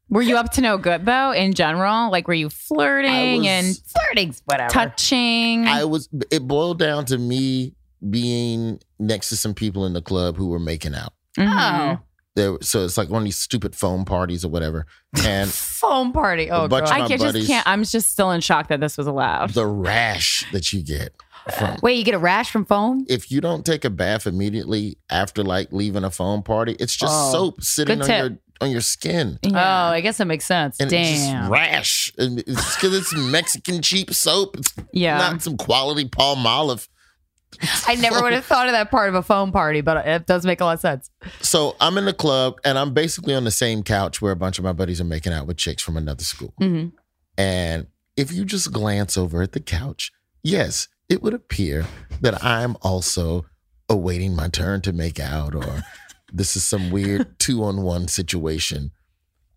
Were 0.09 0.23
you 0.23 0.37
up 0.37 0.53
to 0.53 0.61
no 0.61 0.79
good 0.79 1.05
though 1.05 1.33
in 1.33 1.53
general? 1.55 2.11
Like 2.11 2.29
were 2.29 2.35
you 2.35 2.49
flirting 2.49 3.39
was- 3.41 3.47
and 3.47 3.77
flirting's 3.87 4.43
whatever. 4.45 4.71
touching? 4.71 5.67
I 5.67 5.85
was. 5.85 6.09
It 6.31 6.47
boiled 6.47 6.79
down 6.79 7.05
to 7.07 7.19
me 7.19 7.75
being 8.09 8.79
next 8.99 9.31
to 9.31 9.37
some 9.37 9.55
people 9.55 9.85
in 9.87 9.93
the 9.93 10.03
club 10.03 10.37
who 10.37 10.49
were 10.49 10.59
making 10.61 10.95
out. 10.95 11.13
Mhm. 11.39 11.97
oh, 11.97 12.03
There, 12.35 12.57
so 12.61 12.85
it's 12.85 12.97
like 12.99 13.09
one 13.09 13.23
of 13.23 13.25
these 13.25 13.39
stupid 13.39 13.75
foam 13.75 14.05
parties 14.05 14.45
or 14.45 14.49
whatever, 14.49 14.87
and 15.25 15.51
foam 15.51 16.13
party. 16.13 16.51
Oh, 16.51 16.69
God. 16.69 16.85
I 16.85 17.09
ca- 17.09 17.17
just 17.17 17.47
can't. 17.47 17.67
I'm 17.67 17.83
just 17.83 18.11
still 18.11 18.31
in 18.31 18.41
shock 18.43 18.69
that 18.69 18.79
this 18.81 18.97
was 18.99 19.07
allowed. 19.07 19.51
the 19.51 19.67
rash 19.67 20.45
that 20.53 20.73
you 20.73 20.83
get 20.85 21.15
from 21.59 21.79
Wait, 21.83 21.97
you 21.99 22.05
get 22.05 22.15
a 22.15 22.19
rash 22.19 22.51
from 22.51 22.65
foam? 22.65 23.05
if 23.09 23.31
you 23.31 23.41
don't 23.41 23.65
take 23.67 23.85
a 23.85 23.91
bath 23.91 24.27
immediately 24.27 24.99
after 25.11 25.43
like 25.43 25.73
leaving 25.73 26.05
a 26.05 26.11
foam 26.11 26.43
party, 26.43 26.77
it's 26.79 26.95
just 26.95 27.13
Oh, 27.15 27.33
soap 27.33 27.63
sitting 27.63 28.03
on 28.03 28.09
your 28.09 28.39
on 28.61 28.71
your 28.71 28.81
skin. 28.81 29.39
Oh, 29.45 29.51
I 29.55 30.01
guess 30.01 30.19
that 30.19 30.27
makes 30.27 30.45
sense. 30.45 30.81
And 30.81 30.93
it's 30.93 31.11
just 31.11 31.27
Damn. 31.27 31.51
rash. 31.51 32.13
And 32.19 32.39
it's 32.41 32.77
because 32.77 32.95
it's 32.95 33.15
Mexican 33.31 33.83
cheap 33.83 34.13
soap. 34.13 34.57
It's 34.57 34.73
yeah. 34.93 35.19
not 35.19 35.43
some 35.43 35.57
quality 35.57 36.09
Palmolive. 36.09 36.89
I 37.87 37.95
never 37.97 38.21
would 38.23 38.33
have 38.33 38.45
thought 38.47 38.67
of 38.67 38.73
that 38.73 38.91
part 38.91 39.09
of 39.09 39.15
a 39.15 39.23
foam 39.23 39.53
party, 39.53 39.81
but 39.81 40.07
it 40.07 40.27
does 40.27 40.45
make 40.45 40.61
a 40.61 40.65
lot 40.65 40.75
of 40.75 40.81
sense. 40.81 41.11
So 41.41 41.77
I'm 41.81 41.97
in 41.99 42.05
the 42.05 42.13
club 42.13 42.59
and 42.65 42.79
I'm 42.79 42.93
basically 42.93 43.35
on 43.35 43.45
the 43.45 43.51
same 43.51 43.83
couch 43.83 44.21
where 44.21 44.33
a 44.33 44.37
bunch 44.37 44.59
of 44.59 44.65
my 44.65 44.73
buddies 44.73 45.01
are 45.01 45.05
making 45.05 45.33
out 45.33 45.47
with 45.47 45.57
chicks 45.57 45.83
from 45.83 45.97
another 45.97 46.25
school. 46.25 46.53
Mhm. 46.61 46.93
And 47.39 47.87
if 48.17 48.33
you 48.33 48.45
just 48.45 48.73
glance 48.73 49.17
over 49.17 49.43
at 49.43 49.53
the 49.53 49.61
couch, 49.61 50.13
yes, 50.43 50.89
it 51.09 51.23
would 51.23 51.35
appear 51.35 51.87
that 52.21 52.43
I'm 52.45 52.77
also 52.83 53.47
awaiting 53.89 54.35
my 54.35 54.49
turn 54.49 54.81
to 54.83 54.93
make 54.93 55.21
out 55.21 55.55
or 55.55 55.85
this 56.33 56.57
is 56.57 56.65
some 56.65 56.91
weird 56.91 57.39
two 57.39 57.63
on 57.65 57.83
one 57.83 58.09
situation. 58.09 58.91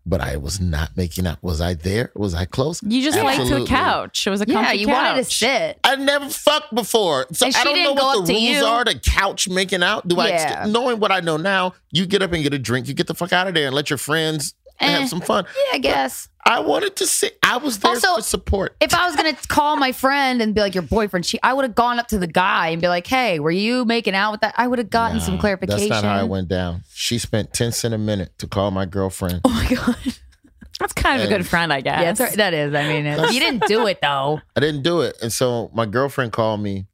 But 0.06 0.22
I 0.22 0.38
was 0.38 0.58
not 0.58 0.96
making 0.96 1.26
out. 1.26 1.42
Was 1.42 1.60
I 1.60 1.74
there? 1.74 2.10
Was 2.16 2.34
I 2.34 2.46
close? 2.46 2.82
you 2.82 3.02
just 3.02 3.18
liked 3.18 3.46
to 3.46 3.62
a 3.62 3.66
couch. 3.66 4.26
It 4.26 4.30
was 4.30 4.40
a 4.40 4.46
couch. 4.46 4.54
Yeah, 4.54 4.62
comfy 4.64 4.78
you 4.78 4.88
wanted 4.88 5.10
to 5.10 5.22
couch. 5.24 5.38
sit. 5.38 5.78
I 5.84 5.96
never 5.96 6.30
fucked 6.30 6.74
before. 6.74 7.26
So 7.32 7.44
And 7.46 7.54
I 7.54 7.64
don't 7.64 7.82
know 7.84 7.92
what 7.92 8.26
the 8.26 8.32
rules 8.32 8.42
you? 8.42 8.64
are 8.64 8.82
to 8.82 8.98
couch 8.98 9.46
making 9.48 9.82
out. 9.82 10.08
Do 10.08 10.16
Yeah. 10.16 10.62
I 10.64 10.68
knowing 10.68 11.00
what 11.00 11.12
I 11.12 11.20
know 11.20 11.36
now, 11.36 11.74
you 11.92 12.06
get 12.06 12.22
up 12.22 12.32
and 12.32 12.42
get 12.42 12.54
a 12.54 12.58
drink, 12.58 12.88
you 12.88 12.94
get 12.94 13.08
the 13.08 13.14
fuck 13.14 13.34
out 13.34 13.46
of 13.46 13.52
there 13.52 13.66
and 13.66 13.74
let 13.76 13.90
your 13.90 13.98
friends 13.98 14.54
Eh. 14.80 14.98
have 15.00 15.08
some 15.08 15.20
fun. 15.20 15.44
Yeah, 15.46 15.74
I 15.76 15.78
guess. 15.78 16.28
I 16.44 16.60
wanted 16.60 16.96
to 16.96 17.06
sit. 17.06 17.38
I 17.42 17.58
was 17.58 17.78
there 17.78 17.90
Also, 17.92 18.16
for 18.16 18.22
support. 18.22 18.76
If 18.80 18.94
I 18.94 19.06
was 19.06 19.14
gonna 19.14 19.34
call 19.48 19.76
my 19.76 19.92
friend 19.92 20.40
and 20.40 20.54
be 20.54 20.60
like 20.60 20.74
your 20.74 20.82
boyfriend, 20.82 21.26
she 21.26 21.38
I 21.42 21.52
would 21.52 21.64
have 21.64 21.74
gone 21.74 21.98
up 21.98 22.08
to 22.08 22.18
the 22.18 22.26
guy 22.26 22.68
and 22.68 22.80
be 22.80 22.88
like, 22.88 23.06
"Hey, 23.06 23.40
were 23.40 23.50
you 23.50 23.84
making 23.84 24.14
out 24.14 24.32
with 24.32 24.40
that?" 24.40 24.54
I 24.56 24.66
would 24.66 24.78
have 24.78 24.90
gotten 24.90 25.20
some 25.20 25.38
clarification. 25.38 25.88
That's 25.88 26.02
not 26.02 26.16
how 26.18 26.24
it 26.24 26.28
went 26.28 26.48
down. 26.48 26.82
She 26.92 27.18
spent 27.18 27.52
10 27.52 27.72
cents 27.72 27.94
a 27.94 27.98
minute 27.98 28.38
to 28.38 28.46
call 28.46 28.70
my 28.70 28.86
girlfriend. 28.86 29.42
Oh 29.44 29.50
my 29.50 29.68
god, 29.68 29.96
That's 30.80 30.94
kind 30.94 31.20
of 31.20 31.30
a 31.30 31.30
good 31.36 31.46
friend, 31.46 31.70
I 31.72 31.82
guess. 31.82 32.00
yeah, 32.00 32.04
that's 32.04 32.20
right. 32.20 32.36
that 32.38 32.54
is. 32.54 32.74
I 32.74 32.88
mean, 32.88 33.04
it, 33.04 33.32
you 33.34 33.38
didn't 33.40 33.66
do 33.66 33.86
it 33.86 33.98
though. 34.00 34.40
I 34.56 34.60
didn't 34.60 34.82
do 34.82 35.02
it. 35.02 35.18
And 35.22 35.30
so 35.30 35.70
my 35.74 35.84
girlfriend 35.84 36.32
called 36.32 36.60
me. 36.62 36.86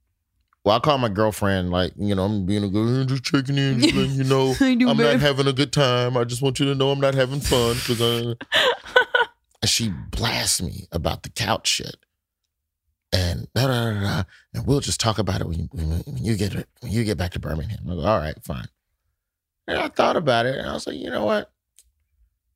Well, 0.67 0.75
I 0.75 0.81
call 0.81 0.99
my 0.99 1.09
girlfriend, 1.09 1.71
like, 1.71 1.93
you 1.97 2.13
know, 2.17 2.25
I'm 2.25 2.45
being 2.45 2.65
a 2.65 2.69
good, 2.69 2.89
"Hey, 2.99 3.07
just 3.07 3.23
checking 3.23 3.57
in, 3.57 3.79
just 3.79 3.95
letting 3.95 4.17
you 4.17 4.25
know, 4.29 4.53
I'm 4.61 4.97
not 4.97 5.21
having 5.21 5.47
a 5.47 5.53
good 5.53 5.73
time. 5.73 6.17
I 6.17 6.25
just 6.25 6.43
want 6.43 6.59
you 6.59 6.67
to 6.67 6.75
know 6.75 6.91
I'm 6.91 6.99
not 6.99 7.15
having 7.15 7.39
fun 7.39 7.75
because 7.77 8.03
I. 8.03 8.35
and 9.63 9.71
she 9.71 9.91
blasts 10.11 10.61
me 10.61 10.89
about 10.91 11.23
the 11.23 11.29
couch 11.29 11.69
shit, 11.69 11.95
and 13.13 13.47
da, 13.55 13.69
da, 13.69 13.93
da, 13.93 14.01
da, 14.01 14.23
and 14.55 14.67
we'll 14.67 14.81
just 14.81 14.99
talk 14.99 15.21
about 15.21 15.41
it 15.41 15.47
when 15.47 15.61
you, 15.61 15.69
when 15.73 16.03
you 16.17 16.37
get 16.37 16.53
when 16.81 16.91
you 16.91 17.05
get 17.05 17.17
back 17.17 17.31
to 17.35 17.39
Birmingham. 17.39 17.87
I 17.89 17.95
go, 17.95 18.01
all 18.01 18.19
right, 18.19 18.35
fine. 18.43 18.67
And 19.69 19.79
I 19.79 19.87
thought 19.87 20.17
about 20.17 20.47
it, 20.47 20.57
and 20.57 20.69
I 20.69 20.73
was 20.73 20.89
like, 20.89 20.97
you 20.97 21.11
know 21.11 21.25
what? 21.27 21.53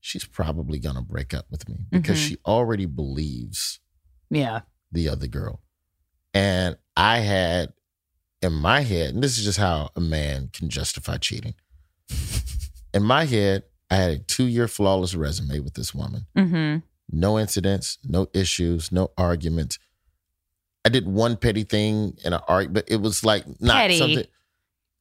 She's 0.00 0.24
probably 0.24 0.80
gonna 0.80 1.02
break 1.02 1.32
up 1.32 1.46
with 1.48 1.68
me 1.68 1.86
because 1.92 2.18
Mhm. 2.18 2.26
she 2.26 2.38
already 2.44 2.86
believes 2.86 3.78
Yeah, 4.30 4.62
the 4.90 5.08
other 5.08 5.28
girl. 5.28 5.60
And 6.34 6.76
I 6.96 7.18
had 7.18 7.72
in 8.42 8.52
my 8.52 8.80
head, 8.80 9.14
and 9.14 9.22
this 9.22 9.38
is 9.38 9.44
just 9.44 9.58
how 9.58 9.90
a 9.96 10.00
man 10.00 10.50
can 10.52 10.68
justify 10.68 11.16
cheating. 11.16 11.54
In 12.92 13.02
my 13.02 13.24
head, 13.24 13.64
I 13.90 13.96
had 13.96 14.10
a 14.12 14.18
two 14.18 14.46
year 14.46 14.68
flawless 14.68 15.14
resume 15.14 15.60
with 15.60 15.74
this 15.74 15.94
woman. 15.94 16.26
Mm-hmm. 16.36 16.78
No 17.12 17.38
incidents, 17.38 17.98
no 18.04 18.28
issues, 18.32 18.92
no 18.92 19.10
arguments. 19.18 19.78
I 20.84 20.88
did 20.88 21.06
one 21.06 21.36
petty 21.36 21.64
thing 21.64 22.16
in 22.24 22.32
an 22.32 22.40
arg, 22.48 22.72
but 22.72 22.84
it 22.88 23.00
was 23.00 23.24
like 23.24 23.44
not 23.60 23.74
Petty. 23.74 23.98
something. 23.98 24.26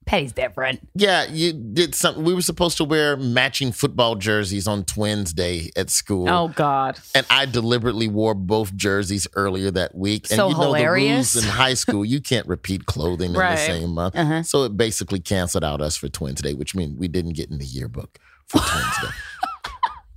Petty's 0.10 0.32
different. 0.32 0.80
Yeah, 0.96 1.26
you 1.30 1.54
did 1.54 1.94
something. 1.94 2.24
We 2.24 2.34
were 2.34 2.42
supposed 2.42 2.78
to 2.78 2.84
wear 2.84 3.16
matching 3.16 3.72
football 3.72 4.16
jerseys 4.16 4.68
on 4.68 4.84
Twins 4.84 5.34
Day 5.34 5.70
at 5.76 5.92
school. 5.92 6.28
Oh 6.28 6.48
God. 6.48 6.98
And 7.14 7.28
I 7.30 7.46
deliberately 7.46 8.08
wore 8.08 8.34
both 8.34 8.76
jerseys 8.76 9.28
earlier 9.36 9.70
that 9.70 9.94
week. 9.94 10.24
And 10.32 10.38
So 10.38 10.48
you 10.48 10.56
know 10.56 10.62
hilarious. 10.62 11.34
the 11.34 11.42
rules 11.42 11.46
in 11.46 11.52
high 11.52 11.76
school, 11.76 12.04
you 12.04 12.22
can't 12.22 12.48
repeat 12.48 12.88
clothing 12.88 13.36
in 13.36 13.40
the 13.40 13.56
same 13.58 13.92
month. 13.92 14.16
Uh-huh. 14.16 14.42
So 14.42 14.64
it 14.64 14.76
basically 14.76 15.20
canceled 15.20 15.64
out 15.64 15.80
us 15.80 15.96
for 15.96 16.10
Twins 16.10 16.42
Day, 16.42 16.56
which 16.56 16.74
means 16.74 16.98
we 16.98 17.08
didn't 17.08 17.34
get 17.34 17.52
in 17.52 17.60
the 17.60 17.66
yearbook 17.66 18.18
for 18.48 18.58
Twins 18.58 18.98
Day. 19.04 19.10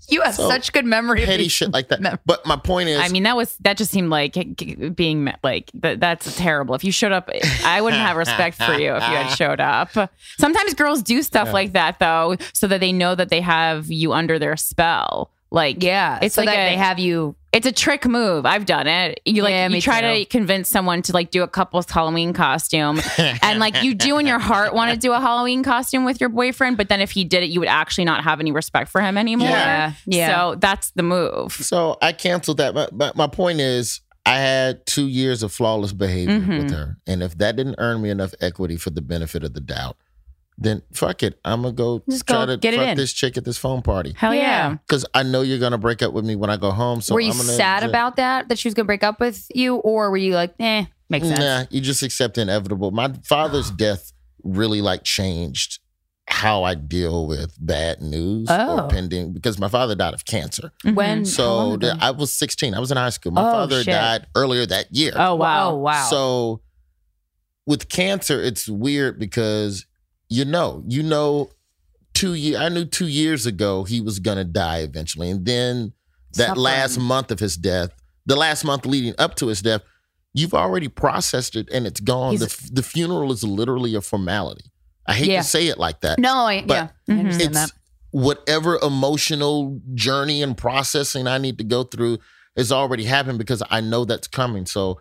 You 0.09 0.23
have 0.23 0.35
So, 0.35 0.49
such 0.49 0.73
good 0.73 0.85
memory. 0.85 1.25
Petty 1.25 1.49
shit 1.49 1.73
like 1.73 1.89
Mem- 1.91 2.03
that. 2.03 2.21
But 2.27 2.45
my 2.47 2.57
point 2.57 2.89
is, 2.89 3.01
I 3.01 3.09
mean, 3.09 3.23
that 3.23 3.37
was 3.37 3.57
that 3.61 3.77
just 3.77 3.91
seemed 3.91 4.11
like 4.11 4.35
being 4.95 5.33
like 5.43 5.71
that, 5.75 6.01
that's 6.01 6.37
terrible. 6.37 6.75
If 6.75 6.85
you 6.85 6.93
showed 6.93 7.13
up, 7.13 7.31
I 7.65 7.81
wouldn't 7.81 8.03
have 8.03 8.17
respect 8.17 8.57
for 8.57 8.75
you 8.75 8.95
if 8.95 9.03
you 9.03 9.17
had 9.17 9.29
showed 9.29 9.61
up. 9.61 9.91
Sometimes 10.39 10.75
girls 10.75 11.03
do 11.03 11.23
stuff 11.23 11.53
like 11.53 11.73
that 11.73 11.99
though, 11.99 12.37
so 12.53 12.67
that 12.67 12.81
they 12.81 12.93
know 12.93 13.15
that 13.15 13.29
they 13.29 13.41
have 13.41 13.91
you 13.91 14.13
under 14.13 14.39
their 14.39 14.57
spell. 14.57 15.31
Like, 15.53 15.83
Yeah, 15.83 16.19
it's 16.23 16.35
so 16.35 16.41
like 16.43 16.49
that 16.49 16.67
a, 16.67 16.71
they 16.71 16.77
have 16.77 16.99
you. 16.99 17.37
It's 17.53 17.67
a 17.67 17.73
trick 17.73 18.07
move. 18.07 18.47
I've 18.47 18.65
done 18.65 18.87
it. 18.87 19.21
You 19.27 19.43
like 19.43 19.51
Yeah, 19.53 19.67
you 19.69 19.73
me 19.75 19.81
try 19.83 20.01
too. 20.01 20.21
to 20.21 20.25
convince 20.25 20.71
someone 20.71 21.03
to 21.03 21.13
like 21.13 21.31
do 21.31 21.43
a 21.43 21.49
couple's 21.49 21.89
Halloween 21.91 22.33
costume, 22.33 22.99
and 23.19 23.61
like 23.61 23.83
you 23.83 23.95
do 23.95 24.17
in 24.19 24.27
your 24.27 24.39
heart 24.39 24.73
want 24.73 24.91
to 24.93 24.97
do 24.99 25.13
a 25.13 25.21
Halloween 25.21 25.63
costume 25.63 26.07
with 26.07 26.19
your 26.21 26.31
boyfriend, 26.31 26.79
but 26.79 26.89
then 26.89 27.01
if 27.03 27.11
he 27.11 27.25
did 27.25 27.43
it, 27.43 27.51
you 27.51 27.61
would 27.61 27.69
actually 27.69 28.07
not 28.07 28.25
have 28.25 28.41
any 28.41 28.51
respect 28.53 28.91
for 28.91 29.03
him 29.03 29.19
anymore. 29.19 29.49
Yeah, 29.51 29.93
yeah. 30.07 30.29
So 30.35 30.55
that's 30.55 30.91
the 30.93 31.03
move. 31.03 31.53
so 31.53 31.99
I 32.01 32.13
canceled 32.13 32.57
that. 32.57 32.73
But, 32.73 32.97
but 32.97 33.15
my 33.17 33.27
point 33.27 33.61
is, 33.61 34.01
I 34.25 34.37
had 34.39 34.87
two 34.87 35.07
years 35.09 35.43
of 35.43 35.53
flawless 35.53 35.93
behavior 35.93 36.39
Mhm. 36.41 36.63
with 36.63 36.71
her. 36.71 36.97
And 37.07 37.23
if 37.23 37.37
that 37.39 37.57
didn't 37.57 37.75
earn 37.79 38.01
me 38.01 38.09
enough 38.09 38.33
equity 38.41 38.77
for 38.79 38.89
the 38.91 39.03
benefit 39.03 39.45
of 39.45 39.53
the 39.53 39.61
doubt, 39.61 39.97
then 40.59 40.83
fuck 40.93 41.23
it. 41.23 41.41
I'm 41.45 41.63
gonna 41.63 41.73
go 41.75 42.03
Just 42.09 42.27
try 42.27 42.45
go 42.45 42.53
to 42.53 42.57
get 42.59 42.75
fuck 42.75 42.89
in. 42.89 42.97
this 42.97 43.13
chick 43.13 43.37
at 43.37 43.45
this 43.45 43.59
foam 43.59 43.83
party 43.83 44.15
Hell 44.17 44.35
yeah. 44.35 44.41
Yeah. 44.43 44.77
because 44.87 45.05
I 45.15 45.23
know 45.23 45.41
you're 45.43 45.59
gonna 45.59 45.79
break 45.79 46.03
up 46.03 46.13
with 46.13 46.25
me 46.25 46.37
when 46.37 46.51
I 46.51 46.57
go 46.57 46.71
home. 46.71 47.01
So 47.01 47.15
were 47.15 47.21
you 47.21 47.31
I'm 47.33 47.37
gonna 47.39 47.49
sad 47.53 47.83
ju- 47.83 47.89
about 47.89 48.17
that? 48.17 48.49
That 48.49 48.59
she 48.59 48.69
was 48.69 48.75
gonna 48.75 48.87
break 48.87 49.03
up 49.03 49.19
with 49.21 49.47
you, 49.55 49.77
or 49.77 50.11
were 50.11 50.17
you 50.19 50.35
like, 50.35 50.55
eh, 50.61 50.85
makes 51.09 51.27
sense? 51.27 51.39
Nah, 51.41 51.65
you 51.71 51.81
just 51.81 52.03
accept 52.03 52.35
the 52.35 52.43
inevitable. 52.43 52.91
My 52.91 53.13
father's 53.25 53.71
death 53.87 54.13
really 54.45 54.81
like 54.83 55.05
changed 55.05 55.79
how 56.29 56.63
I 56.63 56.75
deal 56.75 57.27
with 57.27 57.57
bad 57.61 58.01
news 58.01 58.47
Oh. 58.51 58.85
or 58.85 58.89
pending 58.89 59.33
because 59.33 59.59
my 59.59 59.69
father 59.69 59.95
died 59.95 60.15
of 60.15 60.25
cancer. 60.25 60.71
When 60.85 61.25
So 61.25 61.55
long 61.57 61.79
the- 61.81 61.99
I 62.01 62.13
was 62.13 62.33
16. 62.33 62.75
I 62.75 62.79
was 62.79 62.91
in 62.91 62.97
high 62.97 63.11
school. 63.11 63.33
My 63.33 63.43
Oh, 63.49 63.53
father 63.53 63.79
shit. 63.83 63.93
died 63.93 64.27
earlier 64.37 64.65
that 64.67 64.95
year. 64.95 65.13
Oh 65.17 65.35
wow. 65.35 65.71
Oh 65.73 65.77
wow. 65.79 66.07
So 66.09 66.61
with 67.67 67.89
cancer, 67.89 68.41
it's 68.41 68.69
weird 68.69 69.19
because 69.19 69.85
you 70.33 70.45
know, 70.45 70.83
you 70.87 71.03
know, 71.03 71.51
two 72.15 72.35
year. 72.35 72.59
I 72.59 72.69
knew 72.69 72.85
two 72.85 73.07
years 73.09 73.47
ago 73.47 73.85
he 73.85 74.01
was 74.01 74.19
gonna 74.19 74.45
die 74.45 74.79
eventually, 74.79 75.31
and 75.31 75.45
then 75.45 75.93
that 76.35 76.49
Suffering. 76.49 76.63
last 76.63 76.99
month 76.99 77.31
of 77.31 77.39
his 77.41 77.57
death, 77.57 77.91
the 78.27 78.37
last 78.37 78.65
month 78.65 78.87
leading 78.87 79.15
up 79.19 79.35
to 79.37 79.49
his 79.49 79.61
death, 79.63 79.83
you've 80.33 80.55
already 80.55 80.89
processed 80.89 81.57
it 81.57 81.69
and 81.73 81.87
it's 81.87 82.01
gone. 82.01 82.37
The, 82.37 82.47
He's- 82.47 82.71
the 82.73 82.83
funeral 82.83 83.33
is 83.33 83.45
literally 83.45 83.95
a 83.95 84.01
formality. 84.01 84.65
I 85.07 85.15
hate 85.15 85.29
Yeah. 85.29 85.43
to 85.43 85.47
say 85.49 85.67
it 85.67 85.79
like 85.79 86.01
that. 86.01 86.19
no, 86.19 86.47
I, 86.47 86.63
But 86.65 86.75
yeah, 87.09 87.15
I 87.15 87.19
understand 87.19 87.51
it's 87.51 87.59
that. 87.59 87.73
whatever 88.13 88.79
emotional 88.83 89.81
journey 89.95 90.43
and 90.43 90.57
processing 90.57 91.27
I 91.27 91.39
need 91.39 91.59
to 91.59 91.65
go 91.65 91.83
through 91.85 92.19
has 92.57 92.71
already 92.73 93.05
happened 93.05 93.39
because 93.39 93.63
I 93.71 93.81
know 93.81 94.05
that's 94.05 94.29
coming. 94.29 94.65
So 94.65 95.01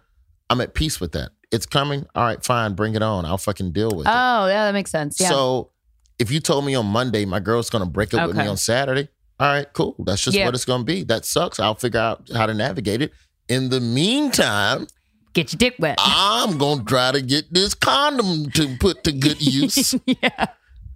I'm 0.49 0.59
at 0.59 0.73
peace 0.73 0.99
with 0.99 1.11
that. 1.13 1.29
It's 1.52 1.66
coming. 1.66 2.06
All 2.16 2.24
right, 2.24 2.43
fine, 2.43 2.74
bring 2.76 2.95
it 2.95 3.02
on. 3.02 3.26
I'll 3.26 3.38
fucking 3.38 3.72
deal 3.72 3.89
with 3.91 4.08
it. 4.08 4.10
Oh, 4.14 4.47
yeah, 4.47 4.66
that 4.66 4.74
makes 4.74 4.89
sense. 4.91 5.20
Yeah. 5.20 5.30
So 5.30 5.72
if 6.20 6.32
you 6.32 6.39
told 6.39 6.66
me 6.66 6.76
on 6.76 6.86
Monday 6.86 7.26
my 7.26 7.39
girl's 7.39 7.70
gonna 7.70 7.86
break 7.86 8.14
up 8.14 8.28
with 8.28 8.38
me 8.38 8.47
on 8.47 8.58
Saturday, 8.58 9.10
all 9.39 9.47
right, 9.47 9.66
cool. 9.74 9.95
That's 10.06 10.22
just 10.22 10.38
Yeah. 10.38 10.45
what 10.45 10.54
it's 10.56 10.66
gonna 10.66 10.84
be. 10.84 11.04
That 11.04 11.26
sucks. 11.26 11.60
I'll 11.60 11.76
figure 11.76 11.99
out 11.99 12.30
how 12.34 12.45
to 12.45 12.54
navigate 12.54 13.02
it. 13.02 13.12
In 13.49 13.70
the 13.70 13.80
meantime, 13.82 14.88
Get 15.34 15.54
your 15.54 15.58
dick 15.58 15.76
wet. 15.80 15.97
I'm 15.99 16.58
gonna 16.58 16.84
try 16.84 17.12
to 17.14 17.22
get 17.22 17.54
this 17.54 17.74
condom 17.74 18.52
to 18.52 18.76
put 18.80 19.04
to 19.06 19.12
good 19.14 19.41
use. 19.45 19.95
yeah. 20.06 20.47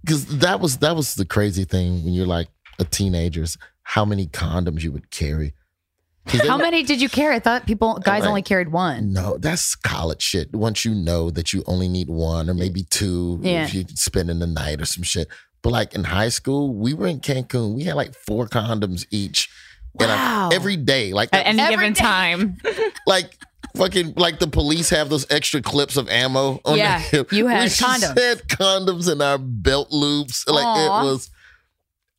Because 0.02 0.26
that 0.38 0.60
was 0.60 0.76
that 0.78 0.94
was 0.94 1.14
the 1.16 1.24
crazy 1.24 1.64
thing 1.64 2.04
when 2.04 2.12
you're 2.14 2.26
like 2.26 2.48
a 2.78 2.84
teenager, 2.84 3.42
is 3.42 3.56
how 3.82 4.04
many 4.04 4.26
condoms 4.26 4.82
you 4.82 4.92
would 4.92 5.10
carry. 5.10 5.54
'Cause 6.26 6.40
they 6.42 6.48
How 6.48 6.56
many 6.56 6.82
did 6.82 7.00
you 7.00 7.08
carry? 7.08 7.36
I 7.36 7.38
thought 7.38 7.66
people 7.66 7.94
guys 8.04 8.20
Like- 8.22 8.28
only 8.28 8.42
carried 8.42 8.72
one. 8.72 9.12
No, 9.12 9.38
that's 9.38 9.74
college 9.76 10.22
shit. 10.22 10.52
Once 10.54 10.84
you 10.84 10.94
know 10.94 11.30
that 11.30 11.52
you 11.52 11.62
only 11.66 11.88
need 11.88 12.08
one 12.08 12.50
or 12.50 12.54
maybe 12.54 12.82
two 12.82 13.38
Yeah. 13.42 13.64
if 13.64 13.74
you're 13.74 13.84
spending 13.94 14.40
the 14.40 14.46
night 14.46 14.80
or 14.80 14.86
some 14.86 15.04
shit. 15.04 15.28
But 15.62 15.70
like 15.72 15.94
in 15.94 16.04
high 16.04 16.28
school, 16.28 16.74
we 16.74 16.94
were 16.94 17.06
in 17.06 17.20
Cancun. 17.20 17.74
We 17.74 17.84
had 17.84 17.94
like 17.96 18.14
four 18.26 18.46
condoms 18.48 19.06
each. 19.10 19.48
And 20.00 20.10
I- 20.12 20.50
every 20.52 20.76
day, 20.76 21.12
like 21.12 21.30
At 21.32 21.46
any 21.46 21.66
given 21.70 21.92
day. 21.94 22.00
time. 22.00 22.58
like 23.06 23.38
fucking 23.76 24.14
like 24.16 24.38
the 24.40 24.46
police 24.46 24.90
have 24.90 25.08
those 25.08 25.26
extra 25.30 25.60
clips 25.62 25.96
of 25.96 26.08
ammo 26.08 26.60
on 26.64 26.76
Yeah, 26.76 27.02
their 27.10 27.24
you 27.30 27.46
had 27.46 27.68
condoms. 27.70 28.18
had 28.18 28.48
condoms 28.48 29.10
in 29.10 29.22
our 29.22 29.38
belt 29.38 29.90
loops. 29.92 30.46
Like 30.46 30.64
Aw. 30.66 31.00
it 31.00 31.04
was 31.04 31.30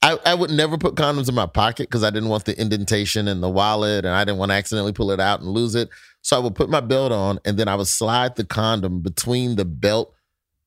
I, 0.02 0.18
I 0.26 0.34
would 0.36 0.52
never 0.52 0.78
put 0.78 0.96
condoms 0.96 1.28
in 1.28 1.36
my 1.36 1.48
pocket 1.48 1.90
because 1.90 2.04
I 2.04 2.10
didn't 2.12 2.30
want 2.30 2.46
the 2.46 2.60
indentation 2.60 3.28
in 3.28 3.42
the 3.42 3.50
wallet 3.50 4.06
and 4.06 4.14
I 4.14 4.24
didn't 4.24 4.38
want 4.38 4.52
to 4.52 4.56
accidentally 4.56 4.94
pull 4.94 5.12
it 5.12 5.20
out 5.20 5.40
and 5.42 5.50
lose 5.50 5.76
it. 5.76 5.90
So 6.22 6.38
I 6.38 6.40
would 6.40 6.56
put 6.56 6.70
my 6.70 6.82
belt 6.82 7.12
on 7.12 7.40
and 7.46 7.58
then 7.58 7.68
I 7.68 7.76
would 7.76 7.88
slide 7.88 8.36
the 8.36 8.46
condom 8.46 9.02
between 9.02 9.56
the 9.56 9.66
belt 9.66 10.14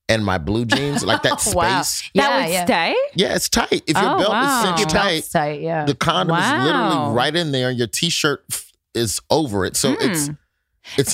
and 0.09 0.25
my 0.25 0.39
blue 0.39 0.65
jeans, 0.65 1.05
like 1.05 1.23
that 1.23 1.41
space. 1.41 1.55
Wow. 1.55 1.83
that 1.83 2.03
Yeah, 2.15 2.41
would 2.45 2.53
yeah. 2.53 2.65
stay? 2.65 2.97
Yeah, 3.15 3.35
it's 3.37 3.49
tight. 3.49 3.83
If 3.87 3.97
your 3.97 4.15
Oh, 4.15 4.19
belt 4.19 4.31
wow. 4.31 4.59
is 4.63 4.69
Your 4.69 4.79
cinched 4.79 4.91
tight, 4.95 5.25
tight. 5.33 5.61
Yeah. 5.61 5.85
the 5.85 5.95
condom 5.95 6.37
is 6.37 6.65
literally 6.65 7.15
right 7.15 7.35
in 7.35 7.53
there 7.53 7.69
and 7.69 7.79
your 7.79 7.87
t-shirt 7.87 8.43
f- 8.51 8.73
is 8.95 9.21
over 9.31 9.65
it. 9.65 9.77
So 9.77 9.93
it's 10.01 10.27
Hmm. 10.27 10.33
it's 10.33 10.41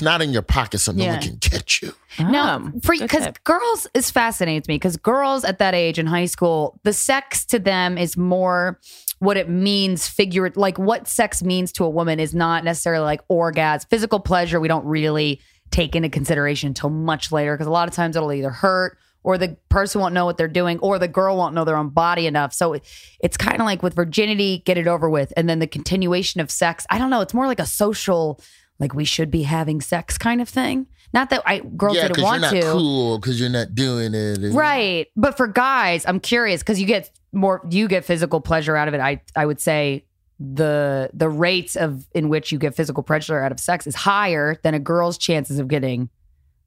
not 0.01 0.23
in 0.23 0.31
your 0.33 0.43
pocket 0.43 0.79
so 0.79 0.93
no 0.93 1.05
Yeah. 1.05 1.13
one 1.15 1.23
can 1.23 1.37
catch 1.39 1.83
you. 1.83 1.93
No, 2.19 2.71
oh, 2.75 2.81
for 2.81 2.95
good 2.95 3.03
because 3.03 3.25
tip. 3.25 3.45
girls 3.45 3.87
is 3.95 4.11
fascinates 4.11 4.69
me 4.69 4.77
because 4.77 4.97
girls 4.97 5.45
at 5.45 5.59
that 5.59 5.75
age 5.75 5.99
in 5.99 6.07
high 6.07 6.25
school, 6.27 6.79
the 6.83 6.93
sex 6.93 7.45
to 7.47 7.59
them 7.59 7.99
is 7.99 8.17
more 8.17 8.79
what 9.19 9.37
it 9.37 9.49
means. 9.49 10.07
Figure 10.09 10.51
like 10.57 10.79
what 10.79 11.09
sex 11.09 11.43
means 11.43 11.73
to 11.73 11.85
a 11.85 11.91
woman 11.91 12.21
is 12.21 12.35
not 12.35 12.65
necessarily 12.65 13.05
like 13.05 13.21
orgasm, 13.29 13.87
physical 13.91 14.21
pleasure. 14.21 14.61
We 14.61 14.69
don't 14.69 14.85
really 14.87 15.41
take 15.71 15.97
into 15.97 16.09
consideration 16.09 16.69
until 16.69 16.91
much 16.91 17.33
later 17.33 17.55
because 17.55 17.67
a 17.67 17.71
lot 17.71 17.89
of 17.89 17.95
times 17.95 18.15
it'll 18.17 18.33
either 18.33 18.51
hurt 18.51 18.97
or 19.25 19.37
the 19.37 19.57
person 19.69 20.01
won't 20.01 20.15
know 20.15 20.25
what 20.25 20.39
they're 20.39 20.47
doing 20.47 20.79
or 20.79 21.01
the 21.01 21.09
girl 21.09 21.37
won't 21.37 21.53
know 21.55 21.65
their 21.65 21.77
own 21.77 21.89
body 21.89 22.29
enough. 22.29 22.53
So 22.55 22.75
it- 22.75 22.85
it's 23.19 23.37
kind 23.37 23.61
of 23.61 23.67
like 23.67 23.83
with 23.83 23.95
virginity, 23.95 24.63
get 24.65 24.79
it 24.79 24.87
over 24.87 25.11
with, 25.11 25.33
and 25.37 25.49
then 25.51 25.59
the 25.59 25.67
continuation 25.67 26.41
of 26.41 26.49
sex. 26.51 26.87
I 26.89 26.99
don't 26.99 27.11
know. 27.11 27.21
It's 27.21 27.35
more 27.35 27.49
like 27.49 27.59
a 27.59 27.67
social. 27.67 28.41
Like 28.79 28.95
we 28.95 29.05
should 29.05 29.31
be 29.31 29.43
having 29.43 29.81
sex 29.81 30.19
kind 30.19 30.41
of 30.41 30.49
thing. 30.49 30.87
Not 31.15 31.31
that 31.31 31.43
I 31.47 31.61
girls 31.61 31.97
yeah, 31.97 32.09
didn't 32.09 32.17
because 32.17 32.23
you're 32.23 32.31
want 32.31 32.43
not 32.43 32.51
to. 32.51 32.73
cool 32.73 33.19
because 33.19 33.41
you're 33.41 33.49
not 33.49 33.75
doing 33.75 34.15
it. 34.15 34.53
Right. 34.53 35.07
But 35.17 35.37
for 35.37 35.47
guys, 35.47 36.05
I'm 36.07 36.21
curious 36.21 36.63
because 36.63 36.81
you 36.81 36.87
get 36.87 37.11
more 37.33 37.67
you 37.71 37.89
get 37.89 38.05
physical 38.05 38.41
pleasure 38.41 38.77
out 38.77 38.89
of 38.89 38.95
it. 38.95 39.01
I 39.01 39.23
I 39.35 39.47
would 39.47 39.61
say 39.61 40.05
the 40.39 41.11
the 41.15 41.29
rates 41.29 41.77
of 41.77 42.07
in 42.13 42.29
which 42.29 42.53
you 42.53 42.59
get 42.59 42.75
physical 42.75 43.03
pleasure 43.03 43.39
out 43.41 43.53
of 43.53 43.59
sex 43.61 43.87
is 43.87 43.95
higher 43.95 44.57
than 44.63 44.75
a 44.75 44.79
girl's 44.79 45.17
chances 45.17 45.59
of 45.59 45.69
getting 45.69 46.11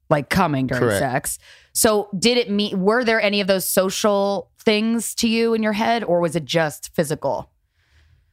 like 0.08 0.28
coming 0.28 0.66
during 0.66 0.82
Correct. 0.82 0.98
sex. 0.98 1.38
So 1.72 2.08
did 2.18 2.36
it 2.36 2.50
mean 2.50 2.80
were 2.80 3.04
there 3.04 3.20
any 3.20 3.40
of 3.40 3.46
those 3.46 3.68
social 3.68 4.50
things 4.58 5.14
to 5.16 5.28
you 5.28 5.54
in 5.54 5.62
your 5.62 5.72
head 5.72 6.02
or 6.02 6.20
was 6.20 6.34
it 6.34 6.44
just 6.44 6.92
physical? 6.94 7.50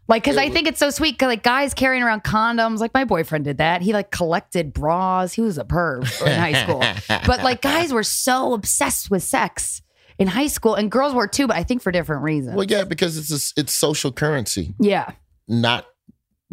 Like, 0.07 0.23
cause 0.23 0.37
I 0.37 0.49
think 0.49 0.67
it's 0.67 0.79
so 0.79 0.89
sweet. 0.89 1.19
'cause, 1.19 1.27
like 1.27 1.43
guys 1.43 1.73
carrying 1.73 2.01
around 2.03 2.23
condoms. 2.23 2.79
Like 2.79 2.93
my 2.93 3.03
boyfriend 3.03 3.45
did 3.45 3.57
that. 3.57 3.81
He 3.81 3.91
like 3.93 4.09
collected 4.11 4.73
bras. 4.73 5.33
He 5.33 5.41
was 5.41 5.57
a 5.57 5.65
perv 5.65 6.03
in 6.25 6.39
high 6.39 6.63
school 6.63 6.83
but 7.27 7.43
like 7.43 7.61
guys 7.61 7.91
were 7.91 8.03
so 8.03 8.53
obsessed 8.53 9.09
with 9.11 9.23
sex 9.23 9.81
in 10.17 10.27
high 10.27 10.47
school 10.47 10.75
and 10.75 10.89
girls 10.89 11.13
were 11.13 11.27
too 11.27 11.45
but 11.45 11.55
i 11.57 11.63
think 11.63 11.81
for 11.81 11.91
different 11.91 12.23
reasons 12.23 12.55
Well, 12.55 12.65
yeah, 12.65 12.83
because 12.85 13.17
it's 13.17 13.31
a, 13.31 13.59
it's 13.59 13.71
social 13.73 14.11
currency. 14.11 14.73
yeah 14.79 15.11
Not 15.47 15.85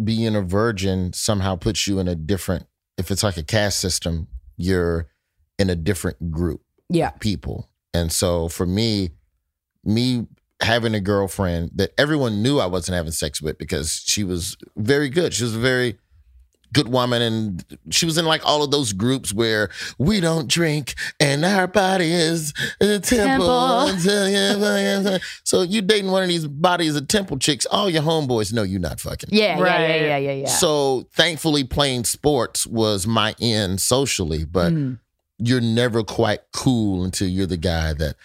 being 0.03 0.35
a 0.37 0.43
virgin 0.43 1.13
somehow 1.13 1.57
puts 1.57 1.87
you 1.87 1.99
in 2.01 2.09
a 2.09 2.15
different. 2.17 2.67
If 2.99 3.11
it's 3.11 3.23
like 3.23 3.37
a 3.37 3.43
caste 3.45 3.79
system, 3.79 4.27
you're 4.57 5.09
in 5.59 5.71
a 5.71 5.77
different 5.77 6.31
group. 6.33 6.61
yeah 6.89 7.11
people. 7.11 7.71
And 7.95 8.11
so 8.11 8.49
for 8.49 8.67
me, 8.67 9.11
me 9.85 10.27
having 10.61 10.95
a 10.95 11.01
girlfriend 11.01 11.71
that 11.75 11.93
everyone 11.99 12.43
knew 12.43 12.59
I 12.61 12.67
wasn't 12.67 12.97
having 12.97 13.13
sex 13.13 13.43
with 13.43 13.59
because 13.59 14.03
she 14.07 14.25
was 14.25 14.57
very 14.77 15.09
good. 15.09 15.35
She 15.35 15.43
was 15.45 15.55
a 15.55 15.59
very 15.59 15.99
good 16.73 16.89
woman 16.89 17.23
and 17.23 17.65
she 17.91 18.05
was 18.05 18.19
in 18.19 18.25
like 18.25 18.45
all 18.45 18.65
of 18.65 18.71
those 18.73 18.93
groups 18.93 19.33
where 19.33 19.71
we 19.97 20.19
don't 20.21 20.49
drink 20.49 20.95
and 21.21 21.45
our 21.45 21.69
body 21.69 22.11
is 22.13 22.53
a 22.81 22.99
temple. 22.99 23.47
so 25.45 25.63
you 25.63 25.83
dating 25.83 26.11
one 26.11 26.23
of 26.23 26.29
these 26.29 26.47
bodies 26.47 26.97
of 26.97 27.07
temple 27.09 27.39
chicks, 27.39 27.65
all 27.67 27.89
your 27.89 28.03
homeboys 28.03 28.53
know 28.53 28.63
you're 28.63 28.81
not 28.81 29.01
fucking. 29.01 29.29
yeah 29.33 29.57
yeah 29.57 29.63
Right. 29.63 29.89
yeah 29.89 29.97
yeah 29.97 30.17
yeah 30.19 30.33
yeah 30.33 30.49
So 30.49 31.07
thankfully 31.13 31.65
playing 31.65 32.05
sports 32.05 32.67
was 32.67 33.07
my 33.07 33.35
end 33.41 33.81
socially, 33.81 34.45
but 34.45 34.73
Mm. 34.73 34.99
you're 35.39 35.61
never 35.61 36.03
quite 36.03 36.41
cool 36.53 37.05
until 37.05 37.29
you're 37.29 37.47
the 37.47 37.57
guy 37.57 37.93
that 37.93 38.17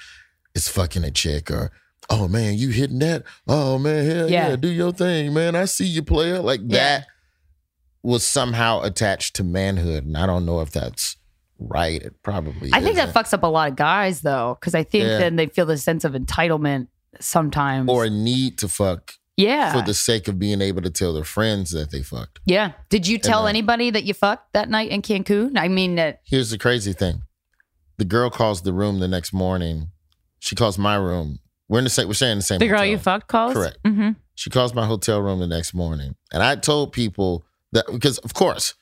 is 0.56 0.68
fucking 0.68 1.04
a 1.04 1.12
chick 1.12 1.52
or 1.52 1.72
oh 2.10 2.28
man 2.28 2.58
you 2.58 2.70
hitting 2.70 3.00
that 3.00 3.24
oh 3.48 3.78
man 3.78 4.06
hell 4.06 4.30
yeah, 4.30 4.50
Yeah. 4.50 4.56
do 4.56 4.68
your 4.70 4.92
thing 4.92 5.34
man 5.34 5.56
i 5.56 5.66
see 5.66 5.86
you 5.86 6.02
player 6.04 6.40
like 6.40 6.62
Yeah. 6.64 7.00
that 7.00 7.08
was 8.04 8.26
somehow 8.26 8.82
attached 8.82 9.36
to 9.38 9.44
manhood 9.44 10.06
and 10.06 10.18
i 10.18 10.26
don't 10.26 10.46
know 10.46 10.62
if 10.62 10.72
that's 10.72 11.18
right 11.60 12.02
it 12.02 12.14
probably 12.24 12.68
is. 12.70 12.74
i 12.74 12.82
think 12.82 12.96
that 12.96 13.10
isn't. 13.10 13.14
fucks 13.24 13.34
up 13.34 13.44
a 13.44 13.48
lot 13.48 13.70
of 13.70 13.76
guys 13.76 14.22
though 14.22 14.58
because 14.60 14.74
i 14.76 14.84
think 14.84 15.04
Yeah. 15.06 15.18
then 15.20 15.36
they 15.36 15.48
feel 15.48 15.66
the 15.66 15.78
sense 15.78 16.04
of 16.06 16.14
entitlement 16.14 16.88
sometimes 17.20 17.90
or 17.90 18.06
a 18.06 18.10
need 18.10 18.58
to 18.60 18.68
fuck 18.70 19.14
yeah 19.36 19.74
for 19.74 19.82
the 19.86 19.94
sake 19.94 20.28
of 20.28 20.40
being 20.40 20.62
able 20.62 20.82
to 20.82 20.90
tell 20.90 21.14
their 21.14 21.24
friends 21.24 21.72
that 21.72 21.92
they 21.92 22.02
fucked 22.02 22.40
yeah 22.46 22.72
did 22.90 23.08
you 23.08 23.18
tell 23.18 23.44
then- 23.44 23.50
anybody 23.50 23.90
that 23.90 24.04
you 24.06 24.14
fucked 24.14 24.54
that 24.54 24.70
night 24.70 24.90
in 24.90 25.02
cancun 25.02 25.58
i 25.58 25.68
mean 25.68 25.96
that 25.96 26.22
here's 26.26 26.50
the 26.52 26.58
crazy 26.58 26.94
thing 26.94 27.24
the 27.98 28.06
girl 28.06 28.30
calls 28.30 28.62
the 28.62 28.72
room 28.74 29.00
the 29.00 29.08
next 29.08 29.34
morning 29.34 29.90
she 30.40 30.56
calls 30.56 30.78
my 30.78 30.96
room 30.96 31.40
we're 31.70 31.78
in 31.78 31.84
the 31.86 31.90
same 31.90 32.08
we're 32.08 32.14
staying 32.16 32.34
in 32.34 32.38
the 32.40 32.44
same 32.44 32.60
The 32.60 32.68
girl 32.68 32.84
you 32.84 32.98
fucked 32.98 33.28
calls? 33.28 33.54
Correct. 33.54 33.78
Mm-hmm. 33.86 34.12
She 34.36 34.50
calls 34.50 34.74
my 34.74 34.86
hotel 34.86 35.22
room 35.22 35.40
the 35.40 35.48
next 35.48 35.74
morning, 35.74 36.16
and 36.34 36.42
I 36.44 36.56
told 36.56 36.92
people 36.94 37.46
that 37.72 37.86
because, 37.92 38.18
of 38.20 38.34
course, 38.34 38.74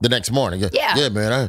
the 0.00 0.08
next 0.08 0.30
morning, 0.30 0.60
Yeah. 0.72 0.94
yeah, 0.96 1.08
man, 1.08 1.32
I 1.32 1.48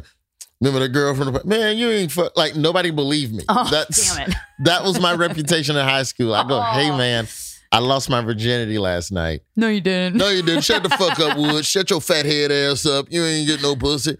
remember 0.60 0.80
the 0.80 0.88
girl 0.88 1.14
from 1.14 1.32
the 1.32 1.44
man. 1.44 1.78
You 1.78 1.88
ain't 1.90 2.10
fuck 2.12 2.36
like 2.36 2.56
nobody 2.56 2.90
believed 2.90 3.32
me. 3.34 3.44
oh 3.48 3.68
That's 3.70 4.14
damn 4.16 4.28
it 4.30 4.34
that 4.64 4.82
was 4.82 4.98
my 5.00 5.14
reputation 5.14 5.76
in 5.76 5.84
high 5.86 6.02
school. 6.02 6.34
I 6.34 6.46
go, 6.46 6.60
hey 6.60 6.90
Oh. 6.90 6.96
man, 6.96 7.28
I 7.72 7.78
lost 7.78 8.10
my 8.10 8.20
virginity 8.22 8.78
last 8.78 9.12
night. 9.12 9.42
no 9.56 9.68
you 9.68 9.80
didn't 9.80 10.16
No, 10.16 10.28
you 10.30 10.42
didn't. 10.42 10.64
Shut 10.64 10.82
the 10.82 10.88
fuck 10.88 11.20
up, 11.20 11.38
Wood. 11.38 11.64
Shut 11.64 11.88
your 11.90 12.00
fat 12.00 12.26
head 12.26 12.50
ass 12.50 12.84
up. 12.86 13.06
You 13.10 13.22
ain't 13.24 13.46
get 13.46 13.62
no 13.62 13.76
pussy. 13.76 14.16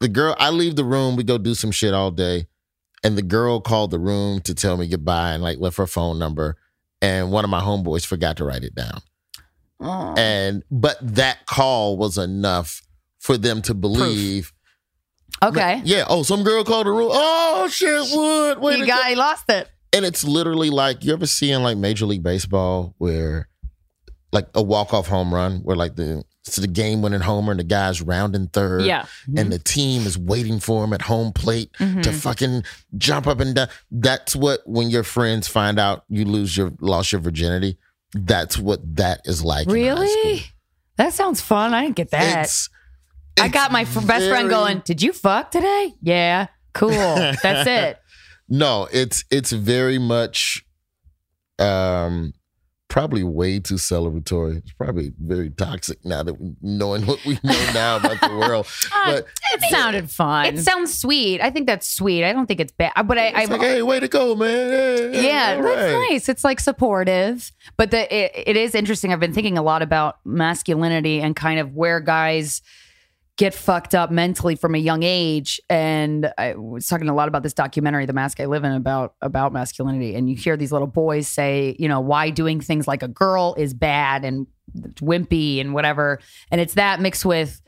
The 0.00 0.08
girl, 0.08 0.36
I 0.38 0.50
leave 0.50 0.76
the 0.76 0.84
room. 0.84 1.16
We 1.16 1.24
go 1.24 1.38
do 1.38 1.54
some 1.54 1.70
shit 1.70 1.94
all 1.94 2.10
day, 2.10 2.46
and 3.04 3.16
the 3.16 3.22
girl 3.22 3.60
called 3.60 3.90
the 3.92 3.98
room 3.98 4.40
to 4.40 4.54
tell 4.54 4.76
me 4.76 4.88
goodbye 4.88 5.32
and 5.32 5.42
like 5.42 5.58
left 5.60 5.76
her 5.76 5.86
phone 5.86 6.18
number. 6.18 6.56
And 7.02 7.30
one 7.30 7.44
of 7.44 7.50
my 7.50 7.60
homeboys 7.60 8.04
forgot 8.06 8.38
to 8.38 8.44
write 8.44 8.64
it 8.64 8.74
down. 8.74 9.00
Oh. 9.80 10.14
And 10.16 10.62
but 10.70 10.96
that 11.02 11.44
call 11.46 11.96
was 11.98 12.16
enough 12.18 12.80
for 13.18 13.36
them 13.36 13.60
to 13.62 13.74
believe. 13.74 14.52
Okay. 15.42 15.82
Yeah. 15.84 16.04
Oh, 16.08 16.22
some 16.22 16.42
girl 16.44 16.64
called 16.64 16.86
the 16.86 16.92
room. 16.92 17.10
Oh 17.12 17.68
shit, 17.68 18.06
Wood. 18.16 18.58
Wait 18.60 18.78
You 18.78 18.86
got, 18.86 19.04
he 19.06 19.14
lost 19.16 19.44
it. 19.50 19.68
and 19.92 20.04
it's 20.04 20.24
literally 20.24 20.70
like 20.70 21.04
you 21.04 21.12
ever 21.12 21.26
see 21.26 21.50
in 21.50 21.62
like 21.62 21.76
Major 21.76 22.06
League 22.06 22.22
Baseball 22.22 22.94
where 22.98 23.48
like 24.32 24.48
a 24.54 24.62
walk 24.62 24.94
off 24.94 25.06
home 25.08 25.34
run 25.34 25.58
where 25.58 25.76
like 25.76 25.96
the 25.96 26.24
it's 26.46 26.56
the 26.56 26.66
game 26.66 27.00
winning 27.00 27.20
homer 27.22 27.52
and 27.52 27.58
the 27.60 27.64
guy's 27.64 28.02
rounding 28.02 28.48
third. 28.48 28.82
Yeah. 28.82 29.06
And 29.36 29.50
the 29.50 29.58
team 29.58 30.06
is 30.06 30.18
waiting 30.18 30.60
for 30.60 30.84
him 30.84 30.92
at 30.92 31.02
home 31.02 31.32
plate 31.32 31.72
to 31.78 31.84
Mhm. 31.84 32.14
fucking 32.14 32.64
jump 32.98 33.26
up 33.26 33.40
and 33.40 33.54
down. 33.54 33.68
That's 33.90 34.36
what 34.36 34.60
when 34.66 34.90
your 34.90 35.04
friends 35.04 35.48
find 35.48 35.78
out 35.78 36.04
you 36.08 36.24
lose 36.26 36.56
your 36.56 36.72
lost 36.80 37.12
your 37.12 37.20
virginity. 37.22 37.78
That's 38.12 38.58
what 38.58 38.80
that 38.96 39.22
is 39.24 39.42
like. 39.42 39.68
Really? 39.68 40.44
That 40.96 41.12
sounds 41.14 41.40
fun. 41.40 41.72
I 41.74 41.84
didn't 41.84 41.96
get 41.96 42.10
that. 42.10 42.44
It's, 42.44 42.68
I 43.40 43.48
got 43.48 43.72
my 43.72 43.84
best 43.84 44.28
friend 44.28 44.48
going, 44.48 44.82
Did 44.84 45.02
you 45.02 45.12
fuck 45.12 45.50
today? 45.50 45.94
Yeah. 46.02 46.46
Cool. 46.74 46.90
That's 46.90 47.42
it. 47.68 47.98
No, 48.48 48.86
it's 48.92 49.24
it's 49.30 49.50
very 49.50 49.98
much 49.98 50.64
um 51.58 52.34
probably 52.94 53.24
way 53.24 53.58
too 53.58 53.74
celebratory. 53.74 54.58
It's 54.58 54.70
probably 54.70 55.12
very 55.18 55.50
toxic 55.50 55.98
now 56.04 56.22
that 56.22 56.40
we 56.40 56.54
knowing 56.62 57.04
what 57.06 57.24
we 57.24 57.40
know 57.42 57.72
now 57.74 57.96
about 57.96 58.20
the 58.20 58.36
world. 58.38 58.66
Uh, 58.94 59.12
but 59.14 59.26
It 59.54 59.70
sounded 59.70 60.10
fun. 60.10 60.46
It 60.46 60.58
sounds 60.60 60.96
sweet. 60.96 61.40
I 61.40 61.50
think 61.50 61.66
that's 61.66 61.88
sweet. 61.88 62.24
I 62.24 62.32
don't 62.32 62.46
think 62.46 62.60
it's 62.60 62.72
bad. 62.72 62.92
But 63.06 63.18
I, 63.18 63.26
it's 63.26 63.38
I 63.38 63.44
like, 63.46 63.60
hey, 63.60 63.82
way 63.82 63.98
to 63.98 64.06
go, 64.06 64.36
man. 64.36 64.70
Hey, 64.70 65.12
hey, 65.12 65.26
yeah, 65.26 65.56
all 65.56 65.62
that's 65.62 66.10
nice. 66.10 66.28
It's 66.28 66.44
like 66.44 66.60
supportive, 66.60 67.50
but 67.76 67.90
the 67.90 68.14
it, 68.14 68.32
it 68.46 68.56
is 68.56 68.74
interesting. 68.74 69.12
I've 69.12 69.20
been 69.20 69.32
thinking 69.32 69.58
a 69.58 69.62
lot 69.62 69.82
about 69.82 70.18
masculinity 70.24 71.20
and 71.20 71.34
kind 71.34 71.58
of 71.58 71.74
where 71.74 71.98
guys 71.98 72.62
get 73.36 73.52
fucked 73.52 73.94
up 73.94 74.10
mentally 74.10 74.54
from 74.54 74.74
a 74.74 74.78
young 74.78 75.02
age. 75.02 75.60
And 75.68 76.32
I 76.38 76.54
was 76.54 76.86
talking 76.86 77.08
a 77.08 77.14
lot 77.14 77.26
about 77.28 77.42
this 77.42 77.52
documentary, 77.52 78.06
"The 78.06 78.12
Mask 78.12 78.38
I 78.40 78.46
Live 78.46 78.64
In," 78.64 78.72
about 78.72 79.14
about 79.20 79.52
masculinity. 79.52 80.14
And 80.14 80.30
you 80.30 80.36
hear 80.36 80.56
these 80.56 80.70
little 80.70 80.86
boys 80.86 81.26
say, 81.26 81.74
you 81.78 81.88
know, 81.88 82.00
why 82.00 82.30
doing 82.30 82.60
things 82.60 82.86
like 82.86 83.02
a 83.02 83.08
girl 83.08 83.54
is 83.58 83.74
bad 83.74 84.24
and 84.24 84.46
wimpy 85.00 85.60
and 85.60 85.74
whatever. 85.74 86.20
And 86.50 86.60
it's 86.60 86.74
that 86.74 87.00
mixed 87.00 87.24
with 87.24 87.60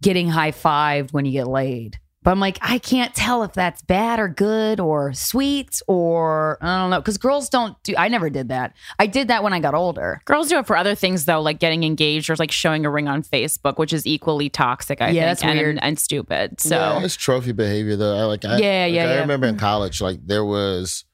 getting 0.00 0.28
high 0.28 0.52
fived 0.52 1.12
when 1.12 1.24
you 1.24 1.32
get 1.32 1.46
laid. 1.46 1.98
But 2.22 2.32
I'm 2.32 2.40
like, 2.40 2.58
I 2.60 2.78
can't 2.78 3.14
tell 3.14 3.44
if 3.44 3.54
that's 3.54 3.80
bad 3.80 4.20
or 4.20 4.28
good 4.28 4.78
or 4.78 5.14
sweet 5.14 5.80
or 5.86 6.58
I 6.60 6.78
don't 6.78 6.90
know. 6.90 7.00
Because 7.00 7.16
girls 7.16 7.48
don't 7.48 7.82
do, 7.82 7.94
I 7.96 8.08
never 8.08 8.28
did 8.28 8.48
that. 8.50 8.74
I 8.98 9.06
did 9.06 9.28
that 9.28 9.42
when 9.42 9.54
I 9.54 9.60
got 9.60 9.74
older. 9.74 10.20
Girls 10.26 10.50
do 10.50 10.58
it 10.58 10.66
for 10.66 10.76
other 10.76 10.94
things 10.94 11.24
though, 11.24 11.40
like 11.40 11.60
getting 11.60 11.82
engaged 11.82 12.28
or 12.28 12.36
like 12.36 12.52
showing 12.52 12.84
a 12.84 12.90
ring 12.90 13.08
on 13.08 13.22
Facebook, 13.22 13.78
which 13.78 13.94
is 13.94 14.06
equally 14.06 14.50
toxic. 14.50 15.00
I 15.00 15.06
Yeah, 15.10 15.12
think, 15.12 15.28
that's 15.28 15.42
and, 15.44 15.58
weird. 15.58 15.78
and 15.80 15.98
stupid. 15.98 16.60
So 16.60 16.76
Yeah, 16.76 17.02
it's 17.02 17.16
trophy 17.16 17.52
behavior 17.52 17.96
though. 17.96 18.14
I 18.14 18.24
like 18.24 18.44
I, 18.44 18.48
Yeah, 18.48 18.54
like, 18.54 18.60
yeah, 18.60 18.82
I 18.82 18.88
yeah. 18.90 19.20
remember 19.20 19.46
in 19.46 19.54
mm-hmm. 19.54 19.60
college, 19.60 20.02
like 20.02 20.20
there 20.26 20.44
was 20.44 21.06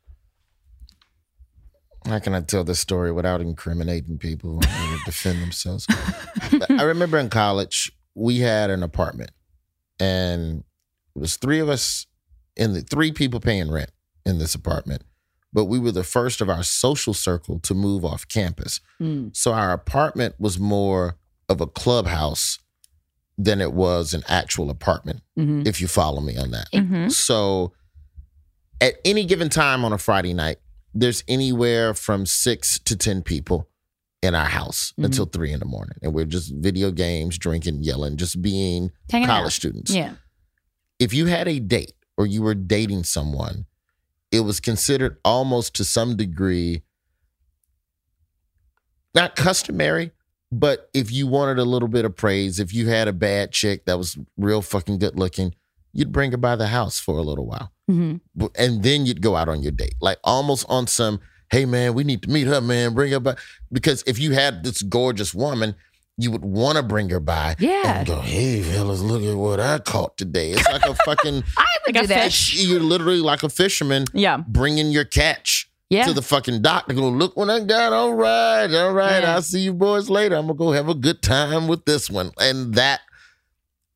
how 2.05 2.19
can 2.19 2.35
I 2.35 2.41
tell 2.41 2.65
this 2.65 2.81
story 2.81 3.13
without 3.13 3.41
incriminating 3.41 4.19
people 4.19 4.61
and 4.67 5.01
defend 5.05 5.41
themselves? 5.43 5.87
I 6.71 6.83
remember 6.83 7.19
in 7.19 7.31
college, 7.31 7.93
we 8.15 8.39
had 8.39 8.71
an 8.71 8.83
apartment 8.83 9.31
and 9.99 10.61
it 10.61 10.66
was 11.21 11.37
three 11.37 11.59
of 11.61 11.69
us 11.69 12.07
in 12.57 12.73
the 12.73 12.81
three 12.83 13.13
people 13.13 13.41
paying 13.41 13.71
rent 13.71 13.91
in 14.25 14.39
this 14.39 14.55
apartment. 14.55 15.03
But 15.53 15.67
we 15.67 15.79
were 15.79 15.93
the 15.93 16.05
first 16.05 16.41
of 16.41 16.51
our 16.51 16.63
social 16.63 17.15
circle 17.15 17.59
to 17.61 17.75
move 17.75 18.05
off 18.05 18.29
campus. 18.29 18.81
So 19.33 19.53
our 19.53 19.73
apartment 19.73 20.35
was 20.39 20.59
more 20.59 21.17
of 21.49 21.61
a 21.61 21.67
clubhouse 21.67 22.59
than 23.39 23.61
it 23.61 23.73
was 23.73 24.15
an 24.15 24.23
actual 24.29 24.71
apartment, 24.71 25.21
Mhm. 25.39 25.67
if 25.67 25.81
you 25.81 25.87
follow 25.89 26.21
me 26.21 26.37
on 26.37 26.51
that. 26.53 26.71
Mhm. 26.73 27.13
So 27.13 27.73
at 28.81 28.95
any 29.05 29.25
given 29.25 29.49
time 29.49 29.85
on 29.85 29.93
a 29.93 29.99
Friday 29.99 30.33
night, 30.35 30.59
there's 30.95 31.23
anywhere 31.29 31.93
from 31.95 32.25
six 32.27 32.79
to 32.81 32.97
10 32.97 33.23
people 33.23 33.69
in 34.23 34.35
our 34.35 34.47
house 34.47 34.93
Mhm. 34.99 35.05
until 35.07 35.27
three 35.27 35.53
in 35.53 35.59
the 35.61 35.67
morning. 35.67 35.97
And 36.03 36.15
we're 36.15 36.25
just 36.25 36.53
video 36.55 36.91
games, 36.91 37.37
drinking, 37.39 37.83
yelling, 37.85 38.17
just 38.17 38.41
being 38.43 38.91
Hanging 39.11 39.29
college 39.29 39.47
out. 39.47 39.53
students. 39.53 39.95
Yeah. 39.95 40.15
If 40.99 41.13
you 41.13 41.27
had 41.27 41.49
a 41.49 41.59
date 41.59 41.95
or 42.17 42.27
you 42.27 42.43
were 42.43 42.55
dating 42.55 43.05
someone, 43.05 43.67
it 44.31 44.41
was 44.41 44.61
considered 44.61 45.19
almost 45.25 45.75
to 45.77 45.85
some 45.85 46.17
degree 46.17 46.83
not 49.15 49.35
customary, 49.35 50.13
but 50.53 50.91
if 50.93 51.11
you 51.11 51.27
wanted 51.27 51.59
a 51.59 51.65
little 51.65 51.89
bit 51.89 52.05
of 52.05 52.15
praise, 52.15 52.61
if 52.61 52.75
you 52.75 52.89
had 52.89 53.09
a 53.09 53.13
bad 53.15 53.51
chick 53.51 53.87
that 53.87 53.97
was 53.97 54.19
real 54.37 54.61
fucking 54.61 54.99
good 54.99 55.19
looking, 55.19 55.55
you'd 55.95 56.13
bring 56.13 56.33
her 56.33 56.37
by 56.37 56.55
the 56.55 56.67
house 56.67 57.01
for 57.01 57.17
a 57.17 57.23
little 57.23 57.47
while. 57.47 57.73
Mhm. 57.91 58.21
And 58.59 58.83
then 58.83 59.07
you'd 59.07 59.23
go 59.23 59.35
out 59.35 59.49
on 59.49 59.63
your 59.63 59.73
date. 59.73 59.95
Like 60.03 60.19
almost 60.23 60.67
on 60.69 60.87
some, 60.87 61.21
hey 61.51 61.65
man, 61.65 61.95
we 61.95 62.05
need 62.05 62.23
to 62.25 62.31
meet 62.31 62.47
her, 62.47 62.61
man. 62.61 62.93
Bring 62.93 63.13
her 63.13 63.21
by. 63.21 63.37
Because 63.73 64.03
if 64.07 64.19
you 64.19 64.33
had 64.33 64.65
this 64.65 64.83
gorgeous 64.83 65.33
woman, 65.33 65.75
you 66.19 66.31
would 66.31 66.45
want 66.45 66.77
to 66.77 66.83
bring 66.83 67.09
her 67.11 67.21
by. 67.21 67.57
Yeah. 67.59 67.99
And 67.99 68.07
go, 68.07 68.21
hey 68.21 68.63
fellas, 68.63 69.01
look 69.01 69.23
at 69.23 69.35
what 69.37 69.61
I 69.61 69.79
caught 69.79 70.17
today. 70.17 70.53
It's 70.53 70.67
like 70.71 70.85
a 70.87 70.95
fucking, 71.05 71.45
I 71.59 71.65
would 71.87 71.95
Like 71.95 72.07
do 72.07 72.13
a 72.13 72.17
that. 72.17 72.25
fish. 72.25 72.65
you're 72.65 72.81
literally 72.81 73.21
like 73.21 73.43
a 73.43 73.49
fisherman 73.49 74.07
yeah. 74.15 74.39
bringing 74.39 74.91
your 74.91 75.05
catch 75.05 75.71
Yeah. 75.91 76.07
to 76.07 76.13
the 76.15 76.23
fucking 76.23 76.63
dock 76.63 76.89
to 76.89 76.95
go, 76.95 77.09
look 77.09 77.37
what 77.37 77.51
I 77.51 77.61
got. 77.61 77.93
All 77.93 78.15
right, 78.15 78.73
all 78.75 78.93
right. 78.95 79.23
Yeah. 79.23 79.35
I'll 79.35 79.43
see 79.43 79.61
you 79.61 79.75
boys 79.75 80.09
later. 80.09 80.37
I'm 80.37 80.47
gonna 80.47 80.59
go 80.59 80.73
have 80.73 80.89
a 80.89 80.95
good 80.95 81.21
time 81.23 81.69
with 81.69 81.85
this 81.85 82.09
one. 82.09 82.31
And 82.41 82.75
that 82.75 83.01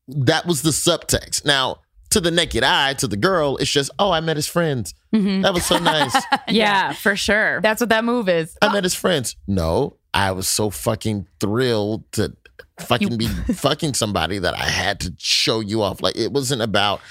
that 0.07 0.45
was 0.45 0.61
the 0.61 0.71
subtext. 0.71 1.45
Now, 1.45 1.77
to 2.09 2.19
the 2.19 2.31
naked 2.31 2.63
eye, 2.63 2.93
to 2.95 3.07
the 3.07 3.15
girl, 3.15 3.55
it's 3.57 3.71
just, 3.71 3.89
oh, 3.97 4.11
I 4.11 4.19
met 4.19 4.35
his 4.35 4.47
friends. 4.47 4.93
Mhm. 5.15 5.43
That 5.43 5.53
was 5.53 5.65
so 5.65 5.77
nice. 5.79 6.13
yeah, 6.49 6.91
for 6.93 7.15
sure. 7.15 7.61
That's 7.61 7.79
what 7.79 7.89
that 7.89 8.03
move 8.03 8.27
is. 8.27 8.57
I 8.61 8.73
met 8.73 8.83
his 8.83 8.93
friends. 8.93 9.37
No, 9.47 9.95
I 10.13 10.31
was 10.31 10.47
so 10.47 10.69
fucking 10.69 11.27
thrilled 11.39 12.09
to 12.13 12.35
fucking 12.79 13.17
be 13.17 13.27
fucking 13.53 13.93
somebody 13.93 14.39
that 14.39 14.53
I 14.57 14.65
had 14.65 14.99
to 15.01 15.13
show 15.17 15.59
you 15.59 15.81
off. 15.81 16.01
Like 16.01 16.15
it 16.17 16.31
wasn't 16.31 16.61
about 16.61 17.01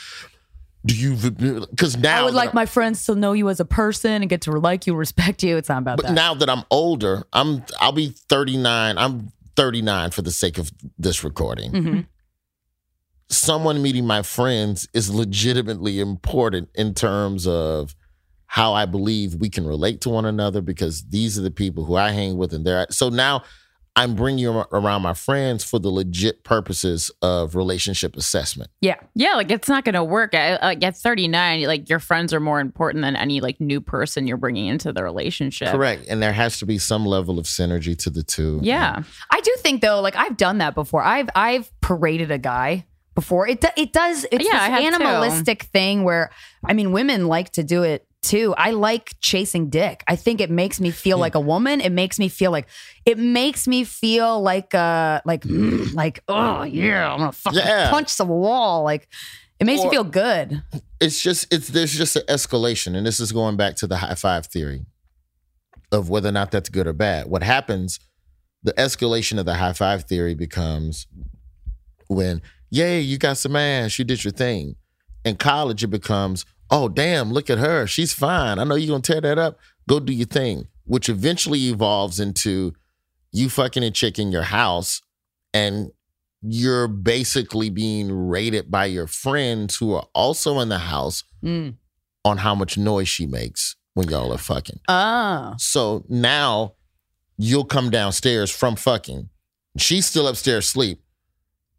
do 0.86 0.94
you 0.96 1.14
because 1.30 1.96
now 1.98 2.20
I 2.20 2.24
would 2.24 2.34
like 2.34 2.48
I'm- 2.48 2.54
my 2.56 2.66
friends 2.66 3.04
to 3.06 3.14
know 3.14 3.32
you 3.32 3.48
as 3.50 3.60
a 3.60 3.64
person 3.64 4.12
and 4.22 4.28
get 4.30 4.40
to 4.42 4.52
like 4.52 4.86
you, 4.86 4.94
respect 4.94 5.42
you. 5.42 5.56
It's 5.56 5.68
not 5.68 5.78
about 5.78 5.96
But 5.98 6.06
that. 6.06 6.12
now 6.14 6.34
that 6.34 6.48
I'm 6.50 6.64
older, 6.70 7.24
I'm 7.32 7.62
I'll 7.80 7.92
be 7.92 8.08
39. 8.28 8.96
I'm 8.98 9.32
39 9.56 10.10
for 10.10 10.22
the 10.22 10.30
sake 10.30 10.56
of 10.58 10.70
this 10.98 11.22
recording. 11.22 11.72
Mhm. 11.72 12.06
Someone 13.28 13.80
meeting 13.80 14.06
my 14.06 14.22
friends 14.22 14.88
is 14.92 15.08
legitimately 15.10 16.00
important 16.00 16.68
in 16.74 16.94
terms 16.94 17.46
of 17.46 17.94
how 18.52 18.74
I 18.74 18.84
believe 18.84 19.36
we 19.36 19.48
can 19.48 19.64
relate 19.64 20.00
to 20.00 20.08
one 20.10 20.24
another 20.24 20.60
because 20.60 21.04
these 21.04 21.38
are 21.38 21.42
the 21.42 21.52
people 21.52 21.84
who 21.84 21.94
I 21.94 22.10
hang 22.10 22.36
with 22.36 22.52
and 22.52 22.66
they're 22.66 22.84
so 22.90 23.08
now 23.08 23.44
I'm 23.94 24.16
bringing 24.16 24.40
you 24.40 24.50
around 24.72 25.02
my 25.02 25.14
friends 25.14 25.62
for 25.62 25.78
the 25.78 25.88
legit 25.88 26.42
purposes 26.42 27.12
of 27.22 27.54
relationship 27.54 28.16
assessment. 28.16 28.70
yeah. 28.80 28.96
yeah, 29.14 29.34
like 29.34 29.52
it's 29.52 29.68
not 29.68 29.84
going 29.84 29.94
to 29.94 30.02
work. 30.02 30.34
At, 30.34 30.62
like 30.62 30.82
at 30.82 30.96
39, 30.96 31.62
like 31.64 31.88
your 31.88 32.00
friends 32.00 32.34
are 32.34 32.40
more 32.40 32.58
important 32.58 33.02
than 33.02 33.14
any 33.14 33.40
like 33.40 33.60
new 33.60 33.80
person 33.80 34.26
you're 34.26 34.36
bringing 34.36 34.66
into 34.66 34.92
the 34.92 35.04
relationship. 35.04 35.70
Correct. 35.70 36.06
And 36.08 36.20
there 36.20 36.32
has 36.32 36.58
to 36.58 36.66
be 36.66 36.78
some 36.78 37.06
level 37.06 37.38
of 37.38 37.46
synergy 37.46 37.96
to 37.98 38.10
the 38.10 38.24
two. 38.24 38.58
Yeah. 38.62 39.02
I 39.30 39.40
do 39.40 39.54
think 39.58 39.80
though, 39.80 40.00
like 40.00 40.16
I've 40.16 40.36
done 40.36 40.58
that 40.58 40.74
before. 40.74 41.02
I've 41.04 41.28
I've 41.36 41.70
paraded 41.80 42.32
a 42.32 42.38
guy 42.38 42.86
before. 43.14 43.46
It 43.46 43.60
do- 43.60 43.68
it 43.76 43.92
does. 43.92 44.24
It's 44.32 44.44
Yeah, 44.44 44.60
I 44.60 44.70
this 44.70 44.84
have 44.84 44.98
too. 44.98 45.04
animalistic 45.04 45.62
thing 45.64 46.04
where 46.04 46.30
I 46.64 46.72
mean, 46.72 46.90
women 46.92 47.26
like 47.28 47.50
to 47.52 47.64
do 47.64 47.82
it 47.82 48.06
too. 48.22 48.54
I 48.58 48.70
like 48.72 49.14
chasing 49.20 49.70
dick. 49.70 50.04
I 50.06 50.16
think 50.16 50.40
it 50.40 50.50
makes 50.50 50.80
me 50.80 50.90
feel 50.90 51.18
like 51.18 51.34
a 51.34 51.40
woman. 51.40 51.80
It 51.80 51.90
makes 51.92 52.18
me 52.18 52.28
feel 52.28 52.50
like 52.50 52.66
it 53.04 53.18
makes 53.18 53.66
me 53.66 53.84
feel 53.84 54.40
like 54.42 54.74
uh 54.74 55.20
like 55.24 55.42
mm, 55.42 55.92
like 55.94 56.22
oh 56.28 56.62
yeah, 56.64 57.12
I'm 57.12 57.18
gonna 57.20 57.32
fucking 57.32 57.58
Yeah. 57.58 57.90
punch 57.90 58.16
the 58.16 58.24
wall. 58.24 58.82
Like 58.84 59.08
it 59.58 59.64
makes 59.64 59.80
Or- 59.80 59.86
me 59.86 59.90
feel 59.90 60.04
good. 60.04 60.62
it's 61.00 61.20
just 61.22 61.52
it's 61.52 61.68
there's 61.68 61.92
just 61.92 62.16
an 62.16 62.22
escalation 62.28 62.96
and 62.96 63.06
this 63.06 63.20
is 63.20 63.32
going 63.32 63.56
back 63.56 63.76
to 63.76 63.86
the 63.86 63.96
high 63.98 64.14
five 64.14 64.46
theory 64.46 64.84
of 65.92 66.08
whether 66.08 66.28
or 66.28 66.32
not 66.32 66.50
that's 66.50 66.68
good 66.68 66.86
or 66.86 66.92
bad 66.92 67.26
what 67.26 67.42
happens 67.42 67.98
the 68.62 68.72
escalation 68.74 69.38
of 69.40 69.46
the 69.46 69.54
high 69.54 69.72
five 69.72 70.04
theory 70.04 70.34
becomes 70.34 71.06
when 72.08 72.40
yay 72.70 73.00
you 73.00 73.18
got 73.18 73.36
some 73.38 73.56
ass 73.56 73.98
you 73.98 74.04
did 74.04 74.22
your 74.22 74.30
thing 74.32 74.76
in 75.24 75.36
college 75.36 75.82
it 75.82 75.88
becomes 75.88 76.44
oh 76.70 76.88
damn 76.88 77.32
look 77.32 77.50
at 77.50 77.58
her 77.58 77.86
she's 77.86 78.12
fine 78.12 78.58
i 78.58 78.64
know 78.64 78.74
you're 78.74 78.88
gonna 78.94 79.02
tear 79.02 79.20
that 79.20 79.38
up 79.38 79.58
go 79.88 79.98
do 80.00 80.12
your 80.12 80.26
thing 80.26 80.66
which 80.84 81.08
eventually 81.08 81.58
evolves 81.68 82.18
into 82.20 82.72
you 83.32 83.48
fucking 83.48 83.82
a 83.82 83.90
chick 83.90 84.18
in 84.18 84.32
your 84.32 84.42
house 84.42 85.00
and 85.54 85.90
you're 86.42 86.88
basically 86.88 87.68
being 87.70 88.10
rated 88.10 88.70
by 88.70 88.86
your 88.86 89.06
friends 89.06 89.76
who 89.76 89.92
are 89.92 90.06
also 90.14 90.58
in 90.60 90.68
the 90.68 90.78
house 90.78 91.24
Mm. 91.42 91.74
on 92.24 92.38
how 92.38 92.54
much 92.54 92.76
noise 92.76 93.08
she 93.08 93.26
makes 93.26 93.76
when 93.94 94.08
y'all 94.08 94.30
are 94.32 94.38
fucking. 94.38 94.78
Oh. 94.88 95.54
So 95.58 96.04
now 96.08 96.74
you'll 97.38 97.64
come 97.64 97.88
downstairs 97.90 98.50
from 98.50 98.76
fucking. 98.76 99.28
She's 99.78 100.04
still 100.06 100.28
upstairs 100.28 100.66
asleep 100.66 101.02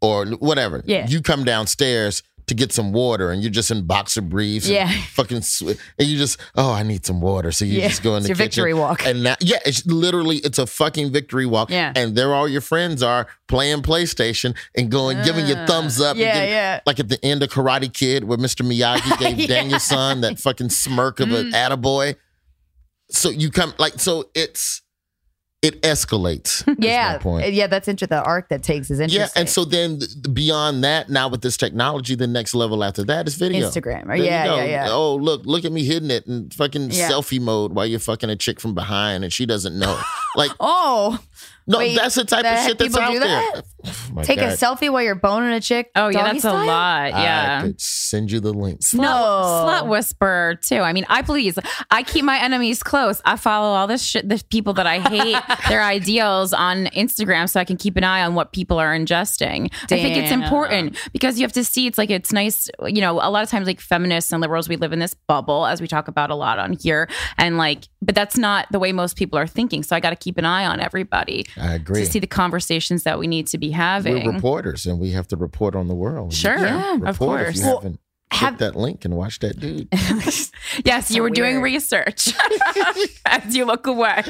or 0.00 0.26
whatever. 0.26 0.82
Yeah. 0.84 1.06
You 1.08 1.22
come 1.22 1.44
downstairs 1.44 2.22
to 2.46 2.54
get 2.54 2.72
some 2.72 2.92
water 2.92 3.30
and 3.30 3.42
you're 3.42 3.50
just 3.52 3.70
in 3.70 3.86
boxer 3.86 4.20
briefs. 4.20 4.66
and 4.66 4.74
Yeah. 4.74 4.90
Fucking 5.12 5.42
sw- 5.42 5.62
and 5.98 6.08
you 6.08 6.18
just 6.18 6.38
oh 6.56 6.72
I 6.72 6.82
need 6.82 7.06
some 7.06 7.20
water. 7.20 7.52
So 7.52 7.64
you 7.64 7.78
Yeah. 7.80 7.88
just 7.88 8.02
go 8.02 8.12
in 8.16 8.18
It's 8.18 8.24
the 8.24 8.28
your 8.30 8.36
kitchen. 8.36 8.48
victory 8.64 8.74
walk. 8.74 9.06
And 9.06 9.22
now 9.22 9.36
yeah, 9.40 9.58
it's 9.64 9.86
literally 9.86 10.38
it's 10.38 10.58
a 10.58 10.66
fucking 10.66 11.12
victory 11.12 11.46
walk. 11.46 11.70
Yeah. 11.70 11.92
And 11.94 12.16
there 12.16 12.34
all 12.34 12.48
your 12.48 12.60
friends 12.60 13.02
are 13.02 13.26
playing 13.48 13.82
PlayStation 13.82 14.56
and 14.76 14.90
going 14.90 15.22
giving 15.24 15.46
you 15.46 15.54
thumbs 15.66 16.00
up. 16.00 16.16
Yeah, 16.16 16.34
giving- 16.34 16.48
yeah. 16.50 16.80
Like 16.86 16.98
at 17.00 17.08
the 17.08 17.24
end 17.24 17.42
of 17.42 17.50
Karate 17.50 17.92
Kid 17.92 18.24
where 18.24 18.38
Mr. 18.38 18.66
Miyagi 18.66 19.18
gave 19.20 19.38
Yeah. 19.38 19.46
Daniel-san 19.46 20.20
that 20.22 20.38
fucking 20.38 20.70
smirk 20.70 21.20
of 21.20 21.32
an 21.32 21.50
mm. 21.50 21.52
attaboy. 21.52 22.16
So 23.10 23.28
you 23.30 23.50
come 23.50 23.74
like 23.78 24.00
so 24.00 24.30
it's 24.34 24.82
it 25.62 25.80
escalates. 25.82 26.64
Yeah. 26.78 27.18
point. 27.18 27.52
Yeah, 27.52 27.68
that's 27.68 27.86
into 27.86 28.06
the 28.06 28.20
arc 28.22 28.48
that 28.48 28.62
takes 28.64 28.90
is 28.90 28.98
interesting. 28.98 29.20
Yeah, 29.36 29.40
and 29.40 29.48
so 29.48 29.64
then 29.64 30.00
beyond 30.32 30.82
that, 30.82 31.08
now 31.08 31.28
with 31.28 31.40
this 31.42 31.56
technology, 31.56 32.16
the 32.16 32.26
next 32.26 32.54
level 32.54 32.82
after 32.82 33.04
that 33.04 33.28
is 33.28 33.36
video. 33.36 33.68
Instagram. 33.70 34.06
There 34.08 34.16
yeah, 34.16 34.56
yeah, 34.56 34.64
yeah. 34.64 34.86
Oh, 34.90 35.14
look, 35.14 35.42
look 35.46 35.64
at 35.64 35.70
me 35.70 35.84
hitting 35.84 36.10
it 36.10 36.26
in 36.26 36.50
fucking 36.50 36.90
Yeah. 36.90 37.08
selfie 37.10 37.40
mode 37.40 37.72
while 37.74 37.86
you're 37.86 38.00
fucking 38.00 38.28
a 38.28 38.36
chick 38.36 38.58
from 38.60 38.74
behind 38.74 39.22
and 39.22 39.32
she 39.32 39.46
doesn't 39.46 39.78
know. 39.78 40.00
like, 40.36 40.50
Oh, 40.60 41.18
no, 41.68 41.78
Wait, 41.78 41.94
that's 41.96 42.16
the 42.16 42.24
type 42.24 42.44
of 42.44 42.58
shit 42.66 42.78
that's 42.78 42.96
out 42.96 43.12
do 43.12 43.20
there. 43.20 43.62
That? 43.82 44.10
My 44.12 44.22
take 44.22 44.38
a 44.40 44.48
selfie 44.56 44.90
while 44.90 45.02
you're 45.02 45.14
boning 45.14 45.52
a 45.52 45.60
chick. 45.60 45.90
Oh 45.94 46.08
yeah, 46.08 46.24
that's 46.24 46.40
style? 46.40 46.62
a 46.62 46.66
lot. 46.66 47.10
Yeah. 47.10 47.60
I 47.62 47.66
could 47.66 47.80
send 47.80 48.30
you 48.30 48.40
the 48.40 48.52
link. 48.52 48.80
Slut, 48.80 48.98
No. 49.00 49.08
slut 49.66 49.86
whisperer 49.88 50.56
too. 50.56 50.76
I 50.80 50.92
mean, 50.92 51.04
I 51.08 51.22
please. 51.22 51.58
I 51.90 52.02
keep 52.02 52.24
my 52.24 52.40
enemies 52.42 52.82
close. 52.82 53.20
I 53.24 53.36
follow 53.36 53.74
all 53.74 53.86
this 53.86 54.02
shit. 54.02 54.28
The 54.28 54.42
people 54.50 54.72
that 54.74 54.86
I 54.86 54.98
hate, 54.98 55.42
their 55.68 55.82
ideals 55.82 56.52
on 56.52 56.86
Instagram, 56.86 57.48
so 57.48 57.60
I 57.60 57.64
can 57.64 57.76
keep 57.76 57.96
an 57.96 58.04
eye 58.04 58.22
on 58.24 58.34
what 58.34 58.52
people 58.52 58.78
are 58.78 58.96
ingesting. 58.96 59.72
I 59.84 59.86
think 59.86 60.16
it's 60.16 60.32
important 60.32 60.96
because 61.12 61.38
you 61.38 61.44
have 61.44 61.52
to 61.52 61.64
see. 61.64 61.86
It's 61.86 61.98
like 61.98 62.10
it's 62.10 62.32
nice. 62.32 62.68
You 62.86 63.00
know, 63.00 63.12
a 63.14 63.30
lot 63.30 63.42
of 63.42 63.50
times, 63.50 63.66
like 63.66 63.80
feminists 63.80 64.32
and 64.32 64.40
liberals, 64.40 64.68
we 64.68 64.76
live 64.76 64.92
in 64.92 64.98
this 64.98 65.14
bubble, 65.14 65.66
as 65.66 65.80
we 65.80 65.88
talk 65.88 66.08
about 66.08 66.30
a 66.30 66.34
lot 66.34 66.58
on 66.58 66.74
here, 66.74 67.08
and 67.38 67.58
like, 67.58 67.84
but 68.00 68.14
that's 68.14 68.36
not 68.38 68.66
the 68.70 68.78
way 68.78 68.92
most 68.92 69.16
people 69.16 69.38
are 69.38 69.46
thinking. 69.46 69.82
So 69.82 69.96
I 69.96 70.00
got 70.00 70.10
to 70.10 70.16
keep 70.16 70.38
an 70.38 70.44
eye 70.44 70.66
on 70.66 70.80
everybody 70.80 71.46
I 71.56 71.74
agree. 71.74 72.04
to 72.04 72.10
see 72.10 72.18
the 72.18 72.26
conversations 72.26 73.02
that 73.04 73.18
we 73.18 73.26
need 73.26 73.46
to 73.48 73.58
be 73.58 73.70
We're 74.04 74.32
reporters 74.32 74.86
and 74.86 74.98
we 75.00 75.10
have 75.10 75.26
to 75.28 75.36
report 75.36 75.74
on 75.74 75.88
the 75.88 75.94
world. 75.94 76.32
Sure. 76.34 76.58
Yeah, 76.58 76.98
of 77.04 77.18
course. 77.18 77.50
If 77.50 77.56
you 77.56 77.62
Well, 77.62 77.76
haven't 77.80 78.00
have- 78.30 78.58
clicked 78.58 78.74
that 78.74 78.76
link 78.80 79.04
and 79.04 79.16
watch 79.16 79.38
that 79.40 79.58
dude. 79.60 79.88
yes, 80.84 81.10
you 81.10 81.16
So 81.16 81.22
were 81.22 81.30
doing 81.30 81.60
research 81.60 82.28
as 83.26 83.54
you 83.56 83.64
look 83.64 83.86
away. 83.86 84.22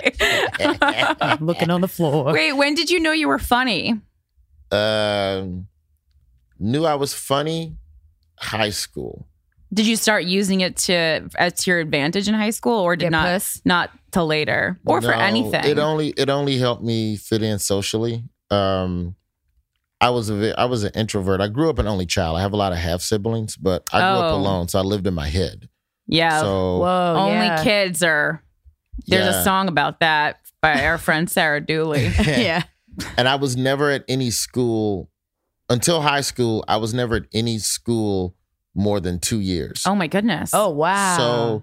Looking 1.40 1.70
on 1.70 1.80
the 1.80 1.88
floor. 1.88 2.32
Wait, 2.32 2.52
when 2.54 2.74
did 2.74 2.90
you 2.90 3.00
know 3.00 3.12
you 3.12 3.28
were 3.28 3.38
funny? 3.38 4.00
um, 4.70 5.66
knew 6.58 6.84
I 6.84 6.94
was 6.94 7.12
funny. 7.14 7.76
High 8.38 8.70
school. 8.70 9.28
Did 9.72 9.86
you 9.86 9.96
start 9.96 10.24
using 10.24 10.60
it 10.60 10.76
to 10.88 11.28
as 11.36 11.66
your 11.66 11.78
advantage 11.80 12.28
in 12.28 12.34
high 12.34 12.50
school, 12.50 12.78
or 12.80 12.96
did 12.96 13.06
Get 13.06 13.12
not 13.12 13.24
puss? 13.26 13.62
not 13.64 13.90
till 14.10 14.26
later, 14.26 14.78
or 14.84 15.00
for 15.00 15.12
anything? 15.14 15.64
It 15.64 15.78
only 15.78 16.08
it 16.10 16.28
only 16.28 16.58
helped 16.58 16.82
me 16.82 17.16
fit 17.16 17.42
in 17.42 17.58
socially. 17.58 18.24
Um, 18.50 19.14
I 20.02 20.10
was 20.10 20.28
a 20.28 20.34
ve- 20.36 20.54
I 20.58 20.64
was 20.66 20.82
an 20.84 20.90
introvert. 20.94 21.40
I 21.40 21.48
grew 21.48 21.70
up 21.70 21.78
an 21.78 21.86
only 21.86 22.06
child. 22.06 22.36
I 22.36 22.40
have 22.42 22.52
a 22.52 22.56
lot 22.56 22.72
of 22.72 22.78
half 22.78 23.00
siblings, 23.00 23.56
but 23.56 23.88
I 23.92 23.98
grew 24.00 24.22
up 24.24 24.32
Oh. 24.32 24.36
alone, 24.36 24.68
so 24.68 24.78
I 24.78 24.82
lived 24.82 25.06
in 25.06 25.14
my 25.14 25.28
head. 25.28 25.68
yeah, 26.08 26.40
So 26.40 26.78
Whoa. 26.78 27.14
only 27.16 27.46
yeah. 27.46 27.62
kids 27.62 28.02
are. 28.02 28.42
There's 29.06 29.24
yeah. 29.32 29.40
a 29.40 29.44
song 29.44 29.68
about 29.68 30.00
that 30.00 30.40
by 30.60 30.84
our 30.84 30.98
friend 31.06 31.30
Sarah 31.30 31.60
Dooley. 31.60 32.08
yeah. 32.26 32.64
and 33.16 33.28
I 33.28 33.36
was 33.36 33.56
never 33.56 33.90
at 33.90 34.04
any 34.08 34.30
school 34.30 35.08
until 35.70 36.02
high 36.02 36.20
school. 36.20 36.64
I 36.68 36.76
was 36.76 36.92
never 36.92 37.14
at 37.16 37.22
any 37.32 37.58
school 37.58 38.34
more 38.74 39.00
than 39.00 39.18
two 39.20 39.40
years. 39.40 39.84
oh 39.86 39.94
my 39.94 40.06
goodness! 40.08 40.50
Oh 40.52 40.70
wow. 40.70 41.16
So 41.16 41.62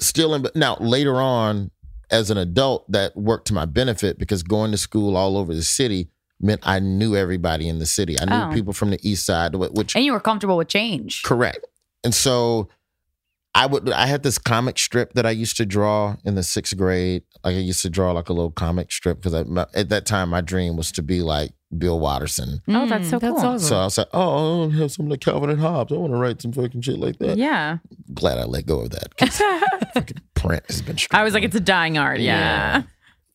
still 0.00 0.34
in 0.34 0.42
but 0.42 0.54
now 0.54 0.76
later 0.80 1.16
on 1.20 1.70
as 2.10 2.30
an 2.30 2.36
adult 2.38 2.90
that 2.92 3.16
worked 3.16 3.48
to 3.48 3.54
my 3.54 3.64
benefit 3.64 4.18
because 4.18 4.42
going 4.42 4.70
to 4.70 4.76
school 4.78 5.16
all 5.16 5.36
over 5.36 5.52
the 5.54 5.62
city 5.62 6.10
meant 6.40 6.60
I 6.64 6.78
knew 6.80 7.16
everybody 7.16 7.68
in 7.68 7.78
the 7.78 7.86
city. 7.86 8.16
I 8.20 8.24
knew 8.26 8.50
Oh. 8.50 8.54
people 8.54 8.72
from 8.72 8.90
the 8.90 8.98
east 9.08 9.24
side 9.26 9.54
which 9.54 9.94
and 9.96 10.04
you 10.04 10.12
were 10.12 10.20
comfortable 10.20 10.56
with 10.56 10.68
change. 10.68 11.22
correct. 11.22 11.66
And 12.04 12.14
so 12.14 12.68
I 13.54 13.64
would 13.64 13.90
I 13.90 14.04
had 14.06 14.22
this 14.22 14.36
comic 14.36 14.78
strip 14.78 15.14
that 15.14 15.24
I 15.24 15.30
used 15.30 15.56
to 15.56 15.64
draw 15.64 16.16
in 16.24 16.34
the 16.34 16.42
6th 16.42 16.76
grade. 16.76 17.22
Like 17.42 17.56
I 17.56 17.60
used 17.60 17.80
to 17.82 17.90
draw 17.90 18.12
like 18.12 18.28
a 18.28 18.32
little 18.34 18.50
comic 18.50 18.92
strip 18.92 19.22
because 19.22 19.34
at 19.74 19.88
that 19.88 20.04
time 20.04 20.28
my 20.28 20.42
dream 20.42 20.76
was 20.76 20.92
to 20.92 21.02
be 21.02 21.22
like 21.22 21.52
Bill 21.76 21.98
Watterson. 21.98 22.60
Oh, 22.68 22.86
that's 22.86 23.08
so 23.08 23.18
mm, 23.18 23.22
cool. 23.22 23.36
awesome. 23.38 23.58
So 23.58 23.76
I 23.78 23.84
was 23.84 23.96
like, 23.98 24.08
oh, 24.12 24.20
I 24.20 24.58
want 24.58 24.72
to 24.72 24.78
have 24.78 24.92
some 24.92 25.08
like 25.08 25.20
Calvin 25.20 25.48
and 25.50 25.58
Hobbes. 25.60 25.90
I 25.92 25.96
want 25.96 26.12
to 26.12 26.18
write 26.18 26.42
some 26.42 26.52
fucking 26.52 26.82
shit 26.82 26.98
like 26.98 27.18
that. 27.18 27.38
yeah. 27.38 27.78
Glad 28.12 28.36
I 28.38 28.44
let 28.44 28.66
go 28.66 28.80
of 28.80 28.90
that. 28.90 30.12
print 30.34 30.62
has 30.68 30.82
been. 30.82 30.96
I 31.12 31.24
was 31.24 31.32
like, 31.32 31.42
it's 31.42 31.56
a 31.56 31.60
dying 31.60 31.96
art. 31.96 32.20
Yeah. 32.20 32.82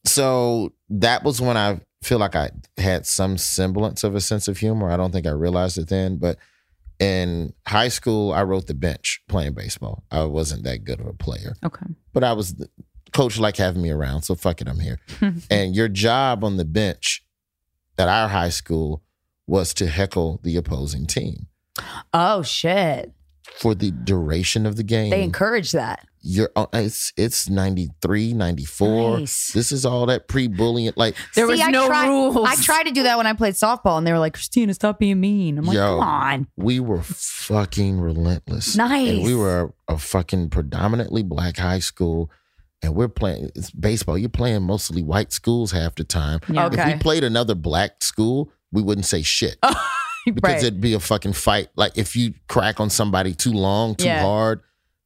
so 0.06 0.72
that 0.90 1.24
was 1.24 1.42
when 1.42 1.58
I 1.58 1.82
feel 2.02 2.18
like 2.20 2.36
I 2.36 2.52
had 2.78 3.06
some 3.06 3.38
semblance 3.38 4.04
of 4.04 4.16
a 4.16 4.22
sense 4.22 4.48
of 4.48 4.58
humor. 4.58 4.90
I 4.92 4.98
don't 4.98 5.12
think 5.12 5.28
I 5.28 5.32
realized 5.32 5.78
it 5.78 5.90
then, 5.90 6.18
but 6.18 6.38
in 7.00 7.54
high 7.68 7.88
school, 7.90 8.32
I 8.34 8.44
wrote 8.44 8.68
the 8.68 8.74
bench 8.74 9.22
playing 9.28 9.54
baseball. 9.54 10.04
I 10.12 10.24
wasn't 10.24 10.64
that 10.64 10.84
good 10.84 11.00
of 11.00 11.08
a 11.08 11.14
player, 11.14 11.56
Okay. 11.64 11.86
but 12.14 12.24
I 12.24 12.34
was 12.34 12.56
coach 13.14 13.38
like 13.40 13.58
having 13.58 13.82
me 13.82 13.90
around, 13.90 14.22
so 14.24 14.36
fuck 14.36 14.62
it, 14.62 14.68
I'm 14.68 14.80
here. 14.80 15.00
and 15.50 15.76
your 15.76 15.88
job 15.90 16.44
on 16.44 16.58
the 16.58 16.66
bench 16.66 17.24
at 17.98 18.08
our 18.08 18.30
high 18.30 18.50
school 18.50 19.04
was 19.48 19.74
to 19.76 19.88
heckle 19.88 20.40
the 20.44 20.56
opposing 20.56 21.06
team 21.06 21.48
Oh 22.14 22.42
shit. 22.42 23.12
for 23.58 23.76
the 23.76 23.92
duration 23.92 24.66
of 24.66 24.76
the 24.76 24.84
game. 24.84 25.10
They 25.10 25.24
encourage 25.24 25.72
that. 25.74 26.08
You're 26.24 26.50
uh, 26.56 26.68
it's 26.74 27.12
it's 27.18 27.50
93 27.50 28.34
94 28.34 29.20
Nice. 29.20 29.52
this 29.54 29.72
is 29.72 29.86
all 29.86 30.06
that 30.06 30.28
pre-bullying 30.28 30.94
like 30.96 31.16
There 31.36 31.46
See, 31.48 31.52
was 31.52 31.60
I 31.62 31.72
no 31.72 31.88
tried, 31.88 32.08
rules. 32.10 32.48
I 32.48 32.56
tried 32.56 32.84
to 32.84 32.92
do 32.92 33.04
that 33.04 33.18
when 33.18 33.26
I 33.26 33.34
played 33.34 33.56
softball, 33.56 33.98
and 33.98 34.06
they 34.06 34.12
were 34.12 34.20
like, 34.20 34.38
"Krystyna, 34.38 34.74
stop 34.76 35.00
being 35.00 35.20
mean." 35.20 35.58
I'm 35.58 35.66
like, 35.66 35.76
Yo. 35.76 35.98
"Come 36.00 36.08
on." 36.08 36.48
we 36.58 36.80
were 36.80 37.02
fucking 37.02 38.00
relentless 38.00 38.76
Nice. 38.76 39.10
and 39.10 39.24
we 39.24 39.34
were 39.36 39.74
a, 39.90 39.94
a 39.96 39.98
fucking 39.98 40.50
predominantly 40.52 41.24
black 41.24 41.58
high 41.58 41.80
school 41.80 42.30
and 42.84 42.94
we're 42.96 43.08
playing 43.10 43.50
it's 43.56 43.72
baseball 43.72 44.18
you're 44.18 44.30
playing 44.30 44.62
mostly 44.64 45.02
white 45.04 45.32
schools 45.34 45.72
half 45.72 45.96
the 45.96 46.04
time 46.04 46.40
Yeah. 46.50 46.70
if 46.72 46.86
we 46.86 47.00
played 47.00 47.24
another 47.24 47.56
black 47.56 48.04
school 48.04 48.52
we 48.72 48.82
wouldn't 48.82 49.06
say 49.06 49.22
shit 49.24 49.58
because 50.26 50.42
Right. 50.44 50.58
it'd 50.64 50.82
be 50.82 50.94
a 50.94 51.00
fucking 51.00 51.34
fight 51.34 51.70
like 51.76 51.98
if 51.98 52.16
you 52.16 52.34
crack 52.48 52.80
on 52.80 52.90
somebody 52.90 53.34
too 53.34 53.54
long 53.54 53.96
too 53.96 54.06
Yeah. 54.06 54.22
hard 54.22 54.62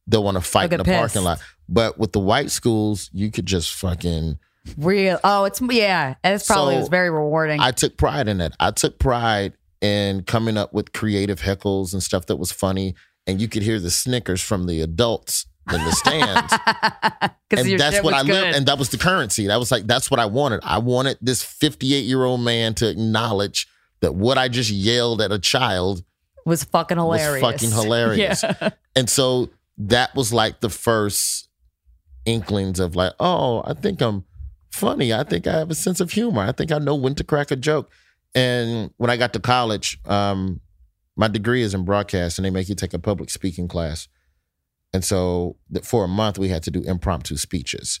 they'll 0.06 0.24
want 0.24 0.36
to 0.36 0.40
fight 0.40 0.72
in 0.72 0.78
the 0.78 0.84
parking 0.84 1.22
lot 1.22 1.40
but 1.68 1.98
with 1.98 2.12
the 2.12 2.20
white 2.20 2.50
schools 2.50 3.10
you 3.12 3.30
could 3.30 3.46
just 3.46 3.72
fucking 3.74 4.38
Real. 4.76 5.18
Oh, 5.24 5.44
it's 5.44 5.60
yeah. 5.60 6.14
It's 6.24 6.46
probably 6.46 6.74
So, 6.74 6.80
was 6.80 6.88
very 6.88 7.10
rewarding. 7.10 7.60
I 7.60 7.70
took 7.70 7.96
pride 7.96 8.28
in 8.28 8.40
it. 8.40 8.54
I 8.58 8.70
took 8.70 8.98
pride 8.98 9.52
in 9.80 10.22
coming 10.24 10.56
up 10.56 10.72
with 10.72 10.92
creative 10.92 11.40
heckles 11.40 11.92
and 11.92 12.02
stuff 12.02 12.26
that 12.26 12.36
was 12.36 12.52
funny. 12.52 12.94
And 13.26 13.40
you 13.40 13.48
could 13.48 13.62
hear 13.62 13.78
the 13.80 13.90
snickers 13.90 14.40
from 14.40 14.66
the 14.66 14.80
adults 14.80 15.46
in 15.72 15.84
the 15.84 15.92
stands. 15.92 16.52
and 17.50 17.78
that's 17.80 18.02
what 18.02 18.14
I 18.14 18.22
good. 18.22 18.32
lived. 18.32 18.56
And 18.56 18.66
that 18.66 18.78
was 18.78 18.90
the 18.90 18.98
currency. 18.98 19.46
That 19.46 19.58
was 19.58 19.70
like, 19.70 19.86
that's 19.86 20.10
what 20.10 20.20
I 20.20 20.26
wanted. 20.26 20.60
I 20.62 20.78
wanted 20.78 21.18
this 21.20 21.42
58 21.42 22.04
year 22.04 22.24
old 22.24 22.40
man 22.40 22.74
to 22.74 22.88
acknowledge 22.88 23.68
that 24.00 24.14
what 24.14 24.38
I 24.38 24.48
just 24.48 24.70
yelled 24.70 25.20
at 25.20 25.32
a 25.32 25.38
child 25.38 26.04
was 26.44 26.62
fucking 26.64 26.96
hilarious. 26.96 27.42
was 27.42 27.52
fucking 27.52 27.70
hilarious. 27.70 28.44
Yeah. 28.60 28.70
And 28.94 29.10
so 29.10 29.50
that 29.78 30.14
was 30.14 30.32
like 30.32 30.60
the 30.60 30.70
first 30.70 31.48
inklings 32.24 32.80
of 32.80 32.96
like, 32.96 33.12
oh, 33.20 33.62
I 33.64 33.74
think 33.74 34.00
I'm 34.00 34.24
funny. 34.70 35.12
I 35.12 35.24
think 35.24 35.46
I 35.46 35.52
have 35.52 35.70
a 35.70 35.74
sense 35.74 36.00
of 36.00 36.10
humor. 36.10 36.42
I 36.42 36.52
think 36.52 36.72
I 36.72 36.78
know 36.78 36.94
when 36.94 37.14
to 37.16 37.24
crack 37.24 37.50
a 37.50 37.56
joke. 37.56 37.90
And 38.34 38.90
when 38.96 39.10
I 39.10 39.16
got 39.16 39.32
to 39.34 39.40
college, 39.40 39.98
um, 40.04 40.60
my 41.16 41.28
degree 41.28 41.62
is 41.62 41.72
in 41.72 41.84
broadcast, 41.84 42.38
and 42.38 42.44
they 42.44 42.50
make 42.50 42.68
you 42.68 42.74
take 42.74 42.92
a 42.92 42.98
public 42.98 43.30
speaking 43.30 43.68
class. 43.68 44.08
And 44.92 45.02
so 45.04 45.56
for 45.82 46.04
a 46.04 46.08
month, 46.08 46.38
we 46.38 46.48
had 46.48 46.62
to 46.64 46.70
do 46.70 46.82
impromptu 46.82 47.36
speeches. 47.36 48.00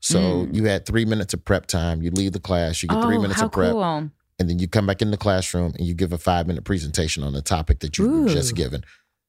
So 0.00 0.18
Mm. 0.20 0.54
you 0.54 0.64
had 0.64 0.86
three 0.86 1.04
minutes 1.04 1.34
of 1.34 1.44
prep 1.44 1.66
time. 1.66 2.02
You 2.02 2.10
leave 2.10 2.32
the 2.32 2.40
class, 2.40 2.82
you 2.82 2.88
get 2.88 3.02
three 3.02 3.16
oh, 3.16 3.20
minutes 3.22 3.42
of 3.42 3.52
prep, 3.52 3.72
cool. 3.72 3.82
and 3.82 4.10
then 4.38 4.58
you 4.58 4.66
come 4.68 4.86
back 4.86 5.02
in 5.02 5.10
the 5.12 5.16
classroom 5.16 5.72
and 5.78 5.86
you 5.86 5.94
give 5.94 6.12
a 6.12 6.18
five 6.18 6.46
minute 6.46 6.64
presentation 6.64 7.22
on 7.22 7.32
the 7.32 7.42
topic 7.42 7.80
that 7.80 7.98
you 7.98 8.08
were 8.08 8.28
just 8.28 8.54
given. 8.56 8.82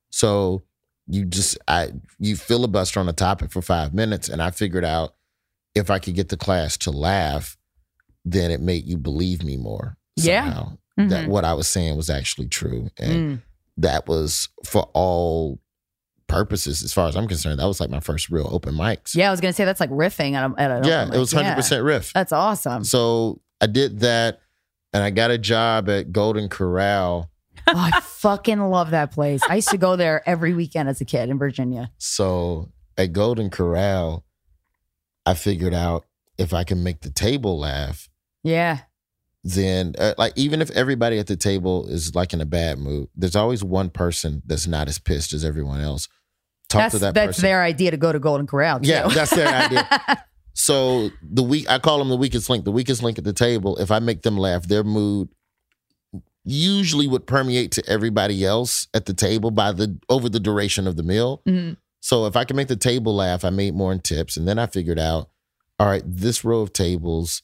So 0.10 0.64
you 1.08 1.26
just 1.26 1.58
I 1.68 1.92
you 2.20 2.36
filibuster 2.36 3.00
on 3.00 3.10
a 3.10 3.14
topic 3.14 3.52
for 3.52 3.62
five 3.62 3.94
minutes, 3.94 4.30
and 4.30 4.42
I 4.42 4.52
figured 4.52 4.86
out 4.86 5.16
if 5.76 5.90
I 5.90 6.00
could 6.00 6.16
get 6.16 6.30
the 6.30 6.38
class 6.38 6.78
to 6.78 6.92
laugh, 6.92 7.58
then 8.26 8.52
it 8.52 8.62
made 8.62 8.86
you 8.86 8.98
believe 8.98 9.44
me 9.44 9.58
more. 9.58 9.98
Yeah. 10.16 10.44
Somehow. 10.46 10.78
Mm-hmm. 11.00 11.10
That 11.10 11.28
what 11.28 11.44
I 11.44 11.54
was 11.54 11.68
saying 11.68 11.98
was 11.98 12.10
actually 12.10 12.48
true, 12.48 12.90
and 12.98 13.14
Mm. 13.40 13.42
that 13.78 14.08
was 14.08 14.50
for 14.64 14.90
all 14.94 15.60
purposes, 16.28 16.84
as 16.84 16.94
far 16.94 17.08
as 17.08 17.16
I'm 17.16 17.28
concerned, 17.28 17.60
that 17.60 17.66
was 17.68 17.80
like 17.80 17.90
my 17.90 18.00
first 18.00 18.30
real 18.30 18.48
open 18.52 18.76
mics. 18.76 19.16
Yeah, 19.16 19.28
I 19.28 19.32
was 19.32 19.42
gonna 19.42 19.54
say 19.54 19.66
that's 19.66 19.80
like 19.80 19.90
riffing 19.90 20.34
at 20.34 20.52
a, 20.52 20.62
at 20.62 20.86
yeah, 20.86 21.06
it 21.12 21.18
was 21.18 21.32
hundred 21.32 21.50
Yeah. 21.50 21.56
percent 21.56 21.84
riff. 21.84 22.14
That's 22.14 22.32
awesome. 22.32 22.84
So 22.84 23.42
I 23.60 23.66
did 23.68 24.00
that, 24.02 24.40
and 24.94 25.04
I 25.04 25.10
got 25.10 25.32
a 25.32 25.38
job 25.38 25.90
at 25.90 26.12
Golden 26.12 26.48
Corral. 26.48 27.30
Oh, 27.68 27.74
I 27.94 28.00
fucking 28.02 28.60
love 28.60 28.92
that 28.92 29.12
place. 29.12 29.42
I 29.48 29.56
used 29.56 29.70
to 29.70 29.78
go 29.78 29.96
there 29.96 30.28
every 30.28 30.54
weekend 30.54 30.90
as 30.90 31.00
a 31.02 31.06
kid 31.06 31.30
in 31.30 31.38
Virginia. 31.38 31.92
So 31.98 32.72
at 32.98 33.14
Golden 33.14 33.50
Corral, 33.50 34.26
I 35.26 35.34
figured 35.34 35.74
out 35.74 36.06
if 36.38 36.54
I 36.54 36.64
can 36.64 36.84
make 36.84 37.02
the 37.02 37.10
table 37.12 37.60
laugh, 37.60 38.10
Yeah. 38.44 38.80
then 39.44 39.96
uh, 39.98 40.14
like 40.18 40.34
even 40.36 40.62
if 40.62 40.70
everybody 40.72 41.20
at 41.20 41.28
the 41.28 41.36
table 41.38 41.88
is 41.88 42.16
like 42.16 42.34
in 42.34 42.42
a 42.42 42.46
bad 42.46 42.80
mood, 42.80 43.10
there's 43.16 43.36
always 43.36 43.64
one 43.64 43.90
person 43.90 44.42
that's 44.46 44.68
not 44.68 44.88
as 44.88 45.00
pissed 45.00 45.34
as 45.34 45.46
everyone 45.46 45.80
else. 45.82 46.08
Talk 46.70 46.80
that's 46.84 46.94
to 46.96 47.00
that 47.00 47.14
that's 47.14 47.28
person. 47.38 47.44
their 47.44 47.62
idea 47.62 47.92
to 47.92 47.98
go 47.98 48.12
to 48.12 48.20
Golden 48.20 48.48
Corral. 48.48 48.80
Too. 48.80 48.90
Yeah, 48.90 49.08
that's 49.08 49.32
their 49.36 49.48
idea. 49.48 49.88
So 50.56 51.10
the 51.24 51.42
week 51.42 51.68
I 51.68 51.80
call 51.80 51.98
them 51.98 52.10
the 52.10 52.16
weakest 52.16 52.48
link. 52.48 52.64
The 52.64 52.72
weakest 52.72 53.02
link 53.02 53.18
at 53.18 53.24
the 53.24 53.34
table. 53.34 53.76
If 53.78 53.90
I 53.90 53.98
make 53.98 54.22
them 54.22 54.38
laugh, 54.38 54.68
their 54.68 54.84
mood 54.84 55.30
usually 56.46 57.08
would 57.08 57.26
permeate 57.26 57.72
to 57.72 57.84
everybody 57.90 58.46
else 58.46 58.88
at 58.94 59.06
the 59.06 59.14
table 59.14 59.52
by 59.52 59.72
the 59.72 59.98
over 60.10 60.28
the 60.30 60.40
duration 60.40 60.88
of 60.88 60.96
the 60.98 61.04
meal. 61.04 61.42
Mhm. 61.48 61.78
So 62.02 62.26
if 62.26 62.36
I 62.36 62.44
can 62.44 62.58
make 62.58 62.68
the 62.68 62.76
table 62.76 63.16
laugh, 63.16 63.46
I 63.46 63.50
made 63.50 63.74
more 63.76 63.94
in 63.94 64.00
tips, 64.02 64.36
and 64.36 64.46
then 64.48 64.60
I 64.60 64.66
figured 64.66 65.00
out, 65.00 65.30
all 65.80 65.88
right, 65.88 66.04
this 66.06 66.44
row 66.44 66.60
of 66.62 66.74
tables 66.74 67.42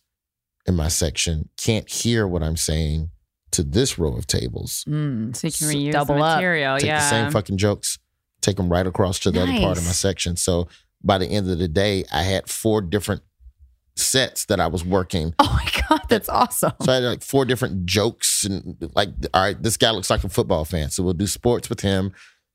in 0.65 0.75
my 0.75 0.89
section 0.89 1.47
can't 1.57 1.89
hear 1.89 2.27
what 2.27 2.43
I'm 2.43 2.57
saying 2.57 3.09
to 3.51 3.63
this 3.63 3.97
row 3.97 4.15
of 4.15 4.27
tables. 4.27 4.83
Mm. 4.87 5.35
So 5.35 5.47
you 5.47 5.53
can 5.53 5.67
S- 5.69 5.73
reuse 5.73 5.91
double 5.93 6.15
the 6.15 6.21
up. 6.21 6.35
material. 6.37 6.77
Take 6.77 6.87
yeah. 6.87 6.99
the 6.99 7.09
same 7.09 7.31
fucking 7.31 7.57
jokes, 7.57 7.97
take 8.41 8.57
them 8.57 8.69
right 8.69 8.85
across 8.85 9.17
to 9.19 9.31
the 9.31 9.41
other 9.41 9.57
part 9.59 9.77
of 9.77 9.85
my 9.85 9.91
section. 9.91 10.35
So 10.35 10.67
by 11.01 11.17
the 11.17 11.25
end 11.27 11.49
of 11.49 11.57
the 11.57 11.67
day, 11.69 12.03
I 12.11 12.23
had 12.23 12.49
four 12.49 12.81
different 12.81 13.21
sets 13.99 14.45
that 14.45 14.59
I 14.59 14.67
was 14.67 14.83
working. 14.85 15.33
Oh 15.39 15.59
my 15.63 15.81
god, 15.89 16.01
that's 16.09 16.29
awesome. 16.29 16.71
So 16.81 16.91
I 16.91 16.95
had 16.95 17.03
like 17.03 17.23
four 17.23 17.45
different 17.45 17.85
jokes 17.85 18.43
and 18.45 18.75
like, 18.95 19.09
all 19.33 19.41
right, 19.41 19.61
this 19.61 19.77
guy 19.77 19.91
looks 19.91 20.09
like 20.09 20.23
a 20.23 20.29
football 20.29 20.65
fan. 20.65 20.89
So 20.89 21.03
we'll 21.03 21.13
do 21.13 21.27
sports 21.27 21.69
with 21.69 21.81
him. 21.81 22.11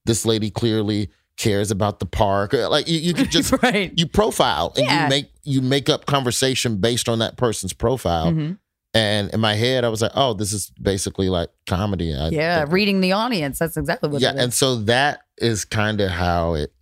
This 0.07 0.25
lady 0.27 0.51
clearly 0.51 1.11
cares 1.37 1.71
about 1.71 1.99
the 1.99 2.07
park. 2.07 2.53
Like 2.53 2.87
you, 2.89 2.99
you 2.99 3.15
could 3.15 3.31
just 3.39 3.53
right. 3.63 3.93
you 3.97 4.07
profile 4.07 4.73
and 4.77 4.87
Yeah. 4.87 5.03
you 5.05 5.09
make 5.09 5.31
you 5.43 5.61
make 5.63 5.89
up 5.89 6.07
conversation 6.07 6.77
based 6.79 7.09
on 7.09 7.19
that 7.21 7.37
person's 7.37 7.73
profile. 7.73 8.33
Mhm. 8.33 8.59
And 8.97 9.29
in 9.35 9.41
my 9.41 9.55
head, 9.55 9.85
I 9.85 9.89
was 9.89 10.01
like, 10.03 10.13
oh, 10.15 10.35
this 10.35 10.53
is 10.53 10.71
basically 10.81 11.29
like 11.29 11.51
comedy. 11.67 12.15
I 12.15 12.29
Yeah, 12.29 12.65
reading 12.69 13.01
the 13.01 13.11
audience. 13.13 13.59
That's 13.59 13.77
exactly 13.77 14.09
what 14.09 14.23
yeah, 14.23 14.31
it 14.31 14.37
is. 14.37 14.43
and 14.45 14.55
so 14.55 14.77
that 14.85 15.23
is 15.39 15.65
kind 15.65 16.01
of 16.01 16.11
how 16.11 16.55
it, 16.55 16.73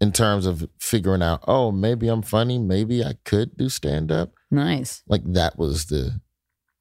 in 0.00 0.12
terms 0.12 0.46
of 0.46 0.68
figuring 0.78 1.22
out, 1.22 1.42
oh, 1.48 1.72
maybe 1.72 2.08
I'm 2.08 2.22
funny, 2.22 2.58
maybe 2.58 3.02
I 3.04 3.14
could 3.24 3.56
do 3.56 3.68
stand 3.68 4.12
up. 4.12 4.32
nice. 4.50 5.02
Like 5.08 5.22
that 5.32 5.58
was 5.58 5.86
the 5.86 6.20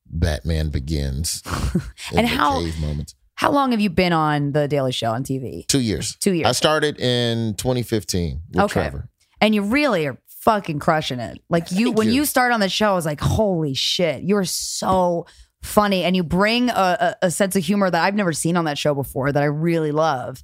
Batman 0.06 0.70
Begins. 0.70 1.42
And 2.16 2.28
how- 2.28 2.62
moments? 2.80 3.16
How 3.38 3.52
long 3.52 3.72
have 3.72 3.82
you 3.82 3.90
been 3.90 4.14
on 4.14 4.54
the 4.54 4.66
Daily 4.66 4.94
Show 4.94 5.12
on 5.12 5.24
TV? 5.24 5.68
Two 5.68 5.82
years. 5.82 6.16
Two 6.22 6.32
years. 6.32 6.48
I 6.48 6.54
started 6.54 6.98
in 7.02 7.54
2015 7.56 8.42
with 8.54 8.64
Okay. 8.64 8.74
Trevor. 8.74 9.10
and 9.42 9.54
you 9.54 9.62
really 9.64 10.08
are 10.08 10.18
fucking 10.40 10.80
crushing 10.80 11.20
it. 11.20 11.40
Like 11.50 11.70
you, 11.72 11.88
Thank 11.88 11.98
when 11.98 12.08
you. 12.08 12.14
you 12.14 12.26
start 12.26 12.54
on 12.54 12.62
the 12.62 12.70
show, 12.70 12.92
I 12.92 12.96
was 12.96 13.06
like, 13.06 13.20
holy 13.20 13.74
shit, 13.74 14.24
you're 14.24 14.46
so 14.46 15.26
funny, 15.66 16.04
and 16.04 16.16
you 16.16 16.24
bring 16.24 16.70
a, 16.70 16.74
a, 17.22 17.26
a 17.28 17.32
sense 17.32 17.56
of 17.56 17.64
humor 17.64 17.90
that 17.90 18.04
I've 18.04 18.16
never 18.16 18.32
seen 18.34 18.56
on 18.58 18.66
that 18.66 18.78
show 18.78 18.94
before 18.94 19.32
that 19.32 19.42
I 19.44 19.48
really 19.48 19.92
love. 19.92 20.44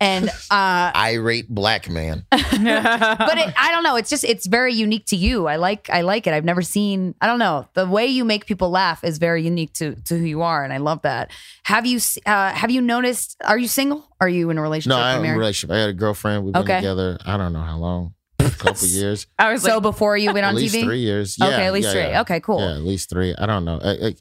And 0.00 0.28
uh, 0.50 0.92
Irate 0.96 1.48
black 1.48 1.88
man. 1.88 2.24
but 2.30 2.42
it, 2.42 3.54
I 3.56 3.70
don't 3.72 3.82
know. 3.82 3.96
It's 3.96 4.10
just 4.10 4.24
it's 4.24 4.46
very 4.46 4.74
unique 4.74 5.06
to 5.06 5.16
you. 5.16 5.46
I 5.46 5.56
like 5.56 5.88
I 5.90 6.00
like 6.00 6.26
it. 6.26 6.34
I've 6.34 6.44
never 6.44 6.62
seen. 6.62 7.14
I 7.20 7.26
don't 7.26 7.38
know. 7.38 7.68
The 7.74 7.86
way 7.86 8.06
you 8.06 8.24
make 8.24 8.46
people 8.46 8.70
laugh 8.70 9.04
is 9.04 9.18
very 9.18 9.42
unique 9.42 9.72
to 9.74 9.94
to 10.06 10.18
who 10.18 10.24
you 10.24 10.42
are, 10.42 10.64
and 10.64 10.72
I 10.72 10.78
love 10.78 11.02
that. 11.02 11.30
Have 11.64 11.86
you 11.86 11.98
uh, 12.26 12.52
have 12.52 12.70
you 12.70 12.80
noticed? 12.80 13.36
Are 13.44 13.58
you 13.58 13.68
single? 13.68 14.06
Are 14.20 14.28
you 14.28 14.50
in 14.50 14.58
a 14.58 14.62
relationship? 14.62 14.96
No, 14.98 15.02
I'm 15.02 15.24
in 15.24 15.30
a 15.34 15.38
relationship. 15.38 15.74
I 15.74 15.78
had 15.80 15.90
a 15.90 15.94
girlfriend. 15.94 16.44
We've 16.44 16.52
been 16.52 16.62
Okay. 16.62 16.76
together. 16.76 17.18
I 17.24 17.36
don't 17.36 17.52
know 17.52 17.62
how 17.62 17.76
long. 17.78 18.14
A 18.38 18.50
couple 18.50 18.86
years. 18.88 19.26
I 19.38 19.52
was 19.52 19.62
So 19.62 19.74
like, 19.74 19.82
before 19.82 20.16
you 20.16 20.32
went 20.32 20.44
at 20.44 20.50
on 20.50 20.54
least 20.56 20.74
TV. 20.74 20.82
three 20.84 20.98
years. 21.00 21.36
Yeah, 21.38 21.46
okay, 21.46 21.66
at 21.66 21.72
least 21.72 21.86
yeah, 21.86 21.92
three. 21.92 22.10
yeah. 22.12 22.20
Okay, 22.22 22.40
cool. 22.40 22.58
Yeah, 22.60 22.74
at 22.74 22.82
least 22.82 23.08
three. 23.10 23.34
I 23.38 23.46
don't 23.46 23.64
know. 23.64 23.78
I, 23.82 23.90
I, 24.08 24.14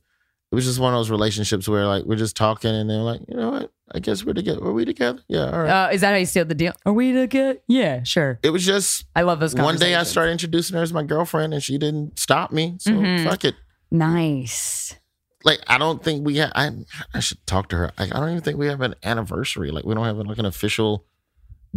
it 0.52 0.56
was 0.56 0.66
just 0.66 0.80
one 0.80 0.94
of 0.94 1.00
those 1.00 1.10
relationships 1.10 1.68
where 1.68 1.86
like 1.88 2.04
we're 2.04 2.16
just 2.18 2.36
talking 2.36 2.72
and 2.76 2.90
they're 2.90 2.98
like, 2.98 3.22
you 3.28 3.36
know 3.38 3.52
what? 3.52 3.72
I 3.94 4.00
guess 4.00 4.24
we're 4.26 4.34
together. 4.34 4.62
Are 4.64 4.72
we 4.72 4.86
together? 4.86 5.20
Yeah, 5.28 5.50
all 5.52 5.60
right. 5.62 5.86
Uh, 5.88 5.90
is 5.92 6.02
that 6.02 6.12
how 6.12 6.16
you 6.18 6.26
seal 6.26 6.46
the 6.46 6.56
deal? 6.56 6.74
Are 6.86 6.94
we 6.94 7.12
together? 7.14 7.60
Yeah, 7.68 8.04
sure. 8.04 8.40
it 8.44 8.50
was 8.52 8.66
just 8.66 9.06
I 9.16 9.22
love 9.24 9.40
this. 9.40 9.54
one 9.54 9.78
day 9.78 9.96
I 9.96 10.04
started 10.04 10.32
introducing 10.34 10.76
her 10.78 10.84
as 10.84 10.94
my 10.94 11.04
girlfriend 11.04 11.54
and 11.54 11.62
she 11.64 11.78
didn't 11.78 12.20
stop 12.20 12.52
me. 12.52 12.76
So 12.80 12.92
Mhm. 12.92 13.24
fuck 13.24 13.46
it. 13.46 13.56
Nice. 13.92 14.96
Like 15.44 15.60
I 15.68 15.78
don't 15.78 16.04
think 16.04 16.26
we 16.26 16.38
have. 16.38 16.52
I 16.56 16.70
I 17.14 17.20
should 17.20 17.46
talk 17.48 17.70
to 17.70 17.76
her. 17.78 17.92
Like, 17.98 18.14
I 18.14 18.20
don't 18.20 18.30
even 18.30 18.42
think 18.42 18.58
we 18.58 18.68
have 18.68 18.82
an 18.82 18.96
anniversary. 19.04 19.72
Like 19.72 19.86
we 19.86 19.94
don't 19.96 20.06
have 20.06 20.18
like 20.18 20.38
an 20.38 20.46
official 20.46 21.06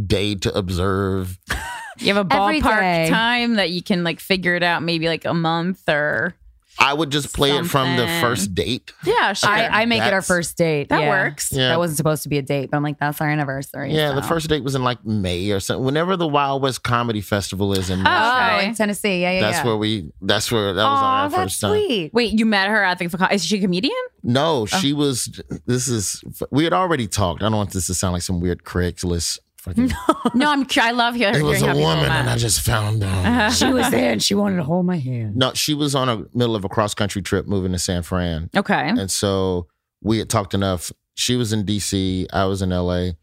day 0.06 0.34
to 0.34 0.52
observe. 0.56 1.38
you 1.98 2.12
have 2.12 2.16
a 2.26 2.28
ballpark 2.28 3.08
time 3.08 3.54
that 3.54 3.70
you 3.70 3.82
can 3.82 4.04
like 4.04 4.20
figure 4.20 4.54
it 4.54 4.62
out, 4.62 4.82
maybe 4.82 5.06
like 5.08 5.24
a 5.24 5.32
month 5.34 5.88
or 5.88 6.34
I 6.78 6.92
would 6.92 7.10
just 7.10 7.32
play 7.32 7.56
it 7.56 7.64
from 7.66 7.96
the 7.96 8.06
first 8.20 8.54
date. 8.54 8.92
yeah, 9.04 9.32
sure. 9.32 9.48
I, 9.50 9.82
I 9.82 9.84
make 9.86 9.98
it 9.98 10.04
our 10.04 10.10
That's- 10.10 10.26
first 10.26 10.56
date. 10.56 10.88
that 10.88 11.02
Yeah. 11.02 11.08
works. 11.08 11.52
Yeah. 11.52 11.68
That 11.68 11.78
wasn't 11.78 11.96
supposed 11.98 12.22
to 12.24 12.28
be 12.28 12.38
a 12.38 12.42
date, 12.42 12.70
but 12.70 12.76
I'm 12.76 12.82
like, 12.82 12.98
that's 12.98 13.20
our 13.20 13.28
anniversary. 13.28 13.94
Yeah, 13.94 14.12
the 14.12 14.22
so. 14.22 14.28
first 14.28 14.48
date 14.48 14.64
was 14.64 14.74
in 14.74 14.82
like 14.82 15.04
May 15.04 15.50
or 15.50 15.60
something. 15.60 15.84
Whenever 15.84 16.16
the 16.16 16.26
Wild 16.26 16.62
West 16.62 16.82
Comedy 16.82 17.20
Festival 17.20 17.72
is 17.72 17.90
in 17.90 18.00
oh, 18.00 18.02
May, 18.02 18.10
Oh, 18.10 18.56
Okay. 18.58 18.68
in 18.68 18.74
Tennessee. 18.74 19.22
Yeah, 19.22 19.32
yeah, 19.32 19.40
that's 19.40 19.58
yeah. 19.58 19.64
where 19.64 19.76
we. 19.76 20.10
That's 20.20 20.50
where 20.50 20.72
that 20.74 20.82
was 20.82 20.98
Aw, 21.00 21.22
our 21.22 21.28
that's 21.30 21.42
first 21.42 21.60
time. 21.60 21.70
sweet. 21.72 22.12
Wait, 22.12 22.32
you 22.38 22.46
met 22.46 22.68
her 22.68 22.82
at 22.82 22.98
the 22.98 23.28
is 23.32 23.44
she 23.44 23.58
a 23.58 23.60
comedian? 23.60 23.94
No, 24.22 24.62
oh. 24.62 24.66
she 24.66 24.92
was. 24.92 25.40
This 25.66 25.88
is. 25.88 26.22
We 26.50 26.64
had 26.64 26.72
already 26.72 27.06
talked. 27.06 27.42
I 27.42 27.46
don't 27.46 27.56
want 27.56 27.72
this 27.72 27.86
to 27.86 27.94
sound 27.94 28.14
like 28.14 28.22
some 28.22 28.40
weird 28.40 28.64
Craigslist. 28.64 29.38
Fucking, 29.64 29.90
No, 30.34 30.50
I'm 30.50 30.66
I 30.78 30.90
love 30.90 31.14
hearing 31.14 31.36
it 31.36 31.42
was 31.42 31.62
a 31.62 31.66
how 31.66 31.72
people 31.72 31.88
woman, 31.88 32.04
and 32.04 32.26
met. 32.26 32.34
I 32.34 32.36
just 32.36 32.60
found 32.60 33.02
out. 33.02 33.24
Uh-huh. 33.24 33.50
She 33.50 33.72
was 33.72 33.90
there 33.90 34.12
and 34.12 34.22
she 34.22 34.34
wanted 34.34 34.56
to 34.56 34.62
hold 34.64 34.84
my 34.84 34.98
hand. 34.98 35.36
No, 35.36 35.54
she 35.54 35.72
was 35.72 35.94
on 35.94 36.10
a 36.10 36.24
middle 36.34 36.54
of 36.54 36.64
a 36.66 36.68
cross 36.68 36.92
country 36.92 37.22
trip 37.22 37.46
moving 37.46 37.72
to 37.72 37.78
San 37.78 38.02
Fran, 38.02 38.50
Okay. 38.54 38.88
and 38.90 39.10
so 39.10 39.66
we 40.02 40.18
had 40.18 40.28
talked 40.28 40.52
enough. 40.52 40.92
She 41.14 41.34
was 41.36 41.52
in 41.54 41.64
D.C., 41.64 42.26
I 42.32 42.44
was 42.44 42.60
in 42.60 42.72
L.A., 42.72 43.16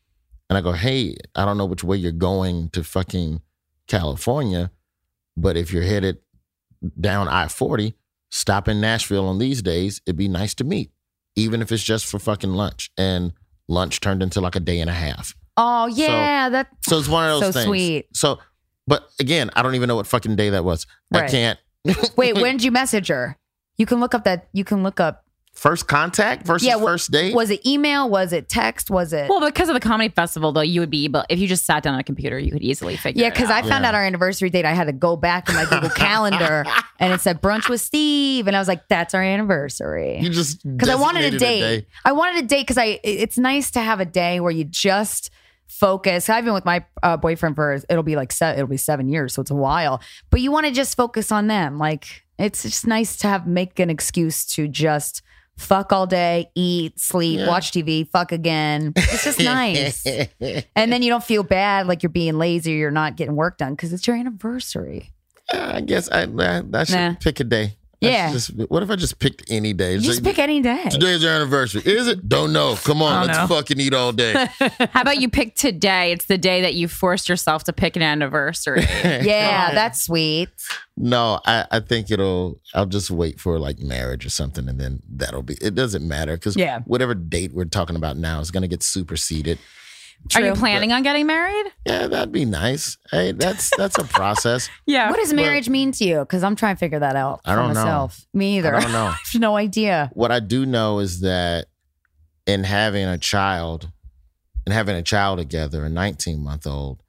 and 0.49 0.57
I 0.57 0.61
go, 0.61 0.71
"Hey, 0.71 1.15
I 1.35 1.45
don't 1.45 1.57
know 1.59 1.65
which 1.65 1.83
way 1.83 1.97
you're 1.97 2.11
going 2.11 2.69
to 2.69 2.83
fucking 2.83 3.41
California, 3.87 4.71
but 5.37 5.55
if 5.57 5.71
you're 5.71 5.83
headed 5.83 6.17
down 6.99 7.27
I 7.27 7.47
forty, 7.49 7.93
stop 8.29 8.67
in 8.67 8.81
Nashville 8.81 9.27
on 9.27 9.37
these 9.37 9.61
days. 9.61 10.01
It'd 10.07 10.17
be 10.17 10.27
nice 10.27 10.55
to 10.55 10.63
meet, 10.63 10.91
even 11.35 11.61
if 11.61 11.71
it's 11.71 11.83
just 11.83 12.07
for 12.07 12.17
fucking 12.17 12.51
lunch." 12.53 12.89
And 12.97 13.33
lunch 13.67 13.99
turned 14.01 14.23
into 14.23 14.41
like 14.41 14.55
a 14.55 14.59
day 14.59 14.79
and 14.79 14.89
a 14.89 14.93
half. 14.93 15.35
Oh 15.57 15.87
yeah, 15.87 16.49
that 16.49 16.67
So 16.87 16.97
it's 16.97 17.07
one 17.07 17.29
of 17.29 17.39
those 17.41 17.53
So 17.53 17.59
things. 17.59 17.65
sweet. 17.67 18.05
So, 18.15 18.39
but 18.87 19.07
again, 19.19 19.49
I 19.55 19.61
don't 19.61 19.75
even 19.75 19.87
know 19.87 19.95
what 19.97 20.07
fucking 20.07 20.35
day 20.35 20.49
that 20.51 20.63
was. 20.63 20.87
I 21.13 21.27
can't. 21.27 21.59
Wait, 22.15 22.35
when 22.35 22.57
did 22.57 22.63
you 22.63 22.71
message 22.71 23.07
her? 23.09 23.37
You 23.77 23.85
can 23.85 23.99
look 23.99 24.13
up 24.13 24.23
that. 24.25 24.47
You 24.53 24.63
can 24.63 24.83
look 24.83 24.99
up. 24.99 25.25
First 25.53 25.87
contact 25.87 26.47
versus 26.47 26.65
Yeah, 26.65 26.77
first 26.77 27.11
date. 27.11 27.35
Was 27.35 27.49
it 27.49 27.65
email? 27.67 28.09
Was 28.09 28.31
it 28.31 28.47
text? 28.47 28.89
Was 28.89 29.11
it? 29.11 29.29
Well, 29.29 29.41
because 29.45 29.67
of 29.67 29.73
the 29.73 29.81
comedy 29.81 30.07
festival, 30.07 30.53
though, 30.53 30.61
you 30.61 30.79
would 30.79 30.89
be 30.89 31.03
able 31.03 31.25
if 31.29 31.39
you 31.39 31.47
just 31.47 31.65
sat 31.65 31.83
down 31.83 31.93
on 31.95 31.99
a 31.99 32.03
computer, 32.05 32.39
you 32.39 32.51
could 32.53 32.61
easily 32.61 32.95
figure. 32.95 33.21
yeah, 33.23 33.29
because 33.31 33.49
I 33.49 33.59
found 33.61 33.83
Yeah. 33.83 33.89
out 33.89 33.95
our 33.95 34.03
anniversary 34.03 34.49
date. 34.49 34.63
I 34.63 34.71
had 34.71 34.85
to 34.85 34.93
go 34.93 35.17
back 35.17 35.49
in 35.49 35.55
my 35.55 35.65
Google 35.65 35.89
Calendar, 35.95 36.63
and 37.01 37.11
it 37.11 37.19
said 37.19 37.41
brunch 37.41 37.67
with 37.67 37.81
Steve, 37.81 38.47
and 38.47 38.55
I 38.55 38.59
was 38.59 38.69
like, 38.69 38.87
"That's 38.87 39.13
our 39.13 39.21
anniversary." 39.21 40.19
you 40.19 40.29
just 40.29 40.63
because 40.63 40.87
I 40.87 40.95
wanted 40.95 41.33
a 41.33 41.37
date. 41.37 41.85
I 42.05 42.13
wanted 42.13 42.45
a 42.45 42.47
date 42.47 42.61
because 42.61 42.77
I. 42.77 43.01
It's 43.03 43.37
nice 43.37 43.71
to 43.71 43.81
have 43.81 43.99
a 43.99 44.05
day 44.05 44.39
where 44.39 44.51
you 44.53 44.63
just 44.63 45.31
focus. 45.71 46.29
I've 46.29 46.43
been 46.45 46.53
with 46.53 46.65
my 46.65 46.85
uh, 47.01 47.17
boyfriend 47.17 47.55
for 47.55 47.73
it'll 47.89 48.03
be 48.03 48.15
like 48.15 48.31
se- 48.31 48.53
it'll 48.53 48.67
be 48.67 48.77
seven 48.77 49.07
years, 49.09 49.33
so 49.33 49.41
it's 49.41 49.51
a 49.51 49.55
while. 49.55 50.01
But 50.29 50.41
you 50.41 50.51
want 50.51 50.67
to 50.67 50.71
just 50.71 50.95
focus 50.95 51.31
on 51.31 51.47
them. 51.47 51.77
Like 51.79 52.23
it's 52.37 52.63
just 52.63 52.85
nice 52.85 53.15
to 53.17 53.27
have 53.27 53.47
make 53.47 53.79
an 53.79 53.89
excuse 53.89 54.45
to 54.55 54.67
just 54.67 55.21
fuck 55.57 55.93
all 55.93 56.07
day, 56.07 56.49
eat, 56.55 56.99
sleep, 56.99 57.39
Yeah. 57.39 57.47
watch 57.47 57.71
TV, 57.71 58.07
fuck 58.09 58.31
again. 58.31 58.93
It's 58.95 59.23
just 59.23 59.39
nice. 59.43 60.05
and 60.07 60.91
then 60.91 61.01
you 61.03 61.09
don't 61.09 61.23
feel 61.23 61.43
bad 61.43 61.87
like 61.87 62.01
you're 62.03 62.09
being 62.09 62.37
lazy 62.37 62.73
or 62.73 62.77
you're 62.77 62.91
not 62.91 63.15
getting 63.15 63.35
work 63.35 63.57
done 63.57 63.73
because 63.73 63.93
it's 63.93 64.07
your 64.07 64.15
anniversary. 64.15 65.11
I 65.53 65.81
guess 65.81 66.09
I, 66.09 66.23
I, 66.23 66.63
I 66.73 66.83
should 66.83 66.95
Nah. 66.95 67.15
pick 67.19 67.39
a 67.39 67.43
day. 67.43 67.75
Yeah. 68.01 68.31
Just, 68.31 68.49
what 68.69 68.81
if 68.81 68.89
I 68.89 68.95
just 68.95 69.19
picked 69.19 69.43
any 69.51 69.73
day? 69.73 69.93
It's 69.93 70.03
just 70.03 70.23
like, 70.23 70.35
pick 70.35 70.39
any 70.43 70.59
day. 70.61 70.85
Today's 70.89 71.21
your 71.21 71.31
anniversary. 71.31 71.83
Is 71.85 72.07
it? 72.07 72.27
Don't 72.27 72.51
know. 72.51 72.75
Come 72.83 73.01
on, 73.01 73.27
let's 73.27 73.37
know. 73.37 73.45
fucking 73.55 73.79
eat 73.79 73.93
all 73.93 74.11
day. 74.11 74.33
How 74.59 75.01
about 75.01 75.21
you 75.21 75.29
pick 75.29 75.55
today? 75.55 76.11
It's 76.11 76.25
the 76.25 76.37
day 76.39 76.61
that 76.61 76.73
you 76.73 76.87
forced 76.87 77.29
yourself 77.29 77.63
to 77.65 77.73
pick 77.73 77.95
an 77.95 78.01
anniversary. 78.01 78.81
Yeah, 79.21 79.73
that's 79.73 80.03
sweet. 80.05 80.49
no, 80.97 81.39
I, 81.45 81.65
I 81.69 81.79
think 81.79 82.09
it'll. 82.09 82.59
I'll 82.73 82.85
just 82.87 83.11
wait 83.11 83.39
for 83.39 83.59
like 83.59 83.79
marriage 83.79 84.25
or 84.25 84.29
something, 84.29 84.67
and 84.67 84.79
then 84.79 85.01
that'll 85.09 85.43
be. 85.43 85.55
It 85.61 85.75
doesn't 85.75 86.07
matter 86.07 86.35
because 86.37 86.55
Yeah. 86.57 86.79
whatever 86.85 87.13
date 87.13 87.53
we're 87.53 87.65
talking 87.65 87.95
about 87.95 88.17
now 88.17 88.39
is 88.39 88.49
going 88.51 88.61
to 88.63 88.67
get 88.67 88.81
superseded. 88.83 89.59
Are 90.35 90.41
you 90.41 90.47
True. 90.51 90.55
planning 90.55 90.91
on 90.91 91.03
getting 91.03 91.25
married? 91.27 91.65
Yeah, 91.85 92.07
that'd 92.07 92.31
be 92.31 92.45
nice. 92.45 92.97
Hey, 93.11 93.31
that's 93.33 93.69
that's 93.77 93.97
a 93.97 94.03
process. 94.05 94.69
Yeah. 94.85 95.09
What 95.09 95.17
does 95.19 95.33
marriage 95.33 95.67
mean 95.69 95.91
to 95.93 96.05
you? 96.05 96.19
Because 96.19 96.43
I'm 96.43 96.55
trying 96.55 96.75
to 96.75 96.79
figure 96.79 96.99
that 96.99 97.15
out 97.15 97.41
I 97.45 97.55
don't 97.55 97.69
know. 97.73 97.81
myself. 97.81 98.25
Me 98.33 98.57
either. 98.57 98.75
I 98.75 98.81
don't 98.81 98.91
know. 98.91 99.05
I 99.07 99.17
have 99.31 99.41
no 99.41 99.55
idea. 99.57 100.09
What 100.13 100.31
I 100.31 100.39
do 100.39 100.65
know 100.65 100.99
is 100.99 101.21
that 101.21 101.67
in 102.47 102.63
having 102.63 103.05
a 103.05 103.17
child 103.17 103.91
and 104.65 104.73
having 104.73 104.95
a 104.95 105.01
child 105.01 105.39
together, 105.39 105.83
a 105.85 105.89
19 105.89 106.39
month 106.43 106.65
old, 106.67 107.01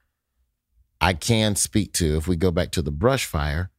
I 1.00 1.12
can 1.14 1.54
speak 1.56 1.92
to, 1.94 2.16
if 2.16 2.26
we 2.26 2.36
go 2.36 2.50
back 2.50 2.70
to 2.72 2.82
the 2.82 2.92
brush 2.92 3.26
fire, 3.26 3.70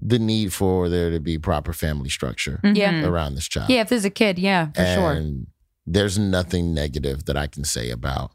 the 0.00 0.18
need 0.18 0.52
for 0.52 0.88
there 0.88 1.10
to 1.10 1.18
be 1.20 1.38
proper 1.38 1.72
family 1.72 2.08
structure 2.08 2.60
Yeah. 2.64 2.92
Mhm. 2.92 3.06
around 3.08 3.34
this 3.34 3.46
child. 3.48 3.68
Yeah, 3.70 3.80
if 3.82 3.88
there's 3.88 4.04
a 4.04 4.10
kid, 4.10 4.38
yeah, 4.38 4.68
for 4.74 4.84
sure. 4.86 5.12
and 5.12 5.46
there's 5.86 6.18
nothing 6.18 6.72
negative 6.72 7.24
that 7.26 7.36
I 7.36 7.46
can 7.48 7.64
say 7.64 7.90
about 7.90 8.32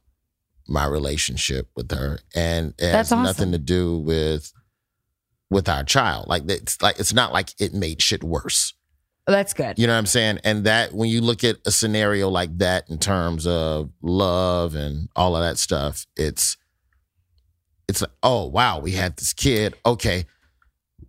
my 0.67 0.85
relationship 0.85 1.69
with 1.75 1.91
her, 1.91 2.19
and 2.35 2.69
it 2.77 2.91
That's 2.91 3.09
has 3.09 3.11
awesome. 3.11 3.23
nothing 3.23 3.51
to 3.51 3.57
do 3.57 3.97
with 3.97 4.51
with 5.49 5.69
our 5.69 5.83
child. 5.83 6.27
Like 6.27 6.49
it's 6.49 6.81
like 6.81 6.99
it's 6.99 7.13
not 7.13 7.31
like 7.33 7.53
it 7.59 7.73
made 7.73 8.01
shit 8.01 8.23
worse. 8.23 8.73
That's 9.25 9.53
good. 9.53 9.79
You 9.79 9.87
know 9.87 9.93
what 9.93 9.99
I'm 9.99 10.05
saying? 10.05 10.39
And 10.43 10.65
that 10.65 10.93
when 10.93 11.09
you 11.09 11.21
look 11.21 11.43
at 11.45 11.57
a 11.65 11.71
scenario 11.71 12.27
like 12.27 12.57
that 12.57 12.89
in 12.89 12.97
terms 12.97 13.47
of 13.47 13.89
love 14.01 14.75
and 14.75 15.07
all 15.15 15.35
of 15.35 15.43
that 15.43 15.57
stuff, 15.57 16.05
it's 16.17 16.57
it's 17.87 18.01
like, 18.01 18.11
oh 18.21 18.47
wow, 18.47 18.79
we 18.79 18.91
had 18.91 19.15
this 19.17 19.31
kid. 19.33 19.75
Okay, 19.85 20.25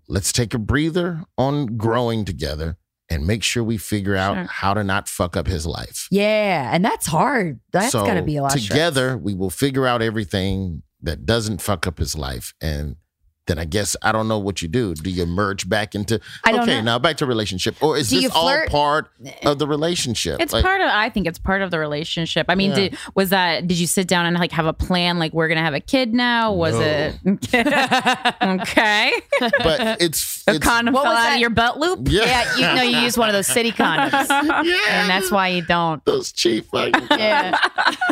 let's 0.09 0.33
take 0.33 0.55
a 0.55 0.59
breather 0.59 1.25
on 1.37 1.77
growing 1.77 2.25
together 2.25 2.77
and 3.11 3.27
make 3.27 3.43
sure 3.43 3.63
we 3.63 3.77
figure 3.79 4.17
out 4.17 4.35
Sure. 4.37 4.45
how 4.47 4.75
to 4.75 4.83
not 4.85 5.09
fuck 5.09 5.37
up 5.37 5.47
his 5.47 5.67
life. 5.67 6.09
Yeah, 6.11 6.71
and 6.73 6.85
that's 6.85 7.07
hard. 7.07 7.61
That's 7.73 7.93
so 7.93 8.05
got 8.07 8.15
to 8.15 8.23
be 8.23 8.37
a 8.37 8.43
lot. 8.43 8.55
of 8.57 8.63
together. 8.63 9.17
We 9.19 9.35
will 9.35 9.51
figure 9.51 9.87
out 9.87 10.03
everything 10.03 10.83
that 11.03 11.27
doesn't 11.27 11.61
fuck 11.61 11.87
up 11.87 11.99
his 11.99 12.17
life, 12.17 12.55
and 12.61 12.97
then 13.47 13.59
I 13.59 13.67
guess 13.67 13.95
I 14.03 14.11
don't 14.13 14.27
know 14.27 14.39
what 14.39 14.63
you 14.63 14.69
do. 14.69 14.95
Do 14.95 15.11
you 15.11 15.27
merge 15.27 15.69
back 15.69 15.95
into 15.95 16.19
I 16.45 16.53
don't 16.53 16.63
okay 16.63 16.77
know. 16.79 16.83
now 16.85 16.99
back 16.99 17.19
to 17.19 17.27
relationship, 17.27 17.77
or 17.83 17.97
is 17.99 18.09
Do 18.09 18.21
this 18.21 18.33
all 18.35 18.67
part 18.69 19.11
of 19.45 19.59
the 19.59 19.67
relationship? 19.67 20.41
It's 20.41 20.53
Like, 20.55 20.65
part 20.65 20.81
of. 20.81 20.89
I 20.89 21.11
think 21.11 21.27
it's 21.27 21.39
part 21.39 21.61
of 21.61 21.71
the 21.71 21.79
relationship. 21.79 22.47
I 22.49 22.55
mean, 22.55 22.71
Yeah. 22.71 22.77
did 22.77 22.99
was 23.15 23.31
that? 23.31 23.67
Did 23.67 23.79
you 23.79 23.87
sit 23.87 24.09
down 24.09 24.25
and 24.27 24.37
like 24.39 24.53
have 24.53 24.65
a 24.67 24.73
plan? 24.73 25.19
Like 25.19 25.33
we're 25.35 25.49
gonna 25.49 25.61
have 25.63 25.75
a 25.75 25.81
kid 25.81 26.15
now? 26.15 26.53
Was 26.55 26.75
No. 26.75 26.81
it 26.81 27.19
okay? 28.43 29.13
but 29.41 30.01
it's 30.01 30.43
The 30.45 30.55
it's 30.57 30.65
condom 30.67 30.95
What 30.95 31.05
fell 31.05 31.13
was 31.13 31.21
out 31.21 31.25
that? 31.25 31.35
of 31.35 31.41
your 31.41 31.51
butt 31.51 31.79
loop. 31.79 32.01
yeah, 32.11 32.25
Yeah, 32.25 32.57
you 32.71 32.77
know, 32.77 32.83
you 32.83 32.99
use 33.05 33.19
one 33.19 33.29
of 33.29 33.35
those 33.35 33.47
city 33.47 33.73
condoms, 33.73 34.29
yeah, 34.65 35.01
and 35.01 35.11
that's 35.11 35.31
why 35.31 35.49
you 35.49 35.63
don't. 35.63 36.05
those 36.05 36.33
cheap 36.33 36.67
fucking 36.71 37.07
Yeah. 37.11 37.59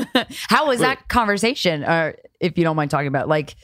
How 0.49 0.67
was 0.67 0.81
that 0.81 1.09
conversation? 1.09 1.85
Or 1.85 2.17
if 2.41 2.59
you 2.59 2.65
don't 2.65 2.77
mind 2.77 2.91
talking 2.91 3.07
about, 3.09 3.29
like, 3.29 3.55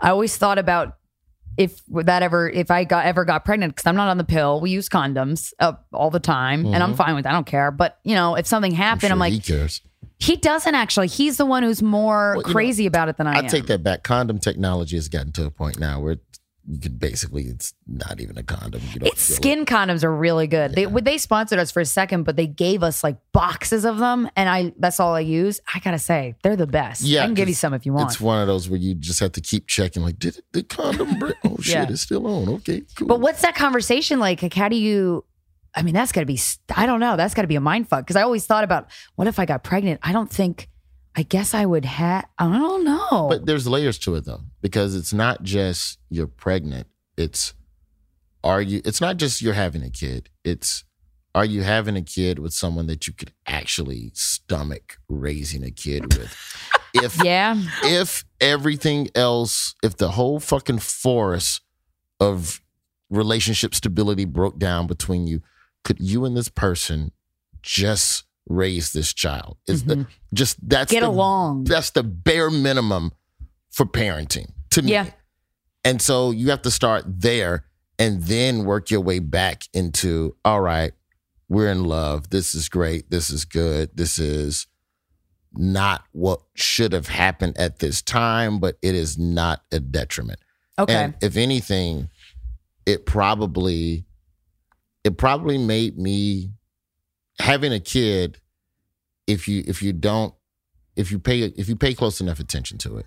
I 0.00 0.10
always 0.10 0.36
thought 0.36 0.58
about 0.58 0.96
if 1.56 1.80
that 1.88 2.22
ever, 2.22 2.48
if 2.48 2.70
I 2.70 2.84
got 2.84 3.06
ever 3.06 3.24
got 3.24 3.44
pregnant, 3.44 3.74
because 3.74 3.86
I'm 3.86 3.96
not 3.96 4.08
on 4.08 4.18
the 4.18 4.24
pill. 4.24 4.60
We 4.60 4.70
use 4.70 4.88
condoms 4.88 5.52
uh, 5.60 5.74
all 5.92 6.10
the 6.10 6.20
time, 6.20 6.66
and 6.66 6.82
I'm 6.82 6.94
fine 6.94 7.14
with. 7.14 7.24
That. 7.24 7.30
I 7.30 7.32
don't 7.32 7.46
care. 7.46 7.70
But 7.70 7.98
you 8.04 8.14
know, 8.14 8.34
if 8.36 8.46
something 8.46 8.72
happened, 8.72 9.12
I'm, 9.12 9.18
Mm-hmm. 9.18 9.32
Sure 9.32 9.36
like, 9.36 9.44
he 9.44 9.52
cares. 9.52 9.80
he 10.18 10.36
doesn't 10.36 10.74
actually. 10.74 11.06
He's 11.06 11.36
the 11.36 11.46
one 11.46 11.62
who's 11.62 11.82
more 11.82 12.34
Well, 12.36 12.42
you 12.42 12.48
know, 12.48 12.52
crazy 12.52 12.86
about 12.86 13.08
it 13.08 13.16
than 13.16 13.26
I, 13.26 13.34
I 13.34 13.38
am. 13.38 13.44
I 13.44 13.48
take 13.48 13.66
that 13.66 13.82
back. 13.82 14.02
Condom 14.02 14.38
technology 14.38 14.96
has 14.96 15.08
gotten 15.08 15.32
to 15.32 15.46
a 15.46 15.50
point 15.50 15.78
now 15.78 16.00
where 16.00 16.16
you 16.66 16.78
could 16.78 16.98
basically 16.98 17.44
it's 17.44 17.74
not 17.86 18.20
even 18.20 18.38
a 18.38 18.42
condom. 18.42 18.80
It's 19.02 19.38
SKYN 19.38 19.66
condoms 19.66 20.02
are 20.02 20.14
really 20.14 20.46
good. 20.46 20.74
They 20.74 20.86
they 20.86 21.18
sponsored 21.18 21.58
us 21.58 21.70
for 21.70 21.80
a 21.80 21.84
second, 21.84 22.22
but 22.22 22.36
they 22.36 22.46
gave 22.46 22.82
us 22.82 23.04
like 23.04 23.16
boxes 23.32 23.84
of 23.84 23.98
them, 23.98 24.30
and 24.34 24.48
I 24.48 24.72
that's 24.78 24.98
all 24.98 25.14
I 25.14 25.20
use. 25.20 25.60
I 25.74 25.80
gotta 25.80 25.98
say, 25.98 26.34
they're 26.42 26.56
the 26.56 26.66
best. 26.66 27.02
Yeah, 27.02 27.22
I 27.22 27.26
can 27.26 27.34
give 27.34 27.48
you 27.48 27.54
some 27.54 27.74
if 27.74 27.84
you 27.84 27.92
want. 27.92 28.10
It's 28.10 28.20
one 28.20 28.40
of 28.40 28.46
those 28.46 28.68
where 28.70 28.78
you 28.78 28.94
just 28.94 29.20
have 29.20 29.32
to 29.32 29.40
keep 29.40 29.66
checking. 29.66 30.02
Like, 30.02 30.18
did 30.18 30.42
the 30.52 30.62
condom 30.62 31.18
break? 31.18 31.34
Oh 31.44 31.58
shit, 31.60 31.90
it's 31.90 32.00
still 32.00 32.26
on. 32.26 32.48
Okay, 32.48 32.82
cool. 32.96 33.06
But 33.06 33.20
what's 33.20 33.42
that 33.42 33.54
conversation 33.54 34.18
like? 34.18 34.42
Like, 34.42 34.54
how 34.54 34.68
do 34.68 34.76
you? 34.76 35.24
I 35.74 35.82
mean, 35.82 35.92
that's 35.94 36.12
got 36.12 36.20
to 36.20 36.26
be. 36.26 36.38
I 36.74 36.86
don't 36.86 37.00
know. 37.00 37.16
That's 37.16 37.34
got 37.34 37.42
to 37.42 37.48
be 37.48 37.56
a 37.56 37.60
mind 37.60 37.88
fuck. 37.88 38.00
Because 38.06 38.16
I 38.16 38.22
always 38.22 38.46
thought 38.46 38.64
about 38.64 38.88
what 39.16 39.26
if 39.28 39.38
I 39.38 39.44
got 39.44 39.62
pregnant. 39.64 40.00
I 40.02 40.12
don't 40.12 40.30
think. 40.30 40.68
I 41.16 41.22
guess 41.22 41.54
I 41.54 41.64
would 41.64 41.84
have. 41.84 42.26
I 42.38 42.46
don't 42.46 42.84
know. 42.84 43.28
But 43.28 43.46
there's 43.46 43.68
layers 43.68 43.98
to 44.00 44.14
it 44.16 44.24
though, 44.24 44.40
because 44.60 44.94
it's 44.94 45.12
not 45.12 45.42
just 45.42 45.98
you're 46.10 46.26
pregnant. 46.26 46.88
It's 47.16 47.54
are 48.42 48.60
you? 48.60 48.82
It's 48.84 49.00
not 49.00 49.16
just 49.16 49.40
you're 49.40 49.54
having 49.54 49.82
a 49.82 49.90
kid. 49.90 50.28
It's 50.44 50.84
are 51.34 51.44
you 51.44 51.62
having 51.62 51.96
a 51.96 52.02
kid 52.02 52.38
with 52.38 52.52
someone 52.52 52.86
that 52.86 53.06
you 53.06 53.12
could 53.12 53.32
actually 53.46 54.10
stomach 54.14 54.98
raising 55.08 55.64
a 55.64 55.70
kid 55.70 56.16
with? 56.16 56.36
If 56.96 57.24
yeah, 57.24 57.60
if 57.82 58.24
everything 58.40 59.08
else, 59.16 59.74
if 59.82 59.96
the 59.96 60.12
whole 60.12 60.38
fucking 60.38 60.78
forest 60.78 61.60
of 62.20 62.60
relationship 63.10 63.74
stability 63.74 64.24
broke 64.24 64.60
down 64.60 64.86
between 64.86 65.26
you, 65.26 65.42
could 65.82 65.98
you 65.98 66.24
and 66.24 66.36
this 66.36 66.48
person 66.48 67.10
just 67.62 68.22
raise 68.46 68.92
this 68.92 69.12
child? 69.12 69.56
Is 69.66 69.84
the 69.84 70.06
just 70.32 70.56
that's 70.68 70.92
Mm-hmm. 70.92 71.00
get 71.00 71.06
the, 71.06 71.08
along. 71.08 71.64
That's 71.64 71.90
the 71.90 72.02
bare 72.02 72.50
minimum 72.50 73.12
for 73.70 73.86
parenting 73.86 74.52
to 74.70 74.82
me. 74.82 74.92
Yeah. 74.92 75.10
And 75.84 76.00
so 76.00 76.30
you 76.30 76.50
have 76.50 76.62
to 76.62 76.70
start 76.70 77.04
there 77.06 77.64
and 77.98 78.22
then 78.22 78.64
work 78.64 78.90
your 78.90 79.00
way 79.00 79.18
back 79.18 79.64
into 79.72 80.36
all 80.44 80.60
right, 80.60 80.92
we're 81.48 81.70
in 81.70 81.84
love. 81.84 82.30
This 82.30 82.54
is 82.54 82.68
great. 82.68 83.10
This 83.10 83.30
is 83.30 83.44
good. 83.44 83.90
This 83.94 84.18
is 84.18 84.66
not 85.52 86.04
what 86.12 86.40
should 86.54 86.92
have 86.92 87.06
happened 87.08 87.56
at 87.58 87.78
this 87.78 88.02
time, 88.02 88.58
but 88.58 88.76
it 88.82 88.94
is 88.94 89.16
not 89.18 89.62
a 89.70 89.78
detriment. 89.78 90.40
Okay. 90.78 90.92
And 90.92 91.14
if 91.22 91.36
anything, 91.36 92.08
it 92.86 93.06
probably 93.06 94.04
it 95.04 95.16
probably 95.18 95.58
made 95.58 95.98
me 95.98 96.50
having 97.38 97.72
a 97.72 97.80
kid 97.80 98.38
if 99.26 99.48
you 99.48 99.62
if 99.66 99.82
you 99.82 99.92
don't 99.92 100.34
if 100.96 101.10
you 101.10 101.18
pay 101.18 101.40
if 101.40 101.68
you 101.68 101.76
pay 101.76 101.94
close 101.94 102.20
enough 102.20 102.40
attention 102.40 102.78
to 102.78 102.98
it, 102.98 103.06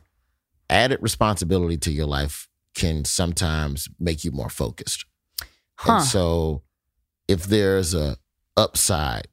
added 0.70 1.00
responsibility 1.02 1.78
to 1.78 1.92
your 1.92 2.08
life 2.08 2.48
can 2.76 3.06
sometimes 3.06 3.90
make 4.00 4.24
you 4.24 4.32
more 4.32 4.50
focused. 4.50 5.06
Huh. 5.76 5.94
And 5.94 6.04
so 6.04 6.64
if 7.28 7.46
there's 7.46 7.94
a 7.94 8.18
upside, 8.56 9.28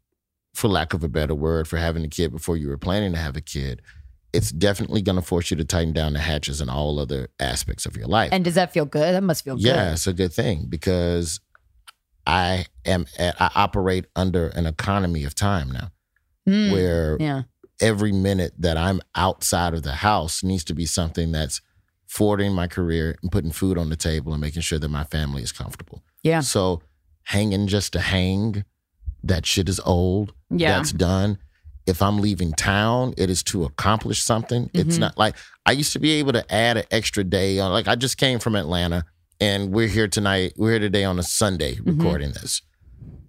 for 0.55 0.69
lack 0.69 0.95
of 0.95 1.03
a 1.03 1.09
better 1.09 1.35
word, 1.35 1.67
for 1.67 1.77
having 1.77 2.05
a 2.05 2.09
kid 2.09 2.31
before 2.31 2.57
you 2.57 2.69
were 2.69 2.79
planning 2.79 3.13
to 3.13 3.19
have 3.19 3.37
a 3.37 3.41
kid, 3.41 3.83
it's 4.33 4.51
definitely 4.51 5.03
going 5.03 5.17
to 5.17 5.23
force 5.23 5.51
you 5.51 5.57
to 5.57 5.65
tighten 5.65 5.93
down 5.93 6.13
the 6.13 6.19
hatches 6.19 6.61
in 6.61 6.69
all 6.69 6.99
other 6.99 7.29
aspects 7.41 7.87
of 7.87 7.97
your 7.97 8.07
life. 8.07 8.31
and 8.33 8.45
does 8.45 8.55
that 8.55 8.73
feel 8.73 8.85
good? 8.85 9.15
That 9.15 9.23
must 9.23 9.45
feel 9.45 9.59
yeah, 9.59 9.73
good. 9.73 9.77
Yeah, 9.77 9.93
it's 9.93 10.07
a 10.07 10.13
good 10.13 10.33
thing 10.33 10.67
because 10.69 11.41
I 12.27 12.67
am 12.85 13.07
at, 13.19 13.41
I 13.41 13.51
operate 13.55 14.07
under 14.17 14.49
an 14.49 14.67
economy 14.67 15.25
of 15.25 15.35
time 15.35 15.71
now 15.71 15.91
Mm, 16.49 16.73
where 16.73 17.17
yeah. 17.21 17.43
every 17.81 18.13
minute 18.13 18.53
that 18.59 18.77
I'm 18.77 19.01
outside 19.15 19.73
of 19.75 19.83
the 19.83 19.93
house 19.95 20.43
needs 20.45 20.63
to 20.65 20.75
be 20.75 20.85
something 20.85 21.33
that's 21.33 21.63
forwarding 22.07 22.53
my 22.53 22.67
career 22.67 23.17
and 23.23 23.33
putting 23.33 23.51
food 23.51 23.79
on 23.79 23.89
the 23.89 23.97
table 23.97 24.33
and 24.33 24.41
making 24.43 24.61
sure 24.63 24.79
that 24.79 24.89
my 24.91 25.05
family 25.05 25.43
is 25.43 25.53
comfortable. 25.53 26.03
Yeah. 26.23 26.41
So 26.41 26.83
hanging 27.25 27.67
just 27.67 27.95
to 27.95 28.01
hang, 28.01 28.65
that 29.23 29.47
shit 29.47 29.69
is 29.71 29.81
old. 29.87 30.35
Yeah. 30.51 30.77
That's 30.77 30.93
done. 30.93 31.39
If 31.87 32.03
I'm 32.03 32.19
leaving 32.19 32.53
town, 32.53 33.15
it 33.17 33.31
is 33.31 33.43
to 33.45 33.65
accomplish 33.65 34.23
something. 34.23 34.69
It's 34.75 34.97
Mhm. 34.97 35.01
not 35.01 35.19
like 35.19 35.35
I 35.67 35.73
used 35.73 35.93
to 35.95 35.99
be 35.99 36.13
able 36.13 36.33
to 36.35 36.55
add 36.55 36.77
an 36.77 36.85
extra 36.91 37.25
day 37.25 37.59
on. 37.59 37.73
Like 37.73 37.89
I 37.89 37.95
just 37.95 38.19
came 38.19 38.39
from 38.39 38.55
Atlanta 38.55 39.05
and 39.41 39.73
we're 39.73 39.89
here 39.89 40.09
tonight. 40.09 40.55
We're 40.57 40.73
here 40.73 40.79
today 40.81 41.05
on 41.05 41.19
a 41.19 41.23
Sunday 41.23 41.79
recording 41.85 42.33
this. 42.33 42.63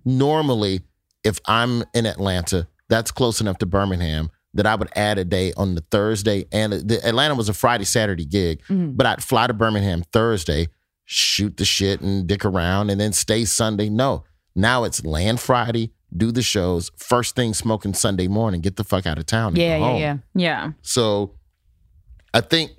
Normally, 0.04 0.82
if 1.24 1.40
I'm 1.46 1.84
in 1.94 2.06
Atlanta, 2.06 2.68
that's 2.90 3.12
close 3.12 3.42
enough 3.42 3.58
to 3.60 3.66
Birmingham 3.66 4.30
that 4.54 4.66
I 4.66 4.76
would 4.76 4.90
add 4.96 5.18
a 5.18 5.26
day 5.26 5.52
on 5.58 5.76
the 5.76 5.82
Thursday. 5.92 6.46
And 6.52 6.72
the 6.74 7.06
Atlanta 7.06 7.36
was 7.36 7.50
a 7.50 7.54
Friday, 7.54 7.84
Saturday 7.84 8.26
gig, 8.26 8.62
Mhm. 8.70 8.96
but 8.96 9.06
I'd 9.06 9.24
fly 9.24 9.48
to 9.48 9.54
Birmingham 9.54 10.04
Thursday, 10.14 10.68
shoot 11.04 11.58
the 11.58 11.66
shit 11.66 12.02
and 12.02 12.26
dick 12.26 12.46
around, 12.46 12.90
and 12.90 13.00
then 13.02 13.12
stay 13.12 13.44
Sunday. 13.46 13.90
No, 13.90 14.24
now 14.56 14.84
it's 14.86 15.04
land 15.04 15.40
Friday, 15.42 15.92
do 16.16 16.32
the 16.32 16.42
shows, 16.42 16.90
first 16.96 17.36
thing 17.36 17.54
smoking 17.54 17.94
Sunday 17.94 18.28
morning, 18.28 18.62
get 18.62 18.78
the 18.78 18.84
fuck 18.86 19.06
out 19.06 19.18
of 19.18 19.26
town. 19.26 19.50
and 19.50 19.58
Yeah, 19.58 19.78
go 19.80 19.84
yeah, 19.86 19.92
home. 19.92 20.00
yeah. 20.02 20.18
Yeah. 20.36 20.72
So 20.84 21.34
I 22.34 22.40
think 22.42 22.72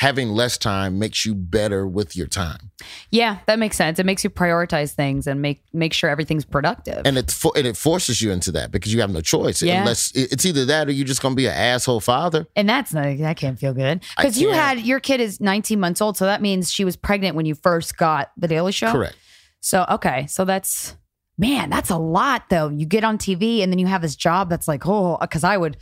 having 0.00 0.30
less 0.30 0.56
time 0.56 0.98
makes 0.98 1.26
you 1.26 1.34
better 1.34 1.86
with 1.86 2.16
your 2.16 2.26
time. 2.26 2.70
Yeah, 3.10 3.40
that 3.44 3.58
makes 3.58 3.76
sense. 3.76 3.98
It 3.98 4.06
makes 4.06 4.24
you 4.24 4.30
prioritize 4.30 4.92
things 4.92 5.26
and 5.26 5.42
make 5.42 5.62
make 5.74 5.92
sure 5.92 6.08
everything's 6.08 6.46
productive. 6.46 7.02
And 7.04 7.18
it, 7.18 7.30
fo- 7.30 7.52
and 7.54 7.66
it 7.66 7.76
forces 7.76 8.22
you 8.22 8.32
into 8.32 8.50
that 8.52 8.70
because 8.70 8.94
you 8.94 9.02
have 9.02 9.10
no 9.10 9.20
choice. 9.20 9.60
Yeah. 9.60 9.80
Unless 9.80 10.12
it's 10.14 10.46
either 10.46 10.64
that 10.64 10.88
or 10.88 10.92
you're 10.92 11.06
just 11.06 11.20
going 11.20 11.32
to 11.32 11.36
be 11.36 11.44
an 11.44 11.52
asshole 11.52 12.00
father. 12.00 12.46
And 12.56 12.66
that's 12.66 12.94
not, 12.94 13.18
that 13.18 13.36
can't 13.36 13.58
feel 13.58 13.74
good 13.74 14.02
because 14.16 14.40
you 14.40 14.50
had 14.52 14.80
your 14.80 15.00
kid 15.00 15.20
is 15.20 15.38
19 15.38 15.78
months 15.78 16.00
old, 16.00 16.16
so 16.16 16.24
that 16.24 16.40
means 16.40 16.72
she 16.72 16.86
was 16.86 16.96
pregnant 16.96 17.36
when 17.36 17.44
you 17.44 17.54
first 17.54 17.98
got 17.98 18.30
the 18.38 18.48
Daily 18.48 18.72
Show. 18.72 18.90
Correct. 18.92 19.16
So 19.60 19.84
okay, 19.90 20.26
so 20.28 20.46
that's 20.46 20.96
man, 21.36 21.68
that's 21.68 21.90
a 21.90 21.98
lot 21.98 22.48
though. 22.48 22.70
You 22.70 22.86
get 22.86 23.04
on 23.04 23.18
TV 23.18 23.62
and 23.62 23.70
then 23.70 23.78
you 23.78 23.86
have 23.86 24.00
this 24.00 24.16
job 24.16 24.48
that's 24.48 24.66
like 24.66 24.86
oh, 24.86 25.18
because 25.20 25.44
I 25.44 25.58
would, 25.58 25.76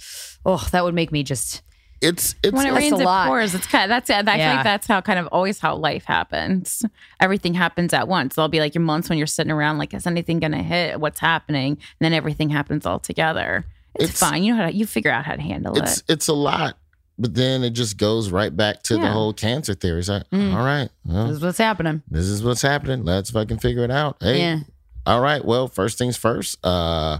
oh, 0.44 0.66
that 0.72 0.82
would 0.82 0.94
make 0.94 1.12
me 1.12 1.22
just 1.22 1.62
it's 2.00 2.34
it's 2.42 2.52
when 2.52 2.66
it 2.66 2.70
That's 2.70 2.80
rains, 2.82 2.98
a 2.98 3.02
it 3.02 3.04
lot. 3.04 3.26
pours. 3.28 3.54
It's 3.54 3.66
kind 3.66 3.84
of 3.84 3.88
that's 3.88 4.08
I 4.10 4.22
feel 4.22 4.36
Yeah. 4.36 4.54
like 4.54 4.64
that's 4.64 4.86
how 4.86 5.00
kind 5.00 5.18
of 5.18 5.26
always 5.28 5.58
how 5.58 5.74
life 5.76 6.04
happens. 6.04 6.84
Everything 7.20 7.54
happens 7.54 7.92
at 7.92 8.06
once. 8.08 8.34
There'll 8.36 8.48
be 8.48 8.60
like 8.60 8.74
your 8.74 8.82
months 8.84 9.08
when 9.08 9.18
you're 9.18 9.26
sitting 9.26 9.50
around 9.50 9.78
like, 9.78 9.92
is 9.94 10.06
anything 10.06 10.38
gonna 10.40 10.62
hit? 10.62 11.00
What's 11.00 11.20
happening? 11.20 11.72
And 11.72 11.80
then 12.00 12.12
everything 12.12 12.50
happens 12.50 12.86
all 12.86 12.98
together. 13.00 13.64
It's, 13.94 14.04
It's- 14.04 14.18
fine. 14.20 14.44
You 14.44 14.52
know 14.54 14.62
how 14.62 14.68
to 14.70 14.74
you 14.76 14.86
figure 14.86 15.10
out 15.10 15.24
how 15.24 15.34
to 15.34 15.42
handle 15.42 15.76
it's 15.76 15.98
it. 15.98 16.04
it's 16.08 16.28
a 16.28 16.34
lot. 16.34 16.78
But 17.20 17.34
then 17.34 17.64
it 17.64 17.70
just 17.70 17.96
goes 17.96 18.30
right 18.30 18.56
back 18.56 18.84
to 18.84 18.96
the 18.96 19.10
whole 19.10 19.32
cancer 19.32 19.74
theory. 19.74 19.98
It's 19.98 20.08
like, 20.08 20.22
Mm. 20.30 20.54
all 20.54 20.64
right, 20.64 20.88
well, 21.04 21.26
This 21.26 21.38
is 21.38 21.42
what's 21.42 21.58
happening. 21.58 22.02
this 22.08 22.26
is 22.26 22.44
what's 22.44 22.62
happening. 22.62 23.04
Let's 23.04 23.30
fucking 23.30 23.58
figure 23.58 23.82
it 23.82 23.90
out. 23.90 24.18
Hey, 24.20 24.38
Yeah. 24.40 24.58
all 25.04 25.20
right. 25.20 25.44
Well, 25.44 25.66
first 25.66 25.98
things 25.98 26.16
first. 26.16 26.64
Uh, 26.64 27.18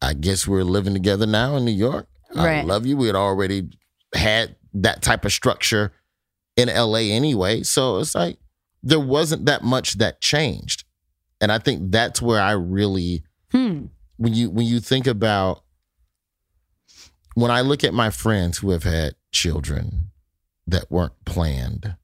I 0.00 0.12
guess 0.14 0.46
we're 0.46 0.62
living 0.62 0.92
together 0.94 1.26
now 1.26 1.56
in 1.56 1.64
New 1.64 1.72
York. 1.72 2.06
I 2.36 2.62
love 2.62 2.86
you. 2.86 2.96
We 2.96 3.08
had 3.08 3.16
already 3.16 3.70
had 4.14 4.56
that 4.74 5.02
type 5.02 5.24
of 5.24 5.32
structure 5.32 5.92
in 6.56 6.68
LA 6.68 7.10
anyway. 7.12 7.62
So 7.62 7.98
it's 7.98 8.14
like 8.14 8.38
there 8.82 9.00
wasn't 9.00 9.46
that 9.46 9.62
much 9.62 9.94
that 9.94 10.20
changed. 10.20 10.84
And 11.40 11.50
I 11.52 11.58
think 11.58 11.90
that's 11.90 12.22
where 12.22 12.40
I 12.40 12.52
really 12.52 13.24
Hmm. 13.52 13.86
when 14.16 14.34
you 14.34 14.50
when 14.50 14.66
you 14.66 14.80
think 14.80 15.06
about 15.06 15.62
when 17.34 17.50
I 17.50 17.60
look 17.62 17.82
at 17.84 17.94
my 17.94 18.10
friends 18.10 18.58
who 18.58 18.70
have 18.70 18.84
had 18.84 19.14
children 19.32 20.10
that 20.66 20.90
weren't 20.90 21.24
planned 21.24 21.96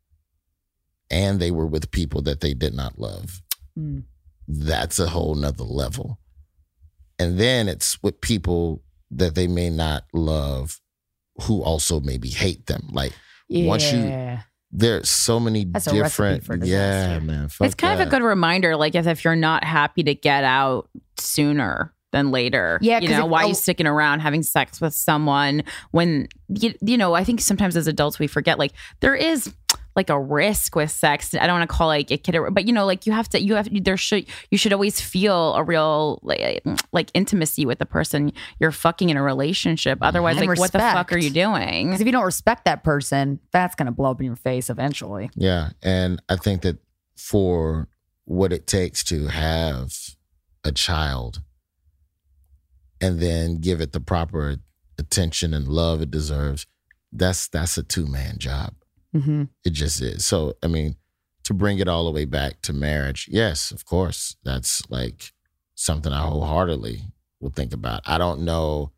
and 1.10 1.40
they 1.40 1.50
were 1.50 1.66
with 1.66 1.90
people 1.90 2.22
that 2.22 2.40
they 2.40 2.54
did 2.54 2.74
not 2.74 2.98
love, 2.98 3.42
Mm. 3.78 4.04
that's 4.48 4.98
a 4.98 5.08
whole 5.08 5.34
nother 5.34 5.64
level. 5.64 6.18
And 7.18 7.38
then 7.38 7.68
it's 7.68 8.02
with 8.02 8.20
people 8.20 8.82
that 9.10 9.34
they 9.34 9.46
may 9.46 9.70
not 9.70 10.04
love 10.12 10.79
who 11.42 11.62
also 11.62 12.00
maybe 12.00 12.28
hate 12.28 12.66
them. 12.66 12.88
Like 12.92 13.12
Once 13.48 13.92
you- 13.92 14.38
there's 14.72 15.08
so 15.10 15.40
many 15.40 15.64
That's 15.64 15.86
different 15.86 16.44
for 16.44 16.56
yeah, 16.56 17.18
man. 17.18 17.48
fuck 17.48 17.66
it's 17.66 17.74
kind 17.74 18.00
of 18.00 18.06
a 18.06 18.10
good 18.10 18.22
reminder, 18.22 18.76
like 18.76 18.94
if, 18.94 19.06
if 19.06 19.24
you're 19.24 19.34
not 19.34 19.64
happy 19.64 20.04
to 20.04 20.14
get 20.14 20.44
out 20.44 20.88
sooner 21.18 21.92
than 22.12 22.30
later. 22.30 22.78
Yeah, 22.82 22.98
you 23.00 23.08
'cause 23.08 23.16
know, 23.18 23.24
if- 23.26 23.30
why 23.30 23.42
are 23.42 23.44
oh- 23.44 23.48
you 23.48 23.54
sticking 23.54 23.86
around 23.86 24.20
having 24.20 24.42
sex 24.42 24.80
with 24.80 24.94
someone 24.94 25.62
when 25.92 26.26
you, 26.48 26.74
you 26.80 26.96
know? 26.96 27.14
I 27.14 27.22
think 27.24 27.40
sometimes 27.40 27.76
as 27.76 27.86
adults 27.86 28.18
we 28.18 28.26
forget 28.26 28.58
like 28.58 28.72
there 29.00 29.14
is 29.14 29.52
like 29.96 30.10
a 30.10 30.20
risk 30.20 30.76
with 30.76 30.90
sex. 30.90 31.34
I 31.34 31.46
don't 31.46 31.58
want 31.58 31.68
to 31.68 31.76
call 31.76 31.88
like 31.88 32.10
a 32.10 32.16
kid, 32.16 32.36
but 32.52 32.66
you 32.66 32.72
know, 32.72 32.86
like 32.86 33.06
you 33.06 33.12
have 33.12 33.28
to, 33.30 33.40
you 33.40 33.54
have 33.54 33.68
there 33.84 33.96
should 33.96 34.26
you 34.50 34.58
should 34.58 34.72
always 34.72 35.00
feel 35.00 35.54
a 35.54 35.62
real 35.62 36.20
like, 36.22 36.62
like 36.92 37.10
intimacy 37.14 37.66
with 37.66 37.78
the 37.78 37.86
person 37.86 38.32
you're 38.58 38.72
fucking 38.72 39.10
in 39.10 39.16
a 39.16 39.22
relationship. 39.22 39.98
Mm-hmm. 39.98 40.04
Otherwise, 40.04 40.36
And 40.36 40.46
like 40.46 40.58
what 40.58 40.72
the 40.72 40.78
fuck 40.78 41.12
are 41.12 41.18
you 41.18 41.30
doing? 41.30 41.88
Because 41.88 42.00
if 42.00 42.06
you 42.06 42.12
don't 42.12 42.24
respect 42.24 42.64
that 42.64 42.84
person, 42.84 43.40
that's 43.52 43.74
going 43.74 43.86
to 43.86 43.92
blow 43.92 44.10
up 44.10 44.20
in 44.20 44.26
your 44.26 44.36
face 44.36 44.70
eventually. 44.70 45.30
Yeah. 45.34 45.70
And 45.82 46.22
I 46.28 46.36
think 46.36 46.62
that 46.62 46.78
for 47.16 47.88
what 48.24 48.52
it 48.52 48.66
takes 48.66 49.02
to 49.04 49.26
have 49.26 49.92
a 50.64 50.72
child 50.72 51.42
and 53.00 53.18
then 53.18 53.58
give 53.58 53.80
it 53.80 53.92
the 53.92 54.00
proper 54.00 54.56
attention 54.98 55.54
and 55.54 55.66
love 55.66 56.02
it 56.02 56.10
deserves, 56.10 56.66
that's 57.12 57.48
that's 57.48 57.76
a 57.76 57.82
two 57.82 58.06
man 58.06 58.38
job. 58.38 58.74
Mm-hmm. 59.14 59.44
It 59.64 59.70
just 59.70 60.00
is. 60.00 60.24
So 60.24 60.54
I 60.62 60.66
mean, 60.66 60.96
to 61.44 61.54
bring 61.54 61.78
it 61.78 61.88
all 61.88 62.04
the 62.04 62.10
way 62.10 62.24
back 62.24 62.62
to 62.62 62.72
marriage, 62.72 63.28
yes, 63.30 63.70
of 63.70 63.84
course. 63.84 64.36
That's 64.44 64.88
like 64.90 65.32
something 65.74 66.12
I 66.12 66.22
wholeheartedly 66.22 67.02
will 67.40 67.50
think 67.50 67.72
about. 67.72 68.02
I 68.06 68.18
don't 68.18 68.42
know 68.42 68.92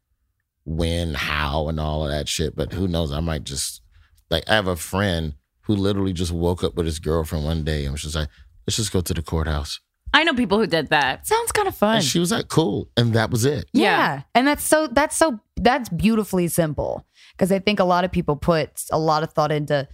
when, 0.65 1.15
how, 1.15 1.69
and 1.69 1.81
all 1.81 2.05
of 2.05 2.11
that 2.11 2.29
shit, 2.29 2.55
but 2.55 2.73
who 2.73 2.87
knows? 2.89 3.13
I 3.13 3.21
might 3.21 3.45
just 3.45 3.83
like 4.31 4.45
I 4.49 4.55
have 4.55 4.67
a 4.67 4.77
friend 4.77 5.35
who 5.63 5.77
literally 5.77 6.13
just 6.13 6.33
woke 6.33 6.65
up 6.65 6.75
with 6.75 6.87
his 6.87 6.99
girlfriend 6.99 7.45
one 7.45 7.65
day 7.65 7.85
and 7.85 7.93
was 7.93 8.03
just 8.03 8.17
like, 8.17 8.29
let's 8.67 8.77
just 8.77 8.93
go 8.93 9.01
to 9.01 9.15
the 9.15 9.23
courthouse. 9.23 9.81
I 10.15 10.25
know 10.25 10.35
people 10.35 10.59
who 10.59 10.67
did 10.67 10.89
that. 10.91 11.27
Sounds 11.27 11.53
kind 11.53 11.69
of 11.69 11.75
fun. 11.75 11.97
And 11.97 12.05
she 12.05 12.19
was 12.19 12.33
like, 12.33 12.49
cool. 12.49 12.89
And 12.97 13.15
that 13.15 13.31
was 13.31 13.45
it. 13.45 13.67
Yeah. 13.73 13.83
Yeah. 13.83 14.23
And 14.35 14.47
that's 14.47 14.65
so 14.65 14.87
that's 14.87 15.17
so 15.17 15.41
that's 15.57 15.89
beautifully 15.89 16.49
simple 16.49 17.07
because 17.33 17.51
I 17.51 17.59
think 17.59 17.81
a 17.81 17.85
lot 17.85 18.05
of 18.05 18.13
people 18.13 18.37
put 18.37 18.83
a 18.91 18.99
lot 18.99 19.23
of 19.23 19.33
thought 19.33 19.53
into 19.53 19.89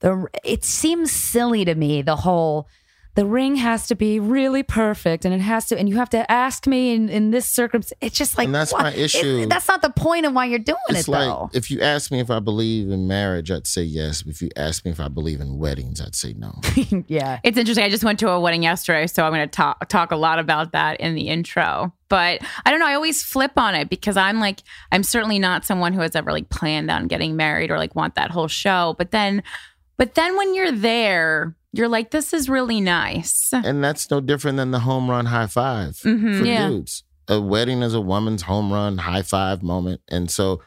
the 0.00 0.26
it 0.44 0.64
seems 0.64 1.10
silly 1.12 1.64
to 1.64 1.74
me 1.74 2.02
the 2.02 2.16
whole 2.16 2.68
the 3.16 3.26
ring 3.26 3.56
has 3.56 3.88
to 3.88 3.96
be 3.96 4.20
really 4.20 4.62
perfect 4.62 5.24
and 5.24 5.34
it 5.34 5.40
has 5.40 5.66
to 5.66 5.76
and 5.76 5.88
you 5.88 5.96
have 5.96 6.08
to 6.08 6.30
ask 6.30 6.66
me 6.68 6.94
in, 6.94 7.08
in 7.08 7.32
this 7.32 7.44
circumstance 7.44 7.92
it's 8.00 8.16
just 8.16 8.38
like 8.38 8.46
And 8.46 8.54
that's 8.54 8.72
what? 8.72 8.82
my 8.82 8.92
issue. 8.92 9.40
It- 9.40 9.48
that's 9.48 9.66
not 9.66 9.82
the 9.82 9.90
point 9.90 10.26
of 10.26 10.32
why 10.32 10.44
you're 10.46 10.60
doing 10.60 10.78
It's 10.90 11.08
it 11.08 11.10
like 11.10 11.26
though 11.26 11.50
if 11.52 11.70
you 11.72 11.80
ask 11.80 12.12
me 12.12 12.20
if 12.20 12.30
I 12.30 12.38
believe 12.38 12.88
in 12.88 13.08
marriage, 13.08 13.50
I'd 13.50 13.66
say 13.66 13.82
yes. 13.82 14.22
If 14.26 14.40
you 14.40 14.48
ask 14.56 14.84
me 14.84 14.92
if 14.92 15.00
I 15.00 15.08
believe 15.08 15.40
in 15.40 15.58
weddings, 15.58 16.00
I'd 16.00 16.14
say 16.14 16.34
no. 16.34 16.54
yeah 17.08 17.40
It's 17.42 17.58
interesting. 17.58 17.84
I 17.84 17.90
just 17.90 18.04
went 18.04 18.20
to 18.20 18.28
a 18.30 18.38
wedding 18.40 18.62
yesterday, 18.62 19.08
so 19.08 19.24
I'm 19.24 19.32
going 19.32 19.46
to 19.46 19.48
talk 19.54 19.88
talk 19.88 20.12
a 20.12 20.16
lot 20.16 20.38
about 20.38 20.70
that 20.72 21.00
in 21.00 21.16
the 21.16 21.28
intro. 21.28 21.92
But 22.08 22.40
I 22.64 22.70
don't 22.70 22.80
know. 22.80 22.88
I 22.88 22.94
always 22.94 23.22
flip 23.22 23.52
on 23.56 23.74
it 23.76 23.88
because 23.88 24.16
I'm 24.16 24.40
like, 24.40 24.60
I'm 24.90 25.02
certainly 25.04 25.38
not 25.38 25.64
someone 25.64 25.92
who 25.92 26.00
has 26.00 26.16
ever 26.16 26.32
like 26.32 26.48
planned 26.48 26.90
on 26.90 27.06
getting 27.06 27.36
married 27.36 27.70
or 27.70 27.78
like 27.78 27.94
want 27.94 28.16
that 28.16 28.30
whole 28.32 28.48
show. 28.48 28.96
But 28.98 29.12
then, 29.12 29.44
but 30.00 30.14
then 30.16 30.36
when 30.36 30.54
you're 30.54 30.72
there, 30.72 31.54
you're 31.72 31.88
like, 31.88 32.10
this 32.10 32.32
is 32.32 32.48
really 32.48 32.80
nice. 32.80 33.50
And 33.52 33.84
that's 33.84 34.10
no 34.10 34.20
different 34.20 34.56
than 34.56 34.70
the 34.72 34.80
home 34.80 35.08
run 35.10 35.26
high 35.26 35.46
5 35.46 35.96
Mhm. 36.04 36.38
for 36.40 36.44
Yeah. 36.46 36.68
dudes. 36.68 37.04
A 37.28 37.40
wedding 37.40 37.82
is 37.82 37.94
a 37.94 38.00
woman's 38.00 38.42
home 38.42 38.72
run 38.72 38.98
high 38.98 39.22
five 39.22 39.62
moment. 39.62 40.00
And 40.08 40.28
so 40.28 40.62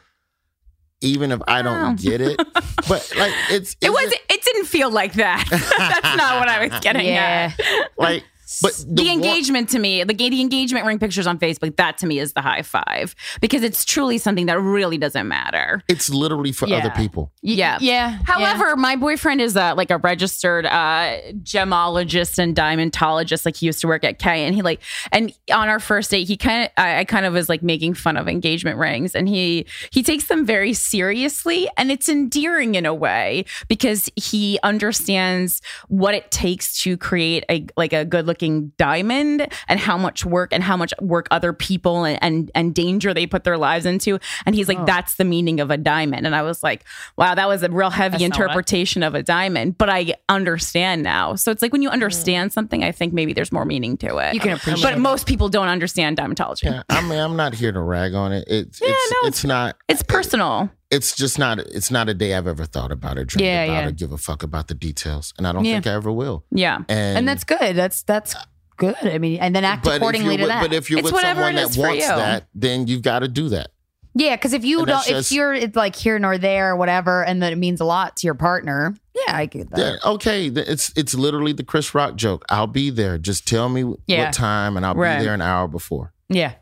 even 1.02 1.30
if 1.30 1.40
I 1.46 1.60
don't 1.60 2.00
get 2.00 2.22
it, 2.22 2.36
but 2.88 3.12
like 3.18 3.32
it's 3.50 3.76
It 3.82 3.88
is 3.88 3.90
was. 3.90 4.14
It 4.30 4.42
didn't 4.42 4.64
feel 4.66 4.90
like 4.90 5.12
that. 5.14 5.44
That's 5.50 6.16
not 6.16 6.38
what 6.40 6.48
I 6.48 6.66
was 6.66 6.80
getting 6.80 7.04
yeah 7.06 7.52
at. 7.58 7.90
like 7.98 8.24
but 8.60 8.84
the, 8.88 9.04
one- 9.04 9.12
engagement 9.12 9.68
to 9.70 9.78
me, 9.78 10.04
the, 10.04 10.14
the 10.14 10.40
engagement 10.40 10.86
ring 10.86 10.98
pictures 10.98 11.26
on 11.26 11.38
Facebook, 11.38 11.76
that 11.76 11.98
to 11.98 12.06
me 12.06 12.18
is 12.18 12.32
the 12.32 12.40
high 12.40 12.62
five 12.62 13.14
because 13.40 13.62
it's 13.62 13.84
truly 13.84 14.18
something 14.18 14.46
that 14.46 14.60
really 14.60 14.98
doesn't 14.98 15.28
matter. 15.28 15.82
it's 15.88 16.08
literally 16.10 16.52
for 16.52 16.66
Yeah. 16.66 16.78
other 16.78 16.90
people. 16.90 17.32
Yeah. 17.42 17.78
yeah 17.80 18.18
However, 18.24 18.76
my 18.76 18.96
boyfriend 18.96 19.40
is 19.40 19.56
a, 19.56 19.74
like 19.74 19.90
a 19.90 19.98
registered 19.98 20.66
uh, 20.66 21.18
gemologist 21.42 22.38
and 22.38 22.54
diamondologist. 22.54 23.44
Like 23.46 23.56
he 23.56 23.66
used 23.66 23.80
to 23.80 23.86
work 23.86 24.04
at 24.04 24.18
Kay, 24.18 24.44
and 24.46 24.54
he 24.54 24.62
like, 24.62 24.80
and 25.12 25.32
on 25.52 25.68
our 25.68 25.80
first 25.80 26.10
date, 26.10 26.26
he 26.28 26.36
kind 26.36 26.64
of, 26.64 26.70
I, 26.76 27.00
I 27.00 27.04
kind 27.04 27.26
of 27.26 27.32
was 27.32 27.48
like 27.48 27.62
making 27.62 27.94
fun 27.94 28.16
of 28.16 28.28
engagement 28.28 28.78
rings, 28.78 29.14
and 29.14 29.28
he 29.28 29.66
he 29.90 30.02
takes 30.02 30.26
them 30.26 30.44
very 30.44 30.72
seriously, 30.72 31.68
and 31.76 31.90
it's 31.90 32.08
endearing 32.08 32.74
in 32.74 32.86
a 32.86 32.94
way 32.94 33.44
because 33.68 34.10
he 34.16 34.58
understands 34.62 35.60
what 35.88 36.14
it 36.14 36.30
takes 36.30 36.82
to 36.82 36.96
create 36.96 37.44
a 37.50 37.66
like 37.76 37.92
a 37.92 38.04
good 38.04 38.26
looking 38.26 38.43
diamond, 38.78 39.46
and 39.68 39.80
how 39.80 39.96
much 39.98 40.24
work 40.24 40.52
and 40.52 40.62
how 40.62 40.76
much 40.76 40.92
work 41.00 41.26
other 41.30 41.52
people 41.52 42.04
and 42.04 42.18
and, 42.22 42.50
and 42.54 42.74
danger 42.74 43.12
they 43.12 43.26
put 43.26 43.44
their 43.44 43.58
lives 43.58 43.86
into, 43.86 44.18
and 44.46 44.54
he's 44.54 44.68
like, 44.68 44.78
Oh. 44.78 44.84
that's 44.86 45.16
the 45.16 45.24
meaning 45.24 45.60
of 45.60 45.70
a 45.70 45.76
diamond, 45.76 46.26
and 46.26 46.34
I 46.34 46.42
was 46.42 46.62
like, 46.62 46.84
wow, 47.16 47.34
that 47.34 47.48
was 47.48 47.62
a 47.62 47.68
real 47.68 47.90
heavy 47.90 48.18
That's 48.18 48.22
not 48.22 48.30
what 48.30 48.40
I- 48.40 48.44
interpretation 48.44 49.02
of 49.02 49.14
a 49.14 49.22
diamond, 49.22 49.78
but 49.78 49.90
I 49.90 50.14
understand 50.28 51.02
now. 51.02 51.34
So 51.34 51.50
it's 51.50 51.62
like 51.62 51.72
when 51.72 51.82
you 51.82 51.90
mm. 51.90 51.94
understand 51.94 52.52
something, 52.52 52.82
I 52.82 52.92
think 52.92 53.12
maybe 53.12 53.32
there's 53.32 53.52
more 53.52 53.64
meaning 53.64 53.96
to 53.98 54.18
it. 54.18 54.34
you 54.34 54.40
can 54.40 54.52
appreciate 54.52 54.82
but 54.82 54.94
it. 54.94 55.00
most 55.00 55.26
people 55.26 55.48
don't 55.48 55.68
understand 55.68 56.16
diamondology. 56.16 56.64
Yeah, 56.64 56.82
I 56.88 57.02
mean, 57.02 57.18
I'm 57.18 57.36
not 57.36 57.54
here 57.54 57.72
to 57.72 57.80
rag 57.80 58.14
on 58.14 58.32
it. 58.32 58.44
It's 58.48 58.80
it's 58.82 59.12
no, 59.12 59.28
it's 59.28 59.44
not. 59.44 59.76
It's 59.88 60.02
personal. 60.02 60.70
It's 60.94 61.14
just 61.16 61.38
not. 61.38 61.58
It's 61.58 61.90
not 61.90 62.08
a 62.08 62.14
day 62.14 62.34
I've 62.34 62.46
ever 62.46 62.64
thought 62.64 62.92
about 62.92 63.18
or 63.18 63.24
dreamed 63.24 63.44
Yeah, 63.46 63.64
about 63.64 63.72
yeah. 63.82 63.88
or 63.88 63.92
give 63.92 64.12
a 64.12 64.18
fuck 64.18 64.42
about 64.42 64.68
the 64.68 64.74
details, 64.74 65.34
and 65.36 65.46
I 65.46 65.52
don't 65.52 65.64
Yeah. 65.64 65.74
think 65.74 65.86
I 65.86 65.92
ever 65.94 66.12
will. 66.12 66.44
Yeah. 66.50 66.78
And, 66.88 67.18
and 67.18 67.28
that's 67.28 67.44
good 67.44 67.76
that's 67.76 68.02
that's 68.02 68.34
good 68.76 68.96
I 69.02 69.18
mean 69.18 69.38
and 69.40 69.54
then 69.54 69.64
act 69.64 69.86
accordingly 69.86 70.36
to 70.38 70.46
that 70.46 70.60
But 70.62 70.72
if 70.72 70.90
you're 70.90 70.98
It's 71.00 71.12
with 71.12 71.20
someone 71.20 71.54
that 71.54 71.76
wants 71.76 72.06
that, 72.08 72.48
then 72.54 72.86
you've 72.88 73.02
got 73.02 73.20
to 73.20 73.28
do 73.28 73.48
that. 73.50 73.70
Yeah, 74.16 74.36
because 74.36 74.52
if 74.52 74.64
you 74.64 74.78
And 74.78 74.86
don't, 74.86 74.96
that's 74.98 75.08
if 75.08 75.16
just- 75.16 75.32
you're 75.32 75.52
it's 75.52 75.74
like 75.76 75.96
here 75.96 76.18
nor 76.20 76.38
there 76.38 76.70
or 76.70 76.76
whatever, 76.76 77.24
and 77.24 77.42
that 77.42 77.52
it 77.52 77.56
means 77.56 77.80
a 77.80 77.84
lot 77.84 78.16
to 78.18 78.26
your 78.28 78.34
partner, 78.34 78.94
yeah, 79.14 79.36
I 79.36 79.46
get 79.46 79.70
that. 79.70 79.78
Yeah, 79.78 80.10
okay. 80.12 80.46
It's 80.46 80.92
it's 80.96 81.14
literally 81.14 81.52
the 81.52 81.64
Chris 81.64 81.94
Rock 81.96 82.14
joke. 82.14 82.44
I'll 82.48 82.68
be 82.68 82.90
there. 82.90 83.18
Just 83.18 83.46
tell 83.48 83.68
me 83.68 83.82
what 83.82 83.98
time, 84.32 84.76
and 84.76 84.86
I'll 84.86 84.94
Right. 84.94 85.18
be 85.18 85.24
there 85.24 85.34
an 85.34 85.42
hour 85.42 85.66
before. 85.66 86.12
Yeah, 86.28 86.52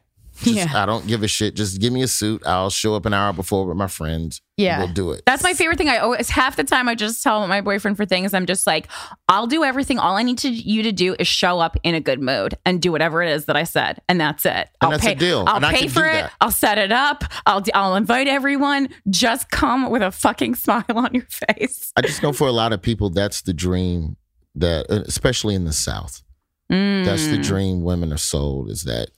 Just, 0.43 0.57
yeah, 0.57 0.83
I 0.83 0.87
don't 0.87 1.07
give 1.07 1.23
a 1.23 1.29
shit. 1.29 1.55
Just 1.55 1.81
give 1.81 1.93
me 1.93 2.03
a 2.03 2.09
suit. 2.09 2.43
I'll 2.47 2.71
show 2.71 2.95
up 2.95 3.07
an 3.07 3.15
hour 3.15 3.33
before 3.33 3.67
with 3.67 3.77
my 3.77 3.87
friends. 3.87 4.41
yeah. 4.57 4.79
We'll 4.79 4.93
do 4.93 5.13
it. 5.13 5.23
That's 5.27 5.43
my 5.43 5.55
favorite 5.55 5.79
thing. 5.79 5.89
I 5.89 5.99
always 5.99 6.29
half 6.29 6.57
the 6.57 6.65
time 6.65 6.89
I 6.89 6.95
just 6.95 7.23
tell 7.23 7.47
my 7.47 7.61
boyfriend 7.61 7.97
for 7.97 8.05
things. 8.07 8.35
I'm 8.35 8.47
just 8.47 8.67
like, 8.67 8.89
I'll 9.29 9.47
do 9.47 9.65
everything. 9.65 9.99
All 9.99 10.17
I 10.17 10.23
need 10.23 10.39
to 10.39 10.49
you 10.49 10.83
to 10.85 10.93
do 10.93 11.15
is 11.19 11.27
show 11.29 11.59
up 11.61 11.77
in 11.83 11.95
a 11.95 12.01
good 12.01 12.21
mood 12.21 12.57
and 12.67 12.81
do 12.83 12.93
whatever 12.93 13.23
it 13.23 13.31
is 13.31 13.47
that 13.47 13.57
I 13.57 13.65
said, 13.65 14.01
and 14.09 14.21
that's 14.21 14.45
it. 14.47 14.69
I'll 14.81 14.91
that's 14.91 15.07
a 15.07 15.15
deal, 15.15 15.45
I'll 15.47 15.65
and 15.65 15.77
pay 15.77 15.89
for 15.89 16.05
it. 16.05 16.13
that. 16.13 16.33
I'll 16.41 16.51
set 16.51 16.79
it 16.79 16.93
up. 16.93 17.25
I'll 17.47 17.63
I'll 17.75 17.95
invite 17.97 18.29
everyone. 18.29 18.89
Just 19.11 19.51
come 19.51 19.91
with 19.91 20.03
a 20.03 20.11
fucking 20.11 20.55
smile 20.65 20.85
on 20.89 21.11
your 21.15 21.27
face. 21.27 21.93
I 21.97 22.03
just 22.03 22.23
know 22.23 22.33
for 22.33 22.47
a 22.47 22.53
lot 22.53 22.73
of 22.73 22.83
people, 22.83 23.11
that's 23.11 23.43
the 23.43 23.53
dream 23.55 24.17
that, 24.55 24.87
especially 24.91 25.55
in 25.55 25.65
the 25.65 25.73
South, 25.73 26.23
that's 26.69 27.27
the 27.27 27.39
Mm. 27.39 27.43
dream 27.45 27.83
women 27.83 28.13
are 28.13 28.19
sold 28.19 28.71
is 28.71 28.83
that 28.83 29.09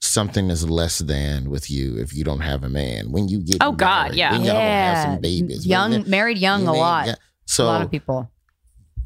something 0.00 0.50
is 0.50 0.68
less 0.68 0.98
than 1.00 1.50
with 1.50 1.70
you 1.70 1.96
if 1.98 2.12
you 2.14 2.24
don't 2.24 2.40
have 2.40 2.64
a 2.64 2.68
man. 2.68 3.12
When 3.12 3.28
you 3.28 3.40
get 3.40 3.58
Oh, 3.60 3.72
God, 3.72 4.14
yeah. 4.14 4.32
when 4.32 4.40
y'all 4.42 4.54
gonna 4.54 4.60
have 4.60 4.94
yeah, 4.96 5.04
some 5.12 5.20
babies, 5.20 5.66
young, 5.66 5.90
when- 5.92 6.08
married 6.10 6.38
young, 6.38 6.62
a 6.62 6.64
when 6.66 6.72
they- 6.74 6.78
lot. 6.80 7.06
yeah. 7.06 7.14
a 7.58 7.62
lot 7.64 7.82
of 7.82 7.90
people. 7.90 8.30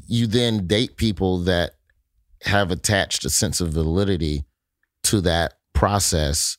you 0.07 0.27
then 0.27 0.67
date 0.67 0.95
people 0.97 1.39
that 1.39 1.71
have 2.43 2.69
attached 2.71 3.25
a 3.25 3.29
sense 3.29 3.59
of 3.59 3.73
validity 3.73 4.45
to 5.03 5.19
that 5.21 5.53
process 5.73 6.57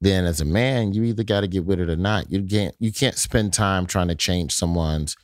then 0.00 0.24
as 0.24 0.40
a 0.40 0.44
man 0.44 0.92
you 0.92 1.02
either 1.04 1.22
got 1.24 1.40
to 1.40 1.48
get 1.48 1.64
with 1.64 1.78
it 1.80 1.88
or 1.88 1.96
not 1.96 2.30
you 2.30 2.42
can't 2.42 2.74
you 2.80 2.92
can't 2.92 3.16
spend 3.16 3.52
time 3.52 3.86
trying 3.86 4.08
to 4.08 4.14
change 4.14 4.52
someone's 4.52 5.16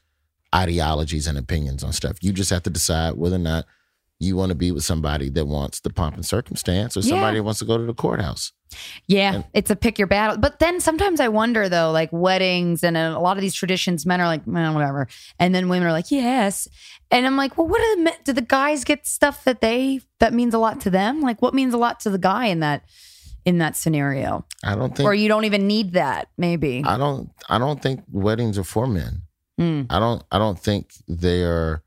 ideologies 0.55 1.27
and 1.27 1.37
opinions 1.37 1.83
on 1.85 1.93
stuff 1.93 2.17
you 2.23 2.33
just 2.33 2.51
have 2.51 2.63
to 2.63 2.71
decide 2.71 3.15
whether 3.15 3.37
or 3.37 3.41
not 3.41 3.65
you 4.21 4.37
want 4.37 4.51
to 4.51 4.55
be 4.55 4.71
with 4.71 4.85
somebody 4.85 5.29
that 5.29 5.47
wants 5.47 5.81
the 5.81 5.91
pomp 5.91 6.15
and 6.15 6.25
circumstance 6.25 6.97
or 6.97 7.01
Yeah. 7.01 7.11
somebody 7.11 7.39
that 7.39 7.43
wants 7.43 7.59
to 7.59 7.65
go 7.67 7.77
to 7.79 7.85
the 7.85 7.95
courthouse 7.95 8.53
Yeah, 9.07 9.35
And- 9.35 9.45
it's 9.55 9.71
a 9.71 9.77
pick 9.77 9.99
your 10.01 10.09
battle. 10.09 10.37
But 10.37 10.59
then 10.59 10.81
sometimes 10.81 11.21
I 11.21 11.29
wonder 11.29 11.69
though, 11.69 11.93
like 11.93 12.09
weddings 12.13 12.83
and 12.83 12.97
a 12.97 13.19
lot 13.21 13.37
of 13.37 13.41
these 13.41 13.55
traditions, 13.55 14.05
men 14.05 14.21
are 14.21 14.27
like, 14.27 14.47
"Man, 14.49 14.75
whatever, 14.75 15.07
and 15.39 15.55
then 15.55 15.69
women 15.69 15.87
are 15.87 15.93
like, 15.93 16.11
yes, 16.11 16.67
and 17.11 17.25
I'm 17.25 17.37
like, 17.37 17.57
well, 17.57 17.69
what 17.69 17.79
do 17.81 17.97
the 17.97 18.03
men, 18.03 18.15
do 18.25 18.33
the 18.33 18.41
guys 18.43 18.83
get 18.83 19.07
stuff 19.07 19.45
that 19.45 19.61
they 19.61 20.01
that 20.19 20.33
means 20.33 20.55
a 20.55 20.59
lot 20.59 20.81
to 20.83 20.91
them? 20.91 21.21
Like, 21.21 21.41
what 21.41 21.55
means 21.55 21.73
a 21.73 21.79
lot 21.79 22.01
to 22.01 22.11
the 22.11 22.19
guy 22.19 22.47
in 22.47 22.61
that 22.61 22.83
in 23.45 23.59
that 23.59 23.77
scenario, 23.77 24.45
i 24.65 24.75
don't 24.75 24.97
think 24.97 25.07
or 25.07 25.13
you 25.15 25.29
don't 25.29 25.45
even 25.45 25.67
need 25.69 25.93
that, 25.93 26.29
maybe. 26.39 26.83
i 26.87 26.97
don't 26.97 27.31
i 27.49 27.59
don't 27.59 27.81
think 27.83 28.03
weddings 28.11 28.57
are 28.59 28.65
for 28.65 28.87
men 28.89 29.23
Mm. 29.61 29.87
I 29.89 30.01
don't 30.01 30.21
I 30.33 30.39
don't 30.39 30.59
think 30.59 30.91
they 31.07 31.45
are 31.45 31.84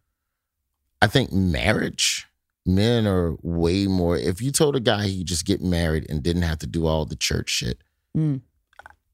I 1.02 1.08
think 1.08 1.32
marriage 1.32 2.26
men 2.66 3.08
are 3.08 3.36
way 3.42 3.88
more 3.88 4.18
if 4.18 4.42
you 4.42 4.52
told 4.52 4.76
a 4.76 4.80
guy 4.80 5.08
he 5.08 5.24
just 5.24 5.46
get 5.46 5.62
married 5.62 6.06
and 6.10 6.22
didn't 6.22 6.42
have 6.42 6.60
to 6.60 6.68
do 6.68 6.86
all 6.86 7.06
the 7.06 7.16
church 7.16 7.50
shit 7.50 7.78
Mm. 8.16 8.42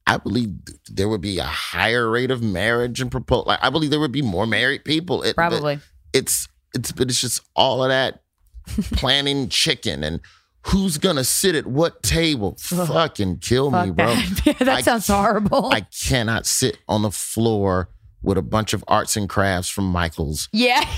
I 0.06 0.16
believe 0.18 0.50
there 0.90 1.08
would 1.08 1.20
be 1.20 1.38
a 1.38 1.44
higher 1.44 2.10
rate 2.10 2.30
of 2.30 2.42
marriage 2.42 3.00
and 3.00 3.10
proposal 3.10 3.44
like 3.48 3.58
I 3.62 3.70
believe 3.70 3.90
there 3.90 4.00
would 4.00 4.12
be 4.12 4.22
more 4.22 4.46
married 4.46 4.84
people 4.84 5.22
It- 5.22 5.36
Probably. 5.36 5.78
it's 6.12 6.48
it's 6.74 6.90
but 6.92 7.08
it's 7.10 7.20
just 7.20 7.40
all 7.54 7.82
of 7.84 7.90
that 7.90 8.22
planning 8.92 9.48
chicken 9.48 10.02
and 10.02 10.20
who's 10.66 10.96
gonna 10.98 11.22
sit 11.24 11.54
at 11.54 11.66
what 11.66 12.02
table 12.02 12.56
fucking 12.58 13.38
kill 13.38 13.70
me 13.70 13.90
bro 13.90 14.14
that. 14.14 14.56
that 14.60 14.68
I- 14.68 14.80
sounds 14.80 15.06
horrible. 15.06 15.66
I 15.72 15.82
cannot 16.06 16.46
sit 16.46 16.78
on 16.88 17.02
the 17.02 17.10
floor 17.10 17.90
with 18.22 18.38
a 18.38 18.42
bunch 18.42 18.72
of 18.72 18.82
arts 18.88 19.16
and 19.16 19.28
crafts 19.28 19.68
from 19.68 19.84
Michaels 19.84 20.48
yeah. 20.52 20.88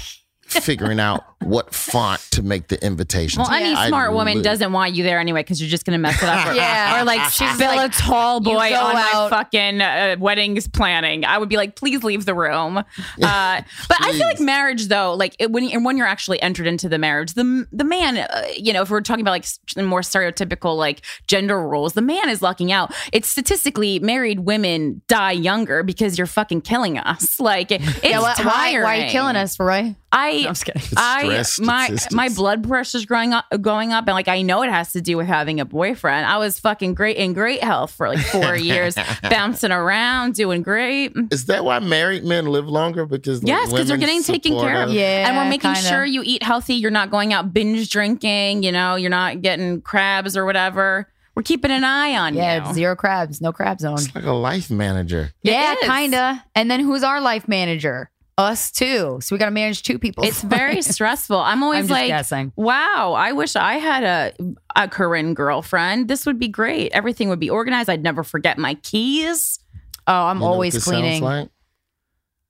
Figuring 0.49 1.01
out 1.01 1.25
what 1.41 1.75
font 1.75 2.21
to 2.31 2.43
make 2.43 2.69
the 2.69 2.83
invitations. 2.85 3.39
Well, 3.47 3.51
any 3.55 3.75
I 3.75 3.89
smart 3.89 4.13
woman 4.15 4.39
li- 4.39 4.43
doesn't 4.43 4.73
want 4.73 4.95
you 4.95 5.03
there 5.05 5.19
anyway 5.21 5.41
because 5.41 5.61
you're 5.61 5.69
just 5.71 5.85
gonna 5.85 5.99
mess 5.99 6.23
it 6.23 6.29
up. 6.29 6.47
Or, 6.49 6.55
Yeah. 6.55 7.01
or 7.01 7.05
like 7.05 7.21
She's 7.31 7.53
spill 7.55 7.75
like, 7.77 7.91
a 7.91 7.95
tall 7.95 8.41
boy 8.41 8.71
go 8.71 8.77
on 8.81 8.95
my 8.95 9.27
fucking 9.31 9.81
uh, 9.81 10.17
weddings 10.19 10.67
planning. 10.69 11.25
I 11.25 11.37
would 11.39 11.49
be 11.49 11.57
like, 11.57 11.77
please 11.77 12.03
leave 12.05 12.25
the 12.25 12.35
room. 12.35 12.83
Uh, 13.23 13.63
but 13.89 13.97
I 14.01 14.13
feel 14.13 14.27
like 14.27 14.41
marriage, 14.41 14.87
though, 14.89 15.15
like 15.15 15.35
it, 15.39 15.51
when 15.51 15.65
you- 15.65 15.83
when 15.83 15.97
you're 15.97 16.07
actually 16.07 16.41
entered 16.43 16.67
into 16.67 16.89
the 16.89 16.99
marriage, 16.99 17.35
the 17.35 17.67
the 17.73 17.85
man, 17.85 18.19
uh, 18.19 18.45
you 18.57 18.73
know, 18.73 18.83
if 18.83 18.91
we're 18.91 19.01
talking 19.01 19.23
about 19.23 19.33
like 19.33 19.47
more 19.85 20.01
stereotypical 20.01 20.77
like 20.77 21.03
gender 21.27 21.61
roles, 21.61 21.95
the 21.95 22.03
man 22.03 22.29
is 22.29 22.41
lucking 22.43 22.73
out. 22.73 22.95
It's 23.13 23.29
statistically 23.29 23.99
married 23.99 24.41
women 24.41 25.03
die 25.09 25.33
younger 25.33 25.83
because 25.83 26.19
you're 26.19 26.27
fucking 26.27 26.63
killing 26.63 26.99
us. 26.99 27.39
Like 27.41 27.71
it- 27.73 27.81
it's 27.83 28.05
yeah. 28.05 28.21
Why, 28.21 28.35
why, 28.39 28.83
why 28.83 28.99
are 29.01 29.05
you 29.05 29.11
killing 29.11 29.37
us, 29.37 29.59
Roy? 29.59 29.95
I 30.13 30.31
I'm 30.31 30.43
just 30.45 30.65
kidding. 30.65 30.83
I 30.97 31.25
stress 31.43 31.61
my 31.61 31.85
statistics. 31.87 32.15
my 32.15 32.29
blood 32.29 32.67
pressure's 32.67 33.05
growing 33.05 33.33
up 33.33 33.45
going 33.61 33.93
up 33.93 34.07
and 34.07 34.15
like 34.15 34.29
I 34.29 34.43
know 34.43 34.63
it 34.63 34.71
has 34.71 34.93
to 34.93 35.01
do 35.01 35.17
with 35.17 35.27
having 35.27 35.61
a 35.61 35.65
boyfriend. 35.65 36.27
I 36.27 36.39
was 36.39 36.59
fucking 36.61 36.95
great 36.95 37.17
in 37.17 37.33
great 37.33 37.63
health 37.63 37.91
for 37.91 38.09
like 38.09 38.21
4 38.21 38.57
years, 38.57 38.95
bouncing 39.23 39.73
around, 39.73 40.35
doing 40.35 40.63
great. 40.63 41.13
Is 41.31 41.47
that 41.47 41.65
why 41.65 41.79
married 41.81 42.25
men 42.25 42.47
live 42.47 42.69
longer? 42.69 43.05
Because 43.05 43.43
Yes, 43.43 43.71
because 43.71 43.89
they're 43.89 43.97
getting 43.97 44.23
taken 44.23 44.59
care 44.59 44.83
of. 44.85 44.91
Yeah, 44.91 45.29
and 45.29 45.37
we're 45.37 45.49
making 45.51 45.75
kinda. 45.75 45.89
sure 45.89 46.05
you 46.05 46.23
eat 46.25 46.43
healthy. 46.43 46.75
You're 46.75 46.91
not 46.91 47.11
going 47.11 47.33
out 47.33 47.53
binge 47.53 47.91
drinking, 47.91 48.63
you 48.63 48.73
know, 48.73 48.95
you're 48.95 49.11
not 49.11 49.43
getting 49.43 49.81
crabs 49.83 50.37
or 50.37 50.45
whatever. 50.45 51.09
We're 51.35 51.43
keeping 51.43 51.71
an 51.71 51.85
eye 51.85 52.17
on 52.17 52.33
you. 52.33 52.41
Yeah, 52.41 52.73
zero 52.73 52.97
crabs, 52.97 53.43
no 53.43 53.53
crab 53.53 53.81
zone. 53.81 53.95
It's 53.95 54.15
like 54.15 54.25
a 54.25 54.33
life 54.33 54.71
manager. 54.71 55.33
Yeah, 55.43 55.75
kinda. 55.83 56.43
And 56.55 56.71
then 56.71 56.81
who's 56.81 57.03
our 57.03 57.21
life 57.21 57.47
manager? 57.47 58.11
Us 58.39 58.71
too. 58.71 59.19
So 59.23 59.35
we 59.35 59.39
got 59.39 59.47
to 59.47 59.51
manage 59.51 59.83
two 59.83 59.99
people. 59.99 60.23
It's 60.25 60.43
very 60.43 60.83
stressful. 60.83 61.39
I'm 61.39 61.63
always 61.63 61.79
I'm 61.79 61.83
just 61.85 61.91
like, 61.91 62.09
guessing. 62.09 62.53
wow, 62.55 63.15
I 63.17 63.33
wish 63.33 63.57
I 63.57 63.75
had 63.75 64.05
a 64.05 64.55
a 64.75 64.89
Corinne 64.89 65.33
girlfriend. 65.33 66.09
This 66.09 66.27
would 66.27 66.39
be 66.39 66.49
great. 66.49 66.93
Everything 66.93 67.31
would 67.31 67.41
be 67.41 67.49
organized. 67.49 67.89
I'd 67.89 68.03
never 68.03 68.23
forget 68.23 68.59
my 68.59 68.75
keys. 68.75 69.59
Oh, 70.07 70.13
I'm 70.13 70.37
You 70.37 70.41
know 70.41 70.47
what 70.49 70.53
always 70.53 70.75
this 70.75 70.85
cleaning. 70.85 71.23
Sounds 71.23 71.23
like? 71.23 71.49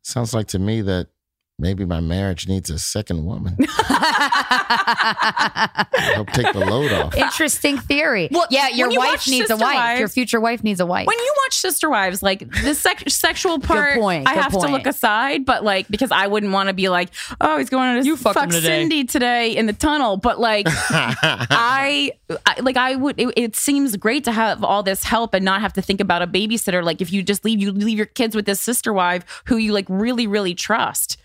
sounds 0.03 0.35
like 0.35 0.49
to 0.49 0.59
me 0.59 0.83
that 0.83 1.07
maybe 1.59 1.85
my 1.85 2.01
marriage 2.01 2.47
needs 2.49 2.69
a 2.71 2.79
second 2.79 3.25
woman. 3.25 3.57
Help 6.17 6.29
take 6.33 6.53
the 6.53 6.65
load 6.67 6.93
off. 6.93 7.17
Interesting 7.17 7.79
theory. 7.79 8.29
Well, 8.31 8.47
yeah, 8.51 8.69
your 8.69 8.91
you 8.91 8.99
wife 8.99 9.11
watch 9.13 9.29
needs 9.29 9.51
a 9.51 9.57
wife. 9.57 9.75
Wives- 9.75 9.99
Your 10.01 10.09
future 10.09 10.41
wife 10.41 10.63
needs 10.63 10.81
a 10.81 10.87
wife. 10.87 11.07
When 11.07 11.19
you 11.19 11.35
watch 11.45 11.57
Sister 11.57 11.89
Wives, 11.89 12.23
like 12.23 12.41
the 12.51 12.75
sex- 12.75 13.15
sexual 13.15 13.59
part, 13.59 13.99
point, 13.99 14.29
I 14.29 14.35
good 14.35 14.43
have 14.43 14.53
to 14.53 14.69
look 14.69 14.87
aside. 14.87 15.45
But 15.47 15.65
like, 15.65 15.89
because 15.89 16.11
I 16.11 16.27
wouldn't 16.27 16.53
want 16.53 16.69
to 16.69 16.75
be 16.75 16.89
like, 16.89 17.11
oh, 17.41 17.59
he's 17.59 17.71
going 17.71 18.01
to 18.01 18.07
You 18.07 18.17
fuck 18.17 18.35
fuck 18.35 18.51
today. 18.51 18.67
Cindy 18.67 19.05
today 19.05 19.57
in 19.57 19.67
the 19.67 19.73
tunnel. 19.73 20.17
But 20.17 20.39
like, 20.39 20.67
I, 20.69 22.13
I 22.45 22.61
like 22.61 22.77
I 22.77 22.97
would. 22.97 23.19
It, 23.19 23.33
it 23.37 23.57
seems 23.57 23.97
great 23.97 24.25
to 24.25 24.33
have 24.33 24.63
all 24.63 24.83
this 24.83 25.03
help 25.05 25.35
and 25.35 25.45
not 25.45 25.61
have 25.61 25.73
to 25.75 25.83
think 25.83 26.01
about 26.01 26.23
a 26.23 26.27
babysitter. 26.27 26.83
Like 26.85 27.01
if 27.01 27.13
you 27.13 27.23
just 27.23 27.45
leave, 27.45 27.61
you 27.61 27.73
leave 27.73 27.97
your 27.97 28.07
kids 28.07 28.37
with 28.37 28.47
this 28.47 28.61
sister 28.61 28.93
wife 28.93 29.43
who 29.47 29.57
you 29.57 29.73
like 29.73 29.87
really, 29.89 30.27
really 30.27 30.55
trust. 30.55 31.17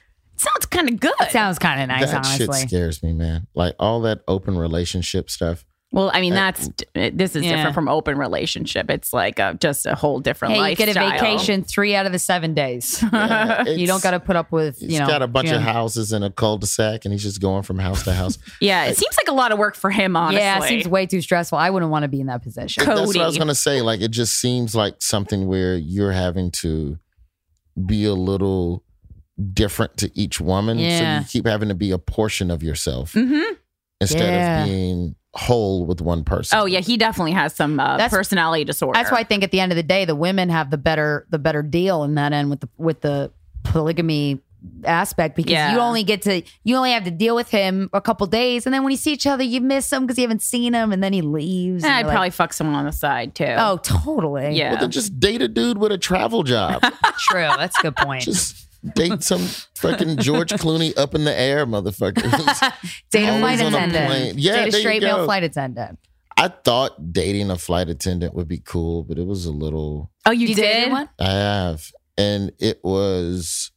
It 0.41 0.49
sounds 0.49 0.65
kind 0.65 0.89
of 0.89 0.99
good. 0.99 1.13
Sounds 1.29 1.59
kind 1.59 1.81
of 1.81 1.87
nice, 1.89 2.11
that 2.11 2.23
shit 2.23 2.51
scares 2.53 3.03
me, 3.03 3.13
man. 3.13 3.47
Like 3.53 3.75
all 3.79 4.01
that 4.01 4.21
open 4.27 4.57
relationship 4.57 5.29
stuff. 5.29 5.65
well, 5.93 6.09
I 6.13 6.21
mean, 6.21 6.31
uh, 6.33 6.35
that's 6.35 6.67
uh, 6.95 7.09
this 7.13 7.35
is 7.35 7.43
Yeah. 7.43 7.57
different 7.57 7.75
from 7.75 7.89
open 7.89 8.17
relationship. 8.17 8.89
It's 8.89 9.11
like 9.13 9.39
a, 9.39 9.55
just 9.59 9.85
a 9.85 9.93
whole 9.93 10.19
different 10.21 10.53
Hey, 10.55 10.69
you 10.69 10.75
get 10.75 10.89
a 10.89 10.93
vacation 10.93 11.63
three 11.63 11.95
out 11.95 12.05
of 12.05 12.11
the 12.13 12.19
seven 12.19 12.53
days. 12.53 13.03
Yeah, 13.13 13.63
you 13.67 13.85
don't 13.87 14.01
got 14.01 14.11
to 14.11 14.19
put 14.21 14.35
up 14.37 14.51
with, 14.53 14.79
He's 14.79 14.93
you 14.93 14.99
know. 14.99 15.07
got 15.07 15.21
a 15.21 15.27
bunch 15.27 15.49
Jim. 15.49 15.57
of 15.57 15.61
houses 15.63 16.13
in 16.13 16.23
a 16.23 16.31
cul-de-sac, 16.31 17.03
and 17.05 17.11
he's 17.13 17.23
just 17.23 17.41
going 17.41 17.63
from 17.63 17.77
house 17.77 18.03
to 18.05 18.13
house. 18.13 18.37
Yeah, 18.61 18.85
it 18.85 18.97
seems 18.97 19.17
like 19.17 19.27
a 19.27 19.33
lot 19.33 19.51
of 19.51 19.59
work 19.59 19.75
for 19.75 19.89
him. 19.91 20.15
Honestly, 20.15 20.39
Yeah, 20.41 20.63
it 20.63 20.67
seems 20.67 20.87
way 20.87 21.05
too 21.05 21.21
stressful. 21.21 21.57
I 21.57 21.69
wouldn't 21.69 21.91
want 21.91 22.03
to 22.03 22.09
be 22.09 22.21
in 22.21 22.27
that 22.27 22.41
position. 22.41 22.83
Co- 22.85 22.95
That's 22.95 23.07
what 23.07 23.17
I 23.17 23.25
was 23.25 23.37
gonna 23.37 23.53
say. 23.53 23.81
Like, 23.81 23.99
it 24.01 24.11
just 24.11 24.39
seems 24.39 24.73
like 24.73 24.95
something 24.99 25.45
where 25.47 25.75
you're 25.75 26.13
having 26.13 26.51
to 26.63 26.97
be 27.85 28.05
a 28.05 28.13
little 28.13 28.83
different 29.53 29.97
to 29.97 30.11
each 30.13 30.39
woman. 30.41 30.77
So 30.77 30.83
you 30.83 31.25
keep 31.27 31.45
having 31.47 31.69
to 31.69 31.75
be 31.75 31.91
a 31.91 31.97
portion 31.97 32.51
of 32.51 32.61
yourself 32.63 33.13
hmm 33.13 33.39
instead 33.99 34.33
Yeah. 34.33 34.61
of 34.63 34.67
being 34.67 35.15
whole 35.33 35.85
with 35.85 36.01
one 36.01 36.23
person. 36.23 36.57
Oh 36.59 36.65
yeah, 36.65 36.79
he 36.79 36.97
definitely 36.97 37.31
has 37.33 37.53
some 37.55 37.79
uh, 37.79 37.97
That's- 37.97 38.11
personality 38.11 38.63
disorder. 38.65 38.97
That's 38.97 39.11
why 39.11 39.19
I 39.19 39.23
think 39.23 39.43
at 39.43 39.51
the 39.51 39.59
end 39.59 39.71
of 39.71 39.75
the 39.77 39.83
day, 39.83 40.05
the 40.05 40.15
women 40.15 40.49
have 40.49 40.69
the 40.71 40.77
better 40.77 41.25
the 41.29 41.39
better 41.39 41.61
deal 41.63 42.03
in 42.03 42.15
that 42.15 42.33
end 42.33 42.49
with 42.49 42.59
the 42.61 42.69
with 42.77 43.01
the 43.01 43.31
polygamy 43.63 44.41
aspect 44.83 45.35
because 45.35 45.51
Yeah. 45.51 45.73
you 45.73 45.79
only 45.79 46.03
get 46.03 46.21
to 46.23 46.43
you 46.63 46.75
only 46.75 46.91
have 46.91 47.03
to 47.05 47.11
deal 47.11 47.35
with 47.35 47.49
him 47.49 47.89
a 47.93 48.01
couple 48.01 48.27
days 48.27 48.67
and 48.67 48.73
then 48.73 48.83
when 48.83 48.91
you 48.91 48.97
see 48.97 49.11
each 49.11 49.25
other 49.25 49.41
you 49.43 49.59
miss 49.59 49.91
him 49.91 50.03
because 50.05 50.19
you 50.19 50.21
haven't 50.23 50.43
seen 50.43 50.73
him 50.73 50.91
and 50.91 51.01
then 51.03 51.13
he 51.13 51.21
leaves. 51.23 51.83
And 51.83 51.91
I'd 51.91 51.99
you're 52.01 52.07
like, 52.09 52.13
probably 52.13 52.29
fuck 52.29 52.53
someone 52.53 52.75
on 52.75 52.85
the 52.85 52.91
side 52.91 53.33
too. 53.33 53.45
oh 53.57 53.77
totally 53.81 54.55
yeah. 54.55 54.71
Well, 54.73 54.81
then 54.81 54.91
just 54.91 55.19
date 55.19 55.41
a 55.41 55.47
dude 55.47 55.77
with 55.79 55.91
a 55.91 55.97
travel 55.97 56.43
job. 56.43 56.81
true 57.19 57.49
that's 57.57 57.77
a 57.79 57.81
good 57.81 57.95
point. 57.95 58.23
just 58.23 58.67
date 58.95 59.23
some 59.23 59.41
fucking 59.75 60.17
George 60.17 60.49
Clooney 60.53 60.97
up 60.97 61.13
in 61.15 61.23
the 61.23 61.37
air, 61.37 61.65
motherfucker. 61.65 62.23
Date 63.11 63.27
a 63.27 63.39
flight 63.39 63.61
on 63.61 63.73
a 63.73 63.77
attendant. 63.77 64.39
Yeah, 64.39 64.65
Date 64.65 64.73
a 64.73 64.77
straight 64.77 65.01
male 65.03 65.25
flight 65.25 65.43
attendant. 65.43 65.99
I 66.37 66.47
thought 66.47 67.13
dating 67.13 67.51
a 67.51 67.57
flight 67.57 67.89
attendant 67.89 68.33
would 68.33 68.47
be 68.47 68.57
cool, 68.57 69.03
but 69.03 69.17
it 69.19 69.27
was 69.27 69.45
a 69.45 69.51
little. 69.51 70.11
oh, 70.25 70.31
you, 70.31 70.47
You 70.47 70.55
did? 70.55 70.61
dated 70.61 70.91
one? 70.91 71.09
I 71.19 71.29
have, 71.31 71.91
and 72.17 72.51
it 72.59 72.79
was 72.83 73.71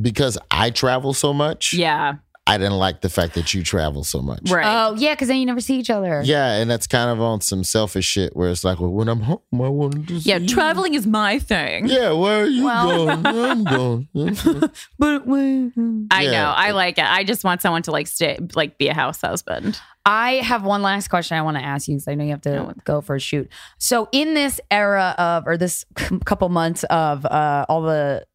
because 0.00 0.36
I 0.50 0.70
travel 0.70 1.14
so 1.14 1.32
much. 1.32 1.72
Yeah, 1.72 2.14
I 2.46 2.58
didn't 2.58 2.76
like 2.76 3.00
the 3.00 3.08
fact 3.08 3.32
that 3.36 3.54
you 3.54 3.62
travel 3.62 4.04
so 4.04 4.20
much. 4.20 4.50
right. 4.50 4.66
Oh 4.66 4.94
yeah, 4.96 5.14
because 5.14 5.28
then 5.28 5.38
you 5.38 5.46
never 5.46 5.60
see 5.60 5.78
each 5.78 5.88
other. 5.88 6.20
Yeah, 6.22 6.56
and 6.60 6.70
that's 6.70 6.86
kind 6.86 7.08
of 7.10 7.18
on 7.20 7.40
some 7.40 7.64
selfish 7.64 8.04
shit 8.04 8.36
where 8.36 8.50
it's 8.50 8.64
like, 8.64 8.80
well, 8.80 8.90
when 8.90 9.08
I'm 9.08 9.20
home, 9.22 9.38
I 9.54 9.68
want 9.68 10.08
to. 10.08 10.14
yeah, 10.16 10.38
see 10.38 10.48
traveling 10.48 10.92
is 10.92 11.06
my 11.06 11.38
thing. 11.38 11.86
Yeah, 11.86 12.12
where 12.12 12.42
are 12.42 12.46
you 12.46 12.64
Well- 12.66 13.06
going? 13.06 13.26
I'm 13.26 13.64
going. 13.64 14.08
But 14.98 15.26
we- 15.26 15.72
I 16.10 16.24
Yeah. 16.24 16.30
know. 16.32 16.52
I 16.54 16.72
like 16.72 16.98
it. 16.98 17.04
I 17.06 17.24
just 17.24 17.44
want 17.44 17.62
someone 17.62 17.80
to 17.84 17.90
like 17.90 18.08
stay, 18.08 18.38
like 18.54 18.76
be 18.76 18.88
a 18.88 18.94
house 18.94 19.22
husband. 19.22 19.80
I 20.04 20.32
have 20.34 20.64
one 20.64 20.82
last 20.82 21.08
question 21.08 21.38
I 21.38 21.42
want 21.42 21.56
to 21.56 21.64
ask 21.64 21.88
you 21.88 21.94
because 21.94 22.08
I 22.08 22.14
know 22.14 22.24
you 22.24 22.30
have 22.32 22.42
to 22.42 22.74
go 22.84 23.00
for 23.00 23.14
a 23.16 23.20
shoot. 23.20 23.48
So 23.78 24.06
in 24.12 24.34
this 24.34 24.60
era 24.70 25.14
of, 25.16 25.44
or 25.46 25.56
this 25.56 25.86
couple 26.26 26.50
months 26.50 26.84
of 26.84 27.24
uh, 27.24 27.64
all 27.70 27.80
the 27.80 28.26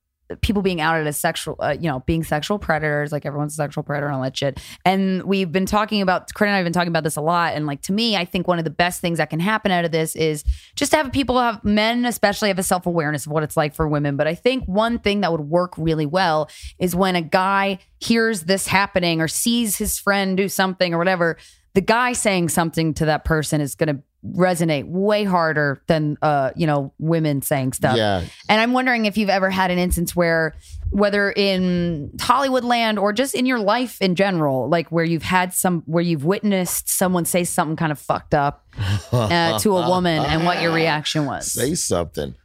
people 0.41 0.61
being 0.61 0.79
outed 0.79 1.07
as 1.07 1.19
sexual, 1.19 1.55
uh, 1.59 1.75
you 1.79 1.89
know, 1.89 2.01
being 2.01 2.23
sexual 2.23 2.59
predators, 2.59 3.11
like 3.11 3.25
everyone's 3.25 3.53
a 3.53 3.55
sexual 3.55 3.83
predator 3.83 4.07
and 4.07 4.15
all 4.15 4.21
that 4.21 4.37
shit. 4.37 4.59
And 4.85 5.23
we've 5.23 5.51
been 5.51 5.65
talking 5.65 6.01
about, 6.01 6.33
Corinne 6.33 6.49
and 6.49 6.55
I 6.55 6.57
have 6.59 6.65
been 6.65 6.73
talking 6.73 6.89
about 6.89 7.03
this 7.03 7.15
a 7.15 7.21
lot. 7.21 7.55
And 7.55 7.65
like 7.65 7.81
to 7.83 7.93
me, 7.93 8.15
I 8.15 8.25
think 8.25 8.47
one 8.47 8.59
of 8.59 8.63
the 8.63 8.69
best 8.69 9.01
things 9.01 9.17
that 9.17 9.29
can 9.29 9.39
happen 9.39 9.71
out 9.71 9.85
of 9.85 9.91
this 9.91 10.15
is 10.15 10.43
just 10.75 10.91
to 10.91 10.97
have 10.97 11.11
people 11.11 11.39
have 11.39 11.63
men, 11.63 12.05
especially 12.05 12.49
have 12.49 12.59
a 12.59 12.63
self 12.63 12.85
awareness 12.85 13.25
of 13.25 13.31
what 13.31 13.43
it's 13.43 13.57
like 13.57 13.73
for 13.73 13.87
women. 13.87 14.17
But 14.17 14.27
I 14.27 14.35
think 14.35 14.65
one 14.65 14.99
thing 14.99 15.21
that 15.21 15.31
would 15.31 15.41
work 15.41 15.73
really 15.77 16.05
well 16.05 16.49
is 16.77 16.95
when 16.95 17.15
a 17.15 17.21
guy 17.21 17.79
hears 17.99 18.43
this 18.43 18.67
happening 18.67 19.21
or 19.21 19.27
sees 19.27 19.77
his 19.77 19.97
friend 19.97 20.37
do 20.37 20.47
something 20.47 20.93
or 20.93 20.97
whatever, 20.97 21.37
the 21.73 21.81
guy 21.81 22.13
saying 22.13 22.49
something 22.49 22.93
to 22.95 23.05
that 23.05 23.25
person 23.25 23.61
is 23.61 23.75
going 23.75 23.95
to 23.95 24.03
resonate 24.25 24.85
way 24.85 25.23
harder 25.23 25.81
than 25.87 26.17
uh 26.21 26.51
you 26.55 26.67
know 26.67 26.91
women 26.99 27.41
saying 27.41 27.71
stuff 27.71 27.95
Yeah. 27.95 28.23
and 28.49 28.59
i'm 28.61 28.73
wondering 28.73 29.05
if 29.05 29.17
you've 29.17 29.29
ever 29.29 29.49
had 29.49 29.71
an 29.71 29.77
instance 29.77 30.13
where 30.13 30.55
whether 30.91 31.31
in 31.31 32.11
hollywood 32.19 32.65
land 32.65 32.99
or 32.99 33.13
just 33.13 33.33
in 33.33 33.45
your 33.45 33.59
life 33.59 34.01
in 34.01 34.15
general 34.15 34.67
like 34.67 34.89
where 34.91 35.05
you've 35.05 35.23
had 35.23 35.53
some 35.53 35.83
where 35.85 36.03
you've 36.03 36.25
witnessed 36.25 36.89
someone 36.89 37.23
say 37.23 37.45
something 37.45 37.77
kind 37.77 37.93
of 37.93 37.99
fucked 37.99 38.33
up 38.33 38.65
uh, 39.13 39.57
to 39.59 39.77
a 39.77 39.87
woman 39.89 40.21
and 40.25 40.43
what 40.43 40.61
your 40.61 40.73
reaction 40.73 41.25
was 41.25 41.51
Say 41.53 41.75
something. 41.75 42.35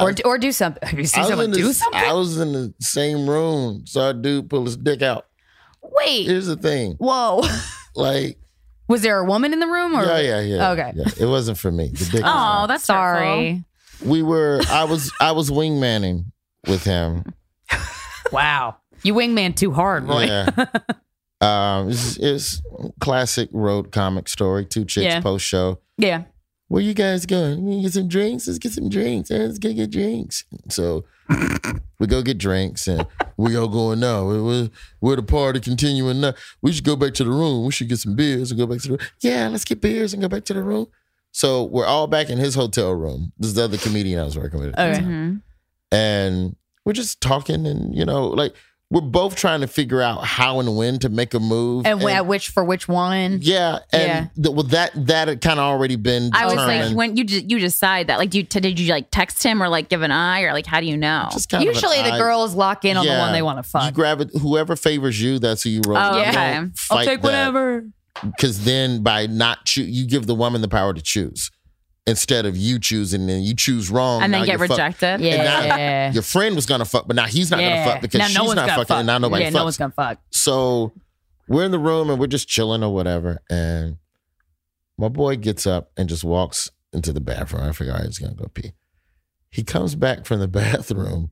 or, 0.00 0.14
or 0.24 0.38
do 0.38 0.50
something 0.50 0.82
have 0.88 0.98
you 0.98 1.04
seen 1.06 1.20
I 1.20 1.22
was, 1.22 1.28
someone 1.28 1.44
in 1.46 1.50
the, 1.52 1.56
do 1.58 1.72
something 1.72 2.00
I 2.00 2.12
was 2.14 2.40
in 2.40 2.52
the 2.52 2.74
same 2.80 3.30
room, 3.30 3.86
saw 3.86 4.10
a 4.10 4.14
dude 4.14 4.50
pull 4.50 4.64
his 4.64 4.76
dick 4.76 5.02
out. 5.02 5.26
wait 5.82 6.26
Here's 6.26 6.46
the 6.46 6.56
thing, 6.56 6.94
whoa 6.98 7.42
like, 7.94 8.38
was 8.92 9.02
there 9.02 9.18
a 9.18 9.24
woman 9.24 9.52
in 9.52 9.58
the 9.58 9.66
room 9.66 9.94
or 9.96 10.04
yeah, 10.04 10.20
yeah, 10.20 10.40
yeah. 10.40 10.70
Okay. 10.70 10.92
yeah. 10.94 11.04
It 11.18 11.26
wasn't 11.26 11.58
for 11.58 11.72
me. 11.72 11.88
The 11.88 12.04
dick. 12.12 12.20
Oh, 12.24 12.28
out. 12.28 12.66
that's 12.66 12.86
hurtful. 12.86 12.94
sorry 13.24 13.64
we 14.04 14.22
were. 14.22 14.60
I 14.68 14.84
was. 14.84 15.12
I 15.20 15.30
was 15.32 15.50
wingmanning 15.50 16.26
with 16.66 16.84
him. 16.84 17.24
wow 18.32 18.76
you 19.02 19.14
wingman 19.14 19.54
too 19.56 19.72
hard 19.72 20.06
boy 20.06 20.24
Yeah. 20.24 20.48
um, 21.40 21.90
it's, 21.90 22.16
it's 22.18 22.62
classic 23.00 23.48
road 23.52 23.90
comic 23.92 24.28
story. 24.28 24.64
Two 24.64 24.84
chicks 24.84 25.04
Yeah. 25.04 25.20
post 25.20 25.44
show. 25.44 25.80
yeah 25.98 26.24
Where 26.72 26.82
you 26.82 26.94
guys 26.94 27.26
going? 27.26 27.68
You 27.70 27.82
get 27.82 27.92
some 27.92 28.08
drinks? 28.08 28.46
Let's 28.46 28.58
get 28.58 28.72
some 28.72 28.88
drinks. 28.88 29.28
Let's 29.28 29.58
go 29.58 29.74
get 29.74 29.90
drinks. 29.90 30.46
So 30.70 31.04
we 31.98 32.06
go 32.06 32.22
get 32.22 32.38
drinks 32.38 32.88
and 32.88 33.06
we 33.36 33.54
all 33.58 33.68
going 33.68 34.00
now. 34.00 34.24
We're, 34.26 34.42
we're, 34.42 34.70
we're 35.02 35.16
the 35.16 35.22
party 35.22 35.60
continuing 35.60 36.22
now. 36.22 36.32
We 36.62 36.72
should 36.72 36.84
go 36.84 36.96
back 36.96 37.12
to 37.14 37.24
the 37.24 37.30
room. 37.30 37.66
We 37.66 37.72
should 37.72 37.90
get 37.90 37.98
some 37.98 38.16
beers 38.16 38.50
and 38.50 38.58
go 38.58 38.66
back 38.66 38.80
to 38.80 38.88
the 38.88 38.96
room. 38.96 39.06
Yeah, 39.20 39.48
let's 39.48 39.66
get 39.66 39.82
beers 39.82 40.14
and 40.14 40.22
go 40.22 40.28
back 40.30 40.46
to 40.46 40.54
the 40.54 40.62
room. 40.62 40.86
So 41.30 41.62
we're 41.64 41.84
all 41.84 42.06
back 42.06 42.30
in 42.30 42.38
his 42.38 42.54
hotel 42.54 42.94
room. 42.94 43.34
This 43.36 43.48
is 43.48 43.54
the 43.54 43.64
other 43.64 43.76
comedian 43.76 44.18
I 44.18 44.24
was 44.24 44.38
working 44.38 44.58
with. 44.58 44.70
at 44.70 44.76
the 44.76 44.82
Okay. 44.92 45.00
Mm-hmm. 45.02 45.36
And 45.94 46.56
we're 46.86 46.94
just 46.94 47.20
talking 47.20 47.66
and, 47.66 47.94
you 47.94 48.06
know, 48.06 48.28
like 48.28 48.54
we're 48.92 49.00
both 49.00 49.34
trying 49.36 49.62
to 49.62 49.66
figure 49.66 50.02
out 50.02 50.22
how 50.24 50.60
and 50.60 50.76
when 50.76 50.98
to 51.00 51.08
make 51.08 51.32
a 51.34 51.40
move. 51.40 51.86
and, 51.86 52.02
at 52.02 52.26
which 52.26 52.50
for 52.50 52.62
which 52.62 52.86
one 52.86 53.38
yeah, 53.40 53.78
and 53.90 54.02
Yeah. 54.02 54.26
th- 54.42 54.54
well, 54.54 54.64
that 54.64 54.92
that 55.06 55.28
had 55.28 55.40
kind 55.40 55.58
of 55.58 55.64
already 55.64 55.96
been. 55.96 56.30
I 56.34 56.44
was 56.44 56.54
like, 56.54 56.94
when 56.94 57.16
you 57.16 57.24
you 57.24 57.58
decide 57.58 58.08
that, 58.08 58.18
like, 58.18 58.30
do 58.30 58.38
you, 58.38 58.44
did 58.44 58.78
you 58.78 58.92
like 58.92 59.10
text 59.10 59.42
him 59.42 59.62
or 59.62 59.68
like 59.68 59.88
give 59.88 60.02
an 60.02 60.10
eye 60.10 60.42
or 60.42 60.52
like 60.52 60.66
how 60.66 60.80
do 60.80 60.86
you 60.86 60.96
know? 60.96 61.28
Just 61.32 61.48
kind 61.48 61.66
of 61.66 61.74
Usually 61.74 61.96
the 62.02 62.12
eye- 62.12 62.18
girls 62.18 62.54
lock 62.54 62.84
in 62.84 62.96
on 62.96 63.06
the 63.06 63.12
one 63.16 63.32
they 63.32 63.42
want 63.42 63.56
to 63.56 63.66
You 63.66 63.80
fuck. 63.84 63.94
grab 63.94 64.20
it. 64.20 64.30
Whoever 64.40 64.76
favors 64.76 65.20
you, 65.20 65.38
that's 65.38 65.62
who 65.62 65.70
you 65.70 65.80
roll. 65.86 65.96
Oh, 65.96 66.10
with. 66.16 66.26
You 66.26 66.30
okay. 66.32 66.54
don't 66.54 66.76
fight 66.78 67.22
that. 67.22 67.92
Because 68.24 68.64
then 68.64 69.02
by 69.02 69.26
not 69.26 69.64
choo- 69.64 69.84
you 69.84 70.06
give 70.06 70.26
the 70.26 70.34
woman 70.34 70.60
the 70.60 70.68
power 70.68 70.92
to 70.92 71.00
choose 71.00 71.50
instead 72.06 72.46
of 72.46 72.56
you 72.56 72.78
choosing, 72.78 73.28
and 73.30 73.44
you 73.44 73.54
choose 73.54 73.90
wrong, 73.90 74.22
and 74.22 74.32
then 74.34 74.44
get 74.44 74.58
you're 74.58 74.68
rejected. 74.68 75.06
And 75.06 75.22
now 75.22 75.64
Yeah. 75.64 76.12
your 76.12 76.22
friend 76.22 76.54
was 76.56 76.66
gonna 76.66 76.84
fuck, 76.84 77.06
but 77.06 77.16
now 77.16 77.26
he's 77.26 77.50
not 77.50 77.60
Yeah. 77.60 77.84
gonna 77.84 77.92
fuck 77.92 78.02
because 78.02 78.18
now 78.18 78.26
she's 78.26 78.36
no 78.36 78.44
one's 78.44 78.56
not 78.56 78.66
gonna 78.66 78.72
fucking, 78.78 78.86
fuck. 78.88 78.98
and 78.98 79.06
now 79.06 79.18
nobody 79.18 79.44
yeah, 79.44 79.50
fucks. 79.50 79.54
no 79.54 79.64
one's 79.64 79.76
gonna 79.76 79.92
fuck. 79.92 80.18
So 80.30 80.92
we're 81.48 81.64
in 81.64 81.70
the 81.70 81.78
room 81.78 82.10
and 82.10 82.18
we're 82.18 82.26
just 82.26 82.48
chilling 82.48 82.82
or 82.82 82.92
whatever. 82.92 83.40
And 83.50 83.96
my 84.98 85.08
boy 85.08 85.36
gets 85.36 85.66
up 85.66 85.90
and 85.96 86.08
just 86.08 86.24
walks 86.24 86.70
into 86.92 87.12
the 87.12 87.20
bathroom. 87.20 87.62
I 87.68 87.72
figure, 87.72 87.92
all 87.92 87.98
right, 87.98 88.06
he's 88.06 88.18
gonna 88.18 88.34
go 88.34 88.48
pee. 88.52 88.72
He 89.50 89.62
comes 89.62 89.94
back 89.94 90.24
from 90.26 90.40
the 90.40 90.48
bathroom 90.62 91.30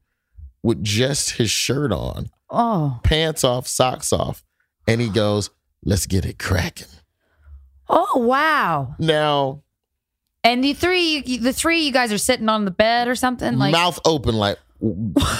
with 0.62 0.82
just 0.84 1.32
his 1.32 1.50
shirt 1.50 1.90
on, 1.92 2.30
Oh, 2.48 3.00
pants 3.02 3.44
off, 3.44 3.66
socks 3.66 4.12
off, 4.12 4.44
and 4.86 5.00
he 5.00 5.08
goes, 5.08 5.50
Let's 5.84 6.06
get 6.06 6.24
it 6.26 6.38
cracking. 6.38 6.88
oh 7.88 8.18
wow! 8.18 8.94
Now, 8.98 9.62
And 10.42 10.64
the 10.64 10.72
three, 10.72 11.38
the 11.38 11.52
three, 11.52 11.80
you 11.80 11.92
guys 11.92 12.12
are 12.12 12.18
sitting 12.18 12.48
on 12.48 12.64
the 12.64 12.70
bed 12.70 13.08
or 13.08 13.14
something. 13.14 13.58
Like, 13.58 13.72
mouth 13.72 13.98
open, 14.04 14.36
like, 14.36 14.58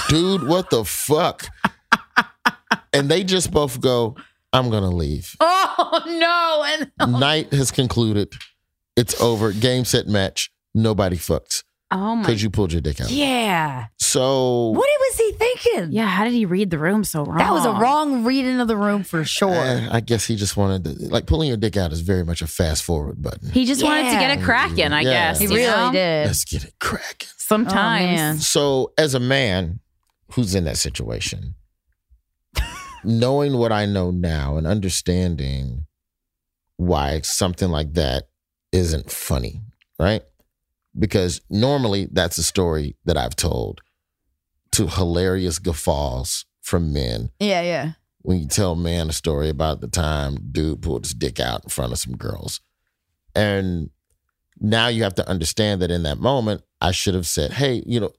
dude, 0.09 0.47
what 0.47 0.71
the 0.71 0.85
fuck? 0.85 1.47
and 2.93 3.09
they 3.11 3.25
just 3.25 3.51
both 3.51 3.81
go, 3.81 4.17
I'm 4.53 4.69
gonna 4.69 4.91
leave. 4.91 5.37
oh 5.41 6.03
no! 6.07 6.89
And 7.01 7.13
Night 7.21 7.53
has 7.53 7.71
concluded. 7.71 8.33
It's 8.97 9.19
over. 9.21 9.53
Game, 9.53 9.85
set, 9.85 10.07
match. 10.07 10.51
Nobody 10.75 11.17
fucks 11.17 11.63
Oh 11.93 12.15
my. 12.17 12.23
because 12.23 12.43
you 12.43 12.51
pulled 12.51 12.73
your 12.73 12.81
dick 12.81 13.01
out. 13.01 13.11
yeah, 13.11 13.87
So 13.99 14.69
what 14.69 14.89
was 15.01 15.17
he 15.19 15.33
thinking? 15.33 15.91
Yeah. 15.93 16.07
How 16.07 16.23
did 16.25 16.33
he 16.33 16.45
read 16.47 16.71
the 16.71 16.79
room 16.79 17.03
so 17.03 17.25
wrong? 17.25 17.39
that 17.39 17.53
was 17.53 17.67
a 17.67 17.73
wrong 17.73 18.23
reading 18.25 18.61
of 18.61 18.69
the 18.69 18.77
room 18.77 19.03
for 19.03 19.25
sure. 19.25 19.53
eh, 19.53 19.89
I 19.91 19.99
guess 20.01 20.25
he 20.27 20.37
just 20.37 20.57
wanted 20.57 20.85
to, 20.85 20.91
like 21.09 21.27
pulling 21.27 21.49
your 21.49 21.57
dick 21.57 21.77
out 21.77 21.91
is 21.93 22.01
very 22.03 22.25
much 22.25 22.43
a 22.43 22.47
fast 22.47 22.85
forward 22.85 23.21
button. 23.21 23.51
He 23.51 23.65
just 23.65 23.83
wanted 23.83 24.05
to 24.05 24.11
get 24.21 24.23
Yeah. 24.31 24.33
it 24.41 24.43
cracking. 24.45 24.93
I 24.93 25.01
Yeah. 25.01 25.11
guess 25.33 25.39
he 25.41 25.47
you 25.47 25.55
really 25.55 25.67
know? 25.67 25.91
did. 25.93 26.27
Let's 26.29 26.45
get 26.45 26.63
it 26.65 26.75
cracking. 26.79 27.29
Sometimes. 27.39 27.75
Oh, 27.75 28.15
man. 28.15 28.39
So, 28.39 28.93
as 28.97 29.15
a 29.17 29.21
man 29.21 29.81
who's 30.35 30.55
in 30.55 30.63
that 30.65 30.77
situation, 30.77 31.57
knowing 33.05 33.57
what 33.57 33.73
I 33.73 33.87
know 33.87 34.11
now 34.11 34.57
and 34.57 34.67
understanding 34.67 35.87
why 36.77 37.21
something 37.23 37.69
like 37.71 37.95
that 37.95 38.29
isn't 38.73 39.11
funny, 39.11 39.63
right? 39.99 40.23
Because 41.01 41.41
normally 41.51 42.07
that's 42.13 42.39
a 42.39 42.43
story 42.43 42.95
that 43.07 43.17
I've 43.17 43.35
told 43.35 43.81
to 44.73 44.87
hilarious 44.87 45.59
guffaws 45.59 46.45
from 46.61 46.93
men 46.93 47.31
Yeah, 47.41 47.63
yeah. 47.63 47.93
when 48.23 48.39
you 48.39 48.47
tell 48.47 48.73
a 48.73 48.77
man 48.77 49.09
a 49.09 49.13
story 49.13 49.49
about 49.49 49.81
the 49.81 49.89
time 49.89 50.37
dude 50.53 50.83
pulled 50.83 51.05
his 51.05 51.15
dick 51.15 51.41
out 51.41 51.65
in 51.65 51.71
front 51.71 51.93
of 51.93 51.99
some 51.99 52.17
girls. 52.17 52.61
And 53.35 53.91
now 54.61 54.89
you 54.89 55.03
have 55.03 55.15
to 55.17 55.29
understand 55.29 55.81
that 55.83 55.91
in 55.91 56.03
that 56.05 56.19
moment, 56.19 56.63
I 56.81 56.93
should 56.93 57.15
have 57.15 57.27
said, 57.27 57.53
hey, 57.53 57.83
you 57.87 57.99
know, 57.99 58.13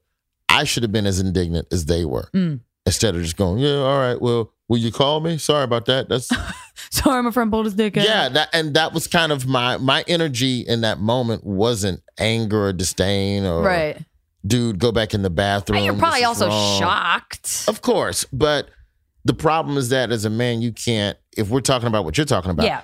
I 0.48 0.64
should 0.64 0.82
have 0.82 0.92
been 0.92 1.06
as 1.06 1.20
indignant 1.20 1.68
as 1.72 1.86
they 1.86 2.04
were. 2.04 2.28
Mm. 2.34 2.60
Instead 2.84 3.14
of 3.14 3.22
just 3.22 3.36
going, 3.36 3.58
yeah, 3.58 3.76
all 3.76 3.98
right, 3.98 4.20
well, 4.20 4.52
will 4.68 4.78
you 4.78 4.90
call 4.90 5.20
me? 5.20 5.38
Sorry 5.38 5.62
about 5.64 5.86
that. 5.86 6.08
That's 6.08 6.28
Sorry, 6.94 7.22
my 7.22 7.30
friend 7.30 7.50
pulled 7.50 7.64
his 7.64 7.74
dick 7.74 7.96
out. 7.96 8.04
yeah, 8.04 8.28
that 8.28 8.50
and 8.52 8.74
that 8.74 8.92
was 8.92 9.06
kind 9.06 9.32
of 9.32 9.46
my 9.46 9.78
my 9.78 10.04
energy 10.06 10.60
in 10.60 10.82
that 10.82 11.00
moment 11.00 11.42
wasn't 11.42 12.02
anger 12.18 12.66
or 12.66 12.72
disdain 12.74 13.46
or 13.46 13.62
right. 13.62 13.98
dude, 14.46 14.78
go 14.78 14.92
back 14.92 15.14
in 15.14 15.22
the 15.22 15.30
bathroom. 15.30 15.78
And 15.78 15.86
you're 15.86 15.96
probably 15.96 16.24
also 16.24 16.48
wrong." 16.48 16.78
shocked. 16.78 17.64
Of 17.66 17.80
course, 17.80 18.26
but 18.30 18.68
the 19.24 19.32
problem 19.32 19.78
is 19.78 19.88
that 19.88 20.12
as 20.12 20.26
a 20.26 20.30
man, 20.30 20.60
you 20.60 20.70
can't. 20.70 21.16
If 21.34 21.48
we're 21.48 21.62
talking 21.62 21.88
about 21.88 22.04
what 22.04 22.18
you're 22.18 22.26
talking 22.26 22.50
about, 22.50 22.66
yeah, 22.66 22.82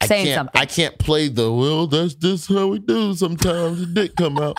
I 0.00 0.06
saying 0.06 0.24
can't, 0.24 0.36
something. 0.38 0.62
I 0.62 0.64
can't 0.64 0.98
play 0.98 1.28
the 1.28 1.52
well. 1.52 1.86
That's 1.86 2.14
just 2.14 2.48
how 2.48 2.68
we 2.68 2.78
do. 2.78 3.12
Sometimes 3.12 3.80
the 3.80 3.86
dick 3.86 4.16
come 4.16 4.38
out. 4.38 4.58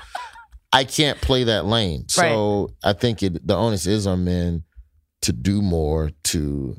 I 0.72 0.84
can't 0.84 1.20
play 1.22 1.46
that 1.46 1.66
lane. 1.66 2.08
So 2.08 2.70
I 2.84 2.94
think 2.94 3.24
it, 3.24 3.48
the 3.48 3.56
onus 3.56 3.88
is 3.88 4.06
on 4.06 4.26
men 4.26 4.64
to 5.22 5.34
do 5.34 5.64
more 5.64 6.12
to 6.26 6.76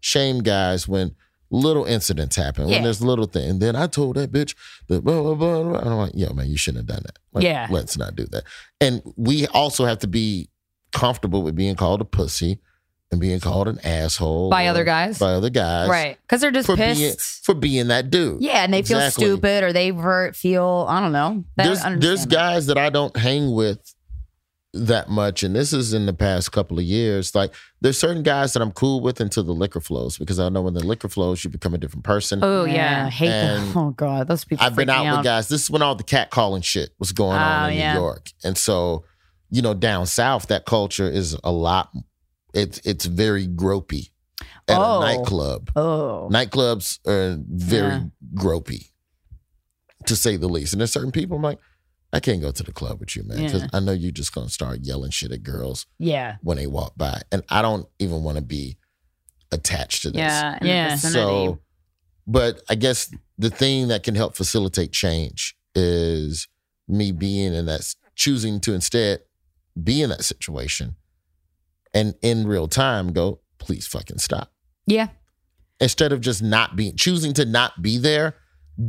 shame 0.00 0.42
guys 0.42 0.88
when 0.88 1.14
little 1.50 1.84
incidents 1.84 2.36
happen. 2.36 2.68
Yeah. 2.68 2.76
When 2.76 2.84
there's 2.84 3.02
little 3.02 3.26
thing. 3.26 3.50
And 3.50 3.60
then 3.60 3.74
I 3.76 3.86
told 3.86 4.16
that 4.16 4.30
bitch 4.32 4.54
that 4.88 5.02
blah 5.04 5.20
blah 5.22 5.34
blah. 5.34 5.62
blah. 5.62 5.78
And 5.80 5.88
I'm 5.90 5.96
like, 5.96 6.12
yo, 6.14 6.32
man, 6.32 6.48
you 6.48 6.56
shouldn't 6.56 6.88
have 6.88 6.96
done 6.96 7.02
that. 7.06 7.18
Like, 7.32 7.44
Yeah. 7.44 7.66
let's 7.70 7.96
not 7.98 8.14
do 8.16 8.26
that. 8.26 8.44
And 8.80 9.02
we 9.16 9.46
also 9.48 9.84
have 9.84 9.98
to 10.00 10.06
be 10.08 10.48
comfortable 10.92 11.42
with 11.42 11.54
being 11.56 11.74
called 11.76 12.00
a 12.00 12.04
pussy 12.04 12.60
and 13.12 13.20
being 13.20 13.40
called 13.40 13.66
an 13.66 13.80
asshole 13.84 14.50
by 14.50 14.68
other 14.68 14.84
guys. 14.84 15.18
By 15.18 15.32
other 15.32 15.50
guys, 15.50 15.88
right. 15.88 16.16
Because 16.22 16.40
they're 16.40 16.52
just 16.52 16.66
For 16.66 16.76
pissed. 16.76 17.00
being 17.00 17.14
for 17.42 17.54
being 17.54 17.88
that 17.88 18.10
dude. 18.10 18.40
yeah, 18.42 18.62
and 18.62 18.72
they 18.72 18.82
feel 18.82 19.00
stupid 19.10 19.64
or 19.64 19.72
they 19.72 19.90
feel, 20.32 20.86
I 20.88 21.00
don't 21.00 21.10
know. 21.12 21.44
There's 21.56 21.68
there's 21.68 21.84
understand 21.84 22.30
that. 22.30 22.34
guys 22.36 22.66
that 22.66 22.78
I 22.78 22.88
don't 22.90 23.16
hang 23.16 23.52
with 23.52 23.80
that 24.72 25.08
much, 25.08 25.42
and 25.42 25.54
this 25.56 25.72
is 25.72 25.92
in 25.92 26.06
the 26.06 26.12
past 26.12 26.52
couple 26.52 26.78
of 26.78 26.84
years. 26.84 27.34
Like 27.34 27.52
there's 27.80 27.98
certain 27.98 28.22
guys 28.22 28.52
that 28.52 28.62
I'm 28.62 28.70
cool 28.72 29.00
with 29.00 29.20
until 29.20 29.42
the 29.42 29.52
liquor 29.52 29.80
flows 29.80 30.16
because 30.16 30.38
I 30.38 30.48
know 30.48 30.62
when 30.62 30.74
the 30.74 30.84
liquor 30.86 31.08
flows, 31.08 31.42
you 31.42 31.50
become 31.50 31.74
a 31.74 31.78
different 31.78 32.04
person. 32.04 32.38
Oh 32.42 32.64
I 32.64 32.68
yeah. 32.70 33.10
hate 33.10 33.30
And 33.30 33.68
them. 33.70 33.76
Oh 33.76 33.90
god, 33.90 34.28
those 34.28 34.44
people. 34.44 34.64
I've 34.64 34.76
been 34.76 34.86
freak 34.88 34.96
out 34.96 35.16
with 35.18 35.24
guys. 35.24 35.48
This 35.48 35.62
is 35.64 35.70
when 35.70 35.82
all 35.82 35.94
the 35.96 36.04
cat 36.04 36.30
calling 36.30 36.62
shit 36.62 36.90
was 36.98 37.10
going 37.12 37.36
on 37.36 37.64
Oh, 37.64 37.68
in 37.72 37.78
yeah. 37.78 37.94
New 37.94 38.00
York, 38.00 38.30
and 38.44 38.56
so 38.56 39.04
you 39.50 39.60
know 39.62 39.74
down 39.74 40.06
south 40.06 40.46
that 40.48 40.66
culture 40.66 41.08
is 41.10 41.36
a 41.42 41.50
lot. 41.50 41.90
It's 42.54 42.78
it's 42.84 43.06
very 43.06 43.48
gropey 43.48 44.10
at 44.68 44.78
Oh. 44.78 45.00
a 45.02 45.16
nightclub. 45.16 45.70
Oh, 45.74 46.28
Nightclubs 46.32 47.00
are 47.08 47.38
very 47.48 47.88
Yeah. 47.94 48.02
gropey, 48.34 48.90
to 50.06 50.14
say 50.14 50.36
the 50.36 50.48
least. 50.48 50.72
And 50.72 50.80
there's 50.80 50.92
certain 50.92 51.10
people 51.12 51.36
I'm 51.36 51.42
like, 51.42 51.58
I 52.12 52.18
can't 52.20 52.40
go 52.40 52.50
to 52.50 52.62
the 52.62 52.72
club 52.72 52.98
with 53.00 53.14
you, 53.14 53.22
man, 53.22 53.44
because 53.44 53.62
Yeah. 53.62 53.68
I 53.72 53.80
know 53.80 53.92
you're 53.92 54.10
just 54.10 54.32
gonna 54.34 54.48
start 54.48 54.80
yelling 54.82 55.10
shit 55.10 55.30
at 55.32 55.42
girls 55.42 55.86
Yeah. 55.98 56.36
when 56.42 56.56
they 56.56 56.66
walk 56.66 56.94
by, 56.96 57.22
and 57.30 57.42
I 57.48 57.62
don't 57.62 57.86
even 57.98 58.22
want 58.24 58.36
to 58.36 58.42
be 58.42 58.78
attached 59.52 60.02
to 60.02 60.10
this. 60.10 60.18
Yeah. 60.18 60.58
Yeah. 60.62 60.96
So, 60.96 61.60
but 62.26 62.62
I 62.68 62.74
guess 62.74 63.12
the 63.38 63.50
thing 63.50 63.88
that 63.88 64.02
can 64.02 64.14
help 64.14 64.36
facilitate 64.36 64.92
change 64.92 65.56
is 65.74 66.48
me 66.88 67.12
being 67.12 67.54
in 67.54 67.66
that, 67.66 67.94
choosing 68.16 68.60
to 68.60 68.74
instead 68.74 69.20
be 69.80 70.02
in 70.02 70.10
that 70.10 70.24
situation 70.24 70.96
and 71.94 72.14
in 72.22 72.46
real 72.46 72.66
time 72.68 73.12
go, 73.12 73.40
please 73.58 73.86
fucking 73.86 74.18
stop. 74.18 74.52
Yeah. 74.86 75.08
Instead 75.80 76.12
of 76.12 76.20
just 76.20 76.42
not 76.42 76.76
being, 76.76 76.96
choosing 76.96 77.32
to 77.34 77.44
not 77.44 77.80
be 77.82 77.98
there 77.98 78.34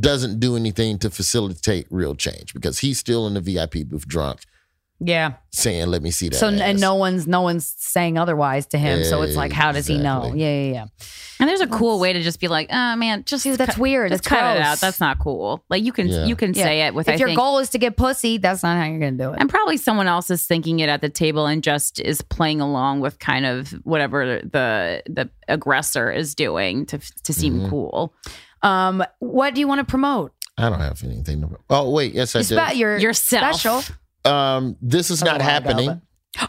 doesn't 0.00 0.40
do 0.40 0.56
anything 0.56 0.98
to 1.00 1.10
facilitate 1.10 1.86
real 1.90 2.14
change 2.14 2.54
because 2.54 2.78
he's 2.80 2.98
still 2.98 3.26
in 3.26 3.34
the 3.34 3.40
VIP 3.40 3.84
booth 3.88 4.06
drunk 4.08 4.40
Yeah. 5.00 5.34
saying, 5.50 5.88
let 5.88 6.02
me 6.02 6.10
see 6.10 6.28
that. 6.30 6.36
So 6.36 6.48
and 6.48 6.80
no 6.80 6.94
one's 6.94 7.26
no 7.26 7.40
one's 7.42 7.74
saying 7.78 8.16
otherwise 8.18 8.66
to 8.68 8.78
him. 8.78 9.04
So 9.04 9.22
it's 9.22 9.36
like, 9.36 9.52
how 9.52 9.72
does 9.72 9.86
he 9.86 9.98
know? 9.98 10.32
Yeah, 10.34 10.48
yeah, 10.62 10.72
yeah. 10.72 10.84
and 11.40 11.48
there's 11.50 11.60
a 11.60 11.66
cool 11.66 11.98
way 11.98 12.12
to 12.12 12.22
just 12.22 12.38
be 12.40 12.46
like, 12.48 12.68
oh 12.70 12.96
man, 12.96 13.24
just 13.26 13.42
Dude, 13.42 13.58
that's 13.58 13.74
cut- 13.74 13.80
weird. 13.82 14.12
Just 14.12 14.22
That's 14.24 14.28
cut 14.40 14.56
it 14.56 14.62
out. 14.62 14.78
That's 14.78 15.00
not 15.00 15.18
cool. 15.18 15.64
Like 15.68 15.82
you 15.82 15.92
can 15.92 16.06
Yeah. 16.08 16.24
you 16.26 16.36
can 16.36 16.54
Yeah. 16.54 16.62
say 16.64 16.80
it 16.86 16.94
with 16.94 17.08
If 17.08 17.14
I 17.14 17.18
your 17.18 17.28
think, 17.28 17.38
goal 17.40 17.58
is 17.58 17.68
to 17.70 17.78
get 17.78 17.96
pussy, 17.96 18.38
that's 18.38 18.62
not 18.62 18.78
how 18.78 18.84
you're 18.86 19.00
gonna 19.00 19.12
do 19.18 19.32
it. 19.32 19.40
and 19.40 19.50
probably 19.50 19.76
someone 19.76 20.06
else 20.06 20.30
is 20.30 20.46
thinking 20.46 20.78
it 20.80 20.88
at 20.88 21.00
the 21.00 21.08
table 21.10 21.46
and 21.46 21.62
just 21.64 21.98
is 22.00 22.22
playing 22.22 22.60
along 22.60 23.00
with 23.00 23.18
kind 23.18 23.44
of 23.44 23.72
whatever 23.84 24.40
the 24.42 25.02
the 25.06 25.28
aggressor 25.48 26.10
is 26.12 26.34
doing 26.34 26.86
to 26.86 26.98
to 27.24 27.32
seem 27.34 27.60
Mhm. 27.62 27.70
cool. 27.70 28.14
Um, 28.62 29.04
what 29.18 29.54
do 29.54 29.60
you 29.60 29.68
want 29.68 29.80
to 29.80 29.84
promote? 29.84 30.32
I 30.58 30.68
don't 30.68 30.80
have 30.80 31.02
anything 31.04 31.40
to. 31.42 31.48
Oh, 31.70 31.90
wait. 31.90 32.14
Yes, 32.14 32.36
I 32.36 32.40
It's 32.40 32.48
did. 32.50 32.58
about 32.58 32.76
your 32.76 32.98
Yourself. 32.98 33.56
special. 33.60 33.94
Um, 34.24 34.76
this 34.80 35.10
is 35.10 35.22
not 35.24 35.34
a 35.34 35.36
ago, 35.36 35.44
happening. 35.44 36.02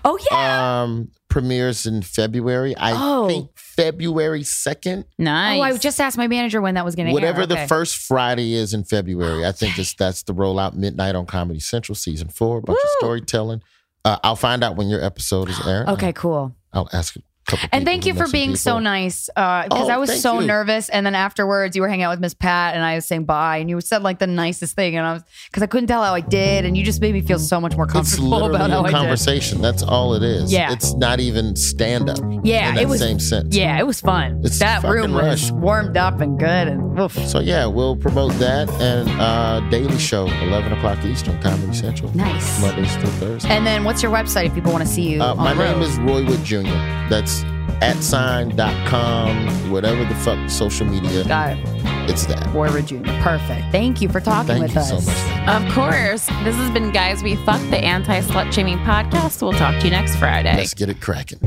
Oh 0.05 0.17
yeah. 0.31 0.83
Um, 0.83 1.09
premieres 1.29 1.85
in 1.85 2.03
February. 2.03 2.73
I 2.77 2.93
Oh. 2.95 3.27
think 3.27 3.49
February 3.55 4.43
second. 4.43 5.05
Nice. 5.17 5.59
Oh, 5.59 5.61
I 5.63 5.75
just 5.77 5.99
asked 5.99 6.17
my 6.17 6.27
manager 6.27 6.61
when 6.61 6.75
that 6.75 6.85
was 6.85 6.95
gonna 6.95 7.11
Whatever 7.11 7.41
air. 7.41 7.47
the 7.47 7.55
Okay. 7.55 7.67
first 7.67 7.97
Friday 7.97 8.53
is 8.53 8.73
in 8.73 8.83
February. 8.85 9.45
I 9.45 9.51
think 9.51 9.77
it's, 9.79 9.93
that's 9.93 10.23
the 10.23 10.33
rollout. 10.33 10.75
Midnight 10.75 11.15
on 11.15 11.25
Comedy 11.25 11.59
Central, 11.59 11.95
season 11.95 12.29
four. 12.29 12.59
A 12.59 12.61
bunch 12.61 12.79
of 12.81 12.89
storytelling. 12.99 13.61
Uh, 14.05 14.17
I'll 14.23 14.35
find 14.37 14.63
out 14.63 14.75
when 14.77 14.87
your 14.87 15.03
episode 15.03 15.49
is 15.49 15.59
airing. 15.67 15.89
Okay, 15.89 16.13
cool. 16.13 16.55
I'll, 16.71 16.81
I'll 16.83 16.89
ask 16.99 17.15
a 17.15 17.19
couple. 17.19 17.27
And 17.71 17.85
thank 17.85 18.05
you 18.05 18.13
for 18.13 18.27
being 18.29 18.55
so 18.55 18.79
nice. 18.79 19.27
Because 19.27 19.67
Oh, 19.71 19.89
I 19.89 19.97
was 19.97 20.21
so 20.21 20.39
you. 20.39 20.47
nervous, 20.47 20.89
and 20.89 21.05
then 21.05 21.13
afterwards, 21.15 21.75
you 21.75 21.81
were 21.81 21.87
hanging 21.89 22.03
out 22.05 22.11
with 22.11 22.19
Miss 22.19 22.33
Pat, 22.33 22.73
and 22.75 22.83
I 22.83 22.95
was 22.95 23.05
saying 23.05 23.25
bye, 23.25 23.57
and 23.57 23.69
you 23.69 23.79
said 23.81 24.01
like 24.01 24.19
the 24.19 24.27
nicest 24.27 24.75
thing, 24.75 24.95
and 24.95 25.05
I 25.05 25.13
was 25.13 25.23
because 25.49 25.61
I 25.61 25.67
couldn't 25.67 25.87
tell 25.87 26.03
how 26.03 26.13
I 26.13 26.21
did, 26.21 26.65
and 26.65 26.77
you 26.77 26.83
just 26.83 27.01
made 27.01 27.13
me 27.13 27.21
feel 27.21 27.39
so 27.39 27.59
much 27.59 27.75
more 27.75 27.85
comfortable 27.85 28.45
about 28.45 28.69
how 28.69 28.79
a 28.79 28.83
I 28.83 28.85
did. 28.87 28.91
conversation. 28.93 29.61
That's 29.61 29.83
all 29.83 30.13
it 30.13 30.23
is. 30.23 30.51
Yeah. 30.53 30.71
It's 30.71 30.93
not 30.95 31.19
even 31.19 31.55
stand 31.55 32.09
up. 32.09 32.17
Yeah, 32.43 32.69
in 32.69 32.75
that 32.75 32.81
it 32.83 32.87
was- 32.87 32.99
same 32.99 33.19
sense. 33.19 33.55
Yeah, 33.55 33.77
it 33.79 33.85
was 33.85 33.99
fun. 34.01 34.41
It's 34.43 34.59
that 34.59 34.83
room 34.83 35.13
fucking 35.13 35.27
was 35.29 35.51
warmed 35.51 35.97
up 35.97 36.21
and 36.21 36.39
good, 36.39 36.67
and 36.69 36.99
oof. 36.99 37.13
So 37.27 37.39
yeah, 37.39 37.65
we'll 37.65 37.95
promote 37.97 38.31
that 38.33 38.69
and 38.81 39.09
uh 39.21 39.59
Daily 39.69 39.97
Show, 39.99 40.25
eleven 40.41 40.71
o'clock 40.73 41.03
Eastern, 41.05 41.41
Comedy 41.41 41.73
Central. 41.73 42.15
Nice. 42.15 42.61
Mondays 42.61 42.93
through 42.95 43.09
Thursday. 43.19 43.49
And 43.49 43.65
then, 43.67 43.83
what's 43.83 44.01
your 44.01 44.11
website 44.13 44.45
if 44.47 44.53
people 44.55 44.71
want 44.71 44.85
to 44.85 44.89
see 44.89 45.09
you? 45.13 45.21
Uh, 45.21 45.35
my 45.35 45.53
name 45.53 45.81
is 45.81 45.97
Roy 45.99 46.25
Wood 46.25 46.43
Jr. 46.43 46.61
That's 47.09 47.32
at 47.81 48.01
sign.com, 48.03 49.71
whatever 49.71 50.03
the 50.05 50.15
fuck 50.15 50.49
social 50.49 50.85
media. 50.85 51.23
Got 51.25 51.57
it. 51.57 51.83
It's 52.09 52.25
that. 52.25 52.53
Warrior 52.53 52.81
Jr. 52.81 53.03
Perfect. 53.21 53.71
Thank 53.71 54.01
you 54.01 54.09
for 54.09 54.19
talking 54.19 54.47
Thank 54.47 54.63
with 54.63 54.73
you 54.75 54.81
us. 54.81 55.05
so 55.05 55.11
much. 55.11 55.49
Of 55.49 55.73
course. 55.73 56.25
This 56.43 56.55
has 56.55 56.71
been 56.71 56.91
Guys 56.91 57.23
We 57.23 57.35
Fuck, 57.37 57.61
the 57.69 57.77
anti 57.77 58.21
slut 58.21 58.51
shaming 58.51 58.77
podcast. 58.79 59.41
We'll 59.41 59.53
talk 59.53 59.79
to 59.79 59.85
you 59.85 59.91
next 59.91 60.17
Friday. 60.17 60.55
Let's 60.55 60.73
get 60.73 60.89
it 60.89 60.99
cracking. 60.99 61.39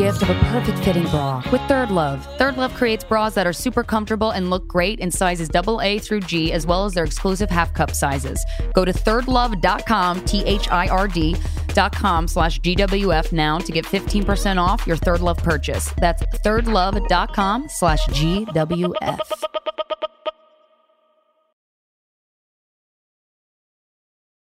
Gift 0.00 0.22
of 0.22 0.30
a 0.30 0.34
perfect 0.44 0.78
fitting 0.78 1.06
bra 1.08 1.42
with 1.52 1.60
ThirdLove. 1.68 2.38
Third 2.38 2.56
Love 2.56 2.72
creates 2.72 3.04
bras 3.04 3.34
that 3.34 3.46
are 3.46 3.52
super 3.52 3.84
comfortable 3.84 4.30
and 4.30 4.48
look 4.48 4.66
great 4.66 4.98
in 4.98 5.10
sizes 5.10 5.50
AA 5.54 5.98
through 5.98 6.20
G, 6.20 6.54
as 6.54 6.66
well 6.66 6.86
as 6.86 6.94
their 6.94 7.04
exclusive 7.04 7.50
half 7.50 7.74
cup 7.74 7.90
sizes. 7.90 8.42
Go 8.72 8.86
to 8.86 8.94
thirdlove.com, 8.94 10.24
T 10.24 10.42
H 10.46 10.70
I 10.70 10.88
R 10.88 11.06
D, 11.06 11.36
dot 11.74 11.94
com 11.94 12.26
slash 12.28 12.62
GWF 12.62 13.30
now 13.32 13.58
to 13.58 13.72
get 13.72 13.84
15% 13.84 14.56
off 14.56 14.86
your 14.86 14.96
ThirdLove 14.96 15.36
purchase. 15.36 15.92
That's 15.98 16.22
thirdlove.com 16.46 17.66
slash 17.68 18.06
GWF. 18.06 19.20